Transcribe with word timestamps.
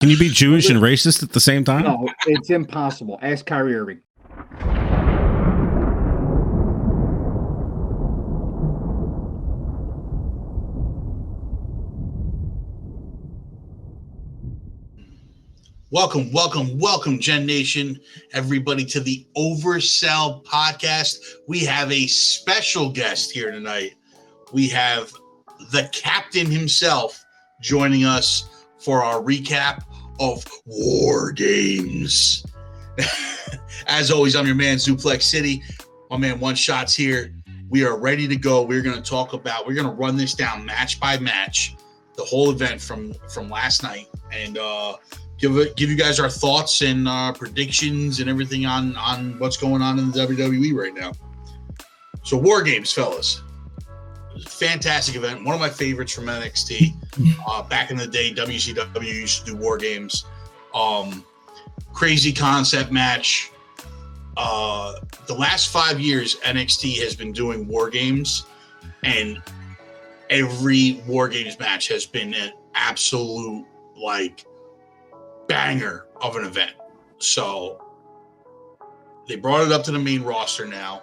Can 0.00 0.08
you 0.08 0.16
be 0.16 0.30
Jewish 0.30 0.70
and 0.70 0.80
racist 0.80 1.22
at 1.22 1.32
the 1.32 1.40
same 1.40 1.62
time? 1.62 1.82
No, 1.82 2.08
it's 2.26 2.48
impossible. 2.48 3.18
Ask 3.20 3.44
Kyrie 3.44 3.74
Irving. 3.74 4.00
Welcome, 15.90 16.32
welcome, 16.32 16.78
welcome, 16.78 17.18
Gen 17.18 17.44
Nation, 17.44 18.00
everybody 18.32 18.86
to 18.86 19.00
the 19.00 19.26
Oversell 19.36 20.42
podcast. 20.46 21.18
We 21.46 21.58
have 21.66 21.92
a 21.92 22.06
special 22.06 22.90
guest 22.90 23.32
here 23.32 23.50
tonight. 23.50 23.96
We 24.54 24.66
have 24.70 25.12
the 25.72 25.90
captain 25.92 26.50
himself 26.50 27.22
joining 27.60 28.06
us 28.06 28.64
for 28.78 29.04
our 29.04 29.20
recap 29.20 29.84
of 30.20 30.44
War 30.66 31.32
Games. 31.32 32.44
As 33.86 34.10
always, 34.10 34.36
I'm 34.36 34.46
your 34.46 34.54
man, 34.54 34.76
Zuplex 34.76 35.22
City. 35.22 35.62
My 36.10 36.18
man, 36.18 36.38
One 36.38 36.54
Shots 36.54 36.94
here. 36.94 37.34
We 37.70 37.84
are 37.84 37.98
ready 37.98 38.28
to 38.28 38.36
go. 38.36 38.62
We're 38.62 38.82
going 38.82 39.00
to 39.00 39.08
talk 39.10 39.32
about, 39.32 39.66
we're 39.66 39.74
going 39.74 39.86
to 39.86 39.94
run 39.94 40.16
this 40.16 40.34
down 40.34 40.64
match 40.64 41.00
by 41.00 41.18
match, 41.18 41.76
the 42.16 42.24
whole 42.24 42.50
event 42.50 42.80
from 42.80 43.14
from 43.32 43.48
last 43.48 43.82
night, 43.82 44.08
and 44.32 44.58
uh, 44.58 44.96
give 45.38 45.56
it, 45.56 45.76
give 45.76 45.88
you 45.88 45.96
guys 45.96 46.20
our 46.20 46.28
thoughts 46.28 46.82
and 46.82 47.08
uh, 47.08 47.32
predictions 47.32 48.20
and 48.20 48.28
everything 48.28 48.66
on 48.66 48.96
on 48.96 49.38
what's 49.38 49.56
going 49.56 49.82
on 49.82 49.98
in 49.98 50.10
the 50.10 50.26
WWE 50.26 50.74
right 50.74 50.94
now. 50.94 51.12
So, 52.22 52.36
War 52.36 52.62
Games, 52.62 52.92
fellas 52.92 53.42
fantastic 54.48 55.16
event. 55.16 55.44
One 55.44 55.54
of 55.54 55.60
my 55.60 55.70
favorites 55.70 56.12
from 56.12 56.26
NXT. 56.26 56.94
Uh, 57.46 57.62
back 57.64 57.90
in 57.90 57.96
the 57.96 58.06
day, 58.06 58.32
WCW 58.32 59.02
used 59.04 59.44
to 59.44 59.52
do 59.52 59.56
war 59.56 59.76
games. 59.76 60.24
Um, 60.74 61.24
crazy 61.92 62.32
concept 62.32 62.92
match. 62.92 63.50
Uh, 64.36 64.94
the 65.26 65.34
last 65.34 65.70
five 65.70 66.00
years, 66.00 66.36
NXT 66.36 67.02
has 67.02 67.14
been 67.14 67.32
doing 67.32 67.66
war 67.66 67.90
games, 67.90 68.46
and 69.02 69.42
every 70.30 71.02
war 71.06 71.28
games 71.28 71.58
match 71.58 71.88
has 71.88 72.06
been 72.06 72.32
an 72.34 72.52
absolute 72.74 73.66
like 73.96 74.46
banger 75.48 76.06
of 76.22 76.36
an 76.36 76.44
event. 76.44 76.72
So 77.18 77.84
they 79.26 79.36
brought 79.36 79.66
it 79.66 79.72
up 79.72 79.82
to 79.84 79.92
the 79.92 79.98
main 79.98 80.22
roster 80.22 80.66
now 80.66 81.02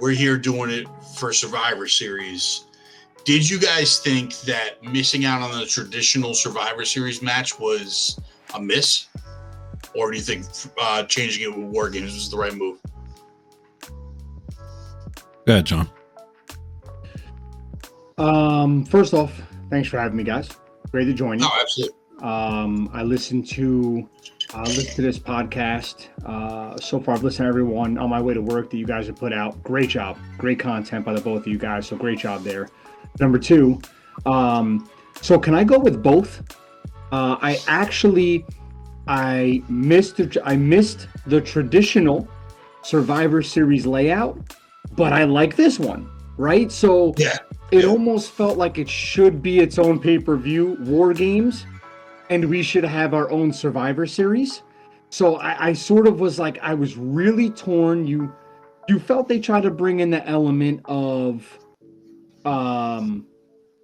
we're 0.00 0.12
here 0.12 0.36
doing 0.36 0.70
it 0.70 0.86
for 1.16 1.32
Survivor 1.32 1.88
Series. 1.88 2.64
Did 3.24 3.48
you 3.48 3.58
guys 3.58 3.98
think 4.00 4.38
that 4.42 4.82
missing 4.82 5.24
out 5.24 5.40
on 5.40 5.58
the 5.58 5.66
traditional 5.66 6.34
Survivor 6.34 6.84
Series 6.84 7.22
match 7.22 7.58
was 7.58 8.20
a 8.54 8.60
miss? 8.60 9.06
Or 9.94 10.10
do 10.10 10.16
you 10.16 10.22
think 10.22 10.44
uh, 10.80 11.04
changing 11.04 11.44
it 11.44 11.56
with 11.56 11.66
War 11.66 11.88
Games 11.88 12.14
was 12.14 12.30
the 12.30 12.36
right 12.36 12.54
move? 12.54 12.80
Go 15.46 15.52
ahead, 15.52 15.66
John. 15.66 15.88
Um, 18.18 18.84
first 18.84 19.14
off, 19.14 19.32
thanks 19.70 19.88
for 19.88 19.98
having 19.98 20.16
me, 20.16 20.24
guys. 20.24 20.50
Great 20.90 21.06
to 21.06 21.12
join 21.12 21.38
you. 21.38 21.46
Oh, 21.48 21.58
absolutely. 21.60 21.96
Um, 22.22 22.88
I 22.92 23.02
listened 23.02 23.46
to 23.48 24.08
uh, 24.54 24.62
listen 24.62 24.94
to 24.94 25.02
this 25.02 25.18
podcast. 25.18 26.08
Uh, 26.24 26.76
so 26.76 27.00
far, 27.00 27.14
I've 27.14 27.24
listened 27.24 27.46
to 27.46 27.48
everyone 27.48 27.98
on 27.98 28.08
my 28.08 28.20
way 28.20 28.34
to 28.34 28.40
work 28.40 28.70
that 28.70 28.76
you 28.76 28.86
guys 28.86 29.06
have 29.08 29.16
put 29.16 29.32
out. 29.32 29.60
Great 29.64 29.88
job. 29.88 30.16
Great 30.38 30.60
content 30.60 31.04
by 31.04 31.12
the 31.12 31.20
both 31.20 31.42
of 31.42 31.48
you 31.48 31.58
guys. 31.58 31.88
So 31.88 31.96
great 31.96 32.18
job 32.18 32.44
there. 32.44 32.68
Number 33.18 33.38
two, 33.38 33.80
um, 34.26 34.88
so 35.20 35.38
can 35.38 35.54
I 35.54 35.64
go 35.64 35.78
with 35.78 36.02
both? 36.02 36.42
Uh, 37.10 37.36
I 37.40 37.60
actually, 37.66 38.44
I 39.08 39.62
missed, 39.68 40.16
the, 40.16 40.40
I 40.44 40.56
missed 40.56 41.08
the 41.26 41.40
traditional 41.40 42.28
Survivor 42.82 43.42
Series 43.42 43.86
layout, 43.86 44.38
but 44.92 45.12
I 45.12 45.24
like 45.24 45.56
this 45.56 45.78
one, 45.78 46.08
right? 46.36 46.70
So 46.70 47.14
yeah. 47.16 47.38
it 47.70 47.84
almost 47.84 48.30
felt 48.30 48.56
like 48.56 48.78
it 48.78 48.88
should 48.88 49.42
be 49.42 49.60
its 49.60 49.78
own 49.78 49.98
pay 49.98 50.18
per 50.18 50.36
view 50.36 50.76
war 50.80 51.12
games 51.12 51.66
and 52.30 52.44
we 52.46 52.62
should 52.62 52.84
have 52.84 53.14
our 53.14 53.30
own 53.30 53.52
Survivor 53.52 54.06
series. 54.06 54.62
So 55.10 55.36
I, 55.36 55.68
I 55.68 55.72
sort 55.72 56.06
of 56.06 56.20
was 56.20 56.38
like, 56.38 56.58
I 56.62 56.74
was 56.74 56.96
really 56.96 57.50
torn. 57.50 58.06
You, 58.06 58.34
you 58.88 58.98
felt 58.98 59.28
they 59.28 59.38
tried 59.38 59.62
to 59.62 59.70
bring 59.70 60.00
in 60.00 60.10
the 60.10 60.26
element 60.26 60.80
of, 60.86 61.58
um, 62.44 63.26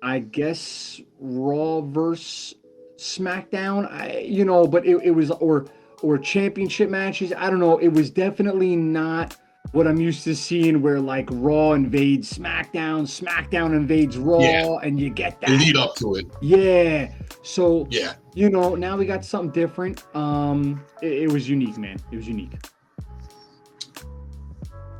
I 0.03 0.21
guess 0.21 1.01
Raw 1.19 1.83
versus 1.83 2.55
SmackDown. 2.97 3.91
I, 3.91 4.19
you 4.19 4.45
know, 4.45 4.67
but 4.67 4.87
it, 4.87 4.97
it 5.03 5.11
was 5.11 5.31
or 5.31 5.67
or 6.03 6.19
championship 6.19 6.89
matches. 6.91 7.33
I 7.37 7.51
don't 7.51 7.61
know. 7.61 7.79
It 7.79 7.89
was 7.89 8.11
definitely 8.11 8.75
not 8.77 9.37
what 9.73 9.87
I'm 9.87 10.01
used 10.01 10.25
to 10.25 10.35
seeing 10.35 10.83
where 10.83 11.01
like 11.01 11.29
Raw 11.31 11.73
invades 11.73 12.33
SmackDown, 12.33 13.03
SmackDown 13.03 13.75
invades 13.75 14.19
Raw, 14.19 14.41
yeah. 14.41 14.79
and 14.83 14.99
you 14.99 15.11
get 15.11 15.41
that 15.41 15.51
lead 15.51 15.77
up 15.77 15.95
to 15.97 16.17
it. 16.17 16.27
Yeah. 16.41 17.13
So 17.43 17.87
yeah, 17.91 18.15
you 18.35 18.51
know, 18.51 18.75
now 18.75 18.97
we 18.97 19.07
got 19.07 19.25
something 19.25 19.51
different. 19.51 20.05
Um, 20.15 20.85
it, 21.03 21.13
it 21.13 21.33
was 21.33 21.49
unique, 21.49 21.79
man. 21.79 21.99
It 22.11 22.17
was 22.17 22.27
unique. 22.27 22.53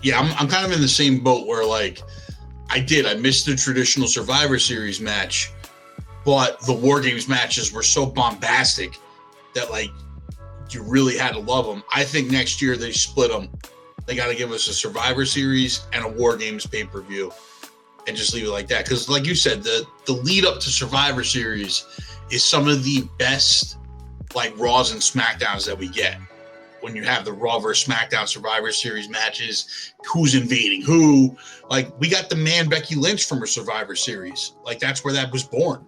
Yeah, 0.03 0.19
I'm, 0.19 0.33
I'm 0.39 0.49
kind 0.49 0.65
of 0.65 0.73
in 0.73 0.81
the 0.81 0.89
same 0.89 1.23
boat 1.23 1.47
where 1.47 1.65
like 1.65 2.03
I 2.71 2.79
did. 2.79 3.07
I 3.07 3.15
missed 3.15 3.47
the 3.47 3.57
traditional 3.57 4.07
Survivor 4.07 4.59
Series 4.59 5.01
match, 5.01 5.53
but 6.25 6.61
the 6.61 6.73
War 6.73 7.01
Games 7.01 7.29
matches 7.29 7.73
were 7.73 7.83
so 7.83 8.07
bombastic 8.07 8.97
that 9.55 9.71
like 9.71 9.91
you 10.71 10.85
really 10.85 11.19
had 11.19 11.33
to 11.33 11.41
love 11.41 11.67
them. 11.67 11.83
I 11.93 12.05
think 12.05 12.31
next 12.31 12.63
year 12.63 12.77
they 12.77 12.93
split 12.93 13.33
them 13.33 13.51
they 14.07 14.15
got 14.15 14.29
to 14.29 14.35
give 14.35 14.53
us 14.53 14.69
a 14.69 14.75
Survivor 14.75 15.25
Series 15.25 15.87
and 15.93 16.05
a 16.05 16.09
War 16.09 16.37
Games 16.37 16.67
pay 16.67 16.85
per 16.85 17.01
view, 17.01 17.33
and 18.07 18.17
just 18.17 18.35
leave 18.35 18.45
it 18.45 18.51
like 18.51 18.69
that. 18.69 18.85
Because, 18.85 19.09
like 19.09 19.27
you 19.27 19.35
said, 19.35 19.63
the 19.63 19.87
the 20.07 20.13
lead 20.13 20.45
up 20.45 20.61
to 20.61 20.71
Survivor 20.71 21.25
Series 21.25 21.85
is 22.31 22.45
some 22.45 22.69
of 22.69 22.85
the 22.85 23.07
best 23.19 23.77
like 24.35 24.57
Raws 24.59 24.93
and 24.93 25.01
Smackdowns 25.01 25.67
that 25.67 25.77
we 25.77 25.89
get. 25.89 26.19
When 26.81 26.97
you 26.97 27.03
have 27.03 27.27
the 27.27 27.33
Raw 27.33 27.59
versus 27.59 27.87
SmackDown 27.87 28.27
Survivor 28.27 28.73
Series 28.73 29.09
matches, 29.11 29.93
who's 30.11 30.35
invading 30.35 30.83
who? 30.83 31.37
Like 31.69 31.89
we 32.01 32.09
got 32.09 32.31
the 32.31 32.37
man 32.37 32.69
Becky 32.69 32.95
Lynch 32.95 33.27
from 33.27 33.39
her 33.41 33.47
Survivor 33.47 33.95
Series. 33.95 34.53
Like 34.65 34.79
that's 34.79 35.05
where 35.05 35.13
that 35.13 35.31
was 35.31 35.43
born. 35.43 35.87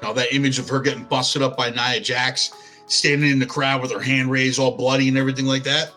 Now 0.00 0.12
that 0.14 0.32
image 0.32 0.58
of 0.58 0.68
her 0.68 0.80
getting 0.80 1.04
busted 1.04 1.42
up 1.42 1.56
by 1.56 1.68
Nia 1.70 2.00
Jax, 2.00 2.52
standing 2.86 3.30
in 3.30 3.38
the 3.38 3.46
crowd 3.46 3.82
with 3.82 3.92
her 3.92 4.00
hand 4.00 4.30
raised, 4.30 4.58
all 4.58 4.76
bloody 4.76 5.08
and 5.08 5.18
everything 5.18 5.44
like 5.44 5.64
that 5.64 5.92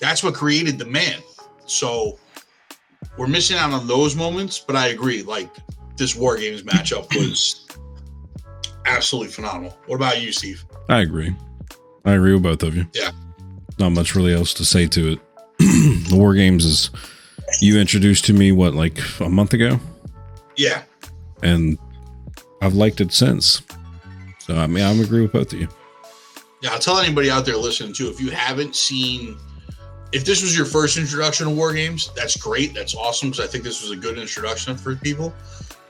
that's 0.00 0.22
what 0.22 0.34
created 0.34 0.78
the 0.78 0.86
man. 0.86 1.20
So 1.66 2.18
we're 3.16 3.28
missing 3.28 3.56
out 3.56 3.72
on 3.72 3.86
those 3.86 4.16
moments, 4.16 4.58
but 4.58 4.74
I 4.74 4.88
agree. 4.88 5.22
Like 5.22 5.50
this 5.96 6.16
War 6.16 6.36
Games 6.36 6.62
matchup 6.62 7.14
was 7.14 7.66
absolutely 8.86 9.32
phenomenal. 9.32 9.78
What 9.86 9.96
about 9.96 10.20
you, 10.20 10.32
Steve? 10.32 10.64
I 10.88 11.00
agree. 11.00 11.34
I 12.04 12.12
agree 12.12 12.32
with 12.32 12.42
both 12.42 12.62
of 12.62 12.74
you. 12.74 12.86
Yeah. 12.94 13.10
Not 13.78 13.90
much 13.90 14.14
really 14.14 14.34
else 14.34 14.54
to 14.54 14.64
say 14.64 14.86
to 14.88 15.12
it. 15.12 15.20
the 15.58 16.16
War 16.16 16.34
Games 16.34 16.64
is 16.64 16.90
you 17.60 17.78
introduced 17.78 18.24
to 18.26 18.32
me 18.32 18.52
what 18.52 18.74
like 18.74 18.98
a 19.20 19.28
month 19.28 19.52
ago. 19.52 19.78
Yeah. 20.56 20.82
And 21.42 21.78
I've 22.62 22.74
liked 22.74 23.00
it 23.00 23.12
since. 23.12 23.62
So 24.40 24.56
I 24.56 24.66
mean, 24.66 24.84
I'm 24.84 25.00
agree 25.00 25.22
with 25.22 25.32
both 25.32 25.52
of 25.52 25.60
you. 25.60 25.68
Yeah, 26.62 26.72
I'll 26.72 26.78
tell 26.78 26.98
anybody 26.98 27.30
out 27.30 27.46
there 27.46 27.56
listening 27.56 27.92
too. 27.92 28.08
If 28.08 28.20
you 28.20 28.30
haven't 28.30 28.76
seen 28.76 29.38
if 30.12 30.24
this 30.24 30.42
was 30.42 30.56
your 30.56 30.66
first 30.66 30.98
introduction 30.98 31.46
to 31.46 31.54
war 31.54 31.72
games, 31.72 32.10
that's 32.16 32.36
great. 32.36 32.74
That's 32.74 32.94
awesome 32.94 33.30
because 33.30 33.44
I 33.44 33.48
think 33.48 33.64
this 33.64 33.82
was 33.82 33.92
a 33.92 33.96
good 33.96 34.18
introduction 34.18 34.76
for 34.76 34.96
people. 34.96 35.32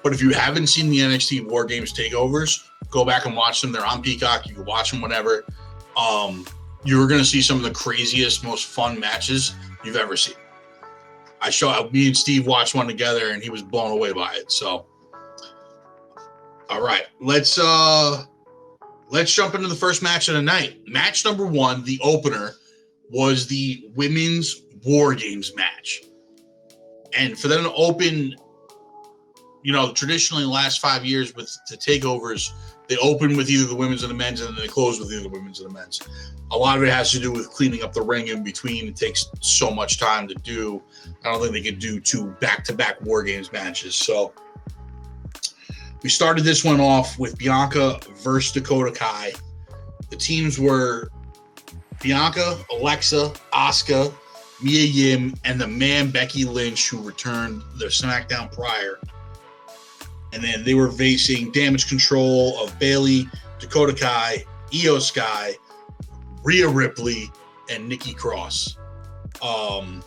But 0.02 0.12
if 0.12 0.22
you 0.22 0.30
haven't 0.30 0.68
seen 0.68 0.90
the 0.90 0.98
NXT 0.98 1.46
War 1.46 1.64
Games 1.64 1.92
takeovers, 1.92 2.68
go 2.90 3.04
back 3.04 3.26
and 3.26 3.36
watch 3.36 3.60
them. 3.60 3.72
They're 3.72 3.84
on 3.84 4.02
Peacock. 4.02 4.46
You 4.46 4.54
can 4.54 4.64
watch 4.64 4.90
them 4.90 5.00
whenever. 5.00 5.44
Um, 5.96 6.46
you're 6.84 7.06
going 7.06 7.20
to 7.20 7.26
see 7.26 7.42
some 7.42 7.58
of 7.58 7.62
the 7.62 7.70
craziest, 7.70 8.42
most 8.42 8.66
fun 8.66 8.98
matches 8.98 9.54
you've 9.84 9.96
ever 9.96 10.16
seen. 10.16 10.36
I 11.42 11.50
show 11.50 11.88
me 11.90 12.06
and 12.06 12.16
Steve 12.16 12.46
watched 12.46 12.74
one 12.74 12.86
together, 12.86 13.30
and 13.30 13.42
he 13.42 13.50
was 13.50 13.62
blown 13.62 13.92
away 13.92 14.12
by 14.12 14.34
it. 14.34 14.52
So, 14.52 14.86
all 16.68 16.82
right, 16.82 17.06
let's 17.18 17.58
uh 17.58 18.24
let's 19.08 19.34
jump 19.34 19.54
into 19.54 19.66
the 19.66 19.74
first 19.74 20.02
match 20.02 20.28
of 20.28 20.34
the 20.34 20.42
night. 20.42 20.86
Match 20.86 21.24
number 21.24 21.46
one, 21.46 21.82
the 21.84 21.98
opener 22.02 22.52
was 23.10 23.46
the 23.46 23.90
women's 23.94 24.62
war 24.84 25.14
games 25.14 25.54
match. 25.56 26.02
And 27.16 27.38
for 27.38 27.48
them 27.48 27.64
to 27.64 27.72
open, 27.72 28.36
you 29.62 29.72
know, 29.72 29.92
traditionally 29.92 30.44
the 30.44 30.50
last 30.50 30.80
five 30.80 31.04
years 31.04 31.34
with 31.34 31.54
the 31.68 31.76
takeovers, 31.76 32.52
they 32.88 32.96
open 32.98 33.36
with 33.36 33.50
either 33.50 33.66
the 33.66 33.74
women's 33.74 34.02
or 34.02 34.08
the 34.08 34.14
men's, 34.14 34.40
and 34.40 34.56
then 34.56 34.62
they 34.62 34.68
close 34.68 34.98
with 34.98 35.12
either 35.12 35.22
the 35.22 35.28
women's 35.28 35.60
or 35.60 35.64
the 35.64 35.74
men's. 35.74 36.00
A 36.52 36.56
lot 36.56 36.76
of 36.76 36.82
it 36.82 36.90
has 36.90 37.10
to 37.12 37.20
do 37.20 37.30
with 37.30 37.48
cleaning 37.50 37.82
up 37.82 37.92
the 37.92 38.02
ring 38.02 38.28
in 38.28 38.42
between. 38.42 38.88
It 38.88 38.96
takes 38.96 39.26
so 39.40 39.70
much 39.70 40.00
time 40.00 40.26
to 40.26 40.34
do. 40.34 40.82
I 41.24 41.30
don't 41.30 41.40
think 41.40 41.52
they 41.52 41.62
could 41.62 41.78
do 41.78 42.00
two 42.00 42.26
back 42.40 42.64
to 42.64 42.72
back 42.72 43.00
war 43.02 43.22
games 43.22 43.52
matches. 43.52 43.94
So, 43.94 44.32
we 46.02 46.08
started 46.08 46.44
this 46.44 46.64
one 46.64 46.80
off 46.80 47.18
with 47.18 47.36
Bianca 47.38 48.00
versus 48.22 48.52
Dakota 48.52 48.90
Kai. 48.90 49.32
The 50.08 50.16
teams 50.16 50.58
were 50.58 51.10
Bianca, 52.00 52.58
Alexa, 52.70 53.32
Asuka, 53.52 54.12
Mia 54.62 54.84
Yim, 54.84 55.34
and 55.44 55.60
the 55.60 55.66
man 55.66 56.10
Becky 56.10 56.44
Lynch, 56.44 56.88
who 56.88 57.00
returned 57.02 57.62
the 57.76 57.86
SmackDown 57.86 58.52
prior. 58.52 58.98
And 60.32 60.42
then 60.42 60.64
they 60.64 60.74
were 60.74 60.90
facing 60.90 61.50
damage 61.50 61.88
control 61.88 62.58
of 62.62 62.78
Bayley, 62.78 63.26
Dakota 63.58 63.94
Kai, 63.94 64.44
Iyo 64.70 65.00
Sky, 65.00 65.54
Rhea 66.42 66.68
Ripley, 66.68 67.30
and 67.68 67.88
Nikki 67.88 68.14
Cross. 68.14 68.76
Um, 69.42 70.02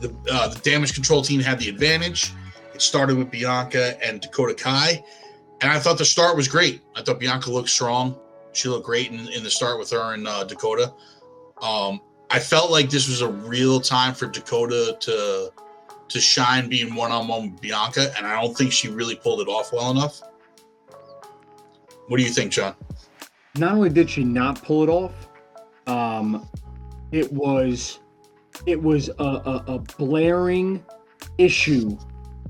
the, 0.00 0.14
uh, 0.30 0.48
the 0.48 0.60
damage 0.60 0.94
control 0.94 1.22
team 1.22 1.40
had 1.40 1.58
the 1.58 1.68
advantage. 1.68 2.32
It 2.74 2.82
started 2.82 3.16
with 3.16 3.30
Bianca 3.30 4.02
and 4.04 4.20
Dakota 4.20 4.54
Kai. 4.54 5.04
And 5.60 5.70
I 5.70 5.78
thought 5.78 5.98
the 5.98 6.04
start 6.04 6.36
was 6.36 6.48
great. 6.48 6.82
I 6.94 7.02
thought 7.02 7.18
Bianca 7.20 7.50
looked 7.50 7.70
strong. 7.70 8.18
She 8.54 8.68
looked 8.68 8.86
great 8.86 9.10
in, 9.10 9.28
in 9.28 9.42
the 9.42 9.50
start 9.50 9.78
with 9.78 9.90
her 9.90 10.14
and 10.14 10.26
uh, 10.26 10.44
Dakota. 10.44 10.92
Um, 11.60 12.00
I 12.30 12.38
felt 12.38 12.70
like 12.70 12.90
this 12.90 13.08
was 13.08 13.20
a 13.20 13.28
real 13.28 13.80
time 13.80 14.14
for 14.14 14.26
Dakota 14.26 14.96
to 15.00 15.52
to 16.06 16.20
shine 16.20 16.68
being 16.68 16.94
one 16.94 17.10
on 17.10 17.26
one 17.28 17.52
with 17.52 17.60
Bianca, 17.60 18.12
and 18.16 18.26
I 18.26 18.40
don't 18.40 18.56
think 18.56 18.72
she 18.72 18.88
really 18.88 19.16
pulled 19.16 19.40
it 19.40 19.48
off 19.48 19.72
well 19.72 19.90
enough. 19.90 20.20
What 22.08 22.18
do 22.18 22.22
you 22.22 22.30
think, 22.30 22.52
John? 22.52 22.74
Not 23.56 23.72
only 23.72 23.88
did 23.88 24.10
she 24.10 24.24
not 24.24 24.62
pull 24.62 24.82
it 24.82 24.88
off, 24.88 25.28
um, 25.86 26.48
it 27.12 27.32
was 27.32 28.00
it 28.66 28.80
was 28.80 29.08
a, 29.08 29.22
a, 29.22 29.64
a 29.68 29.78
blaring 29.78 30.84
issue 31.38 31.96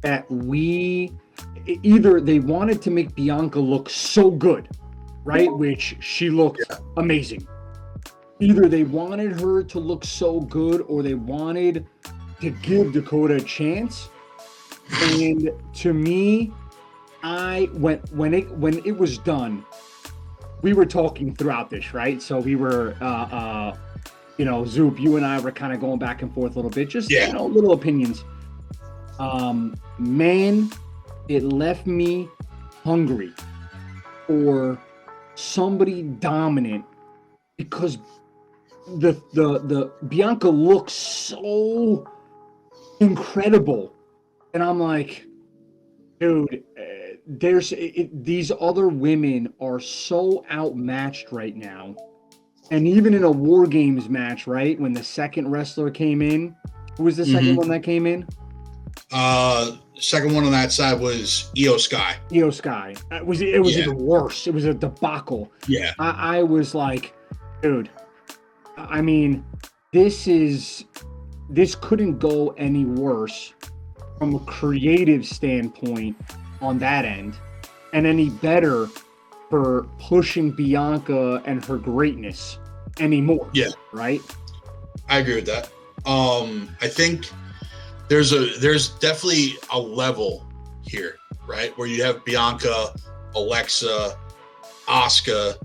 that 0.03 0.31
we 0.31 1.13
either 1.83 2.21
they 2.21 2.39
wanted 2.39 2.83
to 2.83 2.91
make 2.91 3.15
Bianca 3.15 3.59
look 3.59 3.89
so 3.89 4.31
good, 4.31 4.69
right? 5.25 5.53
Which 5.53 5.97
she 6.01 6.31
looked 6.31 6.63
amazing. 6.97 7.47
Either 8.41 8.69
they 8.69 8.85
wanted 8.85 9.41
her 9.41 9.63
to 9.63 9.79
look 9.79 10.05
so 10.05 10.41
good 10.41 10.83
or 10.83 11.03
they 11.03 11.15
wanted 11.15 11.87
to 12.41 12.51
give 12.51 12.93
Dakota 12.93 13.37
a 13.37 13.41
chance. 13.41 14.09
And 15.03 15.51
to 15.75 15.95
me, 15.95 16.53
I 17.23 17.71
went 17.75 18.13
when 18.13 18.35
it 18.35 18.51
when 18.53 18.85
it 18.85 18.97
was 18.97 19.19
done, 19.19 19.65
we 20.63 20.75
were 20.75 20.85
talking 20.85 21.35
throughout 21.35 21.71
this, 21.71 21.95
right? 21.95 22.21
So 22.21 22.39
we 22.39 22.57
were 22.57 22.97
uh 23.01 23.05
uh 23.05 23.77
you 24.37 24.45
know, 24.45 24.65
Zoop, 24.65 24.99
you 24.99 25.17
and 25.17 25.25
I 25.25 25.39
were 25.41 25.53
kind 25.53 25.73
of 25.73 25.81
going 25.81 26.01
back 26.01 26.23
and 26.23 26.35
forth 26.35 26.53
a 26.53 26.57
little 26.57 26.71
bit, 26.71 26.89
just 26.89 27.11
Yeah. 27.11 27.29
you 27.29 27.33
know, 27.35 27.47
little 27.47 27.73
opinions. 27.73 28.25
Um, 29.21 29.77
man, 29.99 30.71
it 31.29 31.45
left 31.45 31.87
me 31.87 32.29
hungry 32.83 33.33
for 34.27 34.77
somebody 35.35 36.03
dominant 36.03 36.85
because 37.57 37.99
the 38.99 39.13
the 39.33 39.59
the 39.61 39.93
Bianca 40.09 40.49
looks 40.49 40.93
so 40.93 42.07
incredible, 43.01 43.93
and 44.53 44.63
I'm 44.63 44.79
like, 44.79 45.27
dude, 46.21 46.63
uh, 46.79 46.83
there's 47.27 47.73
it, 47.73 47.77
it- 47.97 48.25
these 48.25 48.53
other 48.61 48.89
women 48.89 49.53
are 49.61 49.81
so 49.81 50.45
outmatched 50.51 51.33
right 51.33 51.57
now, 51.57 51.95
and 52.71 52.87
even 52.87 53.15
in 53.15 53.25
a 53.25 53.31
War 53.31 53.67
Games 53.67 54.09
match, 54.09 54.47
right 54.47 54.79
when 54.79 54.93
the 54.93 55.03
second 55.05 55.51
wrestler 55.51 55.91
came 55.91 56.21
in, 56.23 56.55
who 56.99 57.05
was 57.05 57.17
the 57.17 57.25
2nd 57.25 57.55
Mhm. 57.55 57.57
one 57.57 57.69
that 57.69 57.83
came 57.83 58.07
in? 58.07 58.27
Uh, 59.13 59.77
second 59.99 60.35
one 60.35 60.45
on 60.45 60.53
that 60.53 60.73
side 60.73 61.01
was 61.01 61.51
Iyo 61.57 61.79
Sky. 61.79 62.17
Iyo 62.31 62.53
Sky. 62.53 62.95
It 63.13 63.25
was 63.25 63.41
it 63.41 63.63
was 63.63 63.77
Yeah. 63.77 63.85
even 63.85 63.97
worse. 63.99 64.47
It 64.47 64.55
was 64.55 64.65
a 64.65 64.75
debacle. 64.75 65.51
Yeah, 65.69 65.93
I, 65.99 66.39
I 66.39 66.43
was 66.43 66.75
like, 66.75 67.15
dude, 67.63 67.91
I 68.77 69.01
mean, 69.03 69.45
this 69.93 70.27
is 70.27 70.85
this 71.51 71.75
couldn't 71.75 72.19
go 72.19 72.51
any 72.59 72.85
worse 72.85 73.53
from 74.19 74.35
a 74.35 74.41
creative 74.41 75.27
standpoint 75.27 76.17
on 76.61 76.79
that 76.79 77.05
end, 77.05 77.35
and 77.93 78.07
any 78.07 78.31
better 78.31 78.89
for 79.51 79.85
pushing 80.01 80.51
Bianca 80.51 81.43
and 81.45 81.65
her 81.67 81.77
greatness 81.77 82.59
anymore. 82.99 83.49
Yeah. 83.53 83.69
Right? 83.93 84.21
I 85.09 85.19
agree 85.19 85.37
with 85.37 85.47
that. 85.47 85.71
Um, 86.07 86.71
I 86.81 86.89
think 86.89 87.29
there's 88.09 88.33
a 88.33 88.59
there's 88.59 88.91
definitely 88.99 89.55
a 89.73 89.79
level 89.79 90.47
here, 90.83 91.17
right? 91.47 91.77
Where 91.79 91.89
you 91.89 92.03
have 92.05 92.25
Bianca, 92.25 92.95
Alexa, 93.35 94.17
Asuka. 94.89 95.57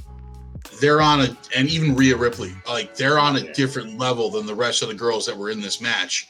They're 0.82 1.02
on 1.02 1.22
a 1.22 1.38
and 1.56 1.68
even 1.70 1.96
Rhea 1.96 2.16
Ripley, 2.16 2.54
like 2.68 2.96
they're 2.96 3.20
on 3.20 3.36
a 3.36 3.40
Yeah. 3.42 3.52
different 3.54 3.98
level 3.98 4.30
than 4.30 4.46
the 4.46 4.56
rest 4.56 4.82
of 4.82 4.88
the 4.88 4.94
girls 4.94 5.26
that 5.26 5.36
were 5.38 5.50
in 5.50 5.60
this 5.62 5.82
match, 5.82 6.28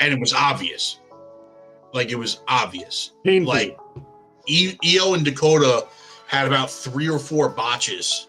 and 0.00 0.12
it 0.12 0.20
was 0.20 0.32
obvious. 0.32 0.98
Like 1.92 2.10
it 2.10 2.16
was 2.18 2.40
obvious. 2.48 3.12
Painful. 3.24 3.52
Like 3.52 3.78
E- 4.46 4.76
Iyo 4.84 5.14
and 5.14 5.24
Dakota 5.24 5.86
had 6.26 6.46
about 6.46 6.70
three 6.70 7.08
or 7.08 7.18
four 7.18 7.48
botches 7.50 8.28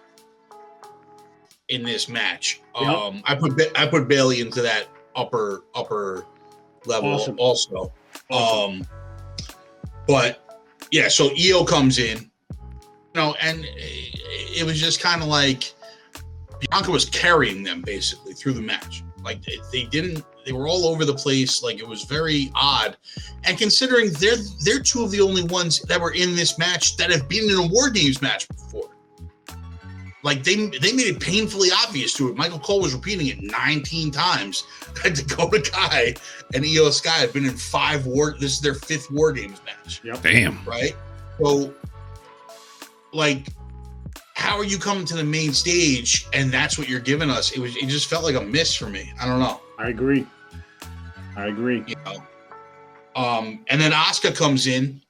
in 1.69 1.84
this 1.84 2.10
match. 2.10 2.62
Yep. 2.80 2.90
Um, 2.90 3.22
I 3.26 3.36
put 3.36 3.60
I 3.76 3.88
put 3.88 4.08
Bayley 4.08 4.42
into 4.42 4.62
that 4.62 4.88
upper 5.16 5.64
upper 5.76 6.26
level 6.85 7.13
Awesome. 7.13 7.35
also. 7.39 7.94
Awesome. 8.30 8.81
Um, 8.81 8.88
but 10.07 10.39
yeah, 10.91 11.07
so 11.07 11.30
Iyo 11.30 11.68
comes 11.68 11.97
in, 11.97 12.19
you 12.19 13.15
know, 13.15 13.35
and 13.41 13.65
it, 13.65 14.59
it 14.59 14.65
was 14.65 14.80
just 14.80 15.01
kind 15.01 15.21
of 15.21 15.27
like 15.27 15.74
Bianca 16.59 16.91
was 16.91 17.06
carrying 17.06 17.63
them 17.63 17.81
basically 17.81 18.33
through 18.33 18.53
the 18.53 18.62
match. 18.62 19.03
Like 19.24 19.41
they, 19.44 19.57
they 19.71 19.83
didn't, 19.85 20.24
they 20.45 20.51
were 20.51 20.68
all 20.68 20.85
over 20.85 21.06
the 21.06 21.13
place. 21.13 21.63
Like 21.63 21.80
it 21.80 21.88
was 21.88 22.03
very 22.03 22.51
odd. 22.56 22.97
And 23.45 23.57
considering 23.57 24.12
they're 24.19 24.35
they're 24.65 24.80
two 24.80 25.03
of 25.03 25.12
the 25.12 25.21
only 25.21 25.44
ones 25.44 25.80
that 25.83 26.00
were 26.00 26.12
in 26.13 26.35
this 26.35 26.57
match 26.59 26.97
that 26.97 27.09
have 27.12 27.30
been 27.30 27.50
in 27.50 27.57
a 27.57 27.68
War 27.68 27.89
Games 27.89 28.21
match 28.21 28.47
before. 28.50 28.89
Like 30.24 30.44
they 30.44 30.56
they 30.56 30.94
made 30.94 31.08
it 31.08 31.20
painfully 31.20 31.70
obvious 31.86 32.14
to 32.14 32.30
it. 32.30 32.38
Michael 32.38 32.60
Cole 32.60 32.81
was 32.81 32.96
repeating 32.96 33.28
it 33.28 33.42
19 33.42 34.10
times 34.10 34.64
that 35.04 35.16
Dakota 35.16 35.62
Kai 35.70 36.16
and 36.54 36.64
Iyo 36.64 36.92
Sky 36.92 37.10
have 37.12 37.34
been 37.34 37.46
in 37.46 37.58
five 37.58 38.06
war. 38.06 38.36
This 38.40 38.54
is 38.54 38.62
their 38.62 38.74
fifth 38.74 39.12
War 39.12 39.34
Games 39.34 39.60
match, 39.66 40.02
Damn. 40.22 40.64
right? 40.66 40.96
So, 41.42 41.74
like, 43.12 43.48
how 44.36 44.58
are 44.58 44.64
you 44.64 44.78
coming 44.78 45.04
to 45.06 45.16
the 45.16 45.24
main 45.24 45.52
stage 45.52 46.26
and 46.33 46.52
that's 46.52 46.78
what 46.78 46.88
you're 46.88 47.02
giving 47.02 47.30
us? 47.30 47.52
It 47.52 47.59
was 47.59 47.76
it 47.76 47.88
just 47.88 48.09
felt 48.09 48.24
like 48.24 48.36
a 48.36 48.42
miss 48.42 48.74
for 48.74 48.88
me. 48.88 49.12
I 49.19 49.28
don't 49.28 49.40
know. 49.40 49.59
I 49.78 49.90
agree. 49.90 50.26
I 51.36 51.47
agree. 51.47 51.83
you 51.86 51.95
know. 52.06 52.24
Um, 53.16 53.66
and 53.68 53.80
then 53.80 53.92
Asuka 53.92 54.36
comes 54.36 54.68
in 54.68 55.02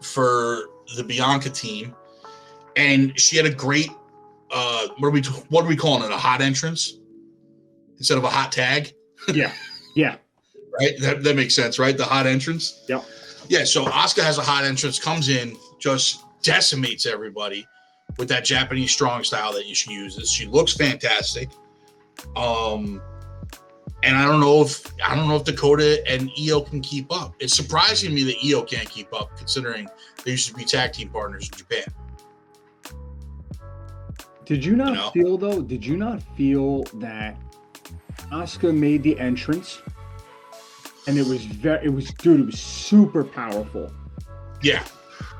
for 0.00 0.68
the 0.96 1.02
Bianca 1.02 1.50
team, 1.50 1.94
and 2.76 3.18
she 3.18 3.36
had 3.36 3.46
a 3.46 3.50
great 3.54 3.90
uh, 4.52 4.88
what 4.98 5.08
are 5.08 5.10
we 5.10 5.22
what 5.48 5.64
are 5.64 5.68
we 5.68 5.76
calling 5.76 6.04
it? 6.04 6.12
A 6.12 6.16
hot 6.16 6.40
entrance 6.40 6.98
instead 7.98 8.18
of 8.18 8.24
a 8.24 8.30
hot 8.30 8.52
tag, 8.52 8.92
Yeah. 9.32 9.52
Yeah. 9.94 10.16
right? 10.80 10.92
That 11.00 11.22
that 11.22 11.36
makes 11.36 11.54
sense, 11.54 11.78
right? 11.78 11.96
The 11.96 12.04
hot 12.04 12.26
entrance. 12.26 12.84
Yeah, 12.88 13.02
Yeah. 13.48 13.64
So 13.64 13.86
Asuka 13.86 14.22
has 14.22 14.38
a 14.38 14.42
hot 14.42 14.64
entrance, 14.64 14.98
comes 14.98 15.28
in, 15.28 15.56
just 15.78 16.20
decimates 16.42 17.06
everybody 17.06 17.66
with 18.18 18.28
that 18.28 18.44
Japanese 18.44 18.92
strong 18.92 19.24
style 19.24 19.52
that 19.52 19.64
she 19.64 19.92
uses. 19.92 20.30
She 20.30 20.46
looks 20.46 20.74
fantastic. 20.74 21.48
Um, 22.36 23.00
and 24.02 24.16
I 24.16 24.26
don't 24.26 24.40
know 24.40 24.62
if 24.62 24.84
I 25.02 25.14
don't 25.14 25.28
know 25.28 25.36
if 25.36 25.44
Dakota 25.44 26.02
and 26.10 26.30
Iyo 26.30 26.68
can 26.68 26.80
keep 26.80 27.12
up. 27.12 27.34
It's 27.38 27.54
surprising 27.54 28.14
me 28.14 28.24
that 28.24 28.36
Iyo 28.38 28.68
can't 28.68 28.88
keep 28.90 29.14
up, 29.14 29.36
considering 29.36 29.88
they 30.24 30.32
used 30.32 30.48
to 30.48 30.54
be 30.54 30.64
tag 30.64 30.92
team 30.92 31.08
partners 31.08 31.48
in 31.50 31.58
Japan. 31.58 31.84
Did 34.52 34.66
you 34.66 34.76
not 34.76 34.88
You 34.90 34.94
know? 34.96 35.10
feel 35.12 35.38
though? 35.38 35.62
Did 35.62 35.86
you 35.86 35.96
not 35.96 36.22
feel 36.36 36.82
that 37.00 37.38
Asuka 38.30 38.76
made 38.76 39.02
the 39.02 39.18
entrance, 39.18 39.80
and 41.06 41.16
it 41.16 41.26
was 41.26 41.46
very, 41.46 41.86
it 41.86 41.88
was 41.88 42.10
dude, 42.10 42.40
it 42.40 42.46
was 42.46 42.60
super 42.60 43.24
powerful, 43.24 43.90
Yeah, 44.62 44.84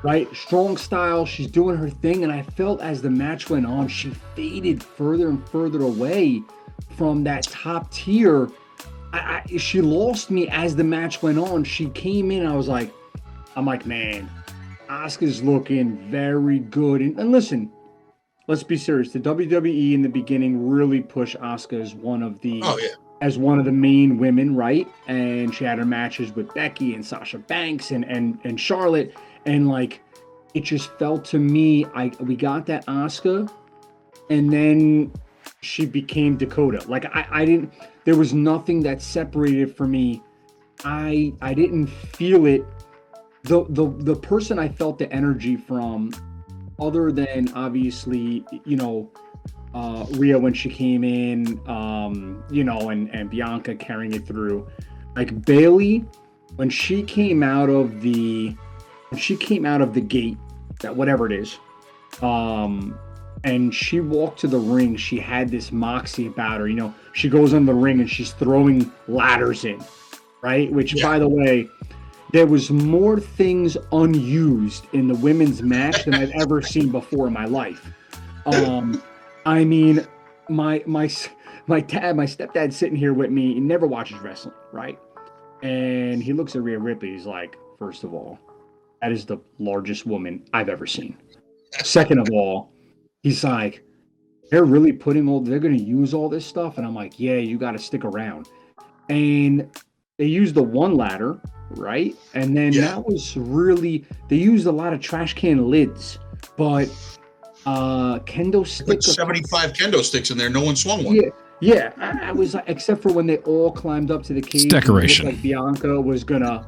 right? 0.01 0.27
Strong 0.35 0.77
style. 0.77 1.27
She's 1.27 1.45
doing 1.45 1.77
her 1.77 1.91
thing, 1.91 2.23
and 2.23 2.33
I 2.33 2.41
felt 2.41 2.81
as 2.81 3.03
the 3.03 3.09
match 3.11 3.51
went 3.51 3.67
on, 3.67 3.87
she 3.87 4.09
faded 4.35 4.81
further 4.81 5.29
and 5.29 5.47
further 5.49 5.83
away 5.83 6.41
from 6.97 7.23
that 7.25 7.43
top 7.43 7.91
tier. 7.91 8.49
I, 9.13 9.43
I 9.45 9.57
she 9.57 9.79
lost 9.79 10.31
me 10.31 10.47
as 10.49 10.75
the 10.75 10.83
match 10.83 11.21
went 11.21 11.37
on. 11.37 11.63
She 11.63 11.87
came 11.89 12.31
in, 12.31 12.47
I 12.47 12.55
was 12.55 12.67
like, 12.67 12.91
I'm 13.55 13.65
like, 13.67 13.85
man, 13.85 14.27
Asuka's 14.89 15.43
looking 15.43 15.97
very 16.09 16.57
good. 16.57 17.01
And, 17.01 17.19
and 17.19 17.31
listen, 17.31 17.71
let's 18.47 18.63
be 18.63 18.77
serious. 18.77 19.11
The 19.11 19.19
WWE 19.19 19.93
in 19.93 20.01
the 20.01 20.09
beginning 20.09 20.67
really 20.69 21.01
pushed 21.01 21.37
Asuka 21.37 21.81
as 21.81 21.93
one 21.95 22.23
of 22.23 22.39
the 22.41 22.61
oh 22.63 22.77
yeah, 22.77 22.89
as 23.21 23.37
one 23.37 23.59
of 23.59 23.65
the 23.65 23.71
main 23.71 24.17
women, 24.17 24.55
right? 24.55 24.87
And 25.07 25.53
she 25.53 25.63
had 25.63 25.77
her 25.79 25.85
matches 25.85 26.35
with 26.35 26.53
Becky 26.53 26.93
and 26.93 27.05
Sasha 27.05 27.39
Banks 27.39 27.91
and 27.91 28.05
and 28.05 28.39
and 28.43 28.59
Charlotte, 28.59 29.15
and 29.45 29.67
like 29.67 30.01
it 30.53 30.63
just 30.63 30.91
felt 30.99 31.25
to 31.25 31.39
me 31.39 31.85
I 31.95 32.11
we 32.19 32.35
got 32.35 32.65
that 32.67 32.85
Asuka, 32.85 33.49
and 34.29 34.51
then 34.51 35.11
she 35.61 35.85
became 35.85 36.37
Dakota. 36.37 36.83
Like 36.87 37.05
I, 37.05 37.25
I 37.31 37.45
didn't. 37.45 37.73
There 38.05 38.17
was 38.17 38.33
nothing 38.33 38.83
that 38.83 39.01
separated 39.01 39.75
for 39.75 39.87
me. 39.87 40.21
I 40.83 41.33
I 41.41 41.53
didn't 41.53 41.87
feel 41.87 42.45
it. 42.45 42.65
The 43.43 43.65
the 43.69 43.89
the 43.99 44.15
person 44.15 44.59
I 44.59 44.69
felt 44.69 44.99
the 44.99 45.11
energy 45.11 45.55
from, 45.55 46.11
other 46.85 47.11
than 47.11 47.51
obviously 47.53 48.45
you 48.65 48.75
know 48.75 49.09
uh, 49.73 50.05
Rhea 50.11 50.37
when 50.37 50.53
she 50.53 50.69
came 50.69 51.03
in, 51.03 51.59
um, 51.67 52.43
you 52.51 52.63
know, 52.63 52.89
and, 52.89 53.09
and 53.09 53.29
Bianca 53.29 53.75
carrying 53.75 54.13
it 54.13 54.25
through. 54.25 54.67
Like 55.15 55.45
Bayley, 55.45 56.05
when 56.57 56.69
she 56.69 57.01
came 57.03 57.41
out 57.41 57.69
of 57.69 58.01
the, 58.01 58.55
when 59.09 59.19
she 59.19 59.35
came 59.35 59.65
out 59.65 59.81
of 59.81 59.93
the 59.93 60.01
gate, 60.01 60.37
that 60.81 60.95
whatever 60.95 61.25
it 61.25 61.31
is, 61.31 61.57
um, 62.21 62.97
and 63.43 63.73
she 63.73 63.99
walked 63.99 64.39
to 64.41 64.47
the 64.47 64.57
ring, 64.59 64.95
she 64.95 65.17
had 65.19 65.49
this 65.49 65.71
moxie 65.71 66.27
about 66.27 66.59
her. 66.59 66.67
You 66.67 66.75
know, 66.75 66.93
she 67.13 67.27
goes 67.27 67.53
on 67.53 67.65
the 67.65 67.73
ring 67.73 67.99
and 67.99 68.09
she's 68.09 68.31
throwing 68.31 68.91
ladders 69.07 69.65
in, 69.65 69.83
right? 70.41 70.71
Which, 70.71 70.93
Yeah. 70.93 71.03
by 71.03 71.19
the 71.19 71.27
way, 71.27 71.67
there 72.33 72.47
was 72.47 72.71
more 72.71 73.19
things 73.19 73.77
unused 73.91 74.87
in 74.93 75.07
the 75.07 75.15
women's 75.15 75.61
match 75.61 76.03
than 76.03 76.15
I've 76.15 76.31
ever 76.31 76.61
seen 76.73 76.89
before 76.89 77.27
in 77.27 77.33
my 77.33 77.45
life. 77.45 77.93
Um, 78.47 79.01
I 79.45 79.63
mean, 79.63 80.05
my 80.49 80.83
my 80.85 81.09
my 81.67 81.79
dad, 81.79 82.17
my 82.17 82.25
stepdad 82.25 82.73
sitting 82.73 82.97
here 82.97 83.13
with 83.13 83.29
me, 83.29 83.53
he 83.53 83.59
never 83.59 83.87
watches 83.87 84.17
wrestling, 84.19 84.55
right? 84.71 84.99
And 85.61 86.21
he 86.21 86.33
looks 86.33 86.55
at 86.55 86.63
Rhea 86.63 86.79
Ripley. 86.79 87.11
He's 87.11 87.25
like, 87.25 87.55
first 87.79 88.03
of 88.03 88.13
all, 88.13 88.39
that 89.01 89.11
is 89.11 89.25
the 89.25 89.37
largest 89.59 90.05
woman 90.05 90.43
I've 90.53 90.69
ever 90.69 90.87
seen. 90.87 91.15
Second 91.71 92.19
of 92.19 92.29
all, 92.31 92.73
he's 93.21 93.43
like, 93.43 93.85
they're 94.49 94.65
really 94.65 94.91
putting 94.91 95.29
all, 95.29 95.39
they're 95.39 95.59
going 95.59 95.77
to 95.77 95.83
use 95.83 96.13
all 96.13 96.27
this 96.27 96.45
stuff. 96.45 96.77
And 96.77 96.85
I'm 96.85 96.93
like, 96.93 97.17
yeah, 97.17 97.35
you 97.35 97.57
got 97.57 97.71
to 97.71 97.79
stick 97.79 98.03
around. 98.03 98.49
And 99.09 99.69
they 100.17 100.25
used 100.25 100.55
the 100.55 100.63
one 100.63 100.95
ladder, 100.95 101.39
right? 101.71 102.15
And 102.33 102.55
then 102.55 102.73
Yeah. 102.73 102.81
that 102.81 103.05
was 103.05 103.35
really, 103.35 104.05
they 104.29 104.35
used 104.35 104.67
a 104.67 104.71
lot 104.71 104.93
of 104.93 104.99
trash 104.99 105.33
can 105.33 105.69
lids, 105.69 106.19
but 106.57 106.89
uh 107.65 108.19
kendo 108.19 108.67
stick. 108.67 108.87
Put 108.87 109.03
75 109.03 109.73
kendo 109.73 110.03
sticks 110.03 110.29
in 110.31 110.37
there. 110.37 110.49
No 110.49 110.61
one 110.61 110.75
swung 110.75 111.03
one. 111.05 111.15
Yeah, 111.15 111.29
yeah. 111.61 111.93
I, 111.97 112.29
I 112.29 112.31
was 112.33 112.53
like, 112.53 112.65
except 112.67 113.01
for 113.01 113.11
when 113.13 113.25
they 113.25 113.37
all 113.37 113.71
climbed 113.71 114.11
up 114.11 114.21
to 114.23 114.33
the 114.33 114.41
cage. 114.41 114.63
and 114.63 114.71
it 114.71 114.75
looked 114.75 114.85
decoration. 114.85 115.25
Like 115.27 115.41
Bianca 115.41 115.99
was 116.01 116.23
gonna 116.23 116.67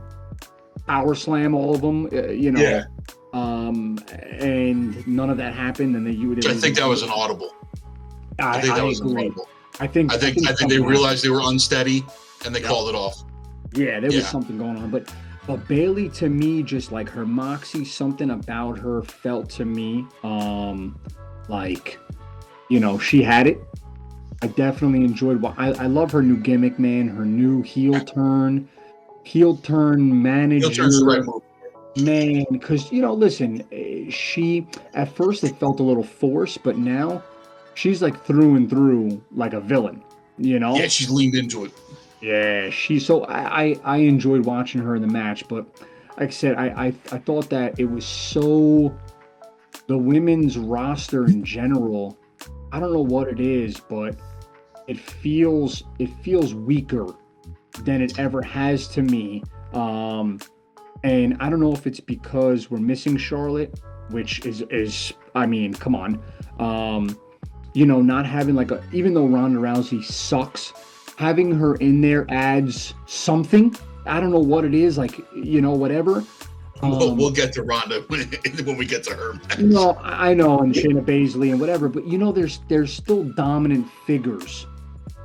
power 0.87 1.13
slam 1.13 1.53
all 1.53 1.75
of 1.75 1.81
them, 1.81 2.05
uh, 2.13 2.29
you 2.29 2.51
know. 2.51 2.61
Yeah. 2.61 2.85
Um, 3.33 3.99
and 4.39 5.05
none 5.05 5.29
of 5.29 5.35
that 5.37 5.53
happened, 5.53 5.97
and 5.97 6.07
then 6.07 6.17
you 6.17 6.29
would. 6.29 6.47
I 6.47 6.53
think 6.53 6.77
that 6.77 6.87
was 6.87 7.03
an 7.03 7.09
audible. 7.09 7.51
I, 8.39 8.57
I 8.57 8.61
think 8.61 8.73
that 8.75 8.81
I 8.81 8.83
was 8.85 9.01
an 9.01 9.17
audible. 9.17 9.49
I 9.81 9.87
think. 9.87 10.13
I 10.13 10.17
think 10.17 10.37
I 10.37 10.53
think 10.53 10.69
they 10.71 10.77
something 10.77 10.85
realized 10.85 11.23
they 11.25 11.29
were 11.29 11.41
unsteady 11.43 12.05
and 12.45 12.55
they 12.55 12.61
Yeah. 12.61 12.67
called 12.69 12.87
it 12.87 12.95
off. 12.95 13.21
Yeah, 13.75 13.99
there 13.99 14.11
was 14.11 14.27
something 14.27 14.57
going 14.57 14.77
on, 14.77 14.89
but 14.89 15.13
but 15.47 15.67
Bayley 15.67 16.09
to 16.09 16.29
me, 16.29 16.63
just 16.63 16.91
like 16.91 17.07
her 17.09 17.25
moxie, 17.25 17.85
something 17.85 18.31
about 18.31 18.79
her 18.79 19.03
felt 19.03 19.49
to 19.51 19.65
me, 19.65 20.07
um, 20.23 20.99
like, 21.49 21.99
you 22.69 22.79
know, 22.79 22.97
she 22.97 23.21
had 23.21 23.45
it. 23.45 23.59
I 24.41 24.47
definitely 24.47 25.03
enjoyed. 25.05 25.41
What 25.41 25.53
I, 25.57 25.67
I 25.73 25.85
love 25.85 26.11
her 26.11 26.21
new 26.23 26.37
gimmick, 26.37 26.79
man. 26.79 27.07
Her 27.07 27.25
new 27.25 27.61
heel 27.61 27.99
turn, 28.01 28.67
heel 29.23 29.55
turn 29.57 30.21
manager. 30.21 30.67
Heel 30.69 30.75
turn 30.75 30.89
the 30.89 31.05
right 31.05 31.23
move. 31.23 31.41
man 31.97 32.45
because 32.51 32.91
you 32.91 33.01
know 33.01 33.13
listen 33.13 33.63
eh, 33.71 34.09
she 34.09 34.67
at 34.95 35.07
first 35.15 35.45
it 35.45 35.57
felt 35.57 35.79
a 35.79 35.83
little 35.83 36.03
forced 36.03 36.61
but 36.61 36.77
now 36.77 37.23
she's 37.73 38.01
like 38.01 38.21
through 38.25 38.55
and 38.55 38.69
through 38.69 39.23
like 39.31 39.53
a 39.53 39.61
villain 39.61 40.03
you 40.37 40.59
know 40.59 40.75
Yeah, 40.75 40.87
she's 40.87 41.09
leaned 41.09 41.35
into 41.35 41.63
it. 41.63 41.71
Yeah. 42.25 42.69
She 42.69 42.99
so 42.99 43.23
i 43.25 43.63
i, 43.63 43.79
I 43.83 43.97
enjoyed 43.97 44.45
watching 44.45 44.81
her 44.81 44.95
in 44.95 45.01
the 45.01 45.07
match 45.07 45.47
but 45.47 45.65
like 46.17 46.29
i 46.29 46.31
said 46.31 46.55
I, 46.55 46.65
I 46.67 46.85
i 47.11 47.17
thought 47.19 47.49
that 47.49 47.79
it 47.79 47.85
was 47.85 48.05
so 48.05 48.97
the 49.87 49.97
women's 49.97 50.57
roster 50.57 51.25
in 51.25 51.43
general 51.43 52.17
i 52.71 52.79
don't 52.79 52.93
know 52.93 53.01
what 53.01 53.27
it 53.27 53.39
is 53.39 53.79
but 53.79 54.17
it 54.87 54.99
feels 54.99 55.83
it 55.99 56.09
feels 56.21 56.53
weaker 56.53 57.07
than 57.83 58.01
it 58.01 58.19
ever 58.19 58.41
has 58.41 58.87
to 58.89 59.01
me. 59.01 59.43
Um 59.73 60.39
and 61.03 61.37
I 61.39 61.49
don't 61.49 61.59
know 61.59 61.73
if 61.73 61.85
it's 61.85 61.99
because 61.99 62.71
we're 62.71 62.79
missing 62.79 63.17
Charlotte, 63.17 63.79
which 64.09 64.45
is 64.45 64.61
is 64.69 65.13
I 65.33 65.45
mean, 65.45 65.73
come 65.73 65.95
on, 65.95 66.23
um, 66.59 67.19
you 67.73 67.85
know, 67.85 68.01
not 68.01 68.25
having 68.25 68.55
like 68.55 68.71
a 68.71 68.83
even 68.93 69.13
though 69.13 69.25
Ronda 69.25 69.59
Rousey 69.59 70.03
sucks, 70.03 70.73
having 71.17 71.51
her 71.55 71.75
in 71.75 72.01
there 72.01 72.25
adds 72.29 72.93
something. 73.05 73.75
I 74.05 74.19
don't 74.19 74.31
know 74.31 74.39
what 74.39 74.65
it 74.65 74.73
is, 74.73 74.97
like 74.97 75.19
you 75.35 75.61
know, 75.61 75.71
whatever. 75.71 76.23
we'll, 76.81 77.11
Um, 77.11 77.17
we'll 77.17 77.31
get 77.31 77.53
to 77.53 77.63
Ronda 77.63 78.01
when, 78.07 78.21
when 78.65 78.77
we 78.77 78.85
get 78.85 79.03
to 79.05 79.15
her. 79.15 79.33
no, 79.59 79.91
I 80.01 80.31
I 80.31 80.33
know, 80.33 80.59
and 80.59 80.73
Shayna 80.73 81.03
Baszler 81.03 81.51
and 81.51 81.59
whatever, 81.59 81.87
but 81.89 82.05
you 82.07 82.17
know, 82.17 82.31
there's 82.31 82.59
there's 82.67 82.93
still 82.93 83.23
dominant 83.23 83.87
figures, 84.05 84.67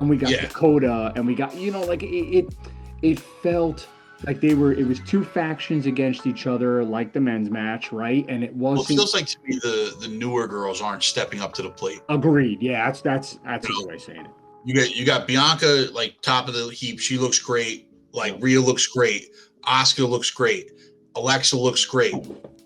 and 0.00 0.08
we 0.08 0.16
got 0.16 0.30
Yeah. 0.30 0.42
Dakota, 0.42 1.12
and 1.16 1.26
we 1.26 1.34
got 1.34 1.54
you 1.56 1.70
know, 1.72 1.82
like 1.82 2.02
it, 2.02 2.06
it 2.08 2.54
it 3.02 3.18
felt 3.20 3.86
like 4.26 4.40
they 4.42 4.52
were 4.54 4.72
it 4.72 4.86
was 4.86 5.00
two 5.00 5.24
factions 5.24 5.86
against 5.86 6.26
each 6.26 6.46
other, 6.46 6.84
like 6.84 7.12
the 7.14 7.20
men's 7.20 7.50
match, 7.50 7.90
right? 7.90 8.24
And 8.28 8.44
it 8.44 8.54
was 8.54 8.76
Well, 8.76 8.82
it 8.82 8.88
feels 8.88 9.14
like 9.14 9.26
to 9.26 9.36
me 9.46 9.58
the 9.58 9.94
the 10.00 10.08
newer 10.08 10.46
girls 10.46 10.80
aren't 10.82 11.02
stepping 11.02 11.40
up 11.40 11.52
to 11.54 11.62
the 11.62 11.70
plate. 11.70 12.00
agreed. 12.08 12.62
Yeah, 12.62 12.86
that's 12.86 13.00
that's 13.02 13.38
that's 13.44 13.66
good 13.66 13.86
way 13.88 13.94
of 13.96 14.00
saying 14.02 14.20
it. 14.26 14.30
You 14.64 14.74
got 14.74 14.94
you 14.94 15.04
got 15.06 15.26
Bianca 15.26 15.88
like 15.92 16.20
top 16.22 16.48
of 16.48 16.54
the 16.54 16.68
heap. 16.68 17.00
She 17.00 17.16
looks 17.18 17.38
great. 17.38 17.88
Like 18.12 18.36
Rhea 18.40 18.60
looks 18.60 18.86
great. 18.86 19.28
Asuka 19.64 20.08
looks 20.08 20.30
great. 20.30 20.72
Alexa 21.16 21.56
looks 21.56 21.84
great. 21.84 22.14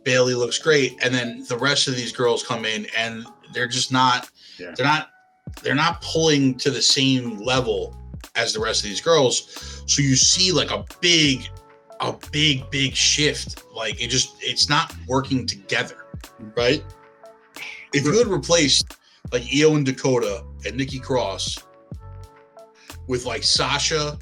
Bayley 0.05 0.35
looks 0.35 0.59
great. 0.59 0.97
And 1.03 1.15
then 1.15 1.45
the 1.49 1.57
rest 1.57 1.89
of 1.89 1.97
these 1.97 2.13
girls 2.13 2.43
come 2.43 2.65
in 2.65 2.87
and 2.97 3.27
they're 3.53 3.69
just 3.69 3.93
not 3.93 4.31
Yeah. 4.59 4.73
they're 4.77 4.87
not 4.87 5.11
they're 5.63 5.75
not 5.75 6.01
pulling 6.03 6.57
to 6.57 6.71
the 6.71 6.83
same 6.83 7.39
level 7.39 7.97
as 8.35 8.53
the 8.53 8.61
rest 8.61 8.83
of 8.83 8.89
these 8.91 9.01
girls. 9.01 9.83
So 9.87 10.03
you 10.03 10.17
see 10.17 10.51
like 10.53 10.71
a 10.71 10.85
big 11.01 11.49
a 12.01 12.15
big 12.33 12.69
big 12.71 12.95
shift. 12.95 13.63
Like 13.73 14.03
it 14.03 14.09
just 14.09 14.35
it's 14.41 14.69
not 14.69 14.95
working 15.07 15.47
together, 15.47 16.07
right? 16.57 16.83
If 17.93 18.05
you 18.05 18.19
had 18.19 18.27
replaced 18.27 18.97
like 19.33 19.43
Iyo 19.43 19.77
and 19.77 19.87
Dakota 19.87 20.45
and 20.67 20.77
Nikki 20.77 20.99
Cross 20.99 21.59
with 23.07 23.27
like 23.27 23.43
Sasha, 23.43 24.19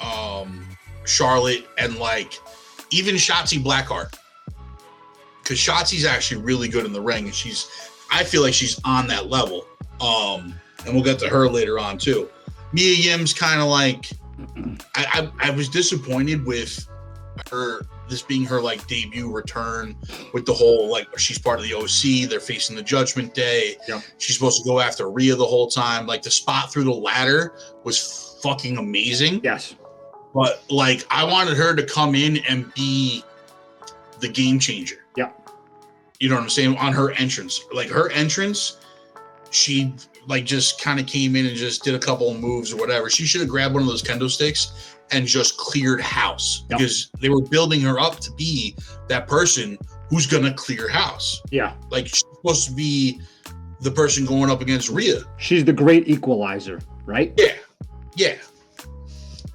um, 0.00 0.66
Charlotte, 1.04 1.66
and 1.78 1.96
like 1.98 2.38
even 2.90 3.14
Shotzi 3.16 3.62
Blackheart. 3.62 4.14
Because 5.42 5.58
Shotzi's 5.58 6.04
actually 6.04 6.42
really 6.42 6.68
good 6.68 6.86
in 6.86 6.92
the 6.92 7.00
ring, 7.00 7.24
and 7.24 7.34
she's 7.34 7.68
I 8.10 8.24
feel 8.24 8.42
like 8.42 8.54
she's 8.54 8.80
on 8.84 9.06
that 9.08 9.28
level. 9.28 9.66
Um, 10.00 10.54
and 10.84 10.94
we'll 10.94 11.04
get 11.04 11.18
to 11.20 11.28
her 11.28 11.48
later 11.48 11.78
on 11.78 11.98
too. 11.98 12.28
Mia 12.72 12.94
Yim's 12.94 13.34
kind 13.34 13.60
of 13.60 13.68
like 13.68 14.10
I, 14.94 15.30
I 15.40 15.48
I 15.48 15.50
was 15.50 15.68
disappointed 15.68 16.44
with 16.46 16.86
her 17.50 17.82
this 18.10 18.22
being 18.22 18.44
her 18.44 18.60
like 18.60 18.86
debut 18.86 19.32
return 19.32 19.96
with 20.34 20.44
the 20.44 20.52
whole 20.52 20.90
like 20.90 21.06
she's 21.18 21.38
part 21.38 21.58
of 21.58 21.64
the 21.64 21.74
OC, 21.74 22.28
they're 22.28 22.40
facing 22.40 22.76
the 22.76 22.82
Judgment 22.82 23.32
Day. 23.32 23.76
Yeah. 23.88 24.00
She's 24.18 24.36
supposed 24.36 24.62
to 24.62 24.68
go 24.68 24.80
after 24.80 25.10
Rhea 25.10 25.36
the 25.36 25.46
whole 25.46 25.68
time. 25.68 26.06
Like 26.06 26.22
the 26.22 26.30
spot 26.30 26.72
through 26.72 26.84
the 26.84 26.90
ladder 26.90 27.54
was 27.84 28.38
fucking 28.42 28.76
amazing. 28.76 29.40
Yes. 29.42 29.76
But 30.34 30.62
like 30.68 31.06
I 31.10 31.24
wanted 31.24 31.56
her 31.56 31.74
to 31.74 31.84
come 31.84 32.14
in 32.14 32.38
and 32.48 32.72
be 32.74 33.24
the 34.18 34.28
game 34.28 34.58
changer. 34.58 35.06
Yeah. 35.16 35.30
You 36.18 36.28
know 36.28 36.34
what 36.34 36.42
I'm 36.42 36.50
saying? 36.50 36.76
On 36.76 36.92
her 36.92 37.12
entrance. 37.12 37.64
Like 37.72 37.88
her 37.88 38.10
entrance, 38.10 38.78
she 39.50 39.94
like 40.26 40.44
just 40.44 40.80
kind 40.80 41.00
of 41.00 41.06
came 41.06 41.34
in 41.34 41.46
and 41.46 41.56
just 41.56 41.82
did 41.82 41.94
a 41.94 41.98
couple 41.98 42.30
of 42.30 42.38
moves 42.38 42.72
or 42.72 42.76
whatever. 42.76 43.08
She 43.08 43.24
should 43.24 43.40
have 43.40 43.48
grabbed 43.48 43.74
one 43.74 43.82
of 43.82 43.88
those 43.88 44.02
kendo 44.02 44.28
sticks 44.28 44.89
and 45.12 45.26
just 45.26 45.56
cleared 45.56 46.00
house 46.00 46.64
Yep. 46.70 46.78
because 46.78 47.10
they 47.20 47.28
were 47.28 47.42
building 47.42 47.80
her 47.80 47.98
up 47.98 48.20
to 48.20 48.30
be 48.32 48.76
that 49.08 49.26
person 49.26 49.78
who's 50.08 50.26
gonna 50.26 50.52
clear 50.54 50.88
house. 50.88 51.40
Yeah. 51.50 51.74
Like 51.90 52.06
she's 52.08 52.24
supposed 52.36 52.68
to 52.68 52.72
be 52.74 53.20
the 53.80 53.90
person 53.90 54.24
going 54.26 54.50
up 54.50 54.60
against 54.60 54.88
Rhea. 54.90 55.20
She's 55.38 55.64
the 55.64 55.72
great 55.72 56.08
equalizer, 56.08 56.80
right? 57.06 57.32
Yeah, 57.36 57.54
yeah. 58.14 58.34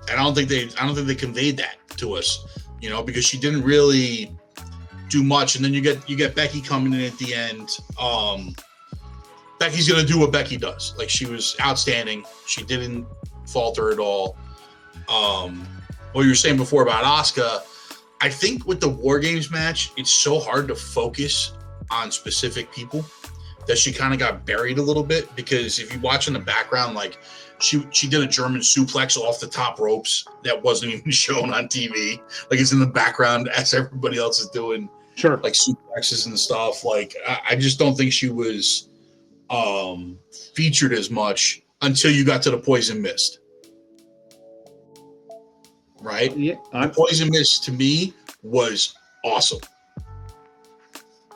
And 0.09 0.19
I 0.19 0.23
don't 0.23 0.35
think 0.35 0.49
they, 0.49 0.69
I 0.79 0.85
don't 0.85 0.95
think 0.95 1.07
they 1.07 1.15
conveyed 1.15 1.57
that 1.57 1.75
to 1.97 2.13
us, 2.13 2.45
you 2.81 2.89
know, 2.89 3.01
because 3.03 3.25
she 3.25 3.37
didn't 3.39 3.63
really 3.63 4.31
do 5.09 5.23
much. 5.23 5.55
And 5.55 5.63
then 5.63 5.73
you 5.73 5.81
get 5.81 6.09
you 6.09 6.15
get 6.15 6.35
Becky 6.35 6.61
coming 6.61 6.93
in 6.93 7.01
at 7.01 7.17
the 7.17 7.33
end. 7.33 7.69
Um, 8.01 8.55
Becky's 9.59 9.87
gonna 9.89 10.05
do 10.05 10.19
what 10.19 10.31
Becky 10.31 10.57
does. 10.57 10.93
Like 10.97 11.09
she 11.09 11.25
was 11.25 11.55
outstanding. 11.61 12.25
She 12.47 12.63
didn't 12.63 13.05
falter 13.47 13.91
at 13.91 13.99
all. 13.99 14.37
Um, 15.09 15.67
what 16.13 16.23
you 16.23 16.29
were 16.29 16.35
saying 16.35 16.57
before 16.57 16.83
about 16.83 17.03
Asuka, 17.03 17.61
I 18.21 18.25
I 18.25 18.29
think 18.29 18.65
with 18.65 18.79
the 18.79 18.89
War 18.89 19.19
Games 19.19 19.51
match, 19.51 19.91
it's 19.97 20.09
so 20.09 20.39
hard 20.39 20.67
to 20.69 20.75
focus 20.75 21.53
on 21.91 22.11
specific 22.11 22.71
people 22.71 23.05
that 23.67 23.77
she 23.77 23.91
kind 23.91 24.13
of 24.13 24.19
got 24.19 24.45
buried 24.45 24.77
a 24.77 24.81
little 24.81 25.03
bit 25.03 25.33
because 25.35 25.79
if 25.79 25.93
you 25.93 25.99
watch 25.99 26.27
in 26.27 26.33
the 26.33 26.39
background, 26.39 26.95
like 26.95 27.19
she 27.59 27.85
she 27.91 28.07
did 28.09 28.21
a 28.21 28.27
German 28.27 28.61
suplex 28.61 29.17
off 29.17 29.39
the 29.39 29.47
top 29.47 29.79
ropes 29.79 30.25
that 30.43 30.61
wasn't 30.61 30.91
even 30.95 31.11
shown 31.11 31.53
on 31.53 31.67
TV. 31.67 32.19
Like 32.49 32.59
it's 32.59 32.71
in 32.71 32.79
the 32.79 32.87
background 32.87 33.47
as 33.55 33.73
everybody 33.73 34.17
else 34.17 34.39
is 34.39 34.49
doing 34.49 34.89
Sure. 35.15 35.37
like 35.37 35.53
suplexes 35.53 36.25
and 36.25 36.37
stuff. 36.39 36.83
Like 36.83 37.15
I, 37.27 37.39
I 37.51 37.55
just 37.55 37.79
don't 37.79 37.95
think 37.95 38.11
she 38.11 38.29
was 38.29 38.89
um 39.49 40.17
featured 40.55 40.93
as 40.93 41.11
much 41.11 41.61
until 41.81 42.11
you 42.11 42.25
got 42.25 42.41
to 42.43 42.49
the 42.51 42.57
poison 42.57 43.01
mist. 43.01 43.39
Right? 46.05 46.35
yeah. 46.37 46.55
The 46.71 46.77
I, 46.77 46.87
poison 46.87 47.29
mist 47.31 47.63
to 47.65 47.71
me 47.71 48.13
was 48.43 48.95
awesome. 49.23 49.59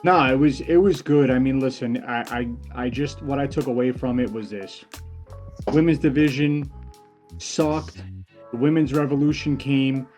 no, 0.04 0.32
it 0.32 0.38
was 0.38 0.60
it 0.62 0.76
was 0.76 1.02
good. 1.02 1.30
I 1.30 1.38
mean, 1.38 1.58
listen, 1.60 2.02
I, 2.04 2.22
I 2.74 2.84
I 2.84 2.88
just 2.88 3.22
what 3.22 3.38
I 3.38 3.46
took 3.46 3.66
away 3.66 3.90
from 3.92 4.20
it 4.20 4.30
was 4.32 4.50
this: 4.50 4.84
women's 5.72 5.98
division 5.98 6.70
sucked. 7.38 8.02
The 8.52 8.56
women's 8.56 8.92
revolution 8.92 9.56
came 9.56 10.08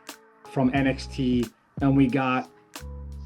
from 0.50 0.70
NXT, 0.72 1.50
and 1.80 1.96
we 1.96 2.06
got 2.06 2.50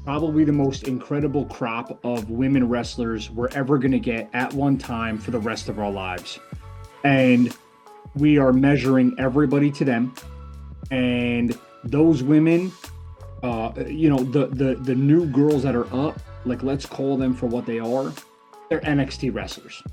probably 0.07 0.45
the 0.45 0.53
most 0.53 0.87
incredible 0.87 1.45
crop 1.47 1.99
of 2.05 2.29
women 2.29 2.69
wrestlers 2.69 3.29
we're 3.29 3.49
ever 3.49 3.77
going 3.77 3.91
to 3.91 3.99
get 3.99 4.29
at 4.31 4.53
one 4.53 4.77
time 4.77 5.17
for 5.17 5.31
the 5.31 5.39
rest 5.39 5.67
of 5.67 5.79
our 5.79 5.91
lives. 5.91 6.39
And 7.03 7.53
we 8.15 8.37
are 8.37 8.53
measuring 8.53 9.13
everybody 9.19 9.69
to 9.71 9.83
them. 9.83 10.13
And 10.91 11.57
those 11.83 12.23
women, 12.23 12.71
uh, 13.43 13.71
you 13.87 14.09
know, 14.09 14.23
the, 14.23 14.47
the, 14.47 14.75
the 14.75 14.95
new 14.95 15.25
girls 15.25 15.63
that 15.63 15.75
are 15.75 15.93
up, 15.93 16.19
like 16.45 16.63
let's 16.63 16.85
call 16.85 17.17
them 17.17 17.33
for 17.33 17.47
what 17.47 17.65
they 17.65 17.79
are, 17.79 18.11
they're 18.69 18.81
NXT 18.81 19.33
wrestlers. 19.33 19.83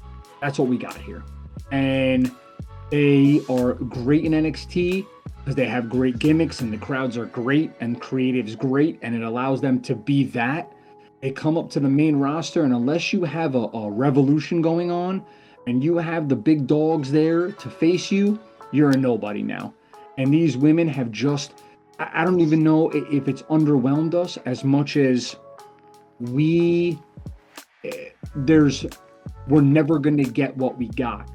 That's 0.41 0.59
what 0.59 0.69
we 0.69 0.77
got 0.77 0.97
here. 0.97 1.23
And 1.71 2.31
they 2.91 3.41
are 3.49 3.75
great 3.75 4.25
in 4.25 4.33
NXT 4.33 5.07
because 5.39 5.55
they 5.55 5.67
have 5.67 5.91
great 5.91 6.19
gimmicks 6.19 6.61
and 6.61 6.73
the 6.73 6.79
crowds 6.79 7.17
are 7.17 7.27
great 7.27 7.71
and 7.81 8.01
creative's 8.01 8.57
great 8.57 8.99
and 9.03 9.15
it 9.15 9.23
allows 9.23 9.61
them 9.61 9.81
to 9.83 9.95
be 9.95 10.25
that. 10.25 10.73
They 11.21 11.31
come 11.31 11.57
up 11.57 11.71
to 11.71 11.81
the 11.81 11.89
main 11.89 12.17
roster 12.17 12.65
and 12.65 12.73
unless 12.73 13.13
you 13.13 13.25
have 13.25 13.55
a, 13.55 13.69
a 13.75 13.91
revolution 13.91 14.63
going 14.63 14.91
on 14.91 15.25
and 15.67 15.83
you 15.83 15.97
have 15.97 16.29
the 16.29 16.37
big 16.37 16.67
dogs 16.67 17.11
there 17.11 17.53
to 17.53 17.71
face 17.71 18.11
you, 18.11 18.39
you're 18.73 18.91
a 18.91 18.97
nobody 18.97 19.43
now. 19.43 19.73
And 20.19 20.33
these 20.33 20.57
women 20.57 20.89
have 20.89 21.11
just, 21.11 21.55
I 21.99 22.25
don't 22.25 22.41
even 22.41 22.63
know 22.63 22.91
if 22.91 23.29
it's 23.29 23.43
underwhelmed 23.43 24.15
us 24.15 24.37
as 24.47 24.65
much 24.65 24.97
as 24.97 25.37
we, 26.21 26.99
eh, 27.85 28.11
there's, 28.35 28.87
we're 29.49 29.61
never 29.61 29.99
going 29.99 30.17
to 30.17 30.25
get 30.25 30.57
what 30.57 30.79
we 30.79 30.89
got. 30.89 31.31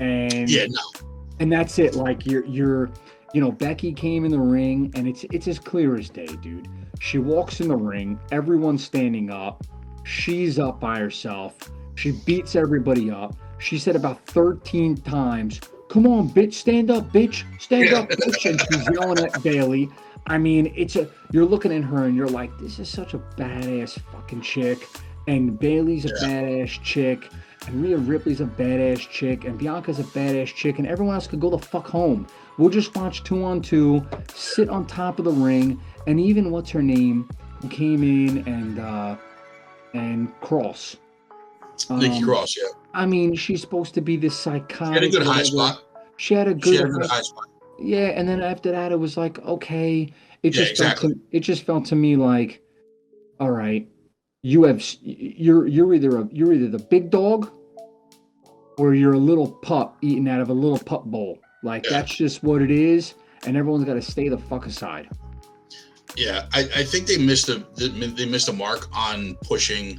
And 0.00 0.48
Yeah, 0.48 0.66
no. 0.68 1.08
and 1.40 1.52
that's 1.52 1.78
it. 1.78 1.94
Like 1.96 2.24
you're 2.26 2.44
you're 2.46 2.90
you 3.34 3.40
know, 3.40 3.52
Becky 3.52 3.92
came 3.92 4.24
in 4.24 4.30
the 4.30 4.38
ring 4.38 4.92
and 4.94 5.06
it's 5.06 5.24
it's 5.32 5.48
as 5.48 5.58
clear 5.58 5.96
as 5.96 6.08
day, 6.08 6.26
dude. 6.40 6.68
She 7.00 7.18
walks 7.18 7.60
in 7.60 7.68
the 7.68 7.76
ring, 7.76 8.18
everyone's 8.32 8.84
standing 8.84 9.30
up, 9.30 9.64
she's 10.04 10.58
up 10.58 10.80
by 10.80 10.98
herself, 10.98 11.56
she 11.94 12.12
beats 12.12 12.56
everybody 12.56 13.10
up. 13.10 13.36
She 13.58 13.76
said 13.78 13.96
about 13.96 14.24
13 14.26 14.96
times, 14.98 15.60
Come 15.88 16.06
on, 16.06 16.28
bitch, 16.28 16.54
stand 16.54 16.90
up, 16.90 17.12
bitch, 17.12 17.44
stand 17.60 17.92
up, 17.92 18.08
bitch. 18.10 18.44
And 18.50 18.60
she's 18.60 18.88
yelling 18.90 19.24
at 19.24 19.42
Bayley. 19.42 19.88
I 20.26 20.36
mean, 20.36 20.72
it's 20.76 20.96
a 20.96 21.08
you're 21.32 21.46
looking 21.46 21.72
at 21.72 21.82
her 21.84 22.04
and 22.04 22.14
you're 22.14 22.28
like, 22.28 22.56
this 22.58 22.78
is 22.78 22.88
such 22.88 23.14
a 23.14 23.18
badass 23.18 23.98
fucking 24.12 24.42
chick. 24.42 24.86
And 25.26 25.58
Bayley's 25.58 26.04
a 26.04 26.08
Yeah. 26.08 26.42
badass 26.42 26.82
chick. 26.82 27.30
And 27.66 27.82
Rhea 27.82 27.98
Ripley's 27.98 28.40
a 28.40 28.46
badass 28.46 29.00
chick, 29.10 29.44
and 29.44 29.58
Bianca's 29.58 29.98
a 29.98 30.04
badass 30.04 30.54
chick, 30.54 30.78
and 30.78 30.86
everyone 30.88 31.14
else 31.16 31.26
could 31.26 31.40
go 31.40 31.50
the 31.50 31.58
fuck 31.58 31.86
home. 31.86 32.26
We'll 32.56 32.70
just 32.70 32.94
watch 32.96 33.24
two 33.24 33.44
on 33.44 33.60
two, 33.60 34.02
sit 34.32 34.70
on 34.70 34.86
top 34.86 35.18
of 35.18 35.26
the 35.26 35.32
ring, 35.32 35.78
and 36.06 36.18
even 36.18 36.50
what's 36.50 36.70
her 36.70 36.80
name, 36.82 37.28
came 37.68 38.02
in 38.02 38.46
and 38.48 38.78
uh 38.78 39.16
and 39.92 40.32
Cross. 40.40 40.96
Nikki 41.90 42.18
Um, 42.18 42.24
Cross, 42.24 42.56
yeah. 42.56 42.68
I 42.98 43.06
mean, 43.06 43.34
she's 43.36 43.60
supposed 43.60 43.94
to 43.94 44.00
be 44.00 44.16
this 44.16 44.36
psychotic. 44.36 44.88
She 44.88 44.92
had 44.94 45.02
a 45.04 45.08
good 45.10 45.22
high 45.26 45.42
spot. 45.44 45.82
She 46.16 46.34
had 46.34 46.48
a 46.48 46.54
good, 46.54 46.74
had 46.80 46.86
a 46.86 46.88
good 46.90 47.06
high- 47.06 47.20
spot. 47.22 47.44
yeah, 47.78 48.08
and 48.08 48.28
then 48.28 48.40
after 48.40 48.72
that, 48.72 48.90
it 48.90 48.98
was 48.98 49.16
like, 49.16 49.38
okay, 49.44 50.12
it 50.42 50.54
Yeah, 50.54 50.62
just 50.64 50.76
felt 50.76 50.92
exactly. 50.92 51.14
to, 51.14 51.20
it 51.30 51.40
just 51.40 51.62
felt 51.62 51.84
to 51.86 51.96
me 51.96 52.16
like, 52.16 52.60
all 53.38 53.50
right, 53.52 53.88
you 54.42 54.64
have 54.64 54.82
you're 55.02 55.66
you're 55.68 55.94
either 55.94 56.18
a 56.18 56.28
you're 56.32 56.52
either 56.52 56.68
the 56.68 56.78
big 56.78 57.10
dog, 57.10 57.50
or 58.78 58.94
you're 58.94 59.14
a 59.14 59.18
little 59.18 59.48
pup 59.62 59.96
eating 60.02 60.28
out 60.28 60.40
of 60.40 60.48
a 60.50 60.52
little 60.52 60.78
pup 60.78 61.04
bowl. 61.04 61.38
Like 61.62 61.84
Yeah. 61.84 61.90
that's 62.00 62.14
just 62.16 62.42
what 62.42 62.62
it 62.62 62.70
is, 62.72 63.14
and 63.46 63.56
everyone's 63.56 63.84
got 63.84 63.94
to 63.94 64.02
stay 64.02 64.28
the 64.28 64.38
fuck 64.38 64.66
aside. 64.66 65.08
Yeah, 66.16 66.46
I, 66.52 66.60
I 66.74 66.82
think 66.84 67.06
they 67.06 67.18
missed 67.18 67.48
a 67.48 67.64
they 67.76 68.26
missed 68.26 68.48
a 68.48 68.52
mark 68.52 68.88
on 68.92 69.36
pushing 69.42 69.98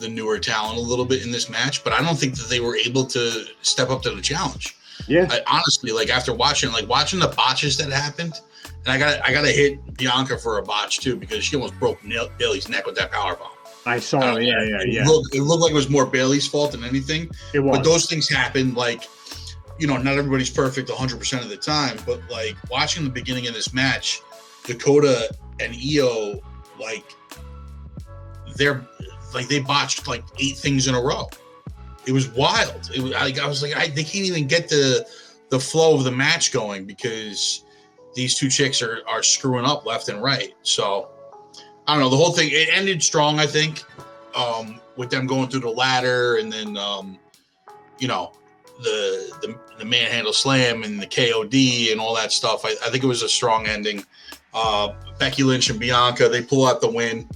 the 0.00 0.08
newer 0.08 0.38
talent 0.38 0.78
a 0.78 0.80
little 0.80 1.04
bit 1.04 1.24
in 1.24 1.30
this 1.30 1.48
match, 1.48 1.84
but 1.84 1.92
I 1.92 2.02
don't 2.02 2.18
think 2.18 2.34
that 2.36 2.48
they 2.48 2.60
were 2.60 2.74
able 2.76 3.04
to 3.06 3.44
step 3.62 3.90
up 3.90 4.02
to 4.02 4.10
the 4.10 4.20
challenge. 4.22 4.76
Yeah, 5.06 5.26
I, 5.30 5.40
honestly, 5.46 5.92
like 5.92 6.10
after 6.10 6.34
watching, 6.34 6.72
like 6.72 6.88
watching 6.88 7.20
the 7.20 7.28
botches 7.28 7.76
that 7.78 7.90
happened, 7.90 8.34
and 8.84 8.88
I 8.88 8.98
got 8.98 9.26
I 9.28 9.32
got 9.32 9.42
to 9.42 9.50
hit 9.52 9.78
Bianca 9.96 10.38
for 10.38 10.58
a 10.58 10.62
botch 10.62 11.00
too 11.00 11.16
because 11.16 11.44
she 11.44 11.56
almost 11.56 11.78
broke 11.78 12.02
Nail- 12.04 12.30
Bayley's 12.38 12.68
neck 12.68 12.86
with 12.86 12.96
that 12.96 13.10
power 13.12 13.34
bomb. 13.36 13.48
I 13.86 13.98
saw. 13.98 14.18
I 14.18 14.26
don't 14.26 14.34
Oh, 14.36 14.38
yeah, 14.40 14.62
yeah, 14.62 14.80
It 14.82 14.88
yeah. 14.92 15.04
looked, 15.06 15.34
it 15.34 15.42
looked 15.42 15.62
like 15.62 15.72
it 15.72 15.74
was 15.74 15.88
more 15.88 16.04
Bayley's 16.04 16.46
fault 16.46 16.72
than 16.72 16.84
anything. 16.84 17.30
It 17.54 17.60
was. 17.60 17.78
But 17.78 17.84
those 17.84 18.06
things 18.06 18.28
happen. 18.28 18.74
Like, 18.74 19.04
you 19.78 19.86
know, 19.86 19.96
not 19.96 20.18
everybody's 20.18 20.50
perfect 20.50 20.90
100 20.90 21.18
percent 21.18 21.42
of 21.42 21.48
the 21.48 21.56
time. 21.56 21.96
But 22.04 22.20
like 22.30 22.56
watching 22.70 23.04
the 23.04 23.10
beginning 23.10 23.46
of 23.48 23.54
this 23.54 23.72
match, 23.72 24.20
Dakota 24.64 25.34
and 25.60 25.72
Iyo, 25.74 26.40
like, 26.78 27.04
they're 28.56 28.86
like 29.34 29.48
they 29.48 29.60
botched 29.60 30.06
like 30.06 30.24
eight 30.38 30.56
things 30.56 30.88
in 30.88 30.94
a 30.94 31.00
row. 31.00 31.28
It 32.06 32.12
was 32.12 32.28
wild. 32.30 32.90
It 32.94 33.02
was 33.02 33.12
like 33.12 33.38
I 33.38 33.46
was 33.46 33.62
like, 33.62 33.76
I, 33.76 33.88
they 33.88 34.04
can't 34.04 34.24
even 34.24 34.46
get 34.46 34.68
the 34.68 35.06
the 35.50 35.60
flow 35.60 35.94
of 35.94 36.04
the 36.04 36.12
match 36.12 36.52
going 36.52 36.84
because 36.84 37.64
these 38.14 38.34
two 38.34 38.48
chicks 38.48 38.82
are 38.82 39.00
are 39.06 39.22
screwing 39.22 39.64
up 39.64 39.86
left 39.86 40.08
and 40.08 40.22
right. 40.22 40.54
So 40.62 41.08
I 41.86 41.94
don't 41.94 42.02
know. 42.02 42.08
The 42.08 42.16
whole 42.16 42.32
thing 42.32 42.48
it 42.52 42.68
ended 42.72 43.02
strong, 43.02 43.38
I 43.38 43.46
think, 43.46 43.82
um, 44.34 44.80
with 44.96 45.10
them 45.10 45.26
going 45.26 45.48
through 45.48 45.60
the 45.60 45.70
ladder 45.70 46.36
and 46.36 46.52
then 46.52 46.76
um, 46.76 47.18
you 47.98 48.08
know 48.08 48.32
the 48.82 49.32
the 49.42 49.58
the 49.78 49.84
manhandle 49.84 50.32
slam 50.32 50.82
and 50.82 51.00
the 51.00 51.06
KOD 51.06 51.92
and 51.92 52.00
all 52.00 52.14
that 52.14 52.32
stuff. 52.32 52.64
I, 52.64 52.70
I 52.84 52.90
think 52.90 53.04
it 53.04 53.08
was 53.08 53.22
a 53.22 53.28
strong 53.28 53.66
ending. 53.66 54.04
Uh, 54.52 54.94
Becky 55.18 55.42
Lynch 55.42 55.70
and 55.70 55.78
Bianca 55.78 56.28
they 56.28 56.42
pull 56.42 56.66
out 56.66 56.80
the 56.80 56.90
win. 56.90 57.28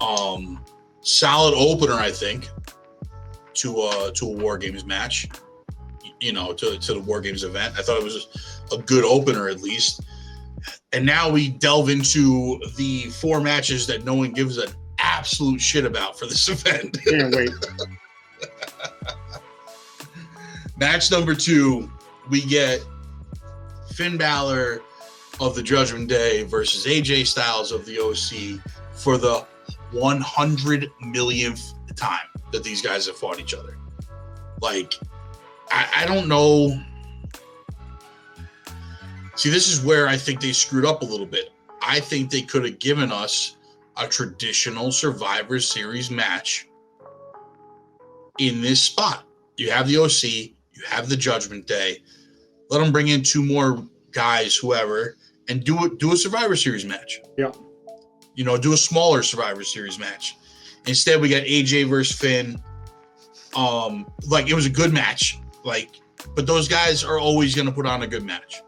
Um, 0.00 0.62
solid 1.02 1.54
opener, 1.56 1.94
I 1.94 2.10
think, 2.10 2.48
to 3.54 3.80
uh 3.80 4.10
to 4.12 4.26
a 4.26 4.32
War 4.32 4.58
Games 4.58 4.84
match. 4.84 5.28
You 6.20 6.32
know, 6.32 6.52
to 6.54 6.78
to 6.78 6.94
the 6.94 7.00
War 7.00 7.20
Games 7.20 7.44
event. 7.44 7.74
I 7.78 7.82
thought 7.82 7.98
it 7.98 8.04
was 8.04 8.28
a 8.72 8.78
good 8.78 9.04
opener 9.04 9.48
at 9.48 9.60
least. 9.60 10.02
And 10.92 11.04
now 11.04 11.30
we 11.30 11.48
delve 11.48 11.88
into 11.88 12.60
the 12.76 13.04
four 13.06 13.40
matches 13.40 13.86
that 13.88 14.04
no 14.04 14.14
one 14.14 14.32
gives 14.32 14.58
an 14.58 14.68
absolute 14.98 15.60
shit 15.60 15.84
about 15.84 16.18
for 16.18 16.26
this 16.26 16.48
event. 16.50 16.98
Can't 17.04 17.34
wait. 17.34 17.50
Match 20.76 21.10
number 21.10 21.34
two, 21.34 21.90
we 22.28 22.42
get 22.42 22.84
Finn 23.94 24.16
Balor 24.16 24.80
of 25.40 25.54
the 25.54 25.62
Judgment 25.62 26.08
Day 26.08 26.44
versus 26.44 26.86
AJ 26.86 27.26
Styles 27.26 27.72
of 27.72 27.84
the 27.86 27.98
OC 27.98 28.60
for 28.94 29.18
the 29.18 29.46
100 29.92 30.90
millionth 31.00 31.74
time 31.96 32.26
that 32.52 32.64
these 32.64 32.82
guys 32.82 33.06
have 33.06 33.16
fought 33.16 33.40
each 33.40 33.54
other. 33.54 33.76
Like, 34.60 34.94
I, 35.70 35.88
I 35.98 36.06
don't 36.06 36.28
know. 36.28 36.80
See, 39.34 39.50
this 39.50 39.68
is 39.68 39.84
where 39.84 40.08
I 40.08 40.16
think 40.16 40.40
they 40.40 40.52
screwed 40.52 40.84
up 40.84 41.02
a 41.02 41.04
little 41.04 41.26
bit. 41.26 41.50
I 41.80 42.00
think 42.00 42.30
they 42.30 42.42
could 42.42 42.64
have 42.64 42.78
given 42.78 43.10
us 43.10 43.56
a 43.96 44.06
traditional 44.06 44.92
Survivor 44.92 45.58
Series 45.58 46.10
match 46.10 46.68
in 48.38 48.62
this 48.62 48.80
spot. 48.82 49.24
You 49.56 49.70
have 49.70 49.88
the 49.88 49.98
OC, 49.98 50.22
you 50.72 50.82
have 50.86 51.08
the 51.08 51.16
Judgment 51.16 51.66
Day. 51.66 52.02
Let 52.70 52.78
them 52.78 52.92
bring 52.92 53.08
in 53.08 53.22
two 53.22 53.44
more 53.44 53.84
guys, 54.12 54.56
whoever, 54.56 55.16
and 55.48 55.64
do 55.64 55.84
it. 55.84 55.98
Do 55.98 56.12
a 56.12 56.16
Survivor 56.16 56.56
Series 56.56 56.84
match. 56.84 57.20
Yeah. 57.36 57.52
You 58.34 58.44
know, 58.44 58.56
do 58.56 58.72
a 58.72 58.76
smaller 58.76 59.22
Survivor 59.22 59.64
Series 59.64 59.98
match. 59.98 60.36
Instead, 60.86 61.20
we 61.20 61.28
got 61.28 61.42
AJ 61.42 61.88
versus 61.88 62.16
Finn. 62.16 62.60
Um, 63.54 64.10
like 64.26 64.48
it 64.48 64.54
was 64.54 64.66
a 64.66 64.70
good 64.70 64.92
match. 64.92 65.38
Like, 65.64 66.00
but 66.34 66.46
those 66.46 66.68
guys 66.68 67.04
are 67.04 67.18
always 67.18 67.54
going 67.54 67.66
to 67.66 67.72
put 67.72 67.86
on 67.86 68.02
a 68.02 68.06
good 68.06 68.24
match, 68.24 68.62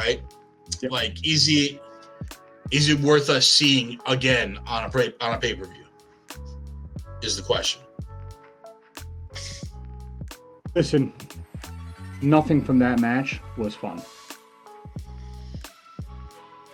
right? 0.00 0.20
Yep. 0.80 0.90
Like, 0.90 1.24
easy. 1.24 1.80
is 2.70 2.88
it 2.88 2.98
worth 3.00 3.28
us 3.30 3.46
seeing 3.46 4.00
again 4.06 4.58
on 4.66 4.84
a 4.84 4.90
pay, 4.90 5.14
on 5.20 5.34
a 5.34 5.38
pay 5.38 5.54
per 5.54 5.64
view? 5.64 5.84
Is 7.22 7.36
the 7.36 7.42
question. 7.42 7.82
Listen, 10.74 11.12
nothing 12.20 12.62
from 12.62 12.78
that 12.80 13.00
match 13.00 13.40
was 13.56 13.74
fun. 13.74 14.02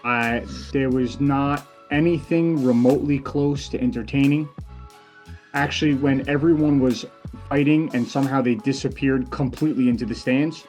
I 0.05 0.45
there 0.73 0.91
was 0.91 1.21
not 1.21 1.67
anything 1.91 2.65
remotely 2.65 3.19
close 3.19 3.69
to 3.69 3.81
entertaining. 3.81 4.49
Actually, 5.55 5.95
when 5.95 6.29
everyone 6.29 6.81
was 6.81 7.05
fighting 7.49 7.91
and 7.95 8.07
somehow 8.07 8.41
they 8.41 8.55
disappeared 8.57 9.31
completely 9.31 9.89
into 9.89 10.07
the 10.07 10.15
stands, 10.15 10.67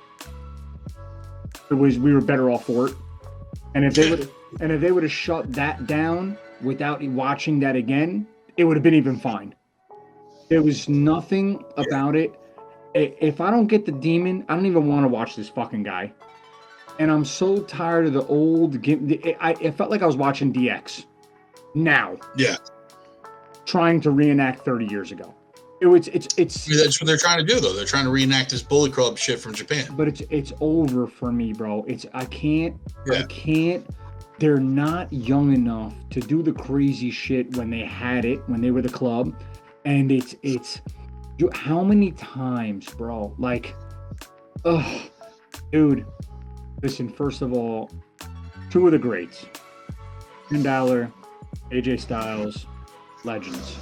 it 1.70 1.74
was 1.74 1.98
we 1.98 2.14
were 2.14 2.22
better 2.22 2.52
off 2.52 2.66
for 2.66 2.88
it. 2.88 2.96
And 3.76 3.86
if 3.86 3.96
they 3.96 4.10
would 4.10 4.30
and 4.60 4.72
if 4.72 4.82
they 4.82 4.92
would 4.92 5.04
have 5.04 5.12
shut 5.12 5.52
that 5.54 5.88
down 5.88 6.38
without 6.62 7.02
watching 7.04 7.60
that 7.62 7.76
again, 7.76 8.28
it 8.58 8.66
would 8.66 8.76
have 8.76 8.84
been 8.84 8.94
even 8.94 9.18
fine. 9.18 9.56
There 10.50 10.62
was 10.62 10.88
nothing 10.88 11.64
about 11.78 12.16
it. 12.16 12.40
If 12.94 13.42
I 13.42 13.50
don't 13.50 13.66
get 13.66 13.88
the 13.88 13.92
demon, 13.92 14.46
I 14.48 14.56
don't 14.56 14.68
even 14.68 14.88
want 14.88 15.04
to 15.04 15.08
watch 15.08 15.36
this 15.36 15.50
fucking 15.50 15.82
guy. 15.82 16.14
And 17.00 17.12
I'm 17.12 17.26
so 17.26 17.62
tired 17.64 18.06
of 18.08 18.14
the 18.14 18.26
old. 18.26 18.88
It, 18.88 19.38
I, 19.40 19.56
it 19.60 19.72
felt 19.76 19.90
like 19.90 20.02
I 20.02 20.06
was 20.06 20.16
watching 20.18 20.54
DX. 20.54 21.06
Now, 21.76 22.18
Yeah, 22.38 22.58
trying 23.66 24.00
to 24.02 24.12
reenact 24.12 24.64
30 24.64 24.86
years 24.86 25.12
ago. 25.12 25.34
It 25.82 25.88
was. 25.88 26.08
It's. 26.10 26.28
It's. 26.38 26.68
I 26.68 26.72
mean, 26.72 26.80
that's 26.80 27.02
what 27.02 27.08
they're 27.08 27.18
trying 27.18 27.40
to 27.40 27.54
do, 27.54 27.60
though. 27.60 27.74
They're 27.74 27.86
trying 27.86 28.06
to 28.06 28.12
reenact 28.12 28.52
this 28.52 28.62
Bullet 28.62 28.94
Club 28.94 29.18
shit 29.18 29.40
from 29.40 29.54
Japan. 29.54 29.86
but 29.98 30.08
it's 30.08 30.22
it's 30.30 30.54
over 30.62 31.08
for 31.08 31.32
me, 31.32 31.52
bro. 31.52 31.84
It's 31.88 32.06
I 32.14 32.26
can't 32.26 32.76
I 33.12 33.24
can't. 33.24 33.86
They're 34.40 34.60
not 34.60 35.12
young 35.12 35.54
enough 35.54 35.94
to 36.12 36.20
do 36.20 36.42
the 36.42 36.54
crazy 36.54 37.12
shit 37.12 37.56
when 37.58 37.70
they 37.70 37.86
had 37.86 38.24
it 38.26 38.38
when 38.48 38.62
they 38.62 38.72
were 38.72 38.82
the 38.82 38.90
club, 38.90 39.36
and 39.84 40.12
it's 40.12 40.36
it's 40.42 40.82
you. 41.38 41.50
How 41.54 41.84
many 41.84 42.12
times, 42.12 42.88
bro? 42.94 43.34
Like, 43.38 43.76
ugh, 44.64 45.02
dude. 45.72 46.06
Listen, 46.84 47.08
first 47.10 47.42
of 47.42 47.54
all, 47.54 47.90
two 48.70 48.86
of 48.86 48.92
the 48.92 49.00
greats, 49.00 49.46
Finn 50.50 50.62
Balor, 50.62 51.10
AJ 51.72 52.02
Styles, 52.02 52.66
legends, 53.24 53.78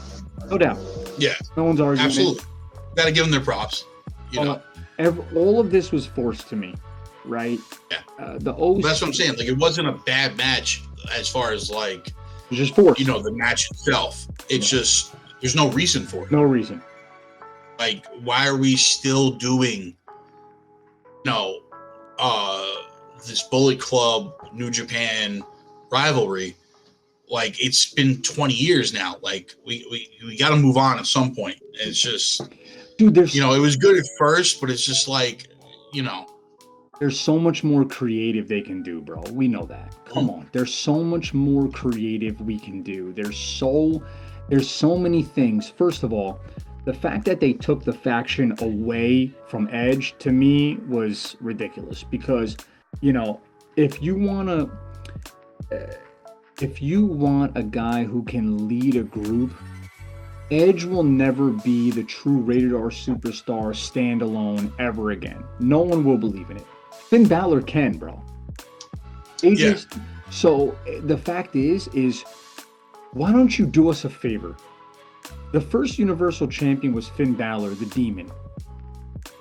no 0.50 0.58
doubt. 0.60 0.78
Yeah, 1.18 1.34
No 1.58 1.64
one's 1.64 1.82
arguing. 1.82 2.06
absolutely. 2.06 2.44
Got 2.96 3.06
to 3.06 3.12
give 3.12 3.24
them 3.26 3.32
their 3.32 3.42
props. 3.42 3.86
You 4.32 4.44
know, 4.46 4.52
Uh, 4.52 4.62
ev- 5.00 5.36
all 5.36 5.60
of 5.60 5.72
this 5.72 5.92
was 5.92 6.06
forced 6.06 6.48
to 6.50 6.56
me, 6.56 6.76
right? 7.26 7.60
Yeah. 7.90 7.98
Uh, 8.24 8.38
the 8.38 8.54
OC 8.54 8.84
that's 8.84 9.02
what 9.02 9.08
I'm 9.08 9.14
saying. 9.14 9.36
Like, 9.36 9.48
it 9.48 9.58
wasn't 9.58 9.88
a 9.88 9.94
bad 10.06 10.38
match 10.38 10.84
as 11.12 11.28
far 11.28 11.52
as 11.52 11.72
like 11.72 12.14
just 12.52 12.76
forced. 12.76 13.00
you 13.00 13.08
know 13.08 13.20
the 13.22 13.32
match 13.32 13.70
itself. 13.72 14.28
It's 14.48 14.70
just 14.70 15.16
there's 15.42 15.56
no 15.56 15.70
reason 15.72 16.06
for 16.06 16.26
it. 16.26 16.32
no 16.32 16.44
reason. 16.44 16.82
Like, 17.80 18.06
why 18.24 18.48
are 18.48 18.58
we 18.58 18.76
still 18.76 19.32
doing, 19.32 19.96
you 20.06 21.26
know, 21.26 21.62
uh, 22.20 22.66
this 23.28 23.44
Bullet 23.44 23.80
Club 23.80 24.34
New 24.54 24.70
Japan 24.72 25.44
rivalry? 25.92 26.56
Like, 27.30 27.64
it's 27.64 27.94
been 27.94 28.22
20 28.22 28.54
years 28.54 28.94
now. 28.94 29.16
Like, 29.22 29.56
we 29.66 29.88
we, 29.90 30.10
we 30.26 30.38
got 30.38 30.50
to 30.50 30.58
move 30.58 30.78
on 30.78 31.00
at 31.00 31.06
some 31.06 31.34
point. 31.34 31.58
It's 31.74 31.98
just, 31.98 32.42
Dude, 32.98 33.16
there's 33.16 33.34
you 33.34 33.42
know, 33.42 33.54
it 33.54 33.60
was 33.60 33.76
good 33.76 33.98
at 33.98 34.06
first, 34.18 34.60
but 34.60 34.70
it's 34.70 34.86
just 34.86 35.08
like, 35.08 35.48
you 35.94 36.04
know, 36.04 36.28
there's 37.00 37.20
so 37.20 37.40
much 37.40 37.64
more 37.64 37.84
creative 37.84 38.48
they 38.48 38.62
can 38.62 38.84
do, 38.84 39.02
bro. 39.02 39.24
We 39.32 39.48
know 39.48 39.66
that. 39.66 39.96
Come 40.06 40.30
on. 40.30 40.48
There's 40.52 40.72
so 40.72 41.04
much 41.04 41.34
more 41.34 41.68
creative 41.70 42.40
we 42.42 42.60
can 42.60 42.84
do. 42.84 43.12
There's 43.14 43.40
so 43.40 44.04
there's 44.50 44.70
so 44.70 44.98
many 44.98 45.24
things. 45.24 45.70
First 45.70 46.04
of 46.04 46.14
all, 46.14 46.40
the 46.86 46.94
fact 46.94 47.26
that 47.26 47.40
they 47.40 47.54
took 47.54 47.84
the 47.84 47.94
faction 47.94 48.56
away 48.60 49.32
from 49.48 49.68
Edge 49.72 50.14
to 50.20 50.32
me 50.32 50.76
was 50.88 51.38
ridiculous 51.40 52.04
because, 52.04 52.58
you 53.00 53.14
know, 53.14 53.40
if 53.78 54.02
you 54.02 54.16
want 54.16 54.50
to 54.50 54.70
if 56.60 56.82
you 56.82 57.06
want 57.06 57.58
a 57.58 57.64
guy 57.64 58.04
who 58.04 58.24
can 58.24 58.68
lead 58.68 58.96
a 58.96 59.04
group, 59.04 59.54
Edge 60.52 60.84
will 60.84 61.04
never 61.04 61.50
be 61.50 61.90
the 61.90 62.04
true 62.04 62.38
rated 62.40 62.74
R 62.74 62.90
superstar 62.90 63.72
standalone 63.74 64.72
ever 64.78 65.12
again. 65.12 65.44
No 65.60 65.80
one 65.80 66.04
will 66.04 66.18
believe 66.18 66.50
in 66.52 66.58
it. 66.58 66.66
Finn 67.10 67.26
Balor 67.28 67.62
can, 67.62 67.98
bro. 67.98 68.22
AJ's, 69.38 69.88
So 70.30 70.78
eh, 70.88 71.00
the 71.04 71.18
fact 71.18 71.56
is, 71.56 71.88
is 71.90 72.24
why 73.14 73.32
don't 73.32 73.58
you 73.58 73.66
do 73.66 73.90
us 73.90 74.06
a 74.06 74.10
favor? 74.10 74.56
The 75.52 75.62
first 75.62 75.98
Universal 75.98 76.48
Champion 76.50 76.94
was 76.94 77.08
Finn 77.08 77.34
Balor, 77.34 77.72
the 77.72 77.86
Demon. 77.88 78.30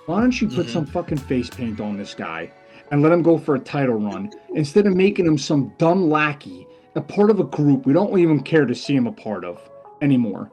Why 0.06 0.20
don't 0.20 0.40
you 0.40 0.48
put 0.48 0.66
Mhm. 0.66 0.70
some 0.72 0.86
fucking 0.86 1.18
face 1.18 1.50
paint 1.50 1.80
on 1.80 1.96
this 1.96 2.14
guy 2.14 2.50
and 2.90 3.03
let 3.03 3.12
him 3.12 3.22
go 3.22 3.38
for 3.38 3.55
a 3.55 3.59
title 3.61 3.96
run 3.96 4.31
instead 4.55 4.87
of 4.87 4.94
making 4.96 5.26
him 5.26 5.38
some 5.38 5.72
dumb 5.79 6.11
lackey, 6.11 6.66
a 6.96 7.00
part 7.00 7.31
of 7.31 7.38
a 7.40 7.44
group 7.44 7.87
we 7.87 7.92
don't 7.92 8.18
even 8.18 8.40
care 8.40 8.66
to 8.66 8.74
see 8.74 8.94
him 8.94 9.07
a 9.07 9.12
part 9.12 9.44
of 9.44 9.61
anymore? 10.03 10.50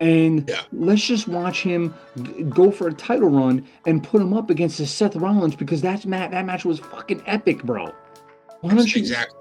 And 0.00 0.48
Yeah. 0.48 0.60
let's 0.72 1.04
just 1.04 1.26
watch 1.26 1.62
him 1.62 1.92
go 2.50 2.70
for 2.70 2.86
a 2.88 2.92
title 2.92 3.28
run 3.30 3.64
and 3.86 4.02
put 4.02 4.22
him 4.22 4.32
up 4.32 4.48
against 4.50 4.78
the 4.78 4.86
Seth 4.86 5.16
Rollins 5.16 5.56
because 5.56 5.80
that's 5.82 6.06
ma- 6.06 6.28
that 6.28 6.44
match 6.46 6.64
was 6.64 6.78
fucking 6.78 7.22
epic, 7.26 7.64
bro. 7.64 7.86
Why 8.60 8.74
don't 8.74 8.94
you 8.94 9.00
exactly. 9.00 9.36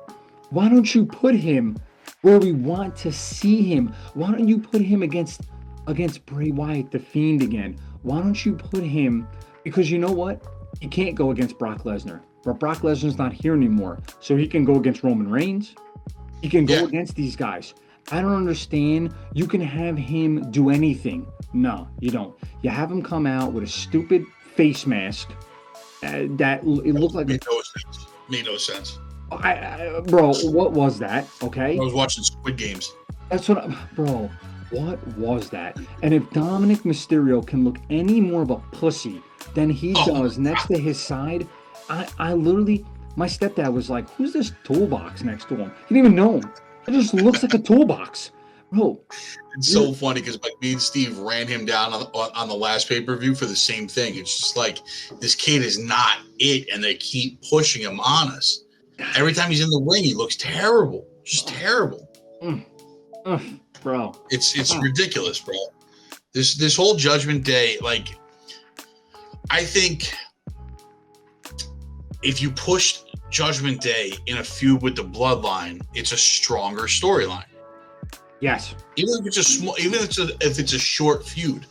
why 0.50 0.68
don't 0.70 0.96
you 0.96 1.06
put 1.06 1.36
him 1.36 1.78
where 2.22 2.40
we 2.40 2.54
want 2.54 2.96
to 2.98 3.12
see 3.12 3.62
him? 3.62 3.94
Why 4.16 4.32
don't 4.32 4.48
you 4.48 4.58
put 4.58 4.82
him 4.82 5.04
against 5.04 5.42
against 5.86 6.26
Bray 6.26 6.50
Wyatt, 6.52 6.90
the 6.92 7.00
Fiend 7.00 7.44
again? 7.44 7.78
Why 8.02 8.20
don't 8.20 8.44
you 8.46 8.54
put 8.54 8.84
him 8.84 9.28
because 9.64 9.92
you 9.92 10.00
know 10.00 10.12
what? 10.12 10.42
He 10.82 10.88
can't 10.88 11.14
go 11.16 11.30
against 11.32 11.60
Brock 11.60 11.84
Lesnar. 11.84 12.22
But 12.44 12.60
Brock 12.60 12.80
Lesnar's 12.80 13.18
not 13.18 13.34
here 13.34 13.54
anymore. 13.54 14.00
So 14.20 14.36
he 14.38 14.48
can 14.48 14.64
go 14.66 14.76
against 14.76 15.04
Roman 15.04 15.30
Reigns. 15.30 15.76
He 16.42 16.50
can 16.50 16.66
go 16.66 16.76
Yeah. 16.76 16.84
against 16.84 17.16
these 17.16 17.36
guys. 17.36 17.74
I 18.12 18.22
don't 18.22 18.34
understand. 18.36 19.14
You 19.34 19.48
can 19.48 19.60
have 19.62 19.98
him 19.98 20.50
do 20.52 20.70
anything. 20.70 21.26
No, 21.54 21.88
you 22.00 22.10
don't. 22.12 22.34
You 22.62 22.70
have 22.70 22.90
him 22.92 23.02
come 23.02 23.26
out 23.26 23.52
with 23.54 23.64
a 23.64 23.68
stupid 23.68 24.24
face 24.56 24.86
mask 24.86 25.30
uh, 26.04 26.24
that 26.38 26.62
it 26.64 26.94
looked 26.94 27.16
like 27.16 27.28
Made 27.28 27.44
no 27.50 27.62
sense. 27.62 28.08
Made 28.30 28.46
no 28.46 28.58
sense. 28.58 28.98
I, 29.32 29.54
I, 29.98 30.00
bro, 30.06 30.34
what 30.52 30.72
was 30.72 31.00
that? 31.00 31.28
Okay, 31.44 31.78
I 31.78 31.84
was 31.84 31.94
watching 31.94 32.24
Squid 32.24 32.56
Games. 32.56 32.94
that's 33.30 33.50
what, 33.50 33.58
I, 33.58 33.76
bro. 33.96 34.30
What 34.70 35.06
was 35.18 35.50
that? 35.52 35.78
And 36.04 36.14
if 36.14 36.24
Dominik 36.32 36.82
Mysterio 36.84 37.46
can 37.46 37.64
look 37.64 37.78
any 37.90 38.20
more 38.20 38.42
of 38.42 38.50
a 38.52 38.58
pussy 38.74 39.22
than 39.54 39.70
he 39.70 39.94
Oh, 39.98 40.24
does 40.24 40.38
next 40.38 40.68
to 40.68 40.78
his 40.78 41.00
side, 41.00 41.48
I, 41.90 42.08
I 42.20 42.34
literally, 42.34 42.86
my 43.16 43.28
stepdad 43.28 43.72
was 43.74 43.90
like, 43.90 44.10
"Who's 44.12 44.34
this 44.34 44.52
toolbox 44.64 45.24
next 45.24 45.48
to 45.50 45.56
him?" 45.56 45.72
He 45.88 45.96
didn't 45.96 46.06
even 46.08 46.16
know 46.16 46.40
him. 46.40 46.52
It 46.88 46.92
just 46.92 47.14
looks 47.14 47.44
like 47.44 47.54
a 47.54 47.60
toolbox, 47.60 48.32
bro. 48.72 49.00
It's 49.58 49.72
so 49.74 49.92
funny 49.94 50.22
because 50.22 50.42
like 50.44 50.54
me 50.62 50.74
and 50.74 50.82
Steve 50.82 51.18
ran 51.18 51.48
him 51.48 51.66
down 51.66 51.94
on, 51.94 52.04
on, 52.14 52.30
on 52.36 52.48
the 52.48 52.56
last 52.56 52.88
pay 52.88 53.02
per 53.02 53.16
view 53.18 53.34
for 53.36 53.46
the 53.46 53.56
same 53.56 53.88
thing. 53.88 54.16
It's 54.16 54.38
just 54.38 54.56
like 54.58 54.80
this 55.20 55.36
kid 55.36 55.64
is 55.64 55.80
not 55.80 56.18
it, 56.40 56.68
and 56.74 56.84
they 56.84 56.96
keep 56.96 57.42
pushing 57.50 57.82
him 57.82 58.00
on 58.00 58.30
us. 58.30 58.64
Every 59.16 59.34
time 59.34 59.50
he's 59.50 59.62
in 59.62 59.70
the 59.70 59.82
ring, 59.90 60.04
he 60.04 60.14
looks 60.14 60.36
terrible, 60.36 61.08
just 61.24 61.48
terrible. 61.48 62.08
Ugh, 63.26 63.42
bro. 63.82 64.14
It's 64.30 64.58
it's 64.58 64.74
Oh. 64.74 64.80
ridiculous, 64.80 65.40
bro. 65.40 65.56
This 66.34 66.56
this 66.56 66.76
whole 66.76 66.96
Judgment 66.96 67.44
Day, 67.44 67.78
like, 67.82 68.08
I 69.50 69.64
think 69.64 70.12
if 72.28 72.42
you 72.42 72.52
push 72.52 73.00
Judgment 73.30 73.80
Day 73.82 74.12
in 74.26 74.40
a 74.40 74.44
feud 74.44 74.82
with 74.82 74.98
the 74.98 75.04
Bloodline, 75.04 75.82
it's 75.94 76.12
a 76.12 76.18
stronger 76.18 76.84
storyline. 76.84 77.46
Yes, 78.42 78.76
even 78.98 79.14
if 79.20 79.26
it's 79.26 79.38
a 79.38 79.44
small, 79.44 79.76
even 79.80 79.96
if 79.96 80.06
it's 80.06 80.20
a 80.20 80.28
if 80.42 80.60
it's 80.60 80.74
a 80.74 80.80
short 80.80 81.26
feud, 81.26 81.66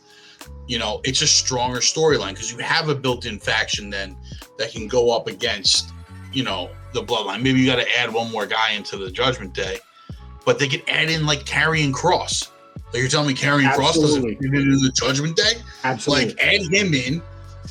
you 0.66 0.79
know, 0.79 1.01
it's 1.05 1.23
a 1.23 1.27
stronger 1.27 1.79
storyline 1.79 2.31
because 2.31 2.51
you 2.51 2.59
have 2.59 2.88
a 2.88 2.95
built-in 2.95 3.38
faction 3.38 3.90
then 3.90 4.16
that 4.59 4.73
can 4.73 4.88
go 4.88 5.14
up 5.14 5.29
against, 5.29 5.92
you 6.33 6.42
know, 6.42 6.71
the 6.92 7.03
bloodline. 7.03 7.42
Maybe 7.42 7.61
you 7.61 7.66
got 7.66 7.77
to 7.77 7.99
add 7.99 8.12
one 8.12 8.33
more 8.33 8.47
guy 8.47 8.73
into 8.73 8.97
the 8.97 9.11
Judgment 9.11 9.55
Day, 9.55 9.79
but 10.45 10.59
they 10.59 10.66
could 10.66 10.83
add 10.88 11.09
in 11.09 11.25
like 11.27 11.45
Karrion 11.45 11.92
Kross. 11.92 12.51
Like 12.87 13.03
you're 13.03 13.09
telling 13.09 13.29
me 13.29 13.35
Karrion 13.35 13.71
Kross 13.73 13.95
doesn't 13.95 14.23
fit 14.23 14.42
into 14.42 14.79
the 14.79 14.90
Judgment 14.92 15.37
Day? 15.37 15.53
absolutely. 15.85 16.31
Like 16.31 16.40
add 16.40 16.62
him 16.73 16.95
in, 16.95 17.23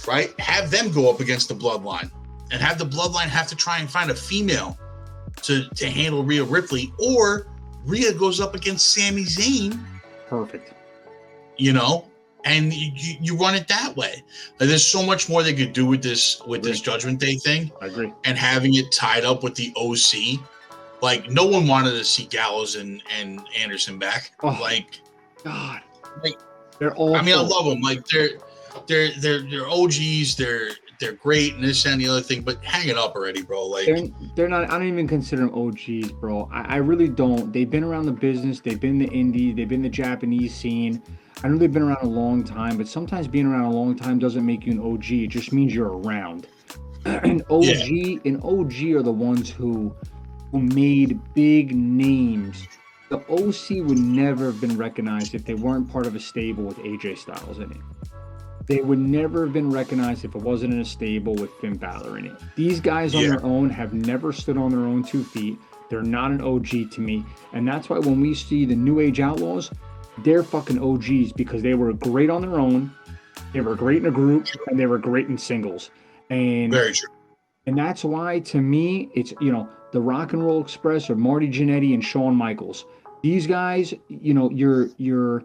right? 0.08 0.40
Have 0.40 0.72
them 0.72 0.92
go 0.92 1.10
up 1.10 1.20
against 1.20 1.50
the 1.50 1.56
bloodline, 1.56 2.12
and 2.56 2.64
have 2.64 2.78
the 2.80 2.86
bloodline 2.86 3.28
have 3.28 3.48
to 3.48 3.56
try 3.56 3.80
and 3.80 3.90
find 3.90 4.10
a 4.10 4.16
female 4.16 4.80
to 5.44 5.68
to 5.72 5.90
handle 5.90 6.24
Rhea 6.24 6.44
Ripley, 6.44 6.94
or 6.98 7.48
Rhea 7.86 8.14
goes 8.14 8.40
up 8.40 8.56
against 8.56 8.94
Sami 8.94 9.24
Zayn, 9.26 9.78
Perfect. 10.30 10.74
you 11.58 11.74
know, 11.74 12.08
and 12.46 12.74
you, 12.74 13.18
you- 13.22 13.38
run 13.38 13.56
it 13.56 13.68
that 13.68 13.96
way. 13.98 14.24
Like, 14.60 14.70
there's 14.70 14.88
so 14.88 15.04
much 15.06 15.28
more 15.28 15.44
they 15.44 15.54
could 15.54 15.74
do 15.74 15.86
with 15.86 16.02
this 16.02 16.42
with 16.48 16.64
this 16.64 16.80
Judgment 16.80 17.20
Day 17.20 17.36
thing, 17.36 17.72
I 17.82 17.88
agree. 17.88 18.14
and 18.24 18.38
having 18.38 18.76
it 18.76 18.92
tied 18.94 19.26
up 19.26 19.44
with 19.44 19.56
the 19.56 19.74
OC, 19.76 20.40
Like 21.02 21.30
no 21.30 21.46
one 21.46 21.68
wanted 21.68 21.92
to 21.92 22.06
see 22.06 22.26
Gallows 22.28 22.76
and, 22.78 23.04
and 23.20 23.42
Anderson 23.60 24.00
back. 24.00 24.32
Oh. 24.42 24.58
Like 24.62 25.02
God, 25.44 25.82
Like, 26.24 26.40
they're 26.80 26.96
all. 26.96 27.16
I 27.18 27.22
mean, 27.22 27.36
I 27.38 27.42
love 27.42 27.66
them. 27.66 27.82
Like 27.82 28.06
they're 28.08 28.30
they're 28.88 29.12
they're 29.20 29.42
they're 29.42 29.68
OGs. 29.68 30.36
They're 30.38 30.70
they're 31.00 31.14
great 31.14 31.56
and 31.56 31.64
this 31.64 31.86
and 31.86 32.00
the 32.00 32.08
other 32.08 32.22
thing. 32.22 32.42
But 32.42 32.64
hang 32.64 32.88
it 32.88 32.98
up 32.98 33.16
already, 33.16 33.42
bro. 33.42 33.66
Like 33.66 33.86
They're, 33.86 34.08
they're 34.36 34.50
not. 34.50 34.70
I 34.70 34.78
don't 34.78 34.88
even 34.88 35.08
consider 35.08 35.46
them 35.46 35.54
OGs, 35.54 36.12
bro. 36.14 36.50
I, 36.52 36.76
I 36.76 36.76
really 36.78 37.08
don't. 37.08 37.52
They've 37.52 37.70
been 37.70 37.84
around 37.84 38.06
the 38.06 38.12
business. 38.12 38.60
They've 38.60 38.80
been 38.80 38.98
the 38.98 39.08
indie. 39.08 39.56
They've 39.56 39.70
been 39.70 39.82
the 39.82 39.90
Japanese 39.90 40.54
scene. 40.54 41.02
I 41.44 41.48
know 41.48 41.58
they've 41.58 41.72
been 41.72 41.84
around 41.84 42.02
a 42.02 42.08
long 42.08 42.44
time, 42.44 42.78
but 42.78 42.88
sometimes 42.88 43.28
being 43.28 43.46
around 43.46 43.66
a 43.66 43.76
long 43.76 43.96
time 43.96 44.20
doesn't 44.20 44.46
make 44.46 44.66
you 44.66 44.72
an 44.72 44.80
OG. 44.80 45.12
It 45.12 45.28
just 45.28 45.52
means 45.52 45.74
you're 45.74 45.98
around. 45.98 46.48
an 47.06 47.42
OG, 47.50 48.26
an 48.26 48.42
OG 48.42 48.96
are 48.96 49.04
the 49.04 49.12
ones 49.12 49.50
who 49.50 49.96
who 50.52 50.62
made 50.62 51.20
big 51.34 51.76
names. 51.76 52.68
The 53.10 53.18
OC 53.30 53.86
would 53.88 54.00
never 54.00 54.46
have 54.46 54.60
been 54.60 54.78
recognized 54.78 55.36
if 55.36 55.46
they 55.46 55.54
weren't 55.54 55.92
part 55.92 56.08
of 56.08 56.16
a 56.16 56.20
stable 56.20 56.64
with 56.64 56.78
AJ 56.78 57.20
Styles 57.20 57.60
in 57.60 57.72
it. 57.72 57.78
They 58.68 58.82
would 58.82 59.00
never 59.00 59.44
have 59.46 59.54
been 59.54 59.70
recognized 59.72 60.26
if 60.26 60.34
it 60.36 60.42
wasn't 60.42 60.74
in 60.74 60.80
a 60.82 60.86
stable 60.86 61.36
with 61.36 61.52
Finn 61.62 61.76
Balor 61.78 62.18
in 62.18 62.26
it. 62.26 62.34
These 62.56 62.80
guys 62.80 63.14
on 63.14 63.22
Yeah. 63.24 63.30
their 63.30 63.46
own 63.46 63.70
have 63.70 63.94
never 63.94 64.32
stood 64.34 64.58
on 64.58 64.72
their 64.72 64.82
own 64.82 65.04
two 65.04 65.24
feet. 65.24 65.58
They're 65.90 66.02
not 66.02 66.32
an 66.32 66.42
OG 66.42 66.86
to 66.92 67.02
me. 67.02 67.24
And 67.54 67.68
that's 67.68 67.90
why 67.90 68.00
when 68.00 68.20
we 68.20 68.34
see 68.34 68.66
the 68.66 68.76
New 68.76 69.00
Age 69.00 69.20
Outlaws, 69.20 69.70
they're 70.24 70.42
fucking 70.44 70.80
OGs 70.80 71.32
because 71.34 71.62
they 71.62 71.76
were 71.76 71.94
great 71.94 72.30
on 72.32 72.42
their 72.42 72.60
own, 72.60 72.92
they 73.54 73.62
were 73.62 73.76
great 73.76 73.98
in 73.98 74.08
a 74.08 74.12
group, 74.12 74.48
and 74.68 74.80
they 74.80 74.88
were 74.88 74.98
great 74.98 75.28
in 75.28 75.38
singles. 75.38 75.92
And 76.32 76.72
very 76.74 76.94
true. 76.94 77.10
and 77.68 77.78
that's 77.78 78.04
why, 78.04 78.40
to 78.40 78.60
me, 78.62 79.10
it's 79.14 79.34
you 79.40 79.52
know 79.52 79.70
the 79.92 80.02
Rock 80.02 80.34
and 80.34 80.44
Roll 80.44 80.60
Express 80.62 81.08
or 81.10 81.16
Marty 81.16 81.48
Jannetty 81.50 81.94
and 81.94 82.04
Shawn 82.04 82.36
Michaels. 82.36 82.86
These 83.22 83.46
guys, 83.46 83.94
you 84.10 84.34
know, 84.34 84.50
you're 84.50 84.90
you're 84.98 85.44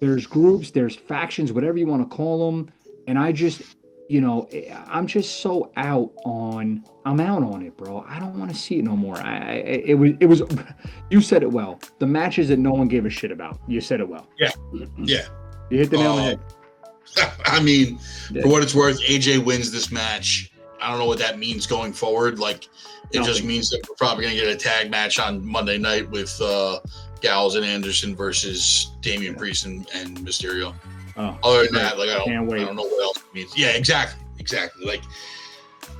there's 0.00 0.26
groups, 0.26 0.70
there's 0.70 0.96
factions, 0.96 1.52
whatever 1.52 1.78
you 1.78 1.86
want 1.86 2.08
to 2.08 2.16
call 2.16 2.50
them, 2.50 2.70
and 3.06 3.18
I 3.18 3.32
just, 3.32 3.62
you 4.08 4.20
know, 4.20 4.48
I'm 4.86 5.06
just 5.06 5.40
so 5.40 5.70
out 5.76 6.12
on. 6.24 6.84
I'm 7.04 7.20
out 7.20 7.42
on 7.42 7.62
it, 7.62 7.76
bro. 7.76 8.04
I 8.08 8.18
don't 8.18 8.38
want 8.38 8.50
to 8.50 8.56
see 8.56 8.78
it 8.78 8.84
no 8.84 8.96
more. 8.96 9.16
I, 9.18 9.36
I 9.36 9.52
it 9.64 9.94
was 9.98 10.12
it 10.20 10.26
was. 10.26 10.42
You 11.10 11.20
said 11.20 11.42
it 11.42 11.50
well. 11.50 11.80
The 11.98 12.06
matches 12.06 12.48
that 12.48 12.58
no 12.60 12.70
one 12.70 12.86
gave 12.86 13.04
a 13.04 13.10
shit 13.10 13.32
about. 13.32 13.58
You 13.66 13.80
said 13.80 14.00
it 14.00 14.08
well. 14.08 14.28
Yeah. 14.38 14.52
Yeah. 14.96 15.26
You 15.68 15.78
hit 15.78 15.90
the 15.90 15.96
nail 15.96 16.12
on 16.12 16.16
the 16.16 16.22
Uh, 16.22 17.30
head. 17.30 17.32
I 17.46 17.60
mean, 17.60 17.98
for 18.42 18.48
what 18.48 18.62
it's 18.62 18.76
worth, 18.76 19.00
AJ 19.00 19.44
wins 19.44 19.72
this 19.72 19.90
match. 19.90 20.52
I 20.80 20.88
don't 20.88 21.00
know 21.00 21.06
what 21.06 21.18
that 21.18 21.40
means 21.40 21.66
going 21.66 21.92
forward. 21.92 22.38
Like, 22.38 22.68
it 23.10 23.24
just 23.24 23.42
means 23.42 23.70
that 23.70 23.80
we're 23.88 23.96
probably 23.96 24.22
going 24.24 24.36
to 24.36 24.40
get 24.40 24.54
a 24.54 24.56
tag 24.56 24.88
match 24.88 25.18
on 25.18 25.44
Monday 25.44 25.78
night 25.78 26.08
with 26.10 26.40
uh, 26.40 26.78
Gallows 27.20 27.56
and 27.56 27.64
Anderson 27.64 28.14
versus 28.16 28.92
Damian 29.00 29.34
Priest 29.34 29.66
and, 29.66 29.88
and 29.94 30.18
Mysterio. 30.18 30.74
Oh, 31.16 31.38
Other 31.42 31.64
than 31.64 31.74
that, 31.74 31.98
like, 31.98 32.08
I 32.08 32.18
don't. 32.24 32.52
I 32.52 32.64
don't 32.64 32.76
know 32.76 32.82
what 32.82 33.02
else 33.02 33.18
it 33.18 33.34
means. 33.34 33.56
Yeah, 33.56 33.70
exactly, 33.70 34.24
exactly. 34.38 34.86
Like, 34.86 35.02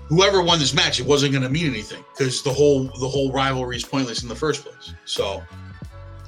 whoever 0.08 0.42
won 0.42 0.58
this 0.58 0.72
match, 0.74 1.00
it 1.00 1.06
wasn't 1.06 1.32
going 1.32 1.42
to 1.42 1.50
mean 1.50 1.66
anything 1.66 2.04
because 2.16 2.42
the 2.42 2.52
whole 2.52 2.84
the 2.84 3.08
whole 3.08 3.32
rivalry 3.32 3.76
is 3.76 3.84
pointless 3.84 4.22
in 4.22 4.28
the 4.28 4.34
first 4.36 4.64
place. 4.64 4.94
So, 5.04 5.42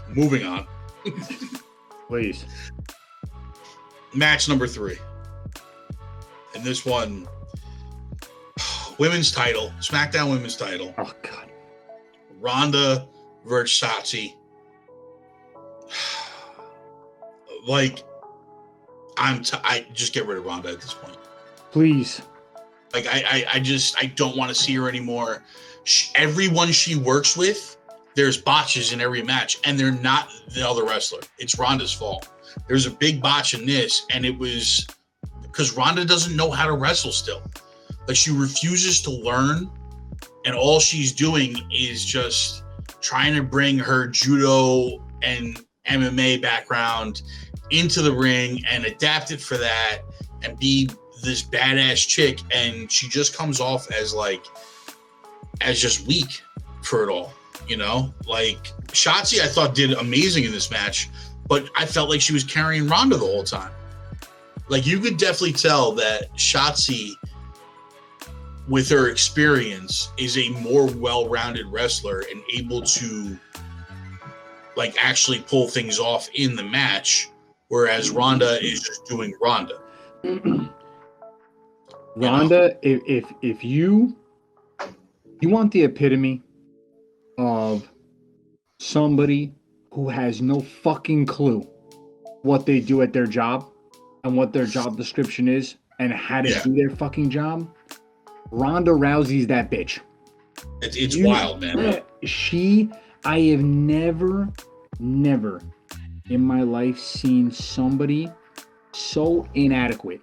moving 0.09 0.45
on. 0.45 0.67
please. 2.09 2.45
match 4.15 4.49
number 4.49 4.67
three. 4.67 4.99
And 6.55 6.63
this 6.63 6.85
one, 6.85 7.27
women's 8.99 9.33
title, 9.33 9.73
SmackDown 9.81 10.31
women's 10.31 10.57
title, 10.57 10.95
Oh 10.99 11.13
God. 11.23 11.51
Ronda 12.41 13.09
versus 13.47 13.79
Shotzi. 13.79 14.35
Like, 17.67 18.03
I'm 19.17 19.43
t- 19.43 19.59
I 19.63 19.87
just 19.93 20.13
get 20.13 20.27
rid 20.27 20.39
of 20.39 20.45
Ronda 20.45 20.71
at 20.71 20.81
this 20.81 20.95
point. 20.95 21.17
Please. 21.71 22.23
Like, 22.93 23.07
I 23.07 23.25
I, 23.29 23.47
I 23.55 23.61
just 23.61 23.97
I 23.99 24.07
don't 24.07 24.37
want 24.37 24.49
to 24.51 24.55
see 24.55 24.75
her 24.75 24.89
anymore. 24.89 25.43
She, 25.85 26.11
everyone 26.15 26.71
she 26.73 26.95
works 26.97 27.37
with, 27.37 27.77
there's 28.15 28.37
botches 28.37 28.93
in 28.93 29.01
every 29.01 29.23
match, 29.23 29.59
and 29.65 29.79
they're 29.79 29.91
not 29.91 30.29
the 30.55 30.69
other 30.69 30.85
wrestler. 30.85 31.21
It's 31.39 31.59
Ronda's 31.59 31.93
fault. 31.93 32.29
There's 32.69 32.87
a 32.87 32.91
big 32.91 33.23
botch 33.23 33.55
in 33.55 33.67
this, 33.67 34.07
and 34.11 34.25
it 34.25 34.39
was 34.39 34.87
because 35.43 35.77
Ronda 35.77 36.05
doesn't 36.05 36.37
know 36.37 36.51
how 36.51 36.67
to 36.67 36.75
wrestle 36.75 37.13
still. 37.13 37.43
Like 38.07 38.17
she 38.17 38.31
refuses 38.31 39.01
to 39.03 39.11
learn, 39.11 39.71
and 40.45 40.55
all 40.55 40.81
she's 40.81 41.13
doing 41.13 41.57
is 41.73 42.05
just 42.05 42.65
trying 43.01 43.35
to 43.35 43.43
bring 43.43 43.79
her 43.79 44.09
judo 44.09 45.03
and 45.23 45.65
MMA 45.89 46.41
background 46.41 47.23
into 47.71 48.03
the 48.03 48.13
ring 48.13 48.63
and 48.69 48.85
adapt 48.85 49.31
it 49.31 49.41
for 49.41 49.57
that 49.57 50.03
and 50.43 50.59
be 50.59 50.89
this 51.23 51.43
badass 51.43 52.07
chick. 52.07 52.41
And 52.55 52.91
she 52.91 53.09
just 53.09 53.37
comes 53.37 53.61
off 53.61 53.91
as 53.91 54.15
like 54.15 54.45
as 55.61 55.81
just 55.81 56.07
weak 56.07 56.43
for 56.83 57.03
it 57.09 57.11
all. 57.11 57.33
You 57.69 57.77
know, 57.77 58.13
like 58.27 58.73
Shotzi, 58.89 59.41
I 59.41 59.47
thought 59.47 59.75
did 59.75 59.93
amazing 59.93 60.45
in 60.45 60.51
this 60.51 60.71
match, 60.71 61.09
but 61.47 61.71
I 61.77 61.87
felt 61.87 62.11
like 62.11 62.21
she 62.21 62.33
was 62.33 62.43
carrying 62.43 62.89
Ronda 62.89 63.17
the 63.17 63.25
whole 63.25 63.45
time. 63.45 63.71
Like 64.69 64.85
you 64.85 64.99
could 64.99 65.17
definitely 65.17 65.53
tell 65.53 65.93
that 65.93 66.35
Shotzi, 66.37 67.13
with 68.69 68.89
her 68.89 69.09
experience, 69.09 70.11
is 70.19 70.39
a 70.39 70.49
more 70.51 70.87
well-rounded 70.87 71.67
wrestler 71.67 72.25
and 72.31 72.43
able 72.53 72.83
to 72.83 73.39
like 74.77 74.95
actually 75.03 75.41
pull 75.41 75.69
things 75.69 75.99
off 75.99 76.29
in 76.35 76.57
the 76.57 76.63
match, 76.65 77.31
whereas 77.69 78.11
Ronda 78.11 78.63
is 78.65 78.83
just 78.83 79.05
doing 79.07 79.35
Ronda. 79.43 79.79
Ronda, 82.17 82.77
if, 82.83 83.01
if 83.07 83.25
if 83.43 83.65
you 83.65 84.17
you 85.41 85.49
want 85.49 85.73
the 85.73 85.83
epitome 85.85 86.43
of 87.39 87.89
somebody 88.79 89.55
who 89.93 90.09
has 90.09 90.43
no 90.43 90.61
fucking 90.61 91.27
clue 91.27 91.67
what 92.43 92.67
they 92.67 92.81
do 92.81 93.03
at 93.03 93.13
their 93.13 93.27
job 93.27 93.71
and 94.25 94.37
what 94.37 94.53
their 94.53 94.67
job 94.67 94.97
description 94.97 95.49
is 95.49 95.77
and 96.01 96.13
how 96.13 96.43
to 96.43 96.51
Yeah. 96.51 96.63
do 96.63 96.75
their 96.75 96.91
fucking 96.91 97.31
job, 97.31 97.69
Ronda 98.51 98.91
Rousey's 98.91 99.47
that 99.49 99.71
bitch. 99.71 100.01
It's, 100.83 100.97
it's 100.97 101.15
You- 101.17 101.29
wild, 101.29 101.61
man. 101.61 102.03
She, 102.25 102.91
I 103.25 103.39
have 103.41 103.63
never, 103.63 104.49
never 104.99 105.63
in 106.29 106.45
my 106.45 106.63
life 106.63 106.99
seen 106.99 107.51
somebody 107.53 108.31
so 108.93 109.47
inadequate 109.55 110.21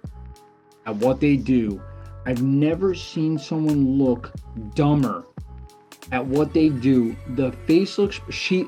at 0.86 0.96
what 0.96 1.18
they 1.20 1.36
do. 1.36 1.80
I've 2.26 2.42
never 2.42 2.94
seen 2.94 3.38
someone 3.38 3.98
look 3.98 4.32
dumber 4.74 5.24
at 6.12 6.24
what 6.24 6.52
they 6.52 6.68
do. 6.68 7.16
The 7.30 7.52
face 7.66 7.96
looks, 7.96 8.20
she, 8.28 8.66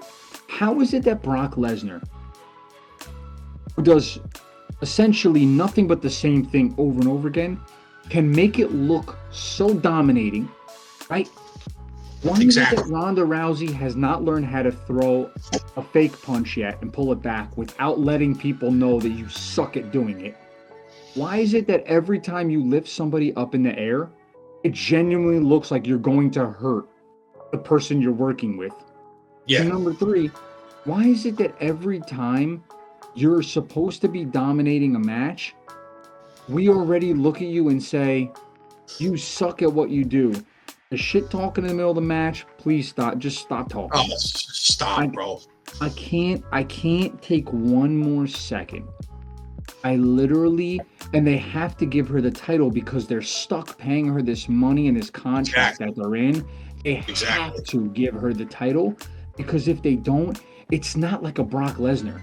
how 0.48 0.80
is 0.80 0.94
it 0.94 1.04
that 1.04 1.22
Brock 1.22 1.56
Lesnar, 1.56 2.02
who 3.76 3.82
does 3.82 4.18
essentially 4.80 5.44
nothing 5.44 5.86
but 5.86 6.00
the 6.00 6.10
same 6.10 6.44
thing 6.44 6.74
over 6.78 7.00
and 7.00 7.08
over 7.08 7.28
again, 7.28 7.60
can 8.08 8.30
make 8.30 8.58
it 8.58 8.72
look 8.72 9.18
so 9.30 9.74
dominating, 9.74 10.50
right? 11.10 11.28
Why 12.22 12.34
is 12.34 12.40
it 12.40 12.44
Exactly. 12.44 12.82
that 12.84 12.88
Ronda 12.88 13.22
Rousey 13.22 13.72
has 13.72 13.96
not 13.96 14.22
learned 14.22 14.46
how 14.46 14.62
to 14.62 14.70
throw 14.70 15.28
a 15.76 15.82
fake 15.82 16.20
punch 16.22 16.56
yet 16.56 16.80
and 16.80 16.92
pull 16.92 17.10
it 17.12 17.20
back 17.20 17.56
without 17.56 17.98
letting 17.98 18.36
people 18.36 18.70
know 18.70 19.00
that 19.00 19.08
you 19.08 19.28
suck 19.28 19.76
at 19.76 19.90
doing 19.90 20.20
it? 20.24 20.36
Why 21.14 21.38
is 21.38 21.52
it 21.52 21.66
that 21.66 21.84
every 21.84 22.20
time 22.20 22.48
you 22.48 22.62
lift 22.62 22.88
somebody 22.88 23.34
up 23.34 23.54
in 23.54 23.62
the 23.64 23.76
air, 23.76 24.08
it 24.62 24.72
genuinely 24.72 25.40
looks 25.40 25.70
like 25.72 25.86
you're 25.86 25.98
going 25.98 26.30
to 26.32 26.46
hurt 26.46 26.88
the 27.50 27.58
person 27.58 28.00
you're 28.00 28.12
working 28.12 28.56
with? 28.56 28.72
Yeah. 29.46 29.62
And 29.62 29.70
number 29.70 29.92
three, 29.92 30.28
why 30.84 31.04
is 31.04 31.26
it 31.26 31.36
that 31.38 31.54
every 31.60 32.00
time 32.00 32.62
you're 33.14 33.42
supposed 33.42 34.00
to 34.02 34.08
be 34.08 34.24
dominating 34.24 34.94
a 34.94 34.98
match, 35.00 35.54
we 36.48 36.68
already 36.68 37.14
look 37.14 37.36
at 37.36 37.48
you 37.48 37.68
and 37.68 37.82
say, 37.82 38.30
you 38.98 39.16
suck 39.16 39.62
at 39.62 39.72
what 39.72 39.90
you 39.90 40.04
do? 40.04 40.32
The 40.92 40.98
shit 40.98 41.30
talking 41.30 41.64
in 41.64 41.68
the 41.68 41.74
middle 41.74 41.88
of 41.92 41.94
the 41.94 42.02
match, 42.02 42.44
please 42.58 42.86
stop. 42.86 43.16
Just 43.16 43.38
stop 43.38 43.70
talking. 43.70 43.90
Oh, 43.94 44.06
stop, 44.18 44.98
I- 44.98 45.06
bro. 45.06 45.40
I 45.80 45.88
can't 45.88 46.44
I 46.52 46.64
can't 46.64 47.22
take 47.22 47.50
one 47.50 47.96
more 47.96 48.26
second. 48.26 48.86
I 49.84 49.96
literally 49.96 50.82
and 51.14 51.26
they 51.26 51.38
have 51.38 51.78
to 51.78 51.86
give 51.86 52.08
her 52.08 52.20
the 52.20 52.30
title 52.30 52.70
because 52.70 53.06
they're 53.06 53.22
stuck 53.22 53.78
paying 53.78 54.06
her 54.08 54.20
this 54.20 54.50
money 54.50 54.86
and 54.88 54.94
this 54.98 55.08
contract 55.08 55.78
that 55.78 55.96
they're 55.96 56.14
in. 56.16 56.46
They 56.84 56.98
Exactly. 56.98 57.26
have 57.56 57.64
to 57.68 57.88
give 57.92 58.12
her 58.12 58.34
the 58.34 58.44
title 58.44 58.94
because 59.38 59.68
if 59.68 59.80
they 59.80 59.96
don't, 59.96 60.42
it's 60.70 60.94
not 60.94 61.22
like 61.22 61.38
a 61.38 61.42
Brock 61.44 61.76
Lesnar 61.76 62.20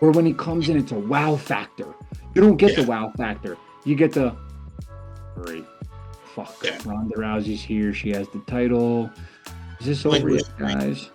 where 0.00 0.10
when 0.10 0.26
he 0.26 0.34
comes 0.34 0.68
in 0.68 0.76
it's 0.76 0.92
a 0.92 0.98
wow 0.98 1.36
factor. 1.36 1.86
You 2.34 2.42
don't 2.42 2.58
get 2.58 2.76
the 2.76 2.84
wow 2.84 3.12
factor. 3.16 3.56
You 3.86 3.96
get 3.96 4.12
the 4.12 4.36
great 5.36 5.64
fuck. 6.34 6.56
Yeah. 6.64 6.78
Ronda 6.84 7.16
Rousey's 7.16 7.62
here. 7.62 7.94
She 7.94 8.10
has 8.10 8.28
the 8.28 8.40
title. 8.46 9.10
Is 9.80 9.86
this 9.86 10.06
over 10.06 10.28
yet, 10.30 10.44
guys? 10.58 11.10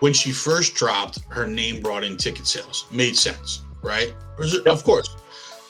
when 0.00 0.12
she 0.12 0.32
first 0.32 0.74
dropped, 0.74 1.20
her 1.28 1.46
name 1.46 1.80
brought 1.80 2.02
in 2.02 2.16
ticket 2.16 2.46
sales. 2.46 2.86
Made 2.90 3.16
sense, 3.16 3.62
right? 3.82 4.12
Or 4.36 4.44
is 4.44 4.54
it- 4.54 4.66
Of 4.66 4.82
course. 4.84 5.14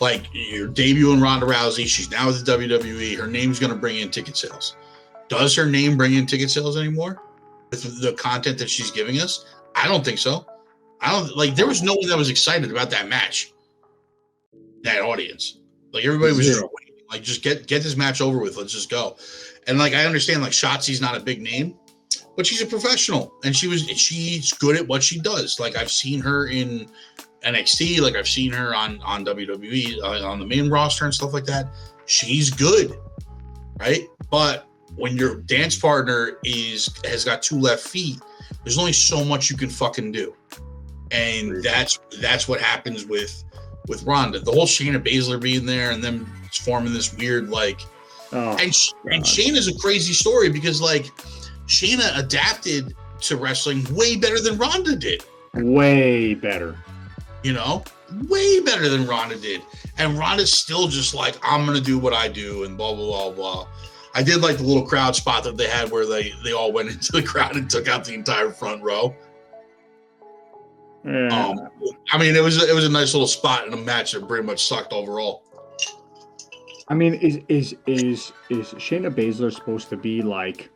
Like 0.01 0.25
you're 0.33 0.69
debuting 0.69 1.23
Ronda 1.23 1.47
Rousey, 1.47 1.87
she's 1.87 2.11
now 2.11 2.27
with 2.27 2.45
the 2.45 2.53
WWE. 2.59 3.17
Her 3.17 3.27
name's 3.29 3.59
going 3.61 3.73
to 3.73 3.79
bring 3.79 3.99
in 3.99 4.11
ticket 4.11 4.37
sales. 4.37 4.77
Does 5.29 5.55
her 5.55 5.67
name 5.67 5.97
bring 5.97 6.15
in 6.15 6.27
ticket 6.27 6.51
sales 6.51 6.77
anymore 6.77 7.23
with 7.71 8.01
the 8.01 8.12
content 8.15 8.59
that 8.59 8.69
she's 8.69 8.91
giving 8.91 9.21
us? 9.21 9.45
I 9.77 9.87
don't 9.87 10.05
think 10.05 10.19
so. 10.19 10.45
I 11.01 11.12
don't 11.12 11.37
like. 11.37 11.55
There 11.55 11.67
was 11.69 11.83
no 11.83 11.95
one 11.95 12.09
that 12.09 12.17
was 12.19 12.31
excited 12.31 12.71
about 12.71 12.91
that 12.91 13.09
match. 13.09 13.53
That 14.83 15.03
audience, 15.03 15.59
like 15.93 16.05
everybody 16.05 16.33
was 16.33 16.47
just 16.47 16.59
Zero. 16.59 16.71
Like, 17.12 17.22
just 17.22 17.42
get 17.42 17.66
get 17.66 17.83
this 17.83 17.96
match 17.96 18.20
over 18.20 18.38
with. 18.38 18.57
Let's 18.57 18.72
just 18.72 18.90
go. 18.90 19.16
And 19.66 19.79
like, 19.79 19.94
I 19.94 20.05
understand, 20.07 20.42
like, 20.42 20.53
Shotzi's 20.53 21.01
not 21.01 21.16
a 21.16 21.20
big 21.20 21.40
name, 21.40 21.79
but 22.37 22.46
she's 22.46 22.62
a 22.62 22.66
professional 22.66 23.35
and 23.44 23.55
she 23.55 23.68
was 23.68 23.83
she's 23.90 24.53
good 24.55 24.77
at 24.77 24.87
what 24.87 25.03
she 25.03 25.18
does 25.20 25.61
like 25.61 25.77
i've 25.77 25.90
seen 25.90 26.20
her 26.20 26.46
in 26.46 26.87
nxt 27.44 28.01
like 28.01 28.16
i've 28.16 28.29
seen 28.29 28.53
her 28.53 28.75
on 28.75 29.01
on 29.03 29.25
wwe 29.25 29.98
uh, 30.03 30.27
on 30.27 30.38
the 30.38 30.46
main 30.46 30.70
roster 30.70 31.05
and 31.05 31.12
stuff 31.14 31.33
like 31.33 31.44
that 31.44 31.72
she's 32.07 32.51
good 32.51 32.98
right 33.79 34.07
but 34.31 34.66
when 34.96 35.16
your 35.16 35.37
dance 35.42 35.79
partner 35.79 36.38
is 36.44 36.90
has 37.05 37.25
got 37.25 37.42
two 37.42 37.59
left 37.59 37.87
feet 37.87 38.20
there's 38.64 38.79
only 38.79 38.92
so 38.92 39.25
much 39.25 39.51
you 39.51 39.57
can 39.57 39.68
fucking 39.68 40.12
do 40.12 40.35
and 41.11 41.62
that's 41.62 41.98
that's 42.20 42.48
what 42.48 42.61
happens 42.61 43.05
with 43.05 43.44
with 43.88 44.03
Ronda. 44.05 44.40
The 44.40 44.53
whole 44.53 44.66
Shayna 44.66 45.03
Baszler 45.05 45.40
being 45.40 45.66
there 45.66 45.90
and 45.90 46.03
them 46.03 46.33
forming 46.61 46.93
this 46.93 47.15
weird 47.17 47.49
like 47.51 47.81
Oh, 48.35 48.57
and 48.59 48.75
Sh- 48.75 48.93
and. 49.11 49.23
Shayna's 49.23 49.69
a 49.69 49.77
crazy 49.79 50.15
story 50.15 50.49
because 50.49 50.81
like 50.81 51.05
Shayna 51.67 52.19
adapted 52.19 52.95
to 53.21 53.37
wrestling 53.37 53.85
way 53.95 54.17
better 54.17 54.41
than 54.41 54.57
Ronda 54.59 54.97
did. 54.97 55.23
way 55.55 56.35
better. 56.35 56.77
You 57.43 57.53
know, 57.53 57.85
way 58.29 58.61
better 58.61 58.88
than 58.88 59.07
Ronda 59.07 59.37
did. 59.37 59.61
And 59.99 60.17
Ronda's 60.19 60.51
still 60.53 60.88
just 60.88 61.15
like, 61.15 61.37
I'm 61.43 61.67
gonna 61.67 61.81
do 61.81 61.99
what 61.99 62.15
I 62.15 62.29
do 62.29 62.65
and 62.65 62.77
blah 62.77 62.95
blah 62.95 63.31
blah 63.31 63.33
blah. 63.33 63.69
I 64.15 64.23
did 64.23 64.41
like 64.41 64.57
the 64.57 64.62
little 64.65 64.87
crowd 64.87 65.15
spot 65.15 65.45
that 65.45 65.57
they 65.59 65.69
had 65.69 65.91
where 65.91 66.07
they 66.07 66.33
they 66.43 66.53
all 66.53 66.73
went 66.73 66.88
into 66.93 67.12
the 67.12 67.23
crowd 67.23 67.57
and 67.57 67.69
took 67.69 67.87
out 67.87 68.05
the 68.05 68.15
entire 68.15 68.51
front 68.51 68.83
row. 68.83 69.15
Yeah. 71.05 71.29
Um, 71.49 71.69
I 72.12 72.19
mean, 72.19 72.35
it 72.37 72.43
was 72.43 72.62
it 72.62 72.75
was 72.75 72.87
a 72.87 72.91
nice 72.91 73.12
little 73.12 73.27
spot 73.27 73.67
in 73.67 73.73
a 73.75 73.77
match 73.77 74.12
that 74.12 74.27
pretty 74.27 74.47
much 74.47 74.67
sucked 74.67 74.93
overall. 74.93 75.43
I 76.92 76.94
mean, 76.94 77.14
is 77.14 77.40
is 77.48 77.74
is 77.87 78.35
is 78.50 78.66
Shayna 78.74 79.11
Baszler 79.11 79.50
supposed 79.50 79.88
to 79.88 79.96
be 79.96 80.20
like 80.20 80.68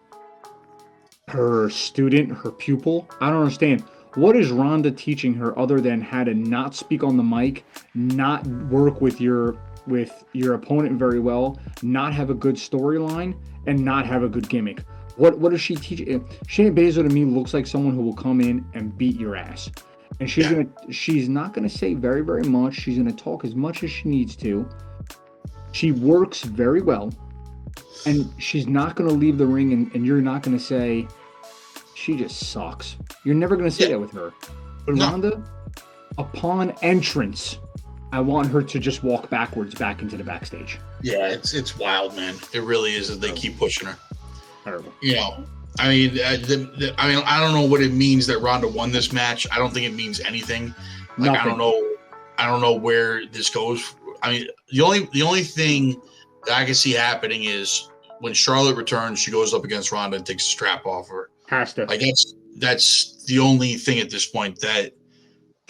her 1.29 1.69
student, 1.69 2.33
her 2.33 2.51
pupil? 2.51 3.07
I 3.21 3.29
don't 3.29 3.43
understand. 3.43 3.83
What 4.15 4.35
is 4.35 4.51
Ronda 4.51 4.91
teaching 4.93 5.35
her 5.35 5.59
other 5.59 5.79
than 5.79 6.01
how 6.01 6.25
to 6.25 6.33
not 6.33 6.75
speak 6.75 7.05
on 7.05 7.19
the 7.19 7.23
mic, 7.23 7.67
not 7.95 8.47
work 8.47 9.03
with 9.03 9.21
your 9.21 9.59
with 9.87 10.25
your 10.33 10.55
opponent 10.55 10.99
very 10.99 11.21
well, 11.21 11.59
not 11.83 12.15
have 12.15 12.31
a 12.31 12.35
good 12.35 12.55
storyline, 12.55 13.37
and 13.67 13.85
not 13.85 14.07
have 14.07 14.23
a 14.23 14.29
good 14.31 14.49
gimmick? 14.49 14.85
What 15.17 15.39
what 15.39 15.53
is 15.53 15.61
she 15.61 15.75
teaching? 15.75 16.09
Eh, 16.09 16.19
Shayna 16.47 16.75
Baszler 16.75 17.07
to 17.07 17.15
me 17.15 17.27
looks 17.27 17.53
like 17.53 17.67
someone 17.67 17.95
who 17.95 18.01
will 18.01 18.17
come 18.17 18.41
in 18.41 18.65
and 18.73 18.97
beat 18.97 19.21
your 19.21 19.37
ass. 19.37 19.71
And 20.19 20.31
she's 20.31 20.47
Yeah. 20.51 20.63
gonna 20.65 20.69
she's 20.91 21.29
not 21.29 21.53
gonna 21.53 21.69
say 21.69 21.93
very, 21.93 22.23
very 22.23 22.45
much. 22.45 22.73
She's 22.73 22.97
gonna 22.97 23.13
talk 23.13 23.45
as 23.45 23.55
much 23.55 23.85
as 23.85 23.91
she 23.91 24.09
needs 24.09 24.35
to. 24.37 24.67
She 25.77 25.93
works 25.93 26.41
very 26.43 26.81
well. 26.81 27.13
And 28.07 28.33
she's 28.39 28.67
not 28.67 28.97
gonna 28.97 29.11
leave 29.13 29.37
the 29.37 29.45
ring 29.45 29.75
and, 29.75 29.95
and 29.95 30.07
you're 30.07 30.23
not 30.23 30.43
gonna 30.43 30.59
say 30.59 31.07
she 31.95 32.17
just 32.17 32.49
sucks. 32.51 32.97
You're 33.25 33.35
never 33.35 33.57
gonna 33.57 33.71
say 33.71 33.85
Yeah. 33.85 33.91
that 33.91 34.01
with 34.01 34.13
her. 34.13 34.33
But 34.87 34.95
No. 34.95 35.11
Ronda, 35.11 35.43
upon 36.17 36.71
entrance, 36.81 37.59
I 38.11 38.21
want 38.21 38.49
her 38.53 38.63
to 38.63 38.79
just 38.79 39.05
walk 39.05 39.29
backwards 39.29 39.75
back 39.75 40.01
into 40.01 40.17
the 40.17 40.25
backstage. 40.25 40.79
Yeah, 41.03 41.29
it's 41.29 41.53
it's 41.53 41.77
wild, 41.79 42.17
man. 42.17 42.37
It 42.55 42.63
really 42.63 42.95
is 42.95 43.09
that 43.09 43.21
they 43.21 43.33
keep 43.33 43.59
pushing 43.59 43.87
her. 43.87 43.99
Terrible. 44.65 44.95
you 45.03 45.17
know, 45.17 45.45
I 45.79 45.89
mean, 45.91 46.11
uh, 46.19 46.39
the, 46.41 46.57
the, 46.79 46.95
I 46.99 47.15
mean, 47.15 47.23
I 47.27 47.39
don't 47.39 47.53
know 47.53 47.67
what 47.67 47.83
it 47.83 47.93
means 47.93 48.27
that 48.29 48.39
Ronda 48.39 48.67
won 48.67 48.93
this 48.93 49.13
match. 49.13 49.47
I 49.53 49.59
don't 49.59 49.75
think 49.75 49.85
it 49.87 49.93
means 49.95 50.21
anything. 50.21 50.75
Like, 51.19 51.39
I 51.39 51.45
don't 51.45 51.59
know, 51.59 51.83
I 52.39 52.47
don't 52.47 52.63
know 52.63 52.73
where 52.73 53.27
this 53.27 53.51
goes. 53.51 53.95
I 54.27 54.31
mean, 54.31 54.49
the 54.73 54.81
only 54.81 55.09
the 55.13 55.23
only 55.23 55.43
thing 55.43 56.01
that 56.47 56.57
I 56.57 56.65
can 56.65 56.75
see 56.75 56.93
happening 56.93 57.45
is 57.45 57.89
when 58.21 58.35
Charlotte 58.35 58.77
returns, 58.77 59.21
she 59.21 59.31
goes 59.31 59.55
up 59.55 59.65
against 59.65 59.93
Ronda 59.93 60.17
and 60.17 60.27
takes 60.27 60.45
the 60.45 60.51
strap 60.51 60.85
off 60.85 61.09
her. 61.09 61.31
Has 61.49 61.75
to. 61.75 61.85
Like 61.85 62.01
that's 62.01 62.35
that's 62.57 63.25
the 63.27 63.39
only 63.39 63.75
thing 63.75 64.01
at 64.01 64.11
this 64.11 64.27
point 64.27 64.61
that 64.61 64.93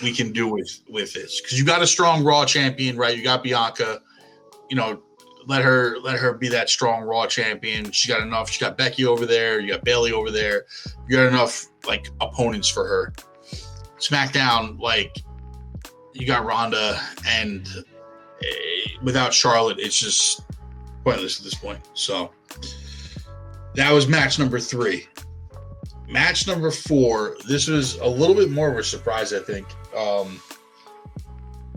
we 0.02 0.12
can 0.12 0.32
do 0.32 0.48
with 0.48 0.80
with 0.88 1.12
this 1.12 1.40
because 1.42 1.58
you 1.58 1.66
got 1.66 1.82
a 1.82 1.86
strong 1.86 2.24
Raw 2.24 2.46
champion, 2.46 2.96
right? 2.96 3.16
You 3.16 3.22
got 3.22 3.42
Bianca. 3.42 4.00
You 4.70 4.76
know, 4.76 5.02
let 5.46 5.62
her 5.62 5.98
let 5.98 6.18
her 6.18 6.32
be 6.32 6.48
that 6.48 6.70
strong 6.70 7.02
Raw 7.02 7.26
champion. 7.26 7.90
She 7.90 8.08
got 8.08 8.22
enough. 8.22 8.48
She 8.48 8.58
got 8.58 8.78
Becky 8.78 9.04
over 9.04 9.26
there. 9.26 9.60
You 9.60 9.72
got 9.72 9.84
Bayley 9.84 10.12
over 10.12 10.30
there. 10.30 10.64
You 11.06 11.16
got 11.16 11.26
enough 11.26 11.66
like 11.86 12.08
opponents 12.22 12.68
for 12.68 12.86
her. 12.86 13.12
SmackDown, 13.98 14.80
like 14.80 15.18
you 16.14 16.26
got 16.26 16.46
Ronda, 16.46 16.98
and 17.28 17.68
without 19.02 19.32
Charlotte, 19.32 19.78
it's 19.78 19.98
just 19.98 20.42
pointless 21.04 21.38
at 21.38 21.44
this 21.44 21.54
point. 21.54 21.80
So 21.94 22.30
that 23.74 23.92
was 23.92 24.08
match 24.08 24.38
number 24.38 24.58
three. 24.58 25.06
Match 26.08 26.46
number 26.46 26.70
four. 26.70 27.36
This 27.46 27.68
was 27.68 27.96
a 27.96 28.06
little 28.06 28.34
bit 28.34 28.50
more 28.50 28.70
of 28.70 28.78
a 28.78 28.84
surprise, 28.84 29.32
I 29.32 29.40
think. 29.40 29.66
Um, 29.96 30.40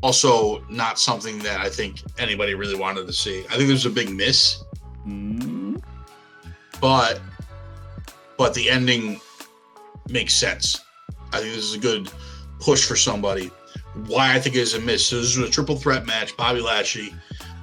also, 0.02 0.64
not 0.70 1.00
something 1.00 1.40
that 1.40 1.60
I 1.60 1.70
think 1.70 2.02
anybody 2.18 2.54
really 2.54 2.78
wanted 2.80 3.06
to 3.08 3.14
see. 3.14 3.46
I 3.50 3.56
think 3.56 3.68
there's 3.68 3.86
a 3.86 3.90
big 3.90 4.10
miss, 4.10 4.64
Mm, 5.08 5.82
but 6.82 7.22
but 8.38 8.54
the 8.54 8.70
ending 8.70 9.20
makes 10.10 10.34
sense. 10.34 10.80
I 11.34 11.40
think 11.40 11.56
this 11.56 11.64
is 11.64 11.74
a 11.74 11.80
good 11.80 12.12
push 12.60 12.86
for 12.86 12.96
somebody. 12.96 13.52
Why 14.08 14.34
I 14.36 14.40
think 14.40 14.56
it 14.56 14.60
is 14.60 14.74
a 14.76 14.80
miss. 14.82 15.08
So 15.08 15.18
this 15.18 15.38
was 15.38 15.50
a 15.50 15.52
triple 15.52 15.76
threat 15.76 16.06
match: 16.06 16.36
Bobby 16.38 16.62
Lashley, 16.62 17.14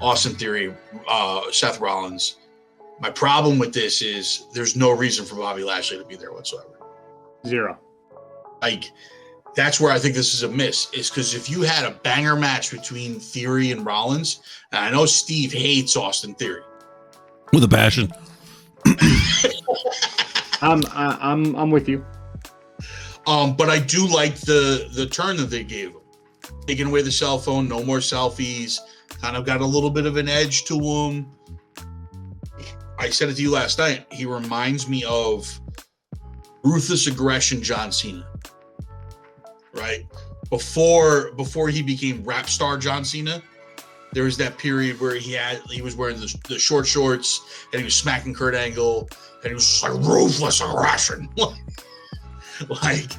Austin 0.00 0.34
Theory, 0.34 0.74
uh, 1.08 1.42
Seth 1.52 1.80
Rollins. 1.80 2.36
My 3.00 3.10
problem 3.10 3.58
with 3.58 3.72
this 3.72 4.02
is 4.02 4.46
there's 4.54 4.74
no 4.76 4.90
reason 4.90 5.24
for 5.24 5.36
Bobby 5.36 5.62
Lashley 5.62 5.98
to 5.98 6.04
be 6.04 6.16
there 6.16 6.32
whatsoever. 6.32 6.78
zero. 7.46 7.78
like 8.62 8.90
that's 9.54 9.80
where 9.80 9.90
I 9.92 9.98
think 9.98 10.14
this 10.14 10.34
is 10.34 10.42
a 10.42 10.48
miss. 10.48 10.90
Is 10.92 11.10
because 11.10 11.34
if 11.34 11.48
you 11.48 11.62
had 11.62 11.84
a 11.84 11.92
banger 11.92 12.36
match 12.36 12.70
between 12.70 13.18
Theory 13.20 13.70
and 13.70 13.84
Rollins, 13.86 14.40
and 14.72 14.84
I 14.84 14.90
know 14.90 15.06
Steve 15.06 15.52
hates 15.52 15.96
Austin 15.96 16.34
Theory. 16.34 16.62
with 17.52 17.64
a 17.64 17.68
passion. 17.68 18.12
I'm 20.62 20.82
I, 20.92 21.18
I'm 21.20 21.54
I'm 21.56 21.70
with 21.70 21.88
you. 21.88 22.04
Um, 23.26 23.56
but 23.56 23.68
I 23.68 23.78
do 23.78 24.06
like 24.06 24.36
the 24.36 24.88
the 24.94 25.06
turn 25.06 25.36
that 25.38 25.50
they 25.50 25.64
gave 25.64 25.90
him, 25.90 26.00
taking 26.66 26.86
away 26.86 27.02
the 27.02 27.12
cell 27.12 27.38
phone, 27.38 27.68
no 27.68 27.82
more 27.82 27.98
selfies. 27.98 28.78
Kind 29.20 29.36
of 29.36 29.46
got 29.46 29.60
a 29.60 29.66
little 29.66 29.90
bit 29.90 30.06
of 30.06 30.16
an 30.16 30.28
edge 30.28 30.64
to 30.64 30.78
him. 30.78 31.30
I 32.98 33.10
said 33.10 33.28
it 33.28 33.34
to 33.36 33.42
you 33.42 33.50
last 33.52 33.78
night. 33.78 34.06
He 34.10 34.26
reminds 34.26 34.88
me 34.88 35.04
of 35.04 35.60
ruthless 36.62 37.06
aggression, 37.06 37.62
John 37.62 37.92
Cena. 37.92 38.26
Right 39.72 40.06
before 40.50 41.32
before 41.32 41.68
he 41.68 41.82
became 41.82 42.22
rap 42.24 42.48
star 42.48 42.78
John 42.78 43.04
Cena, 43.04 43.42
there 44.12 44.24
was 44.24 44.36
that 44.38 44.58
period 44.58 45.00
where 45.00 45.14
he 45.14 45.32
had 45.32 45.60
he 45.70 45.82
was 45.82 45.96
wearing 45.96 46.18
the, 46.18 46.34
the 46.48 46.58
short 46.58 46.86
shorts 46.86 47.66
and 47.72 47.80
he 47.80 47.84
was 47.84 47.94
smacking 47.94 48.34
Kurt 48.34 48.54
Angle 48.54 49.08
and 49.42 49.48
he 49.48 49.54
was 49.54 49.66
just 49.66 49.82
like 49.82 49.92
ruthless 49.92 50.60
aggression. 50.60 51.28
like 52.82 53.10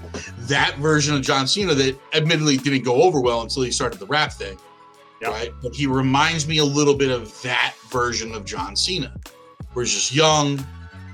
that 0.48 0.76
version 0.78 1.16
of 1.16 1.22
John 1.22 1.48
Cena 1.48 1.74
that 1.76 1.98
admittedly 2.14 2.58
didn't 2.58 2.84
go 2.84 3.02
over 3.04 3.20
well 3.22 3.42
until 3.42 3.64
he 3.64 3.72
started 3.72 4.00
the 4.00 4.06
rap 4.08 4.34
thing. 4.34 4.58
Yep. 5.22 5.32
Right. 5.32 5.52
But 5.64 5.74
he 5.74 5.88
reminds 5.88 6.48
me 6.48 6.60
a 6.60 6.66
little 6.66 6.94
bit 6.94 7.10
of 7.12 7.40
that 7.42 7.74
version 7.90 8.34
of 8.36 8.46
John 8.46 8.76
Cena, 8.76 9.16
where 9.74 9.84
he's 9.84 9.94
just 9.94 10.14
young, 10.14 10.60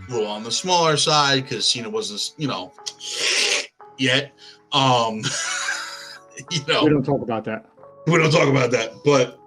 a 0.10 0.12
little 0.12 0.28
on 0.28 0.44
the 0.44 0.52
smaller 0.52 0.98
side 0.98 1.44
because 1.44 1.66
Cena 1.68 1.90
wasn't, 1.90 2.34
you 2.38 2.48
know, 2.50 2.74
yet. 3.98 4.34
Um, 4.74 5.18
you 6.52 6.62
We 6.68 6.90
don't 6.90 7.04
talk 7.04 7.22
about 7.22 7.46
that. 7.46 7.66
we 8.08 8.18
don't 8.18 8.32
talk 8.32 8.50
about 8.50 8.72
that, 8.72 8.92
but 9.06 9.40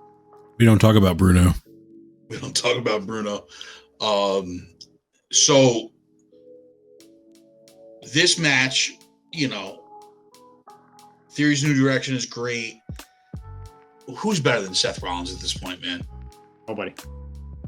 We 0.59 0.65
don't 0.65 0.79
talk 0.79 0.97
about 0.97 1.17
Bruno. 1.19 1.53
we 2.29 2.39
don't 2.39 2.57
talk 2.57 2.77
about 2.79 3.07
Bruno. 3.07 3.45
Um, 4.01 4.67
so 5.33 5.91
this 8.13 8.39
match, 8.39 8.99
you 9.33 9.49
know, 9.49 9.83
Theory's 11.31 11.63
new 11.65 11.75
direction 11.75 12.15
is 12.15 12.25
great. 12.25 12.81
Who's 14.17 14.41
better 14.41 14.63
than 14.63 14.75
Seth 14.75 15.03
Rollins 15.03 15.35
at 15.35 15.41
this 15.41 15.53
point, 15.53 15.83
man? 15.83 16.03
Nobody. 16.69 16.95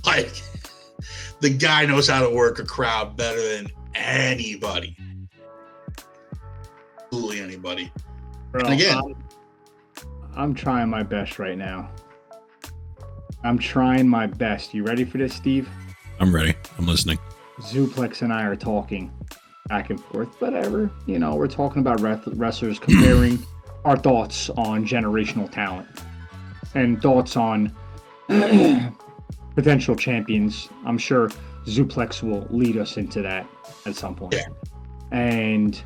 Like 0.07 0.31
the 1.41 1.51
guy 1.51 1.85
knows 1.85 2.09
how 2.09 2.23
to 2.27 2.35
work 2.35 2.59
a 2.61 2.65
crowd 2.65 3.17
better 3.17 3.57
than 3.57 3.67
anybody. 3.95 4.97
Absolutely 7.05 7.41
anybody. 7.41 7.93
Bro, 8.53 8.63
And 8.67 8.75
again- 8.75 8.97
I'm, 8.99 9.15
I'm 10.35 10.55
trying 10.55 10.89
my 10.89 11.03
best 11.03 11.39
right 11.39 11.59
now. 11.59 11.91
I'm 13.45 13.59
trying 13.59 14.09
my 14.09 14.27
best. 14.27 14.73
You 14.75 14.85
ready 14.85 15.05
for 15.05 15.19
this, 15.19 15.35
Steve? 15.35 15.69
I'm 16.21 16.35
ready. 16.35 16.55
I'm 16.79 16.87
listening. 16.87 17.19
Zuplex 17.61 18.23
and 18.23 18.33
I 18.33 18.45
are 18.45 18.57
talking 18.57 19.13
back 19.69 19.91
and 19.91 20.01
forth. 20.01 20.29
Whatever. 20.41 20.91
You 21.07 21.19
know, 21.19 21.35
we're 21.37 21.49
talking 21.49 21.81
about 21.81 22.01
wrestlers, 22.01 22.79
comparing 22.79 23.39
our 23.85 23.97
thoughts 23.97 24.51
on 24.51 24.87
generational 24.87 25.51
talent 25.51 25.89
and 26.75 27.01
thoughts 27.01 27.37
on 27.37 27.75
potential 29.55 29.97
champions. 29.97 30.69
I'm 30.85 30.99
sure 30.99 31.31
Zuplex 31.67 32.23
will 32.23 32.47
lead 32.51 32.77
us 32.77 32.97
into 32.97 33.23
that 33.23 33.47
at 33.87 33.95
some 33.95 34.15
point. 34.15 34.35
Yeah. 34.35 34.49
And 35.11 35.81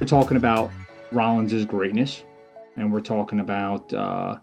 we're 0.00 0.06
talking 0.06 0.36
about 0.36 0.70
Rollins' 1.12 1.64
greatness. 1.64 2.24
And 2.76 2.92
we're 2.92 3.00
talking 3.00 3.40
about, 3.40 3.92
uh, 3.94 4.36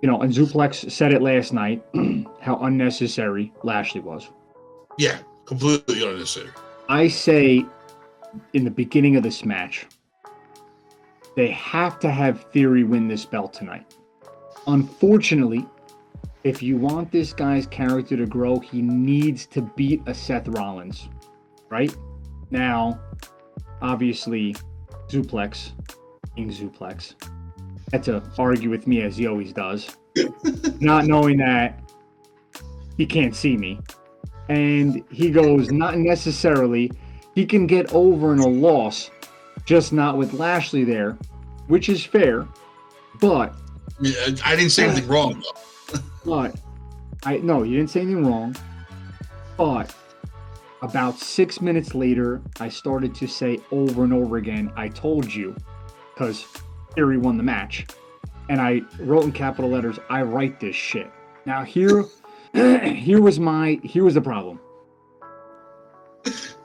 you 0.00 0.08
know, 0.08 0.22
and 0.22 0.32
Zuplex 0.32 0.90
said 0.90 1.12
it 1.12 1.20
last 1.20 1.52
night 1.52 1.84
how 2.40 2.58
unnecessary 2.62 3.52
Lashley 3.62 4.00
was. 4.00 4.30
Yeah, 4.98 5.18
completely 5.44 6.02
unnecessary. 6.02 6.50
I 6.88 7.08
say 7.08 7.66
in 8.52 8.64
the 8.64 8.70
beginning 8.70 9.16
of 9.16 9.22
this 9.22 9.44
match, 9.44 9.86
they 11.36 11.48
have 11.50 11.98
to 12.00 12.10
have 12.10 12.44
Theory 12.52 12.84
win 12.84 13.08
this 13.08 13.24
belt 13.24 13.52
tonight. 13.52 13.94
Unfortunately, 14.66 15.66
if 16.44 16.62
you 16.62 16.76
want 16.76 17.10
this 17.10 17.32
guy's 17.32 17.66
character 17.66 18.16
to 18.16 18.26
grow, 18.26 18.58
he 18.58 18.82
needs 18.82 19.46
to 19.46 19.62
beat 19.62 20.02
a 20.06 20.14
Seth 20.14 20.48
Rollins, 20.48 21.08
right? 21.68 21.94
Now, 22.50 23.00
obviously, 23.82 24.56
Zuplex, 25.08 25.72
King 26.36 26.50
Zuplex, 26.50 27.14
had 27.92 28.02
to 28.04 28.22
argue 28.38 28.70
with 28.70 28.86
me 28.86 29.02
as 29.02 29.16
he 29.16 29.26
always 29.26 29.52
does, 29.52 29.96
not 30.80 31.06
knowing 31.06 31.38
that 31.38 31.80
he 32.96 33.06
can't 33.06 33.34
see 33.34 33.56
me 33.56 33.80
and 34.48 35.02
he 35.10 35.30
goes, 35.30 35.70
not 35.70 35.98
necessarily. 35.98 36.90
He 37.36 37.44
can 37.46 37.66
get 37.68 37.92
over 37.92 38.32
in 38.32 38.38
a 38.40 38.46
loss, 38.48 39.10
just 39.66 39.92
not 39.92 40.16
with 40.16 40.32
Lashley 40.32 40.82
there, 40.84 41.16
which 41.68 41.88
is 41.90 42.02
fair. 42.04 42.48
But, 43.20 43.54
I, 44.02 44.08
I- 44.08 44.52
I 44.52 44.56
didn't 44.56 44.70
say 44.72 44.86
anything 44.88 45.06
wrong 45.06 45.40
though. 45.92 46.00
but, 46.24 46.56
I 47.24 47.36
no, 47.38 47.62
you 47.62 47.76
didn't 47.76 47.90
say 47.90 48.00
anything 48.00 48.26
wrong. 48.26 48.56
But 49.58 49.94
about 50.82 51.18
six 51.18 51.60
minutes 51.60 51.94
later, 51.94 52.40
I 52.58 52.68
started 52.70 53.14
to 53.16 53.26
say 53.26 53.60
over 53.70 54.04
and 54.04 54.12
over 54.12 54.38
again, 54.38 54.72
I 54.76 54.88
told 54.88 55.32
you, 55.32 55.54
because 56.14 56.42
Theory 56.94 57.18
won 57.18 57.36
the 57.36 57.42
match. 57.42 57.86
And 58.48 58.60
I 58.60 58.80
wrote 59.00 59.24
in 59.24 59.32
capital 59.32 59.70
letters, 59.70 59.98
I 60.08 60.22
write 60.22 60.58
this 60.60 60.76
shit. 60.76 61.10
Now 61.44 61.64
here 61.64 62.04
here 62.54 63.20
was 63.20 63.38
my 63.38 63.78
here 63.82 64.04
was 64.04 64.14
the 64.14 64.20
problem. 64.22 64.58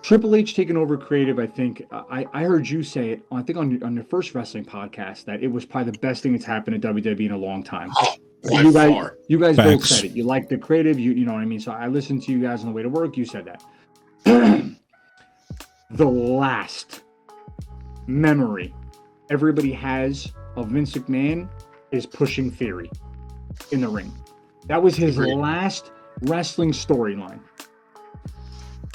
Triple 0.01 0.35
H 0.35 0.55
taking 0.55 0.77
over 0.77 0.97
creative. 0.97 1.39
I 1.39 1.47
think 1.47 1.85
I, 1.91 2.25
I 2.33 2.43
heard 2.43 2.67
you 2.67 2.83
say 2.83 3.11
it. 3.11 3.23
I 3.31 3.41
think 3.41 3.57
on 3.57 3.71
your, 3.71 3.85
on 3.85 3.95
your 3.95 4.03
first 4.03 4.33
wrestling 4.35 4.65
podcast 4.65 5.25
that 5.25 5.43
it 5.43 5.47
was 5.47 5.65
probably 5.65 5.91
the 5.91 5.99
best 5.99 6.23
thing 6.23 6.33
that's 6.33 6.45
happened 6.45 6.83
at 6.83 6.93
WWE 6.93 7.27
in 7.27 7.31
a 7.31 7.37
long 7.37 7.63
time. 7.63 7.91
Oh, 7.95 8.15
by 8.49 8.61
you 8.61 8.73
guys, 8.73 8.89
far. 8.89 9.17
you 9.27 9.39
guys 9.39 9.57
both 9.57 9.85
said 9.85 10.05
it. 10.05 10.11
You 10.11 10.23
like 10.23 10.49
the 10.49 10.57
creative. 10.57 10.99
You 10.99 11.11
you 11.11 11.25
know 11.25 11.33
what 11.33 11.41
I 11.41 11.45
mean. 11.45 11.59
So 11.59 11.71
I 11.71 11.87
listened 11.87 12.23
to 12.23 12.31
you 12.31 12.41
guys 12.41 12.61
on 12.61 12.67
the 12.67 12.71
way 12.73 12.81
to 12.81 12.89
work. 12.89 13.15
You 13.15 13.25
said 13.25 13.45
that. 13.45 13.63
the 15.91 16.05
last 16.05 17.03
memory 18.07 18.73
everybody 19.29 19.71
has 19.71 20.31
of 20.55 20.69
Vince 20.69 20.93
McMahon 20.93 21.49
is 21.91 22.05
pushing 22.05 22.51
Theory 22.51 22.89
in 23.71 23.81
the 23.81 23.87
ring. 23.87 24.11
That 24.67 24.81
was 24.81 24.95
his 24.95 25.17
Agreed. 25.17 25.35
last 25.35 25.91
wrestling 26.23 26.71
storyline. 26.71 27.39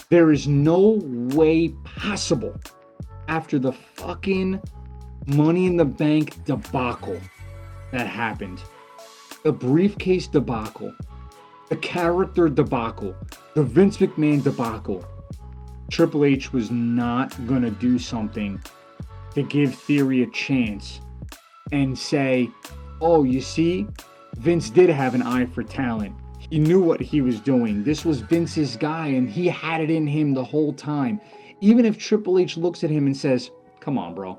There 0.09 0.31
is 0.31 0.47
no 0.47 1.01
way 1.03 1.71
possible 1.85 2.55
after 3.27 3.59
the 3.59 3.73
fucking 3.73 4.61
Money 5.27 5.67
in 5.67 5.77
the 5.77 5.85
Bank 5.85 6.45
debacle 6.45 7.21
that 7.91 8.07
happened, 8.07 8.63
the 9.43 9.51
briefcase 9.51 10.29
debacle, 10.29 10.95
the 11.69 11.77
character 11.79 12.49
debacle, 12.49 13.17
the 13.55 13.65
Vince 13.65 13.97
McMahon 13.97 14.45
debacle. 14.45 15.05
Triple 15.91 16.25
H 16.25 16.53
was 16.53 16.71
not 16.71 17.45
going 17.49 17.63
to 17.63 17.71
do 17.71 17.99
something 17.99 18.63
to 19.35 19.43
give 19.43 19.75
Theory 19.75 20.23
a 20.23 20.31
chance 20.31 21.01
and 21.73 21.99
say, 21.99 22.49
oh, 23.01 23.25
you 23.25 23.41
see, 23.41 23.89
Vince 24.37 24.71
did 24.71 24.89
have 24.89 25.17
an 25.17 25.23
eye 25.23 25.47
for 25.47 25.65
talent. 25.65 26.15
He 26.51 26.59
knew 26.59 26.81
what 26.81 27.01
he 27.01 27.21
was 27.21 27.41
doing. 27.41 27.83
This 27.83 28.05
was 28.05 28.21
Vince's 28.21 28.77
guy, 28.77 29.09
and 29.09 29.29
he 29.29 29.47
had 29.47 29.81
it 29.81 29.91
in 29.91 30.07
him 30.07 30.35
the 30.35 30.45
whole 30.45 30.73
time. 30.73 31.21
Even 31.61 31.85
if 31.85 31.99
Triple 31.99 32.39
H 32.39 32.57
looks 32.57 32.85
at 32.85 32.91
him 32.91 33.07
and 33.07 33.17
says, 33.17 33.51
come 33.81 33.99
on, 33.99 34.15
bro. 34.15 34.39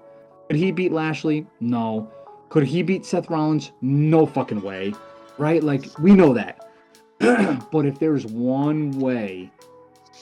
Could 0.49 0.57
he 0.57 0.71
beat 0.71 0.91
Lashley? 0.91 1.45
No. 1.59 2.11
Could 2.49 2.63
he 2.63 2.81
beat 2.81 3.05
Seth 3.05 3.29
Rollins? 3.29 3.71
No 3.81 4.25
fucking 4.25 4.61
way. 4.61 4.93
Right? 5.37 5.61
Like, 5.61 5.85
we 5.99 6.13
know 6.13 6.33
that. 6.33 6.69
but 7.19 7.85
if 7.85 7.99
there's 7.99 8.25
one 8.25 8.91
way 8.91 9.51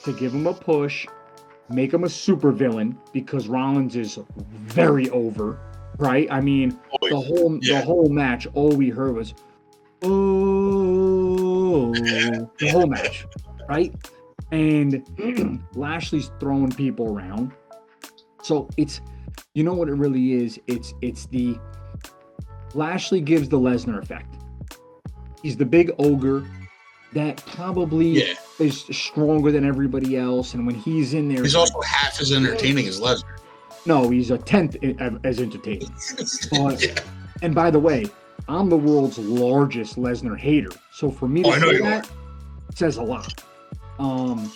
to 0.03 0.13
give 0.13 0.33
him 0.33 0.47
a 0.47 0.53
push, 0.53 1.05
make 1.69 1.93
him 1.93 2.03
a 2.03 2.07
supervillain 2.07 2.95
because 3.13 3.47
Rollins 3.47 3.95
is 3.95 4.19
very 4.63 5.09
over, 5.09 5.59
right? 5.97 6.27
I 6.31 6.41
mean, 6.41 6.79
the 7.01 7.19
whole 7.19 7.59
yeah. 7.61 7.79
the 7.79 7.85
whole 7.85 8.09
match, 8.09 8.47
all 8.53 8.69
we 8.69 8.89
heard 8.89 9.15
was 9.15 9.33
oh 10.03 11.04
the 12.03 12.69
whole 12.71 12.87
match, 12.87 13.25
right? 13.69 13.93
And 14.51 15.03
Lashley's 15.75 16.31
throwing 16.39 16.71
people 16.71 17.15
around. 17.17 17.51
So 18.43 18.69
it's 18.77 19.01
you 19.53 19.63
know 19.63 19.73
what 19.73 19.89
it 19.89 19.93
really 19.95 20.33
is? 20.33 20.59
It's 20.67 20.93
it's 21.01 21.25
the 21.27 21.57
Lashley 22.73 23.21
gives 23.21 23.49
the 23.49 23.59
Lesnar 23.59 24.01
effect. 24.01 24.35
He's 25.41 25.55
the 25.57 25.65
big 25.65 25.91
ogre 25.99 26.45
that 27.13 27.37
probably 27.45 28.07
Yeah. 28.27 28.33
is 28.59 28.81
stronger 28.91 29.51
than 29.51 29.65
everybody 29.65 30.17
else. 30.17 30.53
And 30.53 30.65
when 30.65 30.75
he's 30.75 31.13
in 31.13 31.29
there, 31.29 31.41
He's 31.43 31.55
also 31.55 31.79
half 31.81 32.19
as 32.19 32.31
entertaining 32.33 32.87
as 32.87 32.99
Lesnar. 32.99 33.37
no, 33.85 34.09
he's 34.09 34.31
a 34.31 34.37
tenth 34.37 34.75
as 35.23 35.39
entertaining. 35.39 35.89
But- 36.51 36.83
Yeah. 36.83 36.95
And 37.41 37.53
by 37.55 37.69
the 37.71 37.79
way, 37.79 38.05
I'm 38.47 38.69
the 38.69 38.77
world's 38.77 39.17
largest 39.17 39.95
Lesnar 39.97 40.37
hater. 40.37 40.69
So 40.91 41.09
for 41.09 41.27
me 41.27 41.43
to 41.43 41.49
Oh, 41.49 41.59
say 41.59 41.77
that 41.81 42.09
says 42.73 42.97
a 42.97 43.03
lot. 43.03 43.43
Um, 43.99 44.51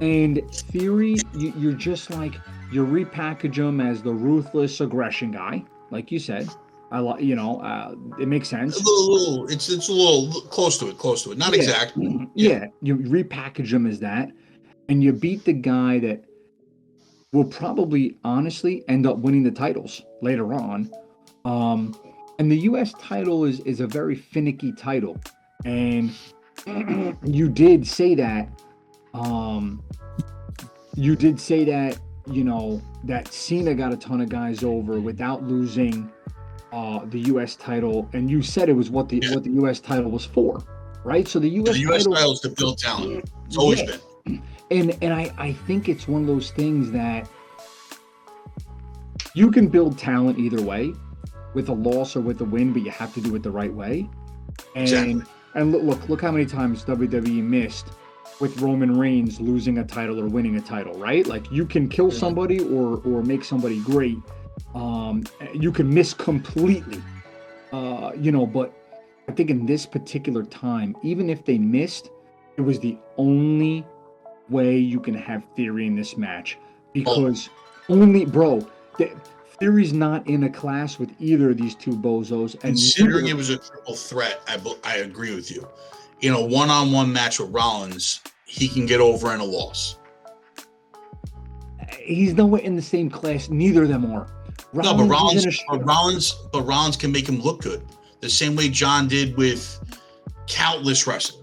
and 0.00 0.40
theory, 0.52 1.16
you, 1.34 1.52
you're 1.56 1.72
just 1.72 2.10
like 2.10 2.34
you 2.72 2.86
repackage 2.86 3.56
him 3.56 3.80
as 3.80 4.02
the 4.02 4.12
ruthless 4.12 4.80
aggression 4.80 5.32
guy, 5.32 5.64
like 5.90 6.10
you 6.10 6.18
said. 6.18 6.48
I 6.92 6.98
like, 7.00 7.22
you 7.22 7.36
know, 7.36 7.60
uh, 7.60 7.94
it 8.18 8.26
makes 8.26 8.48
A 8.48 8.50
sense. 8.50 8.76
little, 8.84 9.12
little, 9.14 9.48
it's 9.48 9.68
it's 9.68 9.88
a 9.88 9.92
little 9.92 10.40
close 10.48 10.76
to 10.78 10.88
it, 10.88 10.98
close 10.98 11.22
to 11.24 11.32
it. 11.32 11.38
Not 11.38 11.50
Yeah. 11.52 11.62
exact. 11.62 11.92
Yeah, 12.34 12.66
you 12.82 12.96
repackage 12.96 13.72
him 13.72 13.86
as 13.86 14.00
that, 14.00 14.30
and 14.88 15.02
you 15.02 15.12
beat 15.12 15.44
the 15.44 15.52
guy 15.52 15.98
that 16.00 16.24
will 17.32 17.44
probably 17.44 18.16
honestly 18.24 18.82
end 18.88 19.06
up 19.06 19.18
winning 19.18 19.44
the 19.44 19.52
titles 19.52 20.02
later 20.20 20.52
on. 20.54 20.90
Um, 21.44 21.94
and 22.40 22.50
the 22.50 22.56
U.S. 22.60 22.94
title 22.98 23.44
is 23.44 23.60
is 23.60 23.80
a 23.80 23.86
very 23.86 24.16
finicky 24.16 24.72
title, 24.72 25.20
and 25.66 26.10
you 27.24 27.50
did 27.50 27.86
say 27.86 28.14
that. 28.14 28.48
Um, 29.12 29.82
you 30.96 31.16
did 31.16 31.38
say 31.38 31.64
that 31.64 31.98
you 32.26 32.42
know 32.42 32.80
that 33.04 33.28
Cena 33.28 33.74
got 33.74 33.92
a 33.92 33.96
ton 33.96 34.22
of 34.22 34.30
guys 34.30 34.64
over 34.64 35.00
without 35.00 35.42
losing 35.44 36.10
uh, 36.72 37.04
the 37.04 37.20
U.S. 37.32 37.56
title, 37.56 38.08
and 38.14 38.30
you 38.30 38.40
said 38.40 38.70
it 38.70 38.72
was 38.72 38.88
what 38.88 39.10
the 39.10 39.20
Yeah. 39.22 39.34
what 39.34 39.44
the 39.44 39.50
U.S. 39.62 39.78
title 39.78 40.10
was 40.10 40.24
for, 40.24 40.64
right? 41.04 41.28
So 41.28 41.38
the 41.40 41.50
U.S. 41.50 41.74
The 41.74 41.80
U.S. 41.80 42.06
title, 42.06 42.32
is 42.32 42.40
to 42.40 42.48
build 42.48 42.78
talent. 42.78 43.30
It's 43.46 43.58
always 43.58 43.80
Yeah. 43.80 43.96
been. 44.24 44.42
and 44.70 44.96
and 45.02 45.12
I 45.12 45.30
I 45.36 45.52
think 45.52 45.90
it's 45.90 46.08
one 46.08 46.22
of 46.22 46.26
those 46.26 46.52
things 46.52 46.90
that 46.92 47.28
you 49.34 49.50
can 49.50 49.68
build 49.68 49.98
talent 49.98 50.38
either 50.38 50.62
way, 50.62 50.94
with 51.54 51.68
a 51.68 51.72
loss 51.72 52.16
or 52.16 52.20
with 52.20 52.40
a 52.40 52.44
win, 52.44 52.72
but 52.72 52.82
you 52.82 52.90
have 52.90 53.12
to 53.14 53.20
do 53.20 53.34
it 53.34 53.42
the 53.42 53.50
right 53.50 53.72
way. 53.72 54.08
And 54.74 54.82
Exactly. 54.84 55.22
and 55.54 55.72
look 55.72 56.08
look 56.08 56.20
how 56.20 56.30
many 56.30 56.46
times 56.46 56.84
WWE 56.84 57.42
missed 57.42 57.88
with 58.40 58.60
Roman 58.60 58.98
Reigns 58.98 59.40
losing 59.40 59.78
a 59.78 59.84
title 59.84 60.20
or 60.20 60.26
winning 60.26 60.56
a 60.56 60.60
title, 60.60 60.94
right? 60.94 61.26
Like 61.26 61.50
you 61.50 61.66
can 61.66 61.88
kill 61.88 62.10
somebody 62.10 62.60
or 62.60 63.00
or 63.04 63.22
make 63.22 63.44
somebody 63.44 63.80
great. 63.80 64.18
Um, 64.74 65.24
you 65.54 65.72
can 65.72 65.92
miss 65.92 66.14
completely. 66.14 67.02
Uh, 67.72 68.12
you 68.16 68.32
know, 68.32 68.46
but 68.46 68.74
I 69.28 69.32
think 69.32 69.48
in 69.50 69.64
this 69.64 69.86
particular 69.86 70.42
time, 70.42 70.96
even 71.02 71.30
if 71.30 71.44
they 71.44 71.56
missed, 71.56 72.10
it 72.56 72.62
was 72.62 72.80
the 72.80 72.98
only 73.16 73.86
way 74.48 74.76
you 74.76 74.98
can 75.00 75.14
have 75.14 75.44
theory 75.54 75.86
in 75.86 75.94
this 75.94 76.16
match 76.16 76.58
because 76.92 77.48
only, 77.88 78.24
bro, 78.24 78.66
the, 78.98 79.12
Theory's 79.60 79.92
not 79.92 80.26
in 80.26 80.44
a 80.44 80.50
class 80.50 80.98
with 80.98 81.10
either 81.20 81.50
of 81.50 81.58
these 81.58 81.74
two 81.74 81.90
bozos. 81.90 82.54
And 82.54 82.62
Considering 82.74 83.24
neither- 83.26 83.34
it 83.34 83.36
was 83.36 83.50
a 83.50 83.58
triple 83.58 83.94
threat, 83.94 84.40
I, 84.48 84.58
I 84.84 84.96
agree 84.96 85.34
with 85.34 85.50
you. 85.50 85.68
In 86.22 86.32
a 86.32 86.42
one 86.42 86.70
on 86.70 86.92
one 86.92 87.12
match 87.12 87.38
with 87.38 87.50
Rollins, 87.50 88.20
he 88.46 88.68
can 88.68 88.86
get 88.86 89.00
over 89.00 89.34
in 89.34 89.40
a 89.40 89.44
loss. 89.44 89.96
he's 91.98 92.34
nowhere 92.34 92.62
in 92.62 92.74
the 92.74 92.82
same 92.82 93.10
class. 93.10 93.48
Neither 93.50 93.82
of 93.82 93.88
them 93.90 94.10
are. 94.10 94.26
No, 94.72 94.94
but 94.94 95.04
Rollins, 95.04 95.42
in 95.44 95.48
a 95.48 95.52
sh- 95.52 95.62
but 95.68 95.84
Rollins, 95.84 96.32
but 96.52 96.62
Rollins 96.62 96.96
can 96.96 97.12
make 97.12 97.28
him 97.28 97.40
look 97.40 97.60
good, 97.62 97.84
the 98.20 98.30
same 98.30 98.54
way 98.56 98.68
John 98.68 99.08
did 99.08 99.36
with 99.36 99.78
countless 100.46 101.06
wrestlers. 101.06 101.36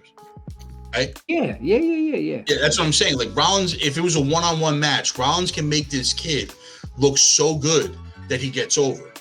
Right? 0.94 1.22
yeah, 1.28 1.58
yeah, 1.62 1.78
yeah, 1.78 1.78
yeah, 1.78 2.16
yeah. 2.18 2.44
Yeah, 2.48 2.58
that's 2.62 2.80
what 2.80 2.86
I'm 2.86 2.94
saying. 2.94 3.18
Like 3.18 3.36
Rollins, 3.36 3.76
if 3.76 3.98
it 3.98 4.02
was 4.02 4.16
a 4.16 4.22
one-on-one 4.22 4.80
match, 4.80 5.18
Rollins 5.18 5.52
can 5.52 5.68
make 5.68 5.90
this 5.90 6.14
kid 6.14 6.54
look 6.98 7.18
so 7.18 7.56
good 7.56 7.96
that 8.28 8.42
he 8.42 8.50
gets 8.50 8.78
over. 8.78 9.12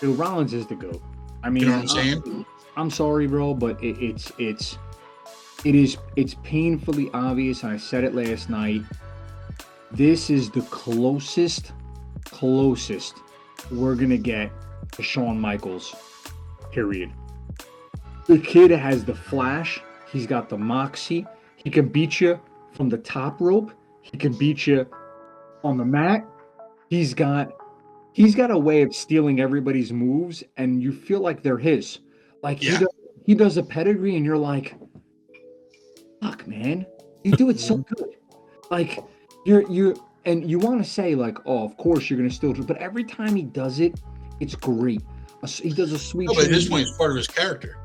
Dude, 0.00 0.18
Rollins 0.18 0.52
is 0.52 0.66
the 0.66 0.74
goat. 0.74 1.02
I 1.42 1.50
mean, 1.50 1.64
You 1.64 1.68
know 1.70 1.76
what 1.76 1.82
I'm 1.82 1.88
saying? 1.88 2.46
I'm 2.76 2.90
sorry, 2.90 3.26
bro, 3.26 3.54
but 3.54 3.82
it, 3.82 3.98
it's 4.02 4.32
it's 4.38 4.78
it 5.64 5.74
is 5.74 5.96
it's 6.16 6.34
painfully 6.42 7.10
obvious, 7.14 7.62
and 7.62 7.72
I 7.72 7.76
said 7.76 8.04
it 8.04 8.14
last 8.14 8.50
night. 8.50 8.82
This 9.92 10.28
is 10.28 10.50
the 10.50 10.62
closest, 10.62 11.72
closest 12.24 13.14
we're 13.70 13.94
gonna 13.94 14.18
get 14.18 14.50
to 14.92 15.02
Shawn 15.02 15.40
Michaels. 15.40 15.94
Period. 16.72 17.12
The 18.26 18.38
kid 18.38 18.70
has 18.70 19.04
the 19.04 19.14
flash. 19.14 19.80
He's 20.10 20.26
got 20.26 20.48
the 20.48 20.58
moxie. 20.58 21.26
He 21.56 21.70
can 21.70 21.88
beat 21.88 22.20
you 22.20 22.40
from 22.72 22.88
the 22.88 22.98
top 22.98 23.40
rope. 23.40 23.72
He 24.02 24.18
can 24.18 24.32
beat 24.32 24.66
you 24.66 24.86
on 25.62 25.76
the 25.76 25.84
mat. 25.84 26.26
He's 26.88 27.14
got 27.14 27.52
he's 28.14 28.34
got 28.34 28.50
a 28.50 28.56
way 28.58 28.80
of 28.82 28.94
stealing 28.94 29.40
everybody's 29.40 29.92
moves, 29.92 30.42
and 30.56 30.82
you 30.82 30.92
feel 30.92 31.20
like 31.20 31.42
they're 31.42 31.58
his. 31.58 31.98
Like 32.42 32.60
he 32.60 32.70
does, 32.78 32.88
he 33.26 33.34
does 33.34 33.56
a 33.58 33.62
pedigree, 33.62 34.16
and 34.16 34.24
you're 34.24 34.38
like, 34.38 34.74
"Fuck, 36.22 36.46
man, 36.46 36.86
you 37.24 37.32
do 37.32 37.50
it 37.50 37.60
so 37.60 37.76
good." 37.96 38.16
Like 38.70 39.04
you're 39.44 39.70
you're, 39.70 39.94
and 40.24 40.48
you 40.48 40.58
want 40.58 40.82
to 40.82 40.88
say 40.88 41.14
like, 41.14 41.36
"Oh, 41.44 41.64
of 41.64 41.76
course 41.76 42.08
you're 42.08 42.16
gonna 42.16 42.30
steal," 42.30 42.54
but 42.54 42.78
every 42.78 43.04
time 43.04 43.36
he 43.36 43.42
does 43.42 43.80
it, 43.80 44.00
it's 44.40 44.54
great. 44.54 45.02
He 45.46 45.70
does 45.70 45.92
a 45.92 45.98
sweet. 45.98 46.26
No, 46.26 46.34
but 46.34 46.44
at 46.44 46.50
this 46.50 46.68
point, 46.70 46.82
it's 46.88 46.96
part 46.96 47.10
of 47.10 47.16
his 47.18 47.26
character. 47.26 47.76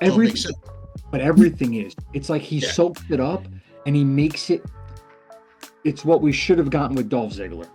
So 0.00 0.06
it 0.06 0.12
every 0.12 0.32
but 1.10 1.20
everything 1.20 1.74
is. 1.74 1.94
It's 2.14 2.30
like 2.30 2.42
he 2.42 2.56
Yeah. 2.58 2.70
soaks 2.70 3.02
it 3.10 3.20
up 3.20 3.46
and 3.86 3.94
he 3.94 4.04
makes 4.04 4.48
it. 4.48 4.64
It's 5.84 6.04
what 6.04 6.22
we 6.22 6.32
should 6.32 6.58
have 6.58 6.70
gotten 6.70 6.96
with 6.96 7.08
Dolph 7.08 7.34
Ziggler. 7.34 7.68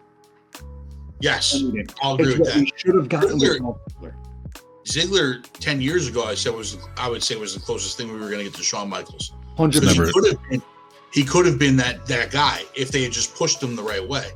Yes, 1.20 1.62
I'll 2.04 2.14
agree 2.16 2.30
It's 2.34 2.40
with 2.40 2.48
that. 2.54 2.60
we 2.60 2.72
should 2.78 2.96
have 2.96 3.10
gotten 3.10 3.40
Ziggler- 3.40 3.78
Ziggler. 4.86 5.44
Ten 5.60 5.82
years 5.82 6.08
ago, 6.08 6.24
I 6.24 6.36
said 6.36 6.54
was 6.54 6.78
I 6.98 7.10
would 7.10 7.24
say 7.24 7.36
was 7.36 7.54
the 7.54 7.60
closest 7.60 7.98
thing 7.98 8.08
we 8.08 8.20
were 8.20 8.28
going 8.30 8.38
to 8.40 8.44
get 8.46 8.54
to 8.56 8.64
Shawn 8.64 8.90
Michaels. 8.90 9.34
Hundred 9.58 9.84
Never- 9.84 10.06
he 10.06 10.12
could 10.14 10.28
have 10.28 10.50
been, 10.50 10.62
he 11.12 11.24
could 11.24 11.46
have 11.46 11.58
been 11.60 11.76
that 11.78 12.06
that 12.08 12.32
guy 12.32 12.62
if 12.76 12.92
they 12.92 13.04
had 13.04 13.12
just 13.12 13.36
pushed 13.36 13.62
him 13.62 13.76
the 13.76 13.84
right 13.84 14.06
way. 14.08 14.28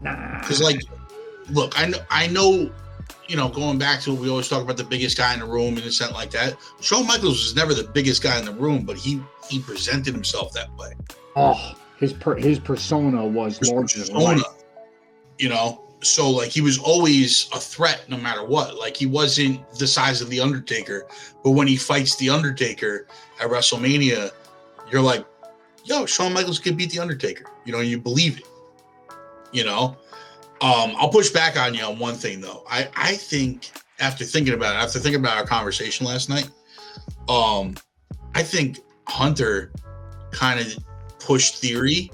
Nah. 0.00 0.40
Because 0.40 0.62
like, 0.62 0.80
look, 1.50 1.78
I 1.78 1.86
know, 1.88 1.98
I 2.10 2.28
know, 2.28 2.70
you 3.26 3.36
know, 3.36 3.48
going 3.48 3.78
back 3.78 4.00
to 4.02 4.14
we 4.14 4.30
always 4.30 4.48
talk 4.48 4.62
about 4.62 4.76
the 4.76 4.84
biggest 4.84 5.16
guy 5.18 5.34
in 5.34 5.40
the 5.40 5.46
room 5.46 5.76
and 5.76 5.92
something 5.92 6.16
like 6.16 6.30
that. 6.30 6.56
Shawn 6.80 7.06
Michaels 7.06 7.42
was 7.42 7.56
never 7.56 7.74
the 7.74 7.84
biggest 7.84 8.22
guy 8.22 8.38
in 8.38 8.44
the 8.44 8.52
room, 8.52 8.84
but 8.84 8.96
he 8.96 9.20
he 9.50 9.58
presented 9.60 10.14
himself 10.14 10.52
that 10.52 10.72
way. 10.76 10.92
oh, 11.36 11.74
his 11.98 12.12
per, 12.12 12.36
his 12.36 12.58
persona 12.60 13.26
was 13.26 13.58
His 13.58 13.70
larger 13.72 13.98
than 14.04 14.14
persona, 14.14 14.38
life. 14.38 14.64
you 15.38 15.48
know. 15.48 15.84
So 16.02 16.30
like 16.30 16.50
he 16.50 16.60
was 16.60 16.78
always 16.78 17.48
a 17.52 17.58
threat 17.58 18.04
no 18.08 18.16
matter 18.16 18.44
what. 18.44 18.76
Like 18.76 18.96
he 18.96 19.06
wasn't 19.06 19.68
the 19.74 19.86
size 19.86 20.20
of 20.20 20.30
the 20.30 20.40
Undertaker, 20.40 21.06
but 21.42 21.50
when 21.50 21.66
he 21.66 21.76
fights 21.76 22.16
the 22.16 22.30
Undertaker 22.30 23.06
at 23.40 23.48
WrestleMania, 23.48 24.30
you're 24.90 25.02
like, 25.02 25.24
yo, 25.84 26.06
Shawn 26.06 26.32
Michaels 26.32 26.58
could 26.58 26.76
beat 26.76 26.90
the 26.90 27.00
Undertaker. 27.00 27.46
You 27.64 27.72
know, 27.72 27.80
you 27.80 27.98
believe 27.98 28.38
it. 28.38 28.46
You 29.52 29.64
know, 29.64 29.96
um, 30.60 30.94
I'll 30.96 31.08
push 31.08 31.30
back 31.30 31.56
on 31.56 31.74
you 31.74 31.82
on 31.82 31.98
one 31.98 32.14
thing 32.14 32.40
though. 32.40 32.64
I 32.70 32.88
I 32.94 33.14
think 33.14 33.70
after 33.98 34.24
thinking 34.24 34.54
about 34.54 34.74
it, 34.74 34.78
after 34.78 34.98
thinking 34.98 35.20
about 35.20 35.36
our 35.36 35.46
conversation 35.46 36.06
last 36.06 36.28
night, 36.28 36.50
um, 37.28 37.74
I 38.34 38.42
think 38.42 38.80
Hunter 39.06 39.72
kind 40.30 40.60
of 40.60 40.76
pushed 41.18 41.56
Theory 41.56 42.10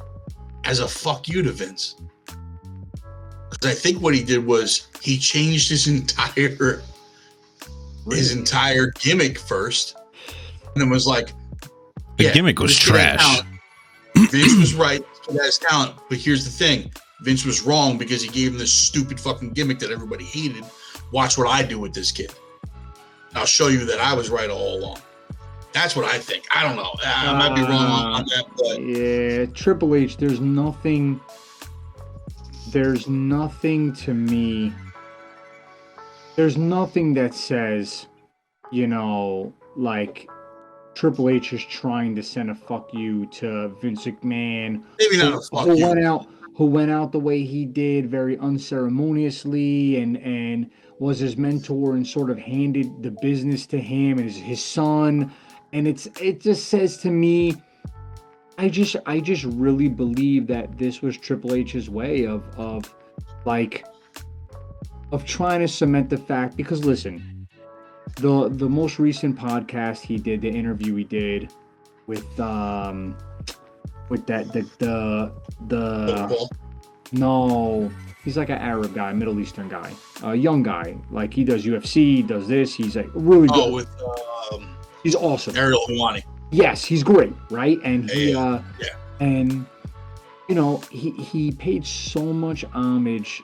as 0.64 0.80
a 0.80 0.88
fuck 0.88 1.28
you 1.28 1.42
to 1.42 1.52
Vince. 1.52 1.96
Because 3.64 3.78
I 3.78 3.80
think 3.80 4.02
what 4.02 4.14
he 4.14 4.22
did 4.22 4.44
was 4.44 4.88
he 5.00 5.16
changed 5.16 5.70
his 5.70 5.86
entire 5.86 6.82
his 8.10 8.36
entire 8.36 8.92
gimmick 9.00 9.38
first, 9.38 9.96
and 10.74 10.82
then 10.82 10.90
was 10.90 11.06
like, 11.06 11.32
The 12.18 12.24
Yeah, 12.24 12.34
gimmick 12.34 12.58
was 12.58 12.72
this 12.72 12.84
kid 12.84 12.96
had 12.96 13.18
trash. 13.20 13.40
Vince 14.30 14.58
was 14.58 14.74
right. 14.74 15.00
This 15.00 15.26
kid 15.26 15.42
has 15.42 15.58
talent, 15.58 15.94
but 16.10 16.18
here's 16.18 16.44
the 16.44 16.50
thing: 16.50 16.92
Vince 17.22 17.46
was 17.46 17.62
wrong 17.62 17.96
because 17.96 18.20
he 18.20 18.28
gave 18.28 18.52
him 18.52 18.58
this 18.58 18.72
stupid 18.72 19.18
fucking 19.18 19.52
gimmick 19.52 19.78
that 19.78 19.90
everybody 19.90 20.24
hated. 20.24 20.64
Watch 21.10 21.38
what 21.38 21.48
I 21.48 21.62
do 21.62 21.78
with 21.78 21.94
this 21.94 22.12
kid. 22.12 22.34
I'll 23.34 23.46
show 23.46 23.68
you 23.68 23.86
that 23.86 23.98
I 23.98 24.12
was 24.12 24.28
right 24.28 24.50
all 24.50 24.78
along. 24.78 24.98
That's 25.72 25.96
what 25.96 26.04
I 26.04 26.18
think. 26.18 26.44
I 26.54 26.62
don't 26.64 26.76
know. 26.76 26.92
I 27.02 27.28
I 27.28 27.38
might 27.38 27.54
be 27.54 27.62
wrong 27.62 27.72
on, 27.72 28.12
on 28.12 28.24
that, 28.26 28.44
but 28.58 28.82
Yeah, 28.82 29.46
Triple 29.46 29.94
H. 29.94 30.18
There's 30.18 30.40
nothing. 30.40 31.18
There's 32.74 33.06
nothing 33.06 33.92
to 33.92 34.12
me. 34.12 34.72
There's 36.34 36.56
nothing 36.56 37.14
that 37.14 37.32
says, 37.32 38.08
you 38.72 38.88
know, 38.88 39.54
like 39.76 40.28
Triple 40.96 41.28
H 41.28 41.52
is 41.52 41.64
trying 41.64 42.16
to 42.16 42.22
send 42.24 42.50
a 42.50 42.54
fuck 42.56 42.92
you 42.92 43.26
to 43.26 43.68
Vince 43.80 44.06
McMahon, 44.06 44.82
maybe 44.98 45.18
not 45.18 45.40
who, 45.52 45.58
who 45.58 45.78
you. 45.78 45.86
went 45.86 46.04
out 46.04 46.26
who 46.56 46.66
went 46.66 46.90
out 46.90 47.12
the 47.12 47.20
way 47.20 47.44
he 47.44 47.64
did 47.64 48.10
very 48.10 48.36
unceremoniously 48.38 49.98
and 49.98 50.16
and 50.16 50.68
was 50.98 51.20
his 51.20 51.36
mentor 51.36 51.94
and 51.94 52.04
sort 52.04 52.28
of 52.28 52.38
handed 52.38 53.04
the 53.04 53.12
business 53.22 53.66
to 53.66 53.78
him 53.78 54.18
and 54.18 54.26
his, 54.26 54.36
his 54.36 54.64
son 54.64 55.32
and 55.72 55.86
it's 55.86 56.08
it 56.20 56.40
just 56.40 56.68
says 56.68 56.96
to 56.96 57.10
me 57.12 57.54
i 58.58 58.68
just 58.68 58.96
i 59.06 59.20
just 59.20 59.44
really 59.44 59.88
believe 59.88 60.46
that 60.46 60.76
this 60.78 61.02
was 61.02 61.16
triple 61.16 61.54
h's 61.54 61.88
way 61.90 62.26
of 62.26 62.42
of 62.58 62.94
like 63.44 63.86
of 65.12 65.24
trying 65.24 65.60
to 65.60 65.68
cement 65.68 66.08
the 66.10 66.16
fact 66.16 66.56
because 66.56 66.84
listen 66.84 67.46
the 68.16 68.48
the 68.50 68.68
most 68.68 68.98
recent 68.98 69.36
podcast 69.36 70.00
he 70.00 70.16
did 70.16 70.40
the 70.40 70.48
interview 70.48 70.94
he 70.94 71.04
did 71.04 71.52
with 72.06 72.38
um 72.40 73.16
with 74.08 74.26
that 74.26 74.52
the 74.52 74.62
the 74.78 75.32
the 75.68 76.48
no 77.12 77.90
he's 78.24 78.36
like 78.36 78.50
an 78.50 78.58
arab 78.58 78.94
guy 78.94 79.12
middle 79.12 79.38
eastern 79.40 79.68
guy 79.68 79.92
a 80.24 80.34
young 80.34 80.62
guy. 80.62 80.96
Like 81.10 81.32
he 81.34 81.44
does 81.44 81.64
ufc 81.64 82.26
does 82.26 82.48
this 82.48 82.74
he's 82.74 82.96
like 82.96 83.10
really 83.14 83.48
good. 83.48 83.68
Oh, 83.68 83.74
with 83.74 83.88
um, 84.52 84.76
he's 85.02 85.14
awesome. 85.14 85.56
Ariel 85.56 85.84
Helwani. 85.88 86.22
Yes 86.54 86.84
he's 86.84 87.02
great 87.02 87.32
right 87.50 87.78
and 87.84 88.10
he 88.10 88.32
Yeah, 88.32 88.38
uh 88.38 88.62
yeah. 88.80 88.86
and 89.20 89.66
you 90.48 90.54
know 90.54 90.76
he 90.90 91.10
he 91.10 91.50
paid 91.52 91.84
so 91.84 92.22
much 92.32 92.64
homage 92.72 93.42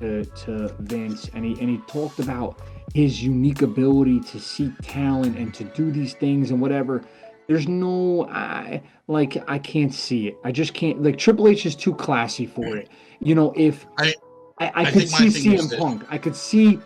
to, 0.00 0.24
to 0.24 0.74
vince 0.80 1.30
and 1.34 1.44
he 1.44 1.52
and 1.60 1.68
he 1.70 1.78
talked 1.86 2.18
about 2.18 2.58
his 2.94 3.22
unique 3.22 3.62
ability 3.62 4.20
to 4.20 4.40
see 4.40 4.72
talent 4.82 5.38
and 5.38 5.54
to 5.54 5.64
do 5.64 5.90
these 5.90 6.14
things 6.14 6.50
and 6.50 6.60
whatever 6.60 7.02
there's 7.46 7.66
no 7.68 8.26
I 8.30 8.82
like 9.08 9.42
I 9.48 9.58
can't 9.58 9.92
see 9.92 10.28
it. 10.28 10.36
I 10.44 10.52
just 10.52 10.72
can't 10.72 11.02
like 11.02 11.18
Triple 11.18 11.48
H 11.48 11.66
is 11.66 11.74
too 11.74 11.94
classy 11.94 12.46
for 12.46 12.76
it. 12.76 12.88
You 13.18 13.34
know, 13.34 13.52
if 13.56 13.86
I- 13.98 14.14
I, 14.60 14.70
I, 14.82 14.90
could 14.92 15.08
see 15.08 15.26
CM 15.28 15.78
Punk. 15.78 16.04
I 16.10 16.18
could 16.18 16.36
see 16.36 16.78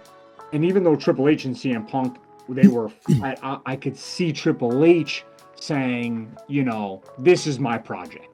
and 0.55 0.64
even 0.64 0.85
though 0.85 0.97
Triple 0.97 1.29
H 1.29 1.45
and 1.45 1.55
CM 1.55 1.87
Punk 1.89 2.16
they 2.49 2.68
were 2.68 2.89
I, 3.22 3.37
I, 3.43 3.59
I 3.72 3.77
could 3.77 3.97
see 3.97 4.33
Triple 4.33 4.85
H 4.85 5.25
saying, 5.61 6.37
you 6.49 6.65
know, 6.65 7.03
this 7.19 7.47
is 7.47 7.59
my 7.59 7.79
project. 7.79 8.29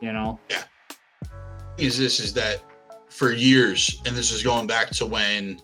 You 0.00 0.12
know? 0.12 0.38
Yeah. 0.50 0.64
is 1.78 1.96
this 1.98 2.20
is 2.20 2.34
that 2.34 2.62
for 3.08 3.32
years, 3.32 4.02
and 4.06 4.14
this 4.14 4.32
is 4.32 4.42
going 4.42 4.66
back 4.66 4.90
to 4.90 5.06
when, 5.06 5.60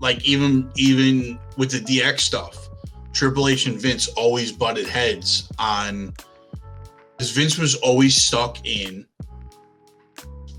like 0.00 0.24
even 0.24 0.70
even 0.76 1.38
with 1.56 1.70
the 1.72 1.80
DX 1.80 2.20
stuff, 2.20 2.68
Triple 3.12 3.48
H 3.48 3.66
and 3.66 3.80
Vince 3.80 4.08
always 4.08 4.52
butted 4.52 4.86
heads 4.86 5.50
on 5.58 6.14
because 7.16 7.30
Vince 7.32 7.58
was 7.58 7.74
always 7.76 8.14
stuck 8.22 8.58
in 8.66 9.06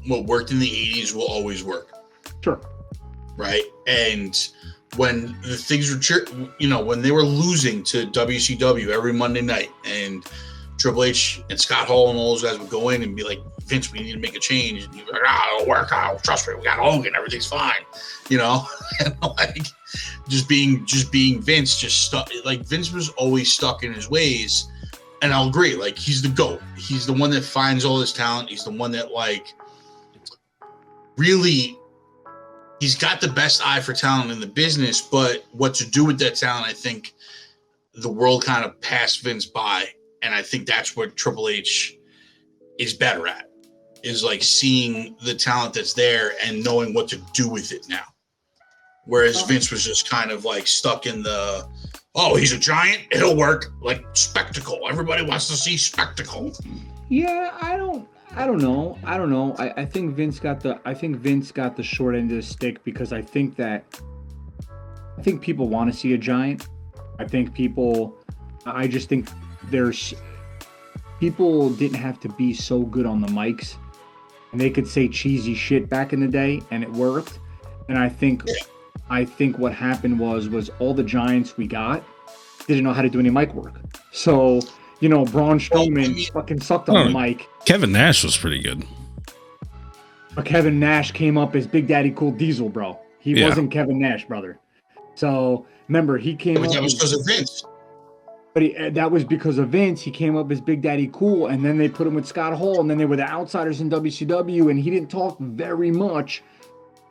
what 0.07 0.25
worked 0.25 0.51
in 0.51 0.59
the 0.59 0.67
'80s 0.69 1.13
will 1.13 1.27
always 1.27 1.63
work, 1.63 1.91
Sure. 2.43 2.59
right? 3.37 3.63
And 3.85 4.49
when 4.97 5.37
the 5.41 5.55
things 5.55 5.89
were, 5.89 6.25
you 6.59 6.67
know, 6.67 6.83
when 6.83 7.01
they 7.01 7.11
were 7.11 7.23
losing 7.23 7.83
to 7.85 8.07
WCW 8.07 8.89
every 8.89 9.13
Monday 9.13 9.41
night, 9.41 9.69
and 9.85 10.25
Triple 10.77 11.03
H 11.03 11.41
and 11.49 11.59
Scott 11.59 11.87
Hall 11.87 12.09
and 12.09 12.17
all 12.17 12.31
those 12.33 12.43
guys 12.43 12.59
would 12.59 12.69
go 12.69 12.89
in 12.89 13.03
and 13.03 13.15
be 13.15 13.23
like, 13.23 13.39
Vince, 13.65 13.91
we 13.91 13.99
need 13.99 14.13
to 14.13 14.19
make 14.19 14.35
a 14.35 14.39
change. 14.39 14.83
And 14.83 14.93
be 14.93 14.99
like, 15.11 15.21
ah, 15.25 15.55
it'll 15.55 15.67
work 15.67 15.91
out. 15.91 16.23
Trust 16.23 16.47
me, 16.47 16.55
we 16.55 16.63
got 16.63 16.77
Hogan, 16.77 17.13
everything's 17.15 17.47
fine. 17.47 17.81
You 18.29 18.37
know, 18.37 18.65
and 19.05 19.15
like 19.21 19.65
just 20.27 20.47
being 20.47 20.85
just 20.85 21.11
being 21.11 21.41
Vince, 21.41 21.79
just 21.79 22.05
stuck 22.05 22.29
like 22.45 22.61
Vince 22.61 22.91
was 22.91 23.09
always 23.09 23.51
stuck 23.51 23.83
in 23.83 23.93
his 23.93 24.09
ways. 24.09 24.69
And 25.21 25.33
I'll 25.33 25.49
agree, 25.49 25.75
like 25.75 25.97
he's 25.97 26.21
the 26.21 26.29
GOAT. 26.29 26.61
He's 26.77 27.07
the 27.07 27.13
one 27.13 27.31
that 27.31 27.43
finds 27.43 27.83
all 27.83 27.97
this 27.97 28.13
talent. 28.13 28.49
He's 28.49 28.63
the 28.63 28.71
one 28.71 28.91
that 28.91 29.11
like 29.11 29.53
really 31.17 31.77
he's 32.79 32.95
got 32.95 33.21
the 33.21 33.27
best 33.27 33.65
eye 33.65 33.79
for 33.79 33.93
talent 33.93 34.31
in 34.31 34.39
the 34.39 34.47
business, 34.47 35.01
but 35.01 35.45
what 35.51 35.73
to 35.75 35.89
do 35.89 36.05
with 36.05 36.19
that 36.19 36.35
talent, 36.35 36.67
I 36.67 36.73
think 36.73 37.13
the 37.93 38.09
world 38.09 38.45
kind 38.45 38.63
of 38.63 38.79
passed 38.81 39.23
Vince 39.23 39.45
by 39.45 39.89
and 40.21 40.33
I 40.33 40.41
think 40.41 40.67
that's 40.67 40.95
what 40.95 41.15
Triple 41.15 41.49
H 41.49 41.97
is 42.79 42.93
better 42.93 43.27
at 43.27 43.49
is 44.03 44.23
like 44.23 44.43
seeing 44.43 45.15
the 45.23 45.33
talent 45.33 45.73
that's 45.73 45.93
there 45.93 46.33
and 46.43 46.63
knowing 46.63 46.93
what 46.93 47.07
to 47.09 47.17
do 47.33 47.49
with 47.49 47.71
it 47.71 47.87
now. 47.89 48.03
Whereas. 49.05 49.41
Vince 49.43 49.71
was 49.71 49.83
just 49.83 50.09
kind 50.09 50.31
of 50.31 50.45
like 50.45 50.67
stuck 50.67 51.05
in 51.05 51.23
the 51.23 51.67
oh, 52.15 52.35
he's 52.35 52.51
a 52.51 52.57
giant, 52.57 53.03
it'll 53.11 53.35
work, 53.37 53.67
like 53.81 54.03
spectacle. 54.13 54.79
Everybody 54.89 55.23
wants 55.23 55.47
to 55.49 55.55
see 55.55 55.77
spectacle. 55.77 56.51
Yeah, 57.09 57.55
I 57.61 57.77
don't. 57.77 58.07
I 58.35 58.45
don't 58.45 58.61
know. 58.61 58.97
I 59.03 59.17
don't 59.17 59.29
know. 59.29 59.55
I, 59.57 59.81
I 59.81 59.85
think 59.85 60.15
Vince 60.15 60.39
got 60.39 60.59
the. 60.59 60.79
I 60.85 60.93
think 60.93 61.17
Vince 61.17 61.51
got 61.51 61.75
the 61.75 61.83
short 61.83 62.15
end 62.15 62.31
of 62.31 62.37
the 62.37 62.43
stick 62.43 62.83
because 62.83 63.13
I 63.13 63.21
think 63.21 63.55
that. 63.55 63.85
I 65.17 65.21
think 65.21 65.41
people 65.41 65.67
want 65.67 65.91
to 65.91 65.97
see 65.97 66.13
a 66.13 66.17
giant. 66.17 66.67
I 67.19 67.25
think 67.25 67.53
people. 67.53 68.17
I 68.65 68.87
just 68.87 69.09
think 69.09 69.29
there's. 69.69 70.13
People 71.19 71.71
didn't 71.71 71.97
have 71.97 72.19
to 72.19 72.29
be 72.29 72.53
so 72.53 72.81
good 72.83 73.07
on 73.07 73.21
the 73.21 73.27
mics, 73.27 73.75
and 74.51 74.61
they 74.61 74.69
could 74.69 74.87
say 74.87 75.07
cheesy 75.07 75.55
shit 75.55 75.89
back 75.89 76.13
in 76.13 76.19
the 76.19 76.27
day, 76.27 76.61
and 76.69 76.83
it 76.83 76.91
worked. 76.91 77.39
And 77.89 77.97
I 77.97 78.09
think, 78.09 78.43
I 79.09 79.25
think 79.25 79.57
what 79.57 79.73
happened 79.73 80.19
was 80.19 80.49
was 80.49 80.69
all 80.79 80.93
the 80.93 81.03
giants 81.03 81.57
we 81.57 81.65
got 81.65 82.03
didn't 82.67 82.83
know 82.83 82.93
how 82.93 83.01
to 83.01 83.09
do 83.09 83.19
any 83.19 83.29
mic 83.29 83.53
work. 83.53 83.73
So 84.11 84.59
you 84.99 85.09
know, 85.09 85.25
Braun 85.25 85.59
Strowman 85.59 86.15
mean- 86.15 86.25
fucking 86.33 86.61
sucked 86.61 86.89
on 86.89 87.11
the 87.11 87.17
Oh. 87.17 87.21
mic. 87.21 87.47
Kevin 87.65 87.91
Nash 87.91 88.23
was 88.23 88.35
pretty 88.37 88.59
good. 88.61 88.83
But 90.35 90.45
Kevin 90.45 90.79
Nash 90.79 91.11
came 91.11 91.37
up 91.37 91.55
as 91.55 91.65
Big 91.65 91.87
Daddy 91.87 92.11
Cool 92.11 92.31
Diesel, 92.31 92.69
bro. 92.69 92.97
He 93.19 93.33
Yeah. 93.39 93.49
wasn't 93.49 93.71
Kevin 93.71 93.99
Nash, 93.99 94.25
brother. 94.25 94.59
So 95.15 95.65
remember, 95.87 96.17
he 96.17 96.35
came 96.35 96.55
But 96.55 96.67
up. 96.67 96.73
that 96.73 96.83
was 96.83 96.93
as- 96.93 96.99
because 96.99 97.13
of 97.13 97.25
Vince. 97.25 97.63
but 98.53 98.63
he, 98.63 98.75
uh, 98.77 98.89
that 98.91 99.11
was 99.11 99.23
because 99.23 99.57
of 99.57 99.69
Vince. 99.69 100.01
He 100.01 100.11
came 100.11 100.35
up 100.35 100.51
as 100.51 100.61
Big 100.61 100.81
Daddy 100.81 101.09
Cool, 101.11 101.47
and 101.47 101.63
then 101.65 101.77
they 101.77 101.89
put 101.89 102.07
him 102.07 102.13
with 102.15 102.25
Scott 102.25 102.53
Hall, 102.53 102.79
and 102.81 102.89
then 102.89 102.97
they 102.97 103.05
were 103.05 103.15
the 103.15 103.27
outsiders 103.29 103.81
in 103.81 103.89
WCW, 103.89 104.69
and 104.69 104.79
he 104.79 104.89
didn't 104.89 105.09
talk 105.09 105.37
very 105.39 105.91
much. 105.91 106.43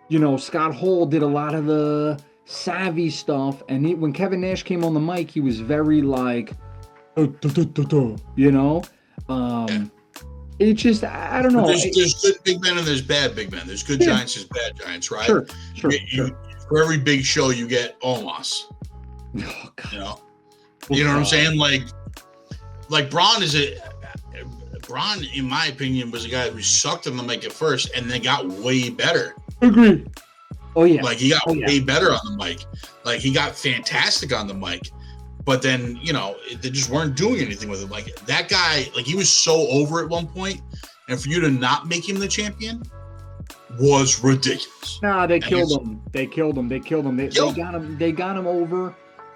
You 0.08 0.18
know, 0.20 0.36
Scott 0.36 0.74
Hall 0.74 1.04
did 1.06 1.22
a 1.22 1.26
lot 1.26 1.54
of 1.54 1.66
the 1.66 2.18
savvy 2.44 3.10
stuff, 3.10 3.62
and 3.68 3.84
he, 3.86 3.94
when 3.94 4.12
Kevin 4.12 4.40
Nash 4.40 4.62
came 4.62 4.84
on 4.84 4.94
the 4.94 5.00
mic, 5.00 5.30
he 5.30 5.40
was 5.40 5.58
very 5.60 6.00
like, 6.00 6.52
you 8.36 8.52
know. 8.52 8.82
Um, 9.28 9.90
it 10.58 10.74
just, 10.74 11.04
I 11.04 11.42
don't 11.42 11.52
know. 11.52 11.66
There's, 11.66 11.82
there's 11.94 12.14
good 12.22 12.36
big 12.44 12.62
men 12.62 12.78
and 12.78 12.86
there's 12.86 13.02
bad 13.02 13.34
big 13.34 13.50
men. 13.52 13.66
There's 13.66 13.82
good 13.82 14.00
Yeah. 14.00 14.06
giants, 14.14 14.34
there's 14.34 14.46
bad 14.48 14.76
giants, 14.78 15.10
right? 15.10 15.26
sure, 15.26 15.46
sure, 15.74 15.92
You- 15.92 15.98
you- 16.10 16.36
for 16.68 16.82
every 16.82 16.98
big 16.98 17.24
show, 17.24 17.50
you 17.50 17.68
get 17.68 18.00
Omos. 18.00 18.64
Oh, 19.38 19.70
God. 19.76 19.92
You 19.92 19.98
know, 19.98 20.20
you 20.90 21.04
know 21.04 21.10
what 21.10 21.18
I'm 21.20 21.24
saying? 21.24 21.56
Like, 21.58 21.82
like 22.88 23.08
Braun 23.10 23.42
is 23.42 23.54
a 23.54 23.76
Braun, 24.88 25.24
in 25.34 25.48
my 25.48 25.66
opinion, 25.66 26.10
was 26.10 26.24
a 26.24 26.28
guy 26.28 26.48
who 26.50 26.60
sucked 26.62 27.06
on 27.06 27.16
the 27.16 27.22
mic 27.22 27.44
at 27.44 27.52
first 27.52 27.90
and 27.96 28.10
then 28.10 28.22
got 28.22 28.46
way 28.46 28.88
better. 28.88 29.34
Agree. 29.62 30.04
Oh 30.74 30.84
yeah. 30.84 31.02
Like 31.02 31.18
he 31.18 31.30
got 31.30 31.42
Oh, 31.46 31.54
yeah. 31.54 31.66
way 31.66 31.80
better 31.80 32.12
on 32.12 32.20
the 32.24 32.36
mic. 32.36 32.64
Like 33.04 33.20
he 33.20 33.32
got 33.32 33.54
fantastic 33.56 34.32
on 34.32 34.46
the 34.46 34.54
mic. 34.54 34.90
But 35.46 35.62
then, 35.62 35.96
you 36.02 36.12
know, 36.12 36.36
they 36.60 36.70
just 36.70 36.90
weren't 36.90 37.16
doing 37.16 37.40
anything 37.40 37.70
with 37.70 37.80
him. 37.80 37.88
Like 37.88 38.14
that 38.26 38.48
guy, 38.48 38.90
like 38.96 39.06
he 39.06 39.14
was 39.14 39.30
so 39.30 39.68
over 39.68 40.02
at 40.02 40.10
one 40.10 40.26
point, 40.26 40.60
and 41.08 41.18
for 41.18 41.28
you 41.28 41.40
to 41.40 41.50
not 41.50 41.86
make 41.86 42.06
him 42.06 42.18
the 42.18 42.26
champion 42.26 42.82
was 43.78 44.22
ridiculous. 44.24 44.98
Nah, 45.02 45.26
they 45.26 45.36
And 45.36 45.44
killed 45.44 45.80
him. 45.80 46.02
They 46.10 46.26
killed 46.26 46.58
him. 46.58 46.68
They 46.68 46.80
killed 46.80 47.06
him. 47.06 47.16
They, 47.16 47.28
they 47.28 47.52
got 47.52 47.74
him. 47.76 47.96
They 47.96 48.10
got 48.10 48.36
him 48.36 48.48
over. 48.48 48.94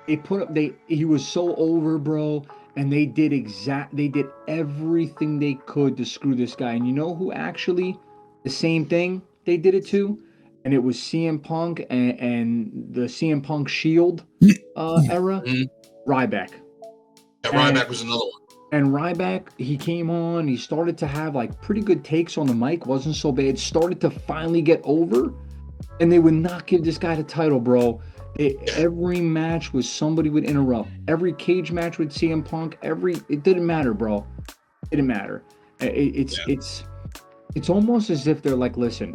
They 0.09 0.17
put 0.17 0.43
up. 0.43 0.53
They 0.53 0.73
he 0.89 1.05
was 1.05 1.27
so 1.27 1.55
over, 1.55 1.97
bro. 1.97 2.45
And 2.77 2.93
they 2.93 3.07
did 3.07 3.33
exact. 3.33 3.97
They 3.97 4.09
did 4.09 4.27
everything 4.49 5.39
they 5.39 5.55
could 5.67 5.97
to 5.97 6.05
screw 6.05 6.35
this 6.35 6.57
guy. 6.57 6.73
And 6.73 6.87
you 6.87 6.93
know 6.93 7.15
who 7.15 7.33
actually 7.33 7.97
the 8.43 8.51
same 8.51 8.85
thing 8.85 9.23
they 9.45 9.57
did 9.57 9.75
it 9.75 9.87
to, 9.89 10.19
and 10.65 10.75
it 10.75 10.79
was 10.79 10.97
CM 10.97 11.41
Punk 11.41 11.87
and, 11.89 12.19
and 12.19 12.89
the 12.91 13.03
CM 13.03 13.43
Punk 13.43 13.69
Shield 13.69 14.25
uh, 14.77 15.03
era. 15.09 15.43
Mhm. 15.47 15.69
Ryback. 16.07 16.53
And- 17.45 17.53
Ryback 17.55 17.89
was 17.89 18.03
another 18.03 18.19
one. 18.19 18.33
And 18.73 18.89
Ryback, 18.89 19.49
he 19.59 19.77
came 19.77 20.11
on, 20.11 20.47
he 20.47 20.57
started 20.57 20.97
to 20.99 21.07
have 21.09 21.35
like 21.35 21.61
pretty 21.61 21.81
good 21.81 22.05
takes 22.05 22.39
on 22.39 22.47
the 22.47 22.55
mic, 22.55 22.87
wasn't 22.87 23.17
so 23.17 23.33
bad. 23.33 23.59
Started 23.59 24.01
to 24.03 24.11
finally 24.11 24.63
get 24.63 24.81
over, 24.85 25.35
and 25.99 26.11
they 26.13 26.21
would 26.21 26.35
not 26.35 26.67
give 26.69 26.85
this 26.85 26.97
guy 26.97 27.17
the 27.17 27.25
title, 27.25 27.59
bro. 27.59 28.01
It, 28.37 28.57
every 28.77 29.21
match 29.21 29.73
was 29.73 29.91
somebody 29.91 30.31
would 30.31 30.45
interrupt. 30.45 30.89
Every 31.09 31.33
cage 31.33 31.73
match 31.73 31.99
with 31.99 32.13
CM 32.13 32.45
Punk, 32.45 32.79
every 32.83 33.17
it 33.29 33.43
didn't 33.43 33.67
matter, 33.67 33.93
bro. 33.93 34.25
It 34.85 34.91
didn't 34.91 35.09
matter. 35.09 35.43
It- 35.81 35.87
it's 36.15 36.39
Yeah. 36.39 36.55
it's 36.55 36.85
it's 37.57 37.69
almost 37.69 38.09
as 38.09 38.29
if 38.29 38.41
they're 38.41 38.55
like, 38.55 38.77
listen, 38.77 39.15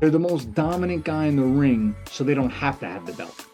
they're 0.00 0.10
the 0.10 0.18
most 0.18 0.52
dominant 0.52 1.04
guy 1.06 1.24
in 1.24 1.36
the 1.36 1.42
ring, 1.42 1.96
so 2.10 2.24
they 2.24 2.34
don't 2.34 2.50
have 2.50 2.78
to 2.80 2.86
have 2.86 3.06
the 3.06 3.14
belt. 3.14 3.46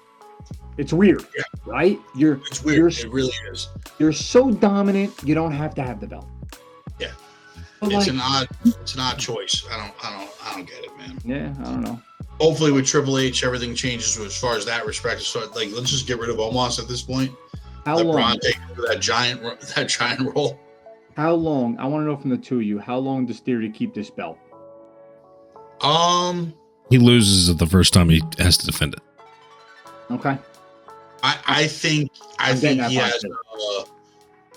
It's 0.76 0.92
weird, 0.92 1.24
Yeah. 1.36 1.42
right? 1.66 1.98
You're 2.16 2.40
It's 2.46 2.62
weird. 2.64 2.78
You're- 2.96 3.08
It 3.08 3.12
really 3.12 3.32
is. 3.52 3.68
you're 3.98 4.12
so 4.12 4.50
dominant, 4.50 5.12
you 5.24 5.34
don't 5.34 5.52
have 5.52 5.74
to 5.76 5.82
have 5.82 6.00
the 6.00 6.06
belt. 6.06 6.26
Yeah. 6.98 7.12
But 7.80 7.92
It's 7.92 8.06
like, 8.06 8.08
an 8.08 8.20
odd 8.20 8.48
it's 8.64 8.94
an 8.94 9.00
odd 9.00 9.18
choice. 9.18 9.64
I 9.70 9.76
don't 9.76 9.94
I 10.04 10.18
don't 10.18 10.30
I 10.44 10.54
don't 10.54 10.68
get 10.68 10.84
it, 10.84 10.96
man. 10.98 11.18
yeah, 11.24 11.54
I 11.64 11.70
don't 11.70 11.82
know. 11.82 12.00
Hopefully 12.40 12.72
with 12.72 12.86
Triple 12.86 13.18
H 13.18 13.44
everything 13.44 13.74
changes 13.74 14.16
as 14.18 14.36
far 14.36 14.56
as 14.56 14.64
that 14.66 14.84
respect. 14.86 15.20
So 15.22 15.40
like 15.54 15.70
let's 15.72 15.90
just 15.90 16.06
get 16.06 16.18
rid 16.18 16.30
of 16.30 16.36
Omos 16.36 16.80
at 16.80 16.88
this 16.88 17.02
point. 17.02 17.30
How 17.86 17.96
Let 17.96 18.06
long? 18.06 18.38
Take 18.40 18.58
over 18.70 18.82
that 18.88 19.00
giant 19.00 19.42
that 19.76 19.88
giant 19.88 20.34
role. 20.34 20.58
How 21.16 21.34
long? 21.34 21.78
I 21.78 21.84
want 21.86 22.02
to 22.02 22.06
know 22.06 22.16
from 22.16 22.30
the 22.30 22.36
two 22.38 22.56
of 22.56 22.62
you. 22.64 22.80
How 22.80 22.96
long 22.98 23.26
does 23.26 23.38
Theory 23.38 23.70
keep 23.70 23.94
this 23.94 24.10
belt? 24.10 24.38
Um 25.80 26.54
He 26.90 26.98
loses 26.98 27.48
it 27.48 27.58
the 27.58 27.66
first 27.66 27.92
time 27.92 28.08
he 28.08 28.22
has 28.38 28.56
to 28.58 28.66
defend 28.66 28.94
it. 28.94 29.00
Okay. 30.10 30.36
I, 31.24 31.38
I 31.46 31.66
think 31.66 32.10
I 32.38 32.50
I'm 32.50 32.56
think 32.58 32.82
he 32.82 32.96
has 32.96 33.18
too. 33.18 33.34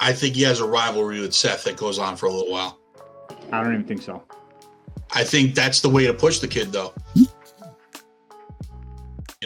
uh, 0.01 0.11
think 0.11 0.35
he 0.35 0.41
has 0.43 0.59
a 0.59 0.67
rivalry 0.67 1.21
with 1.21 1.33
Seth 1.33 1.63
that 1.63 1.77
goes 1.77 1.97
on 1.97 2.17
for 2.17 2.25
a 2.25 2.31
little 2.31 2.51
while. 2.51 2.77
I 3.53 3.63
don't 3.63 3.73
even 3.73 3.85
think 3.85 4.01
so. 4.01 4.21
I 5.13 5.23
think 5.23 5.55
that's 5.55 5.79
the 5.79 5.87
way 5.89 6.05
to 6.05 6.13
push 6.13 6.39
the 6.39 6.47
kid 6.47 6.73
though. 6.73 6.93
You 7.15 7.27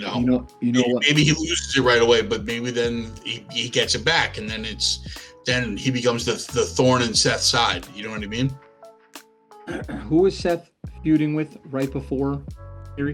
know, 0.02 0.16
You 0.16 0.26
know, 0.26 0.48
you 0.62 0.72
know 0.72 0.80
maybe, 0.82 0.94
what? 0.94 1.04
maybe 1.08 1.24
he 1.24 1.32
loses 1.34 1.78
it 1.78 1.82
right 1.82 2.02
away, 2.02 2.24
but 2.24 2.44
maybe 2.46 2.72
then 2.72 3.12
he, 3.24 3.46
he 3.52 3.70
gets 3.70 3.94
it 3.94 4.04
back 4.04 4.40
and 4.40 4.50
then 4.50 4.66
it's 4.66 5.08
then 5.46 5.78
he 5.78 5.92
becomes 5.92 6.26
the 6.26 6.34
the 6.54 6.66
thorn 6.66 7.04
in 7.04 7.14
Seth's 7.14 7.46
side. 7.46 7.86
You 7.94 8.06
know 8.06 8.10
what 8.12 8.24
I 8.24 8.28
mean? 8.28 8.52
Who 10.10 10.24
was 10.24 10.36
Seth 10.36 10.72
feuding 11.04 11.36
with 11.36 11.58
right 11.66 11.92
before 11.92 12.42
Theory? 12.96 13.14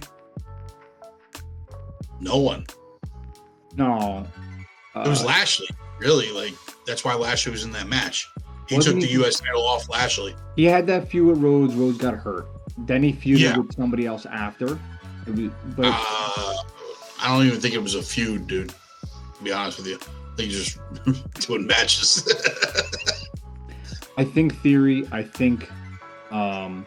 No 2.22 2.38
one. 2.38 2.66
No. 3.78 4.26
It 4.96 5.08
was 5.08 5.22
Uh, 5.24 5.28
Lashley, 5.28 5.70
really. 6.00 6.32
Like 6.32 6.54
that's 6.86 7.04
why 7.06 7.14
Lashley 7.14 7.52
was 7.52 7.64
in 7.64 7.72
that 7.74 7.88
match. 7.88 8.28
He 8.68 8.78
took 8.80 8.96
the 8.96 9.06
he- 9.06 9.14
U.S. 9.14 9.40
title 9.40 9.66
off 9.66 9.88
Lashley. 9.90 10.36
He 10.56 10.66
had 10.66 10.86
that 10.88 11.08
feud 11.10 11.28
with 11.28 11.38
Rhodes. 11.40 11.74
Rhodes 11.76 11.98
got 11.98 12.16
hurt. 12.16 12.48
Then 12.80 13.02
he 13.04 13.14
feuded 13.14 13.40
Yeah. 13.40 13.58
with 13.58 13.74
somebody 13.76 14.06
else 14.06 14.26
after. 14.26 14.78
It 15.28 15.36
was, 15.36 15.52
but 15.76 15.86
Uh, 15.88 16.54
I 17.22 17.28
don't 17.28 17.46
even 17.48 17.60
think 17.62 17.74
it 17.76 17.82
was 17.82 17.96
a 17.96 18.02
feud, 18.02 18.48
dude. 18.48 18.70
To 18.70 19.44
be 19.44 19.52
honest 19.54 19.78
with 19.78 19.88
you, 19.88 19.96
I 19.96 20.36
think 20.36 20.52
he's 20.52 20.76
just 20.76 20.80
doing 21.48 21.66
matches. 21.68 22.28
I 24.18 24.24
think 24.24 24.56
Theory. 24.62 25.08
I 25.12 25.22
think, 25.24 25.70
um, 26.32 26.86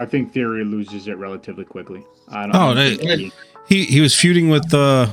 I 0.00 0.06
think 0.06 0.32
Theory 0.32 0.64
loses 0.64 1.08
it 1.08 1.18
relatively 1.18 1.64
quickly. 1.64 2.04
I 2.28 2.42
don't. 2.46 2.54
Oh, 2.56 2.58
I 2.70 2.74
don't 2.74 2.76
they- 2.76 2.96
think- 3.16 3.34
He 3.66 3.84
he 3.84 4.00
was 4.00 4.14
feuding 4.14 4.48
with 4.50 4.72
uh 4.74 5.06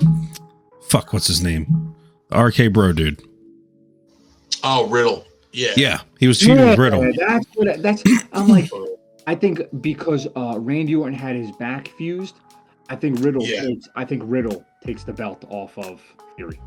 fuck, 0.90 1.14
what's 1.14 1.28
his 1.28 1.42
name? 1.42 1.96
The 2.30 2.40
RK 2.44 2.74
Bro 2.74 2.94
dude. 2.94 3.22
oh, 4.64 4.88
Riddle. 4.88 5.26
Yeah. 5.54 5.72
Yeah, 5.76 6.00
he 6.20 6.28
was 6.28 6.40
feuding 6.42 6.66
with 6.70 6.80
Riddle. 6.80 7.12
That's 7.18 7.46
what. 7.56 7.82
That's. 7.82 8.04
I'm 8.34 8.48
like. 8.48 8.70
I 9.28 9.36
think 9.36 9.62
because 9.82 10.28
uh, 10.36 10.56
Randy 10.58 10.96
Orton 10.96 11.14
had 11.14 11.36
his 11.36 11.52
back 11.58 11.90
fused, 11.90 12.36
I 12.90 12.96
think 12.96 13.20
Riddle 13.24 13.44
Yeah. 13.44 13.62
takes. 13.62 13.88
I 13.96 14.06
think 14.06 14.24
Riddle 14.26 14.66
takes 14.84 15.04
the 15.04 15.14
belt 15.14 15.44
off 15.50 15.78
of 15.78 16.02
Theory. 16.38 16.60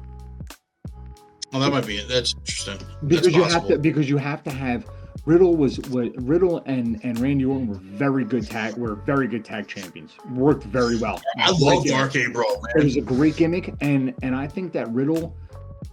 Well, 1.52 1.62
that 1.62 1.70
might 1.70 1.86
be 1.86 1.96
it. 1.96 2.08
That's 2.08 2.34
interesting. 2.34 2.78
because 3.06 3.24
That's 3.26 3.36
you 3.36 3.42
have 3.44 3.66
to 3.68 3.78
because 3.78 4.08
you 4.08 4.16
have 4.18 4.42
to 4.44 4.50
have 4.50 4.84
Riddle 5.26 5.56
was 5.56 5.78
what 5.90 6.12
Riddle 6.22 6.62
and 6.66 7.00
and 7.04 7.18
Randy 7.18 7.44
Orton 7.44 7.66
were 7.68 7.76
very 7.76 8.24
good 8.24 8.48
tag 8.48 8.76
were 8.76 8.94
very 8.96 9.26
good 9.26 9.44
tag 9.44 9.66
champions 9.68 10.12
worked 10.32 10.64
very 10.64 10.98
well. 10.98 11.20
I 11.38 11.50
love. 11.58 11.84
RK 11.84 12.32
Bro, 12.32 12.44
It 12.44 12.60
man. 12.76 12.84
was 12.84 12.96
a 12.96 13.00
great 13.00 13.36
gimmick 13.36 13.74
and 13.80 14.12
and 14.22 14.34
I 14.34 14.46
think 14.46 14.72
that 14.72 14.90
Riddle, 14.92 15.34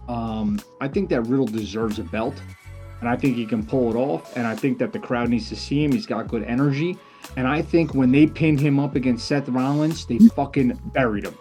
um, 0.08 0.60
I 0.80 0.88
think 0.88 1.08
that 1.10 1.22
Riddle 1.22 1.46
deserves 1.46 1.98
a 1.98 2.04
belt, 2.04 2.34
and 3.00 3.08
I 3.08 3.16
think 3.16 3.36
he 3.36 3.46
can 3.46 3.64
pull 3.64 3.90
it 3.90 3.96
off. 3.96 4.36
And 4.36 4.46
I 4.46 4.54
think 4.56 4.78
that 4.78 4.92
the 4.92 4.98
crowd 4.98 5.28
needs 5.28 5.48
to 5.48 5.56
see 5.56 5.82
him. 5.84 5.92
He's 5.92 6.06
got 6.06 6.28
good 6.28 6.42
energy, 6.44 6.98
and 7.36 7.46
I 7.46 7.62
think 7.62 7.94
when 7.94 8.12
they 8.12 8.26
pinned 8.26 8.60
him 8.60 8.78
up 8.78 8.96
against 8.96 9.26
Seth 9.28 9.48
Rollins, 9.48 10.04
they 10.06 10.18
fucking 10.18 10.78
buried 10.92 11.24
him. 11.26 11.38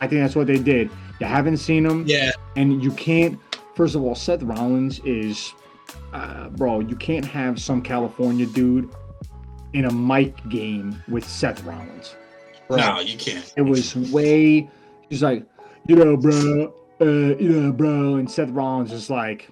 I 0.00 0.06
think 0.08 0.22
that's 0.22 0.34
what 0.34 0.46
they 0.46 0.58
did. 0.58 0.90
You 1.20 1.26
haven't 1.26 1.58
seen 1.58 1.84
him 1.84 2.04
Yeah, 2.08 2.30
and 2.56 2.82
you 2.82 2.90
can't 2.92 3.38
first 3.76 3.94
of 3.94 4.02
all 4.02 4.14
seth 4.14 4.42
rollins 4.42 4.98
is 5.04 5.52
uh, 6.12 6.48
bro 6.50 6.80
you 6.80 6.96
can't 6.96 7.24
have 7.24 7.60
some 7.60 7.80
california 7.82 8.46
dude 8.46 8.90
in 9.72 9.84
a 9.84 9.92
mic 9.92 10.36
game 10.48 11.00
with 11.08 11.28
seth 11.28 11.62
rollins. 11.64 12.14
Bro, 12.68 12.78
no, 12.78 13.00
you 13.00 13.16
can't. 13.16 13.52
it 13.56 13.62
was 13.62 13.96
way 14.12 14.70
he's 15.08 15.22
like 15.22 15.44
you 15.86 15.96
know 15.96 16.16
bro 16.16 16.72
uh, 17.00 17.04
you 17.04 17.48
know 17.48 17.72
bro 17.72 18.16
and 18.16 18.30
seth 18.30 18.50
rollins 18.50 18.92
is 18.92 19.10
like 19.10 19.48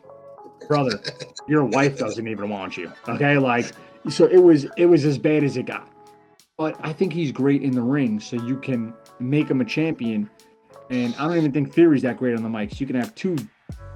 brother 0.66 1.00
your 1.48 1.64
wife 1.64 1.98
doesn't 1.98 2.28
even 2.28 2.48
want 2.48 2.76
you 2.76 2.92
okay? 3.08 3.38
Like 3.38 3.72
so 4.08 4.26
it 4.26 4.38
was 4.38 4.66
it 4.76 4.86
was 4.86 5.04
as 5.04 5.18
bad 5.18 5.42
as 5.44 5.56
it 5.56 5.64
got. 5.66 5.88
But 6.56 6.76
i 6.80 6.92
think 6.92 7.12
he's 7.12 7.32
great 7.32 7.62
in 7.62 7.72
the 7.72 7.82
ring 7.82 8.20
so 8.20 8.36
you 8.36 8.56
can 8.56 8.92
make 9.18 9.48
him 9.48 9.60
a 9.60 9.64
champion. 9.64 10.28
And 10.90 11.14
i 11.16 11.26
don't 11.26 11.36
even 11.36 11.52
think 11.52 11.72
theory's 11.72 12.02
that 12.02 12.16
great 12.18 12.36
on 12.36 12.42
the 12.42 12.48
mics. 12.48 12.80
You 12.80 12.86
can 12.86 12.96
have 12.96 13.14
two 13.14 13.36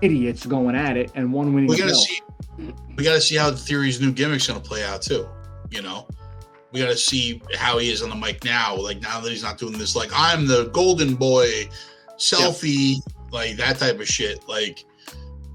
idiots 0.00 0.46
going 0.46 0.74
at 0.74 0.96
it 0.96 1.12
and 1.14 1.32
one 1.32 1.54
winning 1.54 1.70
We 1.70 1.78
gotta 1.78 1.94
see. 1.94 2.20
We 2.96 3.04
gotta 3.04 3.20
see 3.20 3.36
how 3.36 3.50
the 3.50 3.56
theory's 3.56 4.00
new 4.00 4.12
gimmick's 4.12 4.46
gonna 4.46 4.60
play 4.60 4.84
out 4.84 5.02
too. 5.02 5.26
You 5.70 5.82
know, 5.82 6.06
we 6.72 6.80
gotta 6.80 6.96
see 6.96 7.40
how 7.56 7.78
he 7.78 7.90
is 7.90 8.02
on 8.02 8.10
the 8.10 8.16
mic 8.16 8.44
now. 8.44 8.76
Like 8.76 9.00
now 9.00 9.20
that 9.20 9.30
he's 9.30 9.42
not 9.42 9.58
doing 9.58 9.78
this, 9.78 9.96
like 9.96 10.10
I'm 10.14 10.46
the 10.46 10.66
golden 10.72 11.14
boy, 11.14 11.68
selfie, 12.18 12.96
like 13.30 13.56
that 13.56 13.78
type 13.78 14.00
of 14.00 14.06
shit. 14.06 14.46
Like 14.48 14.84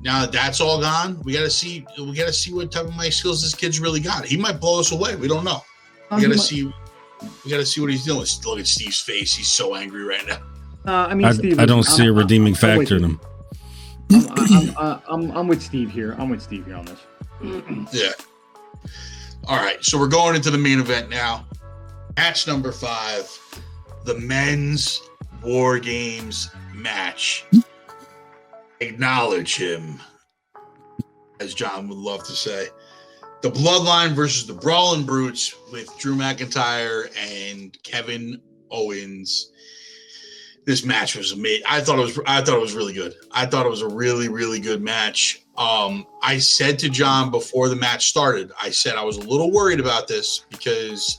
now 0.01 0.21
that 0.21 0.31
that's 0.31 0.59
all 0.61 0.79
gone, 0.81 1.19
we 1.23 1.33
gotta 1.33 1.49
see. 1.49 1.85
We 1.97 2.13
gotta 2.13 2.33
see 2.33 2.53
what 2.53 2.71
type 2.71 2.85
of 2.85 2.95
mic 2.95 3.13
skills 3.13 3.41
this 3.41 3.53
kid's 3.55 3.79
really 3.79 3.99
got. 3.99 4.25
He 4.25 4.37
might 4.37 4.59
blow 4.59 4.79
us 4.79 4.91
away. 4.91 5.15
We 5.15 5.27
don't 5.27 5.43
know. 5.43 5.61
Um, 6.11 6.17
We 6.17 6.21
he 6.21 6.27
gotta 6.27 6.37
might- 6.37 6.43
see. 6.45 6.71
We 7.43 7.49
gotta 7.51 7.65
see 7.65 7.81
what 7.81 7.89
he's 7.89 8.05
doing. 8.05 8.25
Look 8.45 8.59
at 8.59 8.67
Steve's 8.67 8.99
face. 8.99 9.33
He's 9.35 9.47
so 9.47 9.73
angry 9.75 10.03
right 10.03 10.25
now. 10.27 10.37
uh, 10.85 11.07
i 11.09 11.15
mean 11.15 11.25
I, 11.25 11.31
Steve, 11.31 11.59
I 11.59 11.65
don't 11.65 11.85
I'm- 11.87 11.95
see 11.97 12.03
a 12.03 12.07
I'm- 12.07 12.15
redeeming 12.15 12.53
I'm 12.53 12.59
factor 12.59 12.95
in 12.97 13.01
you. 13.03 13.09
him. 13.09 13.19
I'm, 14.11 14.29
I'm, 14.37 14.77
I'm, 14.77 15.01
I'm, 15.07 15.31
I'm 15.31 15.47
with 15.47 15.61
steve 15.61 15.91
here 15.91 16.15
i'm 16.17 16.29
with 16.29 16.41
steve 16.41 16.65
here 16.65 16.75
on 16.75 16.85
this 16.85 16.99
Yeah. 17.91 18.11
All 19.47 19.57
right. 19.57 19.83
So 19.83 19.97
we're 19.97 20.07
going 20.07 20.35
into 20.35 20.51
the 20.51 20.57
main 20.57 20.79
event 20.79 21.09
now. 21.09 21.45
Match 22.17 22.47
number 22.47 22.71
five 22.71 23.29
the 24.05 24.15
men's 24.19 25.01
War 25.43 25.79
Games 25.79 26.49
match. 26.73 27.45
Acknowledge 28.79 29.55
him, 29.55 29.99
as 31.39 31.53
John 31.53 31.89
would 31.89 31.97
love 31.97 32.23
to 32.25 32.33
say. 32.33 32.67
The 33.41 33.51
Bloodline 33.51 34.13
versus 34.13 34.47
the 34.47 34.53
Brawling 34.53 35.05
Brutes 35.05 35.53
with 35.71 35.89
Drew 35.97 36.15
McIntyre 36.15 37.09
and 37.17 37.77
Kevin 37.83 38.41
Owens. 38.71 39.51
This 40.67 40.83
match 40.83 41.15
was 41.15 41.31
amazing. 41.31 41.63
I 41.65 41.79
thought 41.79 41.97
it 41.97 42.01
was. 42.01 42.19
I 42.27 42.41
thought 42.41 42.57
it 42.57 42.61
was 42.61 42.75
really 42.75 42.91
good. 42.91 43.15
I 43.31 43.45
thought 43.45 43.65
it 43.65 43.69
was 43.69 43.83
a 43.83 43.87
really, 43.87 44.27
really 44.27 44.59
good 44.59 44.81
match. 44.81 45.45
Um, 45.57 46.05
I 46.21 46.39
said 46.39 46.77
to 46.79 46.89
John 46.89 47.31
before 47.31 47.69
the 47.69 47.75
match 47.77 48.09
started, 48.09 48.51
I 48.61 48.69
said 48.69 48.97
I 48.97 49.03
was 49.05 49.15
a 49.15 49.21
little 49.21 49.49
worried 49.49 49.79
about 49.79 50.09
this 50.09 50.45
because 50.49 51.17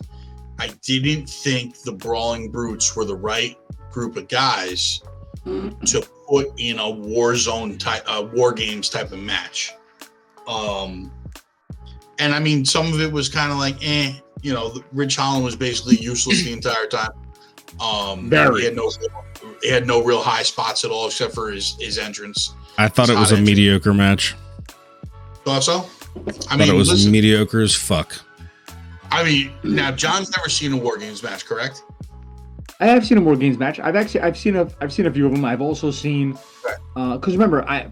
I 0.59 0.69
didn't 0.83 1.31
think 1.31 1.81
the 1.81 1.93
Brawling 1.93 2.51
Brutes 2.51 2.95
were 2.95 3.07
the 3.07 3.17
right 3.17 3.57
group 3.91 4.19
of 4.19 4.29
guys 4.29 5.01
to 5.87 6.07
put 6.29 6.49
in 6.59 6.79
a 6.79 6.91
war 6.91 7.35
zone 7.35 7.79
type, 7.79 8.03
uh, 8.07 8.29
war 8.35 8.53
games 8.53 8.91
type 8.91 9.13
of 9.13 9.19
match. 9.19 9.73
Um, 10.47 11.11
and 12.19 12.35
I 12.35 12.39
mean, 12.39 12.67
some 12.67 12.93
of 12.93 13.01
it 13.01 13.11
was 13.11 13.31
kind 13.31 13.51
of 13.51 13.57
like, 13.57 13.77
eh, 13.83 14.13
you 14.43 14.53
know, 14.53 14.75
Ridge 14.93 15.17
Holland 15.17 15.45
was 15.45 15.57
basically 15.57 15.97
useless 15.97 16.45
the 16.45 16.53
entire 16.53 16.87
time. 16.87 17.13
Um, 17.81 18.29
Very. 18.29 18.61
he 18.61 18.65
had 18.67 18.77
no, 18.77 18.91
he 19.63 19.71
had 19.71 19.87
no 19.87 20.03
real 20.03 20.23
high 20.23 20.43
spots 20.43 20.85
at 20.85 20.91
all 20.91 21.07
except 21.07 21.35
for 21.35 21.51
his 21.51 21.77
his 21.81 21.99
entrance. 21.99 22.53
I 22.79 22.89
thought 22.89 23.09
it 23.11 23.17
was 23.17 23.33
a 23.33 23.37
Solid. 23.37 23.45
mediocre 23.47 23.95
match. 23.95 24.35
Thought 25.45 25.65
so? 25.65 25.73
I 25.77 25.79
I 25.79 26.57
mean, 26.57 26.67
thought 26.67 26.69
it 26.69 26.73
was 26.73 26.91
listen, 26.91 27.11
mediocre 27.13 27.61
as 27.61 27.75
fuck. 27.75 28.17
I 29.11 29.25
mean, 29.25 29.51
now 29.65 29.91
John's 29.91 30.31
never 30.37 30.49
seen 30.49 30.73
a 30.73 30.77
War 30.77 30.99
Games 30.99 31.23
match, 31.23 31.47
correct? 31.47 31.83
I 32.81 32.87
have 32.87 33.05
seen 33.07 33.19
a 33.19 33.21
War 33.21 33.35
Games 33.37 33.59
match. 33.59 33.81
I've 33.81 33.97
actually 33.97 34.21
I've 34.21 34.37
seen 34.37 34.57
a 34.57 34.69
I've 34.81 34.93
seen 34.93 35.07
a 35.07 35.13
few 35.13 35.27
of 35.27 35.33
them. 35.33 35.45
I've 35.45 35.61
also 35.63 35.91
seen 35.91 36.33
because 36.95 37.29
uh, 37.29 37.33
remember 37.33 37.69
I 37.69 37.89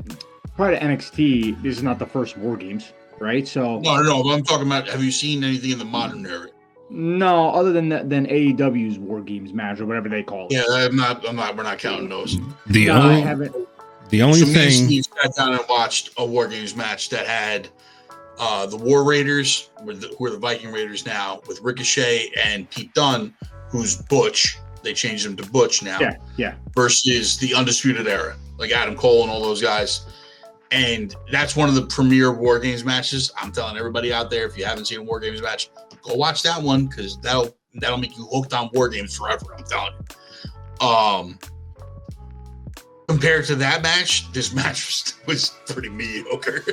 prior 0.57 0.73
to 0.79 0.81
NXT 0.81 1.63
this 1.63 1.77
is 1.77 1.83
not 1.83 1.99
the 1.99 2.07
first 2.07 2.37
War 2.37 2.57
Games, 2.57 2.93
right? 3.19 3.47
So 3.49 3.81
No, 3.81 3.97
no, 3.97 4.03
no. 4.03 4.23
But 4.23 4.31
I'm 4.31 4.45
talking 4.45 4.67
about. 4.67 4.89
Have 4.89 5.03
you 5.03 5.11
seen 5.11 5.43
anything 5.43 5.71
in 5.73 5.79
the 5.79 5.85
modern 5.85 6.25
era? 6.27 6.49
No, 6.89 7.51
other 7.51 7.73
than 7.73 7.89
that, 7.89 8.09
than 8.09 8.27
AEW's 8.27 8.99
War 8.99 9.21
Games 9.21 9.53
match 9.53 9.81
or 9.81 9.87
whatever 9.87 10.09
they 10.09 10.23
call 10.23 10.47
it. 10.47 10.53
Yeah, 10.53 10.63
I'm 10.69 10.97
not. 10.97 11.29
I'm 11.29 11.37
not. 11.37 11.57
We're 11.57 11.65
not 11.65 11.79
counting 11.79 12.09
those. 12.09 12.39
The 12.67 12.87
no, 12.87 12.95
I 12.95 13.05
only 13.05 13.21
haven't. 13.23 13.69
the 14.11 14.23
only 14.23 14.41
so 14.41 14.47
me 14.47 14.53
and 14.53 14.61
thing 14.61 14.87
Steve 14.87 15.05
sat 15.23 15.35
down 15.35 15.53
and 15.55 15.65
watched 15.69 16.11
a 16.19 16.25
War 16.25 16.47
Games 16.47 16.77
match 16.77 17.09
that 17.11 17.27
had 17.27 17.69
uh, 18.39 18.67
the 18.67 18.77
War 18.77 19.05
Raiders, 19.05 19.71
who 19.83 19.91
are 19.91 19.95
the, 19.95 20.15
who 20.19 20.27
are 20.27 20.31
the 20.31 20.39
Viking 20.39 20.73
Raiders 20.73 21.05
now, 21.05 21.41
with 21.47 21.61
Ricochet 21.61 22.31
and 22.43 22.69
Pete 22.71 22.93
Dunne, 22.95 23.35
who's 23.71 23.97
Butch. 23.97 24.59
They 24.83 24.95
changed 24.95 25.27
him 25.27 25.35
to 25.37 25.51
Butch 25.51 25.83
now. 25.83 25.99
Yeah, 26.01 26.17
yeah. 26.37 26.55
versus 26.75 27.37
the 27.39 27.55
Undisputed 27.55 28.07
Era, 28.07 28.37
like 28.59 28.71
Adam 28.71 28.95
Cole 28.95 29.23
and 29.23 29.31
all 29.31 29.43
those 29.43 29.61
guys. 29.61 30.07
And 30.71 31.15
that's 31.31 31.57
one 31.57 31.69
of 31.69 31.75
the 31.75 31.87
premier 31.87 32.33
War 32.33 32.59
Games 32.59 32.85
matches. 32.85 33.33
I'm 33.37 33.53
telling 33.53 33.77
everybody 33.77 34.13
out 34.13 34.31
there, 34.31 34.47
if 34.47 34.57
you 34.57 34.65
haven't 34.65 34.87
seen 34.87 34.99
a 34.99 35.03
War 35.03 35.19
Games 35.21 35.43
match, 35.43 35.71
go 36.07 36.15
watch 36.15 36.43
that 36.43 36.63
one 36.63 36.87
because 36.87 37.19
that'll 37.21 37.57
that'll 37.75 37.99
make 37.99 38.17
you 38.17 38.27
hooked 38.33 38.55
on 38.55 38.71
War 38.73 38.89
Games 38.89 39.17
forever. 39.17 39.47
I'm 39.57 39.65
telling 39.65 39.93
you. 40.81 40.87
Um, 40.87 41.39
compared 43.09 43.45
to 43.47 43.57
that 43.57 43.83
match, 43.83 44.31
this 44.33 44.53
match 44.55 44.87
was, 44.87 45.15
was 45.27 45.51
pretty 45.73 45.89
mediocre. 45.89 46.65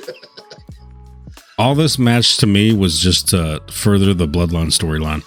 all 1.58 1.76
this 1.76 2.00
match 2.00 2.38
to 2.38 2.48
me 2.48 2.74
was 2.74 3.00
just 3.00 3.30
to 3.30 3.62
further 3.70 4.14
the 4.14 4.28
bloodline 4.28 4.72
storyline 4.72 5.24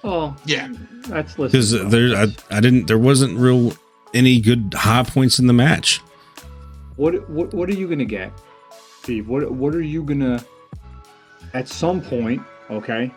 Oh, 0.04 0.36
yeah, 0.44 0.68
that's 1.08 1.34
because 1.34 1.70
there 1.70 2.14
I, 2.14 2.26
I 2.50 2.60
didn't 2.60 2.88
there 2.88 2.98
wasn't 2.98 3.38
real 3.38 3.72
any 4.12 4.38
good 4.38 4.74
high 4.76 5.02
points 5.02 5.38
in 5.38 5.46
the 5.46 5.54
match. 5.54 6.02
What 6.96 7.28
what 7.30 7.54
what 7.54 7.70
are 7.70 7.74
you 7.74 7.88
gonna 7.88 8.04
get, 8.04 8.30
Steve? 9.00 9.28
What 9.28 9.50
what 9.50 9.74
are 9.74 9.80
you 9.80 10.02
gonna? 10.02 10.44
At 11.54 11.68
some 11.68 12.00
point, 12.00 12.42
okay, 12.68 13.12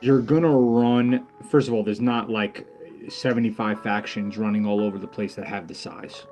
you're 0.00 0.22
gonna 0.22 0.48
run. 0.48 1.26
First 1.50 1.66
of 1.66 1.74
all, 1.74 1.82
there's 1.82 2.00
not 2.00 2.30
like 2.30 2.64
75 3.08 3.82
factions 3.82 4.38
running 4.38 4.64
all 4.64 4.80
over 4.80 4.96
the 4.96 5.08
place 5.08 5.34
that 5.34 5.46
have 5.46 5.66
the 5.66 5.74
size. 5.74 6.24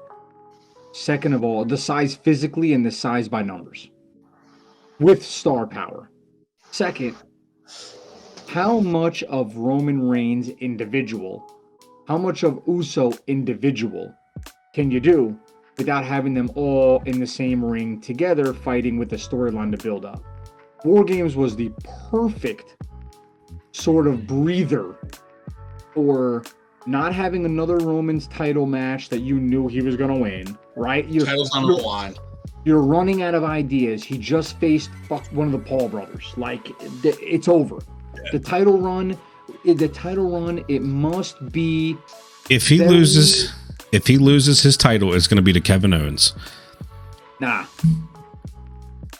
Second 0.92 1.34
of 1.34 1.42
all, 1.42 1.64
the 1.64 1.76
size 1.76 2.14
physically 2.14 2.72
and 2.72 2.86
the 2.86 2.92
size 2.92 3.28
by 3.28 3.42
numbers, 3.42 3.90
with 5.00 5.24
star 5.24 5.66
power. 5.66 6.10
Second, 6.70 7.16
how 8.46 8.78
much 8.78 9.24
of 9.24 9.56
Roman 9.56 10.08
Reigns 10.08 10.48
individual, 10.60 11.44
how 12.06 12.18
much 12.18 12.44
of 12.44 12.62
Uso 12.68 13.12
individual 13.26 14.14
can 14.74 14.92
you 14.92 15.00
do 15.00 15.36
without 15.76 16.04
having 16.04 16.34
them 16.34 16.50
all 16.54 17.02
in 17.04 17.18
the 17.18 17.26
same 17.26 17.64
ring 17.64 18.00
together 18.00 18.54
fighting 18.54 18.96
with 18.96 19.10
the 19.10 19.16
storyline 19.16 19.76
to 19.76 19.82
build 19.82 20.04
up. 20.04 20.22
War 20.84 21.04
Games 21.04 21.36
was 21.36 21.56
the 21.56 21.72
perfect 22.10 22.76
sort 23.72 24.06
of 24.06 24.26
breather 24.26 24.96
for 25.94 26.44
not 26.86 27.12
having 27.14 27.44
another 27.44 27.78
Roman's 27.78 28.26
title 28.28 28.66
match 28.66 29.08
that 29.08 29.20
you 29.20 29.40
knew 29.40 29.66
he 29.68 29.80
was 29.82 29.96
going 29.96 30.14
to 30.14 30.20
win, 30.20 30.56
right? 30.76 31.06
You're, 31.08 31.26
titles 31.26 31.50
on 31.52 31.62
the 31.62 31.74
you're, 31.74 31.82
line. 31.84 32.14
you're 32.64 32.82
running 32.82 33.22
out 33.22 33.34
of 33.34 33.42
ideas. 33.42 34.04
He 34.04 34.16
just 34.18 34.58
faced 34.60 34.90
fuck 35.08 35.26
one 35.32 35.46
of 35.46 35.52
the 35.52 35.58
Paul 35.58 35.88
brothers. 35.88 36.32
Like 36.36 36.72
it's 36.80 37.48
over. 37.48 37.78
The 38.32 38.38
title 38.38 38.78
run, 38.78 39.18
the 39.64 39.88
title 39.88 40.30
run, 40.30 40.64
it 40.68 40.82
must 40.82 41.50
be 41.52 41.96
If 42.50 42.68
he 42.68 42.78
Very- 42.78 42.90
loses 42.90 43.52
if 43.92 44.06
he 44.06 44.18
loses 44.18 44.62
his 44.62 44.76
title, 44.76 45.14
it's 45.14 45.26
going 45.26 45.36
to 45.36 45.42
be 45.42 45.52
to 45.52 45.60
Kevin 45.60 45.94
Owens. 45.94 46.34
nah. 47.40 47.64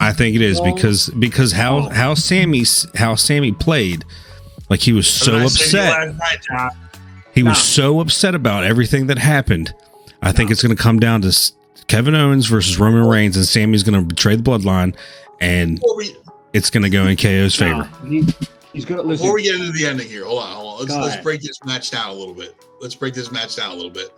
I 0.01 0.13
think 0.13 0.37
it 0.37 0.43
is 0.43 0.61
because 0.61 1.09
because 1.19 1.53
how 1.53 1.77
Oh. 1.79 1.89
how 1.89 2.15
Sami 2.15 2.65
how 2.97 3.15
Sami 3.15 3.53
played, 3.53 4.05
like 4.69 4.81
he 4.81 4.93
was 4.93 5.07
so 5.09 5.33
What 5.33 5.39
did 5.39 5.45
I 5.45 5.49
say 5.49 5.71
to 5.71 5.77
you 5.77 5.83
upset. 5.91 6.17
night, 6.19 6.39
John? 6.49 6.71
He 7.35 7.43
was 7.43 7.59
so 7.63 8.01
upset 8.01 8.35
about 8.35 8.65
everything 8.65 9.07
that 9.09 9.19
happened. 9.19 9.75
I 10.23 10.33
think 10.33 10.51
it's 10.51 10.63
going 10.63 10.75
to 10.75 10.83
come 10.83 10.99
down 10.99 11.21
to 11.23 11.53
Kevin 11.87 12.15
Owens 12.15 12.47
versus 12.47 12.79
Roman 12.79 13.07
Reigns, 13.07 13.37
and 13.37 13.45
Sami's 13.47 13.83
going 13.83 14.01
to 14.01 14.07
betray 14.07 14.37
the 14.37 14.43
bloodline, 14.43 14.97
and 15.41 15.79
it's 16.55 16.71
going 16.71 16.83
to 16.83 16.89
go 16.89 17.07
in 17.07 17.17
KO's 17.19 17.61
Nah, 17.61 17.85
favor. 17.85 18.35
he's 18.73 18.85
gonna 18.87 19.03
listen. 19.03 19.23
before 19.25 19.35
we 19.35 19.43
get 19.43 19.55
into 19.57 19.71
the 19.73 19.87
ending 19.87 20.09
here, 20.09 20.25
hold 20.25 20.43
on, 20.43 20.53
hold 20.57 20.73
on. 20.75 20.79
Let's 20.81 20.91
Go 20.93 20.97
let's 21.01 21.09
ahead. 21.13 21.25
break 21.25 21.43
this 21.43 21.63
match 21.67 21.91
down 21.91 22.09
a 22.09 22.15
little 22.15 22.35
bit. 22.35 22.55
Let's 22.81 22.95
break 22.95 23.13
this 23.15 23.31
match 23.31 23.55
down 23.57 23.71
a 23.71 23.75
little 23.75 23.91
bit. 23.91 24.09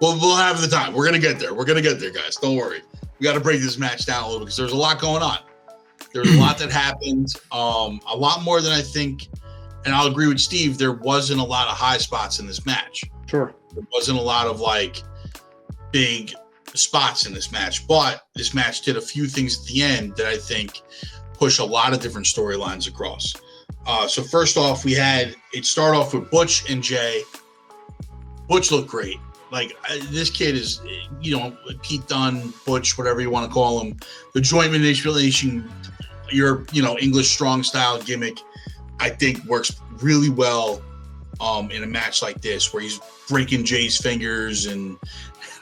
We'll 0.00 0.14
we'll 0.20 0.36
have 0.36 0.60
the 0.60 0.68
time. 0.68 0.92
We're 0.94 1.04
gonna 1.04 1.18
get 1.18 1.40
there. 1.40 1.54
We're 1.54 1.64
gonna 1.64 1.82
get 1.82 1.98
there, 1.98 2.12
guys. 2.12 2.36
Don't 2.36 2.56
worry. 2.56 2.82
We 3.18 3.24
got 3.24 3.34
to 3.34 3.40
break 3.40 3.60
this 3.60 3.78
match 3.78 4.06
down 4.06 4.24
a 4.24 4.26
little 4.26 4.40
because 4.40 4.56
there's 4.56 4.72
a 4.72 4.76
lot 4.76 5.00
going 5.00 5.22
on. 5.22 5.38
There's 6.12 6.34
a 6.34 6.38
lot 6.38 6.58
that 6.58 6.70
happened. 6.70 7.34
Um, 7.52 8.00
a 8.08 8.16
lot 8.16 8.42
more 8.42 8.60
than 8.60 8.72
I 8.72 8.80
think. 8.80 9.28
And 9.84 9.94
I'll 9.94 10.06
agree 10.06 10.26
with 10.26 10.40
Steve. 10.40 10.78
There 10.78 10.92
wasn't 10.92 11.40
a 11.40 11.44
lot 11.44 11.68
of 11.68 11.76
high 11.76 11.98
spots 11.98 12.38
in 12.40 12.46
this 12.46 12.64
match. 12.66 13.04
sure. 13.26 13.54
There 13.74 13.84
wasn't 13.92 14.18
a 14.18 14.22
lot 14.22 14.46
of 14.46 14.60
like 14.60 15.02
big 15.92 16.32
spots 16.74 17.26
in 17.26 17.34
this 17.34 17.52
match, 17.52 17.86
but 17.86 18.26
this 18.34 18.54
match 18.54 18.82
did 18.82 18.96
a 18.96 19.00
few 19.00 19.26
things 19.26 19.60
at 19.60 19.66
the 19.66 19.82
end 19.82 20.16
that 20.16 20.26
I 20.26 20.36
think 20.36 20.82
push 21.34 21.58
a 21.58 21.64
lot 21.64 21.92
of 21.92 22.00
different 22.00 22.26
storylines 22.26 22.88
across. 22.88 23.34
Uh, 23.86 24.06
so 24.06 24.22
first 24.22 24.56
off, 24.56 24.84
we 24.84 24.92
had 24.92 25.34
it 25.52 25.64
start 25.64 25.94
off 25.94 26.12
with 26.12 26.30
Butch 26.30 26.70
and 26.70 26.82
Jey. 26.82 27.22
Butch 28.48 28.70
looked 28.70 28.88
great. 28.88 29.16
Like 29.50 29.76
I- 29.88 29.98
this 30.10 30.30
kid 30.30 30.54
is, 30.54 30.80
you 31.20 31.36
know, 31.36 31.56
Pete 31.82 32.06
Dunne, 32.06 32.52
Butch, 32.66 32.98
whatever 32.98 33.20
you 33.20 33.30
want 33.30 33.46
to 33.46 33.52
call 33.52 33.80
him, 33.80 33.96
the 34.34 34.40
joint 34.40 34.72
manipulation, 34.72 35.70
your 36.30 36.64
you 36.72 36.82
know 36.82 36.98
English 36.98 37.30
strong 37.30 37.62
style 37.62 38.00
gimmick, 38.02 38.38
I 39.00 39.08
think 39.10 39.44
works 39.44 39.80
really 40.00 40.28
well 40.28 40.82
um, 41.40 41.70
in 41.70 41.82
a 41.82 41.86
match 41.86 42.22
like 42.22 42.40
this 42.40 42.72
where 42.72 42.82
he's 42.82 43.00
breaking 43.28 43.64
Jey's 43.64 43.96
fingers 43.96 44.66
and 44.66 44.96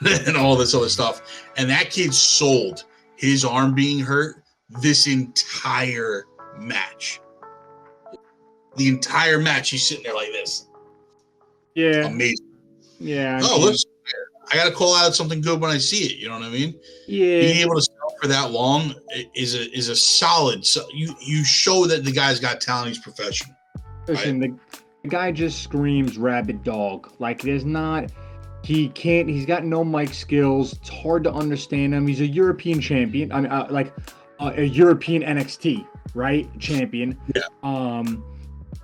and 0.26 0.36
all 0.36 0.56
this 0.56 0.74
other 0.74 0.88
stuff. 0.88 1.46
And 1.56 1.68
that 1.70 1.90
kid 1.90 2.12
sold 2.12 2.84
his 3.16 3.44
arm 3.44 3.74
being 3.74 3.98
hurt 4.00 4.42
this 4.80 5.06
entire 5.06 6.24
match. 6.58 7.20
The 8.76 8.88
entire 8.88 9.38
match, 9.38 9.70
he's 9.70 9.86
sitting 9.86 10.04
there 10.04 10.14
like 10.14 10.32
this. 10.32 10.66
Yeah, 11.74 12.06
Amazing. 12.06 12.45
Yeah. 12.98 13.40
Oh, 13.42 13.60
listen, 13.60 13.90
I 14.52 14.56
got 14.56 14.66
to 14.66 14.72
call 14.72 14.94
out 14.94 15.14
something 15.14 15.40
good 15.40 15.60
when 15.60 15.70
I 15.70 15.78
see 15.78 16.04
it. 16.04 16.16
You 16.18 16.28
know 16.28 16.38
what 16.38 16.44
I 16.44 16.50
mean? 16.50 16.78
Yeah. 17.06 17.40
Being 17.40 17.56
able 17.58 17.74
to 17.74 17.82
sell 17.82 18.14
for 18.20 18.28
that 18.28 18.50
long 18.50 18.94
is 19.34 19.54
a 19.54 19.70
is 19.76 19.88
a 19.88 19.96
solid. 19.96 20.64
So 20.64 20.86
you 20.92 21.14
you 21.20 21.44
show 21.44 21.86
that 21.86 22.04
the 22.04 22.12
guy's 22.12 22.40
got 22.40 22.60
talent. 22.60 22.88
He's 22.88 22.98
professional. 22.98 23.56
Listen, 24.06 24.38
the, 24.38 24.54
the 25.02 25.08
guy 25.08 25.32
just 25.32 25.62
screams 25.62 26.16
rabid 26.16 26.62
dog. 26.62 27.12
Like 27.18 27.42
there's 27.42 27.64
not 27.64 28.12
he 28.62 28.88
can't 28.90 29.28
he's 29.28 29.46
got 29.46 29.64
no 29.64 29.84
mic 29.84 30.14
skills. 30.14 30.74
It's 30.74 30.88
hard 30.88 31.24
to 31.24 31.32
understand 31.32 31.94
him. 31.94 32.06
He's 32.06 32.20
a 32.20 32.26
European 32.26 32.80
champion. 32.80 33.32
I 33.32 33.40
mean 33.40 33.50
uh, 33.50 33.66
like 33.70 33.92
uh, 34.38 34.52
a 34.56 34.64
European 34.64 35.22
NXT, 35.22 35.86
right? 36.14 36.48
Champion. 36.58 37.18
Yeah. 37.34 37.42
Um 37.62 38.24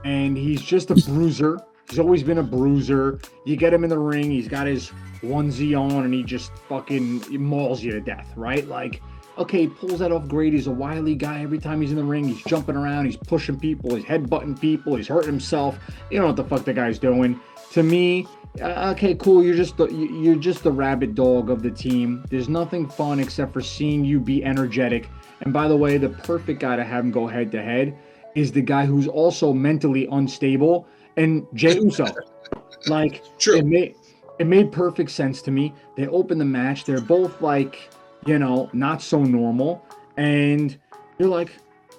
and 0.05 0.37
he's 0.37 0.63
just 0.63 0.91
a 0.91 0.95
bruiser. 0.95 1.61
He's 1.93 1.99
always 1.99 2.23
been 2.23 2.39
a 2.39 2.43
bruiser. 2.43 3.19
You 3.45 3.55
get 3.55 3.75
him 3.75 3.85
in 3.85 3.91
the 3.91 3.99
ring, 3.99 4.31
he's 4.31 4.49
got 4.49 4.67
his 4.67 4.91
onesie 5.23 5.79
on 5.79 6.07
and 6.07 6.15
he 6.15 6.23
just 6.23 6.51
fucking 6.67 7.23
mauls 7.39 7.83
you 7.83 7.93
to 7.93 8.01
death, 8.01 8.33
right? 8.35 8.67
Like 8.67 9.03
okay, 9.37 9.67
pulls 9.67 9.99
that 9.99 10.11
off 10.11 10.27
great. 10.27 10.55
He's 10.55 10.67
a 10.69 10.71
wily 10.71 11.15
guy. 11.15 11.43
Every 11.43 11.59
time 11.59 11.83
he's 11.83 11.91
in 11.91 11.97
the 11.99 12.05
ring, 12.05 12.29
he's 12.29 12.43
jumping 12.45 12.77
around, 12.77 13.05
he's 13.07 13.17
pushing 13.17 13.59
people, 13.61 13.95
he's 13.95 14.05
headbutting 14.07 14.59
people, 14.59 14.97
he's 14.97 15.07
hurting 15.09 15.29
himself. 15.29 15.79
You 16.11 16.21
know 16.21 16.27
what 16.29 16.37
the 16.37 16.45
fuck 16.45 16.65
the 16.65 16.73
guy's 16.73 16.99
doing. 16.99 17.39
To 17.73 17.83
me, 17.83 18.27
uh, 18.63 18.93
okay, 18.97 19.15
cool. 19.15 19.43
You're 19.45 19.55
just 19.55 19.77
the 19.77 19.89
you- 19.89 20.15
you're 20.23 20.37
just 20.37 20.63
the 20.63 20.73
rabid 20.73 21.15
dog 21.15 21.51
of 21.51 21.63
the 21.63 21.71
team. 21.71 22.25
There's 22.31 22.49
nothing 22.49 22.89
fun 22.89 23.21
except 23.21 23.53
for 23.53 23.61
seeing 23.61 24.03
you 24.03 24.19
be 24.19 24.43
energetic. 24.43 25.11
And 25.43 25.53
by 25.53 25.69
the 25.69 25.77
way, 25.77 25.99
the 25.99 26.09
perfect 26.09 26.59
guy 26.61 26.77
to 26.77 26.85
have 26.85 27.05
him 27.05 27.11
go 27.11 27.27
head 27.27 27.53
to 27.53 27.63
head 27.63 27.99
is 28.35 28.51
the 28.51 28.63
guy 28.63 28.87
who's 28.87 29.07
also 29.07 29.53
mentally 29.53 30.09
unstable 30.11 30.87
and 31.17 31.47
Jey 31.55 31.79
Uso. 31.79 32.07
like 32.87 33.23
True. 33.39 33.59
it 33.59 33.67
made 33.67 33.95
it 34.39 34.47
made 34.47 34.73
perfect 34.73 35.11
sense 35.11 35.43
to 35.43 35.51
me. 35.51 35.75
They 35.97 36.07
opened 36.09 36.41
the 36.41 36.47
match. 36.47 36.85
They're 36.85 37.01
both 37.01 37.41
like, 37.41 37.91
you 38.27 38.39
know, 38.39 38.69
not 38.73 39.03
so 39.03 39.23
normal, 39.23 39.85
and 40.17 40.77
you're 41.19 41.29
like, 41.29 41.51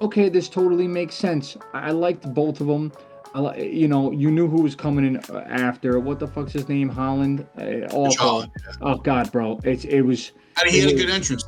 okay, 0.01 0.29
this 0.29 0.49
totally 0.49 0.87
makes 0.87 1.15
sense. 1.15 1.57
I, 1.73 1.87
I 1.87 1.91
liked 1.91 2.33
both 2.33 2.59
of 2.59 2.67
them. 2.67 2.91
I, 3.35 3.57
you 3.57 3.87
know, 3.87 4.11
you 4.11 4.29
knew 4.29 4.47
who 4.47 4.61
was 4.61 4.75
coming 4.75 5.05
in 5.05 5.17
uh, 5.17 5.45
after. 5.49 5.99
What 5.99 6.19
the 6.19 6.27
fuck's 6.27 6.53
his 6.53 6.69
name? 6.69 6.89
Holland. 6.89 7.47
Uh, 7.57 7.87
awful. 7.91 8.15
Holland. 8.17 8.51
Oh 8.81 8.97
God, 8.97 9.31
bro, 9.31 9.59
it's 9.63 9.85
it 9.85 10.01
was. 10.01 10.31
I 10.57 10.65
mean, 10.65 10.73
he 10.73 10.79
had 10.81 10.89
a 10.89 10.95
good 10.95 11.09
entrance. 11.09 11.45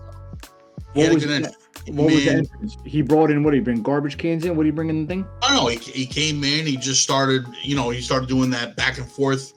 He 0.93 1.01
What 1.01 1.09
had 1.09 1.17
a 1.17 1.19
good 1.19 1.31
entrance. 1.31 1.64
What 1.87 2.05
was 2.05 2.15
the 2.15 2.25
Man, 2.25 2.37
entrance? 2.39 2.77
He 2.85 3.01
brought 3.01 3.29
in 3.29 3.43
what? 3.43 3.53
He 3.53 3.59
bring 3.59 3.81
garbage 3.83 4.17
cans 4.17 4.43
in? 4.45 4.55
What 4.55 4.63
did 4.63 4.69
he 4.69 4.75
bring 4.75 4.89
in 4.89 5.01
the 5.03 5.07
thing? 5.07 5.25
I 5.43 5.55
don't 5.55 5.63
know. 5.63 5.67
He, 5.69 5.77
he 5.77 6.05
came 6.05 6.43
in. 6.43 6.65
He 6.65 6.77
just 6.77 7.01
started. 7.03 7.45
You 7.63 7.75
know, 7.75 7.89
he 7.91 8.01
started 8.01 8.27
doing 8.27 8.49
that 8.51 8.75
back 8.75 8.97
and 8.97 9.09
forth 9.09 9.53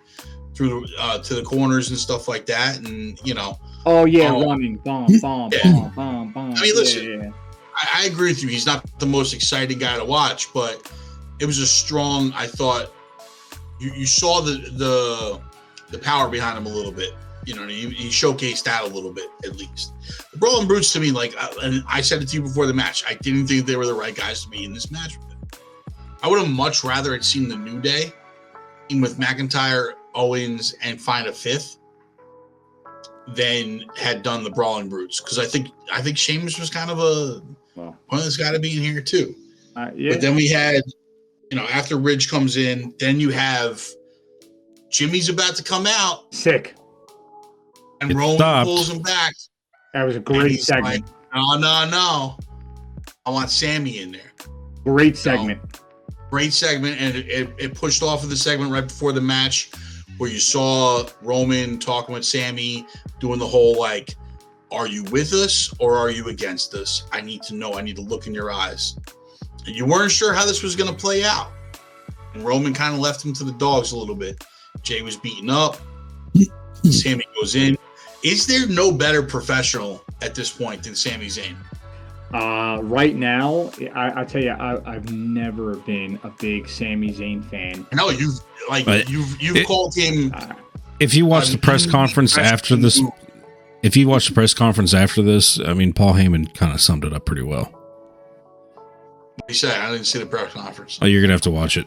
through 0.55 0.85
uh, 0.99 1.19
to 1.21 1.35
the 1.35 1.43
corners 1.43 1.89
and 1.91 1.99
stuff 1.99 2.29
like 2.29 2.45
that. 2.47 2.79
And 2.79 3.19
you 3.25 3.33
know, 3.35 3.59
Oh 3.87 4.05
yeah, 4.05 4.31
Oh. 4.33 4.45
running, 4.45 4.77
bomb, 4.77 5.07
bomb, 5.23 5.51
Yeah. 5.53 5.73
bomb, 5.73 5.95
bomb, 5.95 6.33
bomb. 6.33 6.55
I 6.55 6.61
mean, 6.61 6.75
listen, 6.75 7.05
Yeah, 7.05 7.17
yeah. 7.27 7.31
I, 7.77 8.03
I 8.03 8.07
agree 8.07 8.31
with 8.31 8.43
you. 8.43 8.49
He's 8.49 8.67
not 8.67 8.85
the 8.99 9.07
most 9.07 9.33
exciting 9.33 9.79
guy 9.79 9.97
to 9.97 10.05
watch, 10.05 10.53
but 10.53 10.91
it 11.39 11.47
was 11.47 11.61
a 11.61 11.67
strong. 11.67 12.33
I 12.35 12.47
thought 12.47 12.93
you, 13.81 13.93
you 13.95 14.05
saw 14.07 14.41
the 14.43 14.53
the 14.73 15.41
the 15.91 15.99
power 15.99 16.29
behind 16.29 16.59
him 16.59 16.67
a 16.67 16.75
little 16.77 16.93
bit. 16.93 17.15
You 17.49 17.55
know, 17.55 17.67
he, 17.67 17.89
he 17.89 18.09
showcased 18.11 18.65
that 18.65 18.83
a 18.83 18.87
little 18.87 19.11
bit 19.11 19.31
at 19.43 19.57
least. 19.57 19.95
The 20.33 20.37
Brawling 20.37 20.69
Brutes 20.69 20.93
to 20.93 21.01
me, 21.01 21.11
like, 21.11 21.35
uh, 21.43 21.49
and 21.63 21.83
I 21.89 22.03
said 22.03 22.21
it 22.21 22.29
to 22.29 22.37
you 22.37 22.43
before 22.43 22.67
the 22.67 22.75
match. 22.75 23.05
I 23.09 23.15
didn't 23.15 23.47
think 23.47 23.65
they 23.65 23.77
were 23.77 23.87
the 23.87 23.95
right 23.95 24.15
guys 24.15 24.43
to 24.43 24.51
be 24.51 24.65
in 24.65 24.75
this 24.75 24.91
match. 24.91 25.17
I 26.23 26.29
would 26.29 26.39
have 26.39 26.51
much 26.51 26.85
rather 26.85 27.13
had 27.13 27.25
seen 27.25 27.49
the 27.49 27.57
New 27.57 27.81
Day 27.81 28.13
with 28.91 29.19
McIntyre, 29.19 29.93
Owens, 30.15 30.75
and 30.83 31.01
find 31.01 31.27
a 31.27 31.33
fifth 31.33 31.79
than 33.29 33.87
had 33.97 34.23
done 34.23 34.45
the 34.45 34.51
Brawling 34.51 34.91
Brutes 34.91 35.19
because 35.19 35.39
I 35.39 35.47
think 35.47 35.69
I 35.91 36.03
think 36.03 36.19
Sheamus 36.19 36.59
was 36.59 36.69
kind 36.69 36.91
of 36.91 36.99
a 36.99 37.41
well, 37.77 37.97
it's 38.13 38.37
got 38.37 38.51
to 38.51 38.59
be 38.59 38.77
in 38.77 38.83
here 38.83 39.01
too. 39.01 39.35
uh, 39.75 39.91
yeah. 39.95 40.13
But 40.13 40.21
then 40.21 40.35
we 40.35 40.49
had, 40.49 40.83
you 41.51 41.57
know, 41.57 41.65
after 41.65 41.97
Ridge 41.97 42.31
comes 42.31 42.59
in, 42.59 42.93
then 42.99 43.21
you 43.21 43.31
have 43.31 43.83
Jimmy's 44.91 45.31
about 45.31 45.55
to 45.57 45.63
come 45.63 45.87
out, 45.87 46.35
Sick. 46.35 46.75
And 48.01 48.11
It 48.11 48.17
Roman 48.17 48.37
stopped. 48.37 48.67
pulls 48.67 48.91
him 48.91 49.03
back. 49.03 49.35
That 49.95 50.05
was 50.05 50.17
a 50.17 50.21
great 50.21 50.63
segment. 50.63 51.05
like, 51.07 51.35
no, 51.35 51.59
no, 51.59 51.89
no. 51.91 52.39
I 53.27 53.31
want 53.31 53.51
Sami 53.51 54.01
in 54.01 54.13
there. 54.13 54.33
great 54.85 55.17
segment. 55.17 55.61
Great 56.31 56.53
segment, 56.53 57.01
and 57.01 57.17
it, 57.17 57.27
it, 57.29 57.51
it 57.59 57.75
pushed 57.75 58.03
off 58.03 58.23
of 58.23 58.29
the 58.29 58.37
segment 58.37 58.71
right 58.71 58.87
before 58.87 59.13
the 59.13 59.21
match, 59.21 59.71
where 60.19 60.29
you 60.31 60.39
saw 60.39 61.07
Roman 61.23 61.79
talking 61.79 62.13
with 62.15 62.25
Sami, 62.25 62.87
doing 63.19 63.39
the 63.39 63.47
whole 63.47 63.79
like, 63.79 64.15
"Are 64.71 64.87
you 64.87 65.05
with 65.05 65.33
us 65.33 65.73
or 65.79 65.97
are 65.97 66.11
you 66.11 66.29
against 66.29 66.75
us? 66.75 67.05
I 67.13 67.23
need 67.23 67.43
to 67.45 67.55
know. 67.55 67.75
I 67.75 67.81
need 67.81 67.97
to 67.97 68.03
look 68.03 68.27
in 68.27 68.35
your 68.35 68.51
eyes." 68.53 68.95
And 69.67 69.75
you 69.75 69.87
weren't 69.87 70.13
sure 70.13 70.35
how 70.35 70.45
this 70.45 70.63
was 70.63 70.77
going 70.77 70.91
to 70.91 70.97
play 70.97 71.25
out, 71.25 71.51
and 72.35 72.43
Roman 72.45 72.75
kind 72.75 72.93
of 72.93 73.01
left 73.01 73.25
him 73.25 73.33
to 73.35 73.45
the 73.45 73.53
dogs 73.53 73.93
a 73.93 73.97
little 73.99 74.15
bit. 74.15 74.45
Jey 74.83 75.01
was 75.01 75.17
beaten 75.17 75.49
up. 75.49 75.79
Sami 76.85 77.25
goes 77.41 77.55
in. 77.55 77.77
Is 78.23 78.47
there 78.47 78.67
no 78.69 78.91
better 78.93 79.23
professional 79.23 80.03
at 80.23 80.35
this 80.35 80.51
point 80.51 80.83
than 80.83 80.95
Sami 80.95 81.27
Zayn? 81.27 81.57
Uh, 82.35 82.83
right 82.83 83.15
now, 83.17 83.71
I, 83.95 84.21
I 84.21 84.25
tell 84.25 84.43
you, 84.43 84.51
I, 84.51 84.79
I've 84.85 85.11
never 85.13 85.77
been 85.77 86.19
a 86.25 86.29
big 86.29 86.69
Sami 86.69 87.11
Zayn 87.13 87.43
fan. 87.49 87.87
No, 87.93 88.11
you've 88.11 88.39
like 88.69 88.85
But 88.85 89.09
you've 89.09 89.41
you've 89.41 89.57
it- 89.57 89.67
called 89.67 89.95
him. 89.97 90.35
If 91.01 91.15
you 91.15 91.27
watch 91.27 91.49
a 91.49 91.53
the 91.53 91.59
press 91.59 91.87
conference 91.87 92.35
press 92.35 92.53
after 92.53 92.75
this, 92.77 93.01
if 93.83 93.97
you 93.97 94.09
watch 94.09 94.27
the 94.29 94.35
press 94.35 94.53
conference 94.53 94.93
after 94.93 95.23
this, 95.23 95.61
I 95.61 95.73
mean, 95.73 95.93
Paul 95.93 96.15
Heyman 96.15 96.53
kind 96.55 96.73
of 96.75 96.81
summed 96.81 97.05
it 97.05 97.13
up 97.13 97.25
pretty 97.25 97.43
well. 97.43 97.73
He 99.47 99.55
said, 99.55 99.79
"I 99.81 99.93
didn't 99.93 100.07
see 100.07 100.19
the 100.19 100.27
press 100.27 100.53
conference." 100.53 100.99
Oh, 101.01 101.07
you're 101.07 101.21
gonna 101.23 101.33
have 101.35 101.41
to 101.43 101.51
watch 101.53 101.77
it. 101.77 101.87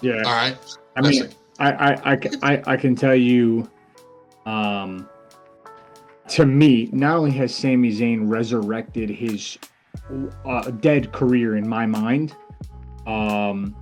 yeah, 0.00 0.22
All 0.24 0.32
right, 0.32 0.56
I 0.96 1.02
mean, 1.02 1.28
I, 1.58 1.72
I, 1.72 2.12
I, 2.12 2.18
I, 2.42 2.62
I 2.66 2.76
can 2.78 2.96
tell 2.96 3.14
you, 3.14 3.68
um, 4.50 5.08
to 6.28 6.44
me, 6.44 6.88
not 6.92 7.16
only 7.16 7.30
has 7.32 7.54
Sami 7.54 7.90
Zayn 7.92 8.28
resurrected 8.28 9.08
his 9.08 9.58
uh, 10.44 10.70
dead 10.70 11.12
career 11.12 11.56
in 11.56 11.68
my 11.68 11.86
mind, 11.86 12.34
um, 13.06 13.76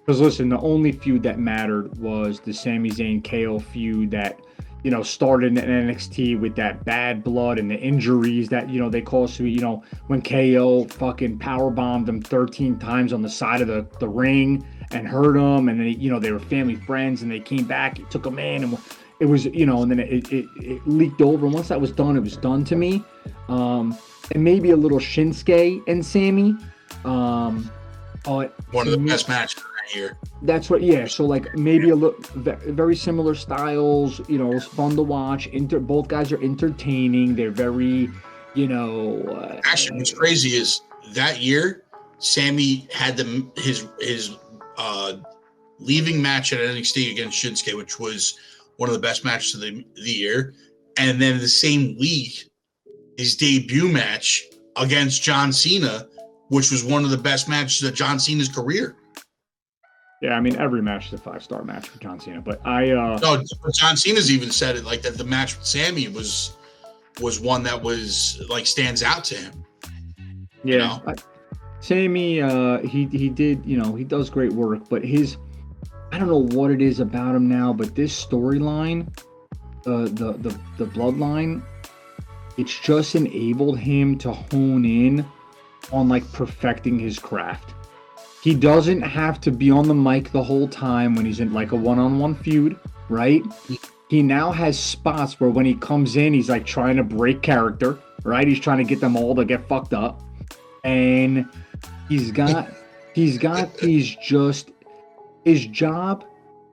because 0.00 0.20
listen, 0.20 0.48
the 0.48 0.58
only 0.60 0.92
feud 0.92 1.22
that 1.22 1.38
mattered 1.38 1.96
was 1.98 2.40
the 2.40 2.52
Sami 2.52 2.90
Zayn 2.90 3.22
KO 3.22 3.58
feud 3.58 4.10
that 4.10 4.40
you 4.82 4.90
know 4.90 5.02
started 5.02 5.56
in 5.56 5.64
NXT 5.64 6.40
with 6.40 6.56
that 6.56 6.84
bad 6.84 7.22
blood 7.22 7.58
and 7.58 7.70
the 7.70 7.78
injuries 7.78 8.48
that 8.48 8.68
you 8.68 8.80
know 8.80 8.90
they 8.90 9.00
caused 9.00 9.36
to 9.36 9.46
you 9.46 9.60
know 9.60 9.82
when 10.08 10.20
KO 10.20 10.84
fucking 10.86 11.38
power 11.38 11.70
bombed 11.70 12.08
him 12.08 12.20
13 12.20 12.78
times 12.78 13.12
on 13.12 13.22
the 13.22 13.30
side 13.30 13.60
of 13.60 13.68
the 13.68 13.86
the 14.00 14.08
ring 14.08 14.66
and 14.90 15.06
hurt 15.06 15.36
him. 15.36 15.68
And 15.68 15.80
then 15.80 16.00
you 16.00 16.10
know 16.10 16.18
they 16.18 16.32
were 16.32 16.40
family 16.40 16.74
friends 16.76 17.22
and 17.22 17.30
they 17.30 17.40
came 17.40 17.64
back 17.64 17.98
he 17.98 18.04
took 18.04 18.26
him 18.26 18.38
in 18.38 18.64
and 18.64 18.78
it 19.22 19.28
was 19.28 19.44
you 19.44 19.64
know, 19.64 19.82
and 19.82 19.90
then 19.90 20.00
it, 20.00 20.32
it, 20.32 20.46
it 20.56 20.86
leaked 20.86 21.22
over. 21.22 21.46
And 21.46 21.54
once 21.54 21.68
that 21.68 21.80
was 21.80 21.92
done, 21.92 22.16
it 22.16 22.20
was 22.20 22.36
done 22.36 22.64
to 22.64 22.74
me. 22.74 23.04
Um, 23.48 23.96
and 24.32 24.42
maybe 24.42 24.70
a 24.70 24.76
little 24.76 24.98
Shinsuke 24.98 25.82
and 25.86 26.04
Sami. 26.04 26.56
Um, 27.04 27.70
but 28.24 28.54
One 28.72 28.88
of 28.88 28.92
the 28.92 28.98
best 28.98 29.28
matches 29.28 29.58
of 29.58 29.64
that 29.64 29.94
year. 29.94 30.18
That's 30.42 30.68
what, 30.68 30.82
yeah. 30.82 31.06
So 31.06 31.24
like 31.24 31.54
maybe 31.54 31.90
a 31.90 31.94
little 31.94 32.18
very 32.34 32.96
similar 32.96 33.36
styles. 33.36 34.20
You 34.28 34.38
know, 34.38 34.52
it's 34.52 34.66
fun 34.66 34.96
to 34.96 35.02
watch. 35.02 35.46
Inter, 35.48 35.78
both 35.78 36.08
guys 36.08 36.32
are 36.32 36.42
entertaining. 36.42 37.36
They're 37.36 37.50
very, 37.52 38.10
you 38.54 38.66
know, 38.66 39.22
uh, 39.22 39.60
Actually, 39.64 39.98
what's 39.98 40.12
crazy 40.12 40.50
is 40.50 40.82
that 41.12 41.40
year, 41.40 41.84
Sami 42.18 42.88
had 42.92 43.16
the 43.16 43.46
his 43.56 43.86
his 44.00 44.36
uh, 44.78 45.14
leaving 45.78 46.20
match 46.20 46.52
at 46.52 46.58
NXT 46.58 47.12
against 47.12 47.40
Shinsuke, 47.40 47.76
which 47.76 48.00
was 48.00 48.38
one 48.76 48.88
of 48.88 48.94
the 48.94 49.00
best 49.00 49.24
matches 49.24 49.54
of 49.54 49.60
the, 49.60 49.84
the 49.94 50.10
year, 50.10 50.54
and 50.98 51.20
then 51.20 51.38
the 51.38 51.48
same 51.48 51.96
week, 51.98 52.50
his 53.16 53.36
debut 53.36 53.88
match 53.88 54.42
against 54.76 55.22
John 55.22 55.52
Cena, 55.52 56.08
which 56.48 56.70
was 56.70 56.84
one 56.84 57.04
of 57.04 57.10
the 57.10 57.18
best 57.18 57.48
matches 57.48 57.86
of 57.86 57.94
John 57.94 58.18
Cena's 58.18 58.48
career. 58.48 58.96
yeah. 60.20 60.34
I 60.34 60.40
mean, 60.40 60.56
every 60.56 60.82
match 60.82 61.06
is 61.06 61.12
a 61.14 61.18
five 61.18 61.42
star 61.42 61.64
match 61.64 61.88
for 61.88 61.98
John 62.00 62.20
Cena. 62.20 62.40
But 62.40 62.66
I, 62.66 62.90
uh, 62.90 63.18
No, 63.22 63.42
John 63.74 63.96
Cena's 63.96 64.30
even 64.30 64.50
said 64.50 64.76
it 64.76 64.84
like 64.84 65.02
that. 65.02 65.16
The 65.16 65.24
match 65.24 65.56
with 65.56 65.66
Sami 65.66 66.08
was 66.08 66.56
was 67.20 67.40
one 67.40 67.62
that 67.64 67.82
was 67.82 68.42
like 68.48 68.66
stands 68.66 69.02
out 69.02 69.24
to 69.24 69.34
him. 69.34 69.64
yeah, 70.64 70.78
know? 70.78 71.02
I, 71.06 71.14
Sami, 71.80 72.40
uh, 72.40 72.78
he 72.78 73.06
he 73.06 73.28
did, 73.28 73.64
you 73.66 73.76
know, 73.76 73.94
he 73.94 74.04
does 74.04 74.30
great 74.30 74.52
work. 74.52 74.88
But 74.88 75.04
his, 75.04 75.36
I 76.12 76.18
don't 76.18 76.28
know 76.28 76.56
what 76.58 76.70
it 76.70 76.82
is 76.82 77.00
about 77.00 77.34
him 77.34 77.48
now, 77.48 77.72
but 77.72 77.94
this 77.94 78.24
storyline, 78.24 79.08
uh, 79.86 80.04
the 80.04 80.36
the 80.38 80.58
the 80.76 80.84
bloodline, 80.84 81.62
it's 82.58 82.78
just 82.78 83.14
enabled 83.14 83.78
him 83.78 84.18
to 84.18 84.30
hone 84.30 84.84
in 84.84 85.24
on 85.90 86.10
like 86.10 86.30
perfecting 86.32 86.98
his 86.98 87.18
craft. 87.18 87.74
He 88.42 88.54
doesn't 88.54 89.00
have 89.00 89.40
to 89.42 89.50
be 89.50 89.70
on 89.70 89.88
the 89.88 89.94
mic 89.94 90.32
the 90.32 90.42
whole 90.42 90.68
time 90.68 91.14
when 91.14 91.24
he's 91.24 91.40
in 91.40 91.52
like 91.52 91.72
a 91.72 91.76
one-on-one 91.76 92.34
feud, 92.34 92.78
right? 93.08 93.42
He 94.10 94.22
now 94.22 94.52
has 94.52 94.78
spots 94.78 95.40
where 95.40 95.48
when 95.48 95.64
he 95.64 95.74
comes 95.76 96.16
in, 96.16 96.34
he's 96.34 96.50
like 96.50 96.66
trying 96.66 96.96
to 96.96 97.04
break 97.04 97.40
character, 97.40 97.98
right? 98.24 98.46
He's 98.46 98.60
trying 98.60 98.78
to 98.78 98.84
get 98.84 99.00
them 99.00 99.16
all 99.16 99.34
to 99.36 99.44
get 99.44 99.66
fucked 99.68 99.94
up. 99.94 100.20
And 100.84 101.46
he's 102.08 102.32
got 102.32 102.70
he's 103.14 103.38
got 103.38 103.74
these 103.78 104.14
just 104.16 104.71
his 105.44 105.66
job 105.66 106.24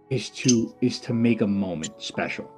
is 0.09 0.29
to 0.29 0.73
is 0.81 0.99
to 1.01 1.13
make 1.13 1.41
a 1.41 1.47
moment 1.47 1.93
special. 1.97 2.49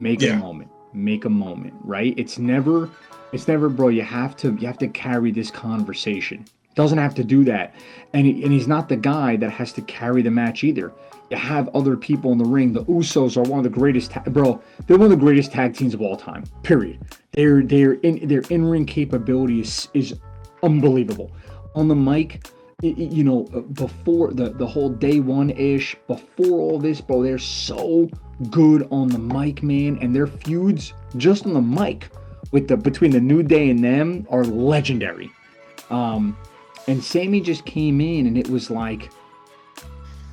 Make 0.00 0.20
Yeah. 0.20 0.34
a 0.34 0.38
moment. 0.38 0.70
Make 0.92 1.24
a 1.24 1.30
moment, 1.30 1.74
right? 1.82 2.14
It's 2.16 2.38
never 2.38 2.90
it's 3.32 3.48
never 3.48 3.68
bro, 3.68 3.88
you 3.88 4.02
have 4.02 4.36
to 4.38 4.56
you 4.60 4.66
have 4.66 4.78
to 4.78 4.88
carry 4.88 5.30
this 5.30 5.50
conversation. 5.50 6.44
Doesn't 6.74 6.98
have 6.98 7.14
to 7.14 7.24
do 7.24 7.42
that. 7.44 7.74
And 8.12 8.26
he, 8.26 8.42
and 8.44 8.52
he's 8.52 8.68
not 8.68 8.88
the 8.90 8.96
guy 8.96 9.36
that 9.36 9.50
has 9.50 9.72
to 9.74 9.80
carry 9.82 10.20
the 10.20 10.30
match 10.30 10.62
either. 10.62 10.92
You 11.30 11.38
have 11.38 11.68
other 11.74 11.96
people 11.96 12.32
in 12.32 12.38
the 12.38 12.44
ring. 12.44 12.72
The 12.74 12.84
Usos 12.84 13.36
are 13.38 13.48
one 13.48 13.58
of 13.58 13.64
the 13.64 13.70
greatest, 13.70 14.10
ta- 14.12 14.22
bro. 14.26 14.60
They're 14.86 14.98
one 14.98 15.06
of 15.10 15.18
the 15.18 15.24
greatest 15.24 15.52
tag 15.52 15.74
teams 15.74 15.94
of 15.94 16.02
all 16.02 16.16
time. 16.16 16.44
Period. 16.62 16.98
Their 17.32 17.62
their 17.62 17.94
in 17.94 18.28
their 18.28 18.42
in 18.50 18.64
ring 18.66 18.84
capability 18.84 19.60
is, 19.60 19.88
is 19.94 20.14
unbelievable. 20.62 21.32
On 21.74 21.88
the 21.88 21.96
mic, 21.96 22.46
you 22.82 23.24
know, 23.24 23.48
uh, 23.54 23.60
before 23.60 24.32
the 24.32 24.50
the 24.50 24.66
whole 24.66 24.90
day 24.90 25.20
one 25.20 25.50
ish, 25.50 25.96
before 26.06 26.60
all 26.60 26.78
this, 26.78 27.00
bro, 27.00 27.22
they're 27.22 27.38
so 27.38 28.08
good 28.50 28.86
on 28.90 29.08
the 29.08 29.18
mic, 29.18 29.62
man, 29.62 29.98
and 30.02 30.14
their 30.14 30.26
feuds 30.26 30.92
just 31.16 31.46
on 31.46 31.54
the 31.54 31.60
mic 31.60 32.08
with 32.52 32.68
the 32.68 32.76
between 32.76 33.10
the 33.10 33.20
New 33.20 33.42
Day 33.42 33.70
and 33.70 33.82
them 33.82 34.26
are 34.28 34.44
legendary. 34.44 35.30
Um, 35.88 36.36
and 36.86 37.02
Sami 37.02 37.40
just 37.40 37.64
came 37.64 38.00
in, 38.00 38.26
and 38.26 38.36
it 38.36 38.48
was 38.50 38.70
like, 38.70 39.10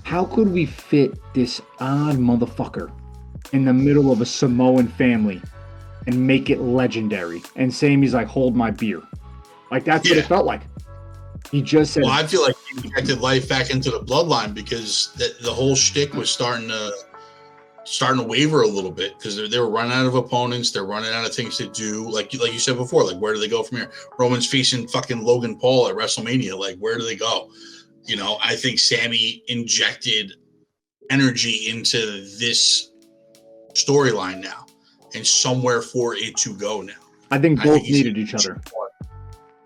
how 0.04 0.26
could 0.26 0.50
we 0.50 0.66
fit 0.66 1.18
this 1.34 1.62
odd 1.80 2.18
motherfucker 2.18 2.92
in 3.54 3.64
the 3.64 3.74
middle 3.74 4.12
of 4.12 4.20
a 4.20 4.26
Samoan 4.26 4.90
family 4.90 5.42
and 6.08 6.28
make 6.28 6.50
it 6.50 6.60
legendary? 6.60 7.42
And 7.56 7.74
Sami's 7.74 8.14
like, 8.14 8.28
hold 8.28 8.54
my 8.54 8.70
beer. 8.70 9.02
Like 9.72 9.86
that's 9.86 10.10
what 10.10 10.18
it 10.18 10.26
felt 10.26 10.46
like. 10.46 10.64
He 11.54 11.62
just 11.62 11.94
said, 11.94 12.02
Well, 12.02 12.12
I 12.12 12.26
feel 12.26 12.42
like 12.42 12.56
he 12.82 12.88
injected 12.88 13.22
life 13.22 13.48
back 13.48 13.70
into 13.70 13.92
the 13.92 14.00
bloodline 14.00 14.56
because 14.56 15.14
the, 15.18 15.36
the 15.44 15.54
whole 15.54 15.76
shtick 15.76 16.16
was 16.16 16.32
starting 16.32 16.68
to 16.70 16.92
starting 17.84 18.20
to 18.24 18.28
waver 18.28 18.64
a 18.64 18.68
little 18.68 18.90
bit 18.90 19.16
because 19.20 19.36
they 19.52 19.60
were 19.60 19.70
running 19.70 19.92
out 19.92 20.08
of 20.08 20.16
opponents, 20.16 20.72
they're 20.72 20.84
running 20.86 21.12
out 21.14 21.28
of 21.28 21.36
things 21.36 21.56
to 21.58 21.68
do. 21.68 22.10
Like 22.10 22.34
you- 22.34 22.40
like 22.40 22.54
you 22.54 22.58
said 22.58 22.76
before, 22.76 23.04
like 23.06 23.18
where 23.20 23.36
do 23.36 23.40
they 23.40 23.48
go 23.48 23.62
from 23.62 23.78
here? 23.78 23.92
Roman's 24.18 24.48
facing 24.48 24.88
fucking 24.88 25.24
Logan 25.24 25.56
Paul 25.60 25.88
at 25.90 25.96
WrestleMania. 25.96 26.58
Like 26.58 26.80
where 26.80 26.98
do 26.98 27.04
they 27.06 27.16
go? 27.16 27.52
You 28.06 28.16
know, 28.16 28.40
I 28.44 28.56
think 28.56 28.80
Sami 28.80 29.44
injected 29.48 30.34
energy 31.12 31.70
into 31.70 31.98
this 32.40 32.90
storyline 33.74 34.42
now, 34.42 34.66
and 35.14 35.26
somewhere 35.26 35.84
for 35.84 36.16
it 36.16 36.36
to 36.38 36.56
go 36.56 36.82
now. 36.82 36.94
I 37.30 37.38
think 37.38 37.60
I 37.60 37.66
both 37.66 37.82
think 37.84 37.92
needed 37.94 38.18
each 38.18 38.34
other. 38.34 38.60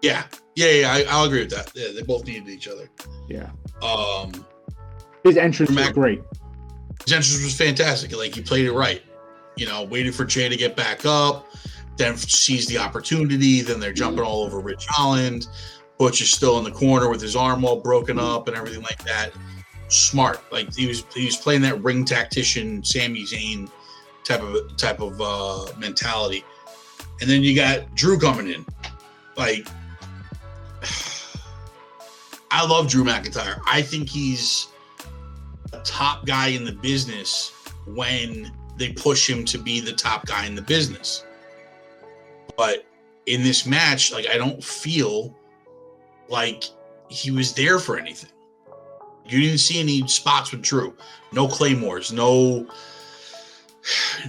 Yeah, 0.07 0.23
yeah, 0.55 0.71
yeah. 0.71 0.91
I, 0.93 1.05
I'll 1.09 1.25
agree 1.25 1.41
with 1.41 1.51
that. 1.51 1.71
Yeah, 1.75 1.87
they 1.93 2.01
both 2.01 2.25
needed 2.25 2.47
each 2.47 2.67
other. 2.67 2.89
Yeah. 3.27 3.49
Um, 3.81 4.45
His 5.23 5.37
entrance 5.37 5.71
was 5.71 5.89
great. 5.89 6.21
his 7.03 7.13
entrance 7.13 7.43
was 7.43 7.55
fantastic. 7.57 8.15
Like 8.15 8.33
he 8.33 8.41
played 8.41 8.65
it 8.65 8.71
right. 8.73 9.01
You 9.57 9.65
know, 9.65 9.83
waited 9.83 10.15
for 10.15 10.23
Jey 10.23 10.47
to 10.49 10.55
get 10.55 10.75
back 10.75 11.05
up, 11.05 11.47
then 11.97 12.15
sees 12.15 12.67
the 12.67 12.77
opportunity. 12.77 13.61
Then 13.61 13.79
they're 13.79 13.91
jumping 13.93 14.23
all 14.23 14.43
over 14.43 14.59
Ridge 14.59 14.85
Holland. 14.87 15.47
Butch 15.97 16.21
is 16.21 16.31
still 16.31 16.57
in 16.59 16.63
the 16.63 16.71
corner 16.71 17.09
with 17.09 17.19
his 17.21 17.35
arm 17.35 17.65
all 17.65 17.79
broken 17.81 18.19
up 18.19 18.47
and 18.47 18.55
everything 18.55 18.83
like 18.83 19.03
that. 19.05 19.31
Smart. 19.89 20.41
Like 20.51 20.73
he 20.75 20.87
was 20.87 21.03
he 21.13 21.25
was 21.25 21.35
playing 21.37 21.61
that 21.63 21.81
ring 21.83 22.05
tactician, 22.05 22.83
Sami 22.83 23.23
Zayn 23.25 23.69
type 24.23 24.41
of 24.43 24.77
type 24.77 24.99
of 25.01 25.19
uh, 25.19 25.65
mentality. 25.77 26.43
And 27.19 27.29
then 27.29 27.41
you 27.41 27.55
got 27.55 27.93
Drew 27.95 28.19
coming 28.19 28.47
in. 28.47 28.65
Like 29.35 29.67
I 32.51 32.65
love 32.65 32.87
Drew 32.87 33.03
McIntyre. 33.03 33.59
I 33.65 33.81
think 33.81 34.09
he's 34.09 34.67
a 35.73 35.79
top 35.79 36.25
guy 36.25 36.47
in 36.47 36.63
the 36.63 36.71
business 36.71 37.51
when 37.85 38.51
they 38.77 38.93
push 38.93 39.29
him 39.29 39.43
to 39.45 39.57
be 39.57 39.79
the 39.79 39.93
top 39.93 40.25
guy 40.25 40.45
in 40.45 40.55
the 40.55 40.61
business. 40.61 41.25
But 42.55 42.85
in 43.25 43.43
this 43.43 43.65
match, 43.65 44.11
like 44.11 44.27
I 44.27 44.37
don't 44.37 44.63
feel 44.63 45.35
like 46.29 46.65
he 47.09 47.31
was 47.31 47.53
there 47.53 47.79
for 47.79 47.97
anything. 47.97 48.31
You 49.25 49.41
didn't 49.41 49.59
see 49.59 49.79
any 49.79 50.07
spots 50.07 50.51
with 50.51 50.61
Drew. 50.61 50.95
No 51.31 51.47
claymores, 51.47 52.11
no 52.11 52.67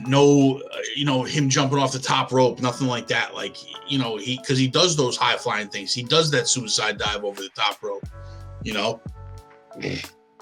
no 0.07 0.63
you 0.95 1.05
know 1.05 1.23
him 1.23 1.49
jumping 1.49 1.79
off 1.79 1.93
the 1.93 1.99
top 1.99 2.33
rope, 2.33 2.61
nothing 2.61 2.87
like 2.87 3.07
that. 3.09 3.35
Like 3.35 3.57
you 3.91 3.99
know, 3.99 4.17
he 4.17 4.39
cuz 4.39 4.59
he 4.59 4.69
does 4.69 4.97
those 4.97 5.17
high 5.17 5.37
flying 5.37 5.69
things. 5.69 5.93
He 5.93 6.03
does 6.03 6.31
that 6.31 6.49
suicide 6.49 6.99
dive 6.99 7.25
over 7.25 7.41
the 7.41 7.51
top 7.51 7.83
rope. 7.83 8.07
You 8.63 8.75
know, 8.75 9.01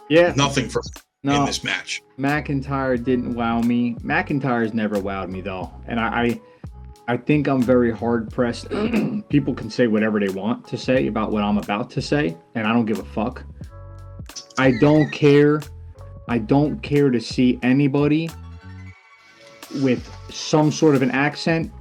Yeah. 0.09 0.33
nothing 0.37 0.69
for 0.69 0.83
in 1.23 1.33
No, 1.33 1.47
this 1.47 1.65
match. 1.65 2.03
McIntyre 2.19 3.03
didn't 3.03 3.35
wow 3.35 3.61
me. 3.61 3.95
McIntyre's 4.03 4.73
never 4.75 4.97
wowed 4.97 5.31
me 5.31 5.41
though, 5.41 5.71
and 5.87 5.99
I, 5.99 6.07
I, 6.23 6.41
I 7.09 7.17
think 7.17 7.49
I'm 7.49 7.63
very 7.63 7.91
hard 7.91 8.31
pressed. 8.31 8.69
People 9.29 9.55
can 9.55 9.69
say 9.71 9.87
whatever 9.87 10.21
they 10.21 10.29
want 10.29 10.67
to 10.69 10.79
say 10.79 11.09
about 11.09 11.33
what 11.33 11.43
I'm 11.43 11.59
about 11.59 11.91
to 11.91 12.03
say, 12.03 12.37
and 12.55 12.67
I 12.67 12.73
don't 12.73 12.87
give 12.87 13.01
a 13.01 13.05
fuck. 13.05 13.45
I 14.59 14.73
don't 14.81 15.11
care. 15.11 15.61
I 16.29 16.39
don't 16.39 16.81
care 16.83 17.11
to 17.11 17.21
see 17.21 17.59
anybody 17.63 18.29
with 19.83 20.11
some 20.31 20.71
sort 20.71 20.95
of 20.95 21.03
an 21.03 21.11
accent 21.11 21.73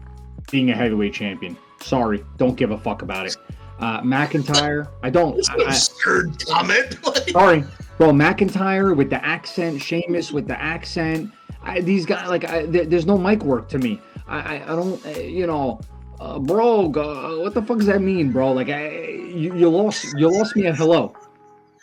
being 0.51 0.71
a 0.71 0.75
heavyweight 0.75 1.13
champion. 1.13 1.57
Sorry, 1.81 2.23
don't 2.37 2.55
give 2.55 2.71
a 2.71 2.77
fuck 2.77 3.01
about 3.01 3.27
it. 3.27 3.37
Uh, 3.79 4.01
McIntyre, 4.01 4.87
I 5.03 5.09
don't. 5.09 5.37
I, 5.49 5.55
I, 5.55 5.67
absurd 5.67 6.43
comment. 6.45 6.97
Sorry, 7.29 7.63
bro. 7.97 8.11
McIntyre 8.11 8.95
with 8.95 9.09
the 9.09 9.23
accent, 9.23 9.81
Sheamus 9.81 10.31
with 10.31 10.47
the 10.47 10.59
accent. 10.59 11.31
I, 11.61 11.81
these 11.81 12.05
guys, 12.05 12.29
like, 12.29 12.45
I, 12.45 12.65
there, 12.65 12.85
there's 12.85 13.05
no 13.05 13.17
mic 13.17 13.43
work 13.43 13.67
to 13.69 13.77
me. 13.77 13.99
I, 14.27 14.61
I, 14.61 14.67
don't, 14.67 15.05
uh, 15.05 15.09
you 15.19 15.45
know, 15.45 15.81
uh, 16.19 16.39
bro. 16.39 16.87
Go, 16.87 17.41
what 17.41 17.53
the 17.53 17.61
fuck 17.61 17.77
does 17.77 17.87
that 17.87 18.01
mean, 18.01 18.31
bro? 18.31 18.53
Like, 18.53 18.69
I, 18.69 18.89
you, 18.89 19.55
you 19.55 19.69
lost, 19.69 20.05
you 20.17 20.29
lost 20.29 20.55
me 20.55 20.67
at 20.67 20.75
hello. 20.75 21.13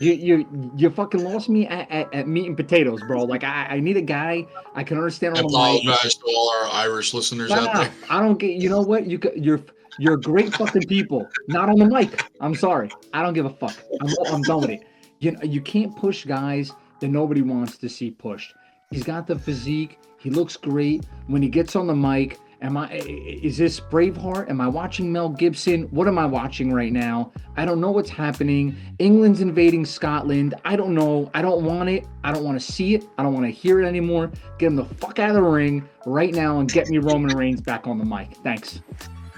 You, 0.02 0.14
you, 0.14 0.72
you 0.76 0.90
fucking 0.90 1.22
lost 1.22 1.48
me 1.48 1.66
at, 1.68 1.90
at, 1.90 2.12
at 2.12 2.26
meat 2.26 2.46
and 2.48 2.56
potatoes, 2.56 3.00
bro. 3.06 3.22
Like, 3.22 3.44
I, 3.44 3.66
I 3.70 3.80
need 3.80 3.96
a 3.96 4.02
guy 4.02 4.46
I 4.74 4.82
can 4.82 4.96
understand 4.96 5.36
I 5.36 5.42
on 5.42 5.46
the 5.46 5.52
mic. 5.56 5.84
apologize 5.84 6.14
to 6.16 6.24
all 6.26 6.50
our 6.50 6.70
Irish 6.72 7.14
listeners 7.14 7.50
out 7.52 7.72
there. 7.74 7.92
I 8.10 8.20
don't 8.20 8.38
get. 8.38 8.52
You 8.52 8.68
know 8.68 8.80
what? 8.80 9.06
You 9.06 9.20
you're 9.36 9.60
you're 9.98 10.16
great 10.16 10.52
fucking 10.54 10.88
people. 10.88 11.28
Not 11.46 11.68
on 11.68 11.76
the 11.76 11.86
mic. 11.86 12.24
I'm 12.40 12.54
sorry. 12.54 12.90
I 13.12 13.22
don't 13.22 13.34
give 13.34 13.46
a 13.46 13.50
fuck. 13.50 13.76
I'm 14.00 14.08
I'm 14.32 14.42
done 14.42 14.62
with 14.62 14.70
it. 14.70 14.80
You 15.20 15.32
know, 15.32 15.42
you 15.42 15.60
can't 15.60 15.94
push 15.96 16.24
guys 16.24 16.72
that 17.00 17.08
nobody 17.08 17.42
wants 17.42 17.78
to 17.78 17.88
see 17.88 18.10
pushed. 18.10 18.54
He's 18.90 19.04
got 19.04 19.26
the 19.26 19.38
physique. 19.38 19.98
He 20.18 20.30
looks 20.30 20.56
great 20.56 21.04
when 21.28 21.42
he 21.42 21.48
gets 21.48 21.76
on 21.76 21.86
the 21.86 21.94
mic. 21.94 22.38
Am 22.62 22.76
I? 22.76 22.88
Is 22.94 23.56
this 23.58 23.80
Braveheart? 23.80 24.48
Am 24.48 24.60
I 24.60 24.68
watching 24.68 25.10
Mel 25.12 25.28
Gibson? 25.28 25.82
What 25.90 26.06
am 26.06 26.16
I 26.16 26.26
watching 26.26 26.72
right 26.72 26.92
now? 26.92 27.32
I 27.56 27.64
don't 27.64 27.80
know 27.80 27.90
what's 27.90 28.08
happening. 28.08 28.76
England's 29.00 29.40
invading 29.40 29.84
Scotland. 29.84 30.54
I 30.64 30.76
don't 30.76 30.94
know. 30.94 31.28
I 31.34 31.42
don't 31.42 31.64
want 31.64 31.88
it. 31.88 32.06
I 32.22 32.32
don't 32.32 32.44
want 32.44 32.60
to 32.60 32.64
see 32.72 32.94
it. 32.94 33.04
I 33.18 33.24
don't 33.24 33.34
want 33.34 33.46
to 33.46 33.50
hear 33.50 33.82
it 33.82 33.86
anymore. 33.86 34.30
Get 34.58 34.68
him 34.68 34.76
the 34.76 34.84
fuck 34.84 35.18
out 35.18 35.30
of 35.30 35.34
the 35.34 35.42
ring 35.42 35.88
right 36.06 36.32
now 36.32 36.60
and 36.60 36.70
get 36.70 36.88
me 36.88 36.98
Roman 36.98 37.36
Reigns 37.36 37.60
back 37.60 37.88
on 37.88 37.98
the 37.98 38.04
mic. 38.04 38.28
Thanks. 38.44 38.80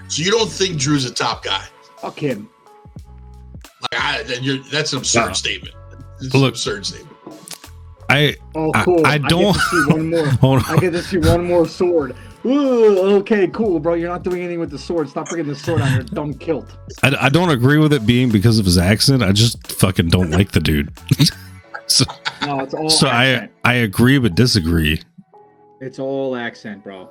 So 0.07 0.21
you 0.21 0.29
don't 0.29 0.49
think 0.49 0.77
Drew's 0.77 1.05
a 1.05 1.13
top 1.13 1.43
guy? 1.43 1.63
Fuck 1.97 2.19
him. 2.19 2.47
Like 3.91 4.01
I, 4.01 4.21
you're, 4.39 4.59
that's 4.71 4.93
an 4.93 4.99
absurd 4.99 5.27
No. 5.29 5.33
statement. 5.33 5.73
It's 6.21 6.33
an 6.33 6.43
absurd 6.45 6.85
statement. 6.85 7.11
I 8.07 8.35
Oh, 8.53 8.71
cool. 8.83 9.03
I 9.03 9.17
get 9.17 9.29
don't- 9.29 9.53
to 9.55 9.59
see 9.59 9.83
one 9.93 10.09
more. 10.11 10.27
hold 10.41 10.61
I 10.67 10.77
get 10.77 10.91
to 10.91 11.01
see 11.01 11.17
one 11.17 11.43
more 11.45 11.67
sword. 11.67 12.15
Ooh, 12.45 12.99
okay, 13.17 13.47
cool, 13.47 13.79
bro. 13.79 13.95
You're 13.95 14.09
not 14.09 14.23
doing 14.23 14.41
anything 14.41 14.59
with 14.59 14.69
the 14.69 14.77
sword. 14.77 15.09
Stop 15.09 15.29
bringing 15.29 15.47
the 15.47 15.55
sword 15.55 15.81
on 15.81 15.93
your 15.93 16.03
dumb 16.03 16.33
kilt. 16.35 16.77
I, 17.01 17.15
I 17.21 17.29
don't 17.29 17.49
agree 17.49 17.79
with 17.79 17.91
it 17.91 18.05
being 18.05 18.31
because 18.31 18.59
of 18.59 18.65
his 18.65 18.77
accent. 18.77 19.23
I 19.23 19.31
just 19.31 19.71
fucking 19.71 20.09
don't 20.09 20.29
like 20.29 20.51
the 20.51 20.59
dude. 20.59 20.93
so 21.87 22.05
No, 22.41 22.59
it's 22.59 22.75
all 22.75 22.89
so 22.89 23.07
I 23.07 23.25
accent. 23.25 23.51
I 23.63 23.73
agree 23.75 24.19
but 24.19 24.35
disagree. 24.35 25.01
It's 25.81 25.97
all 25.97 26.35
accent, 26.35 26.83
bro. 26.83 27.09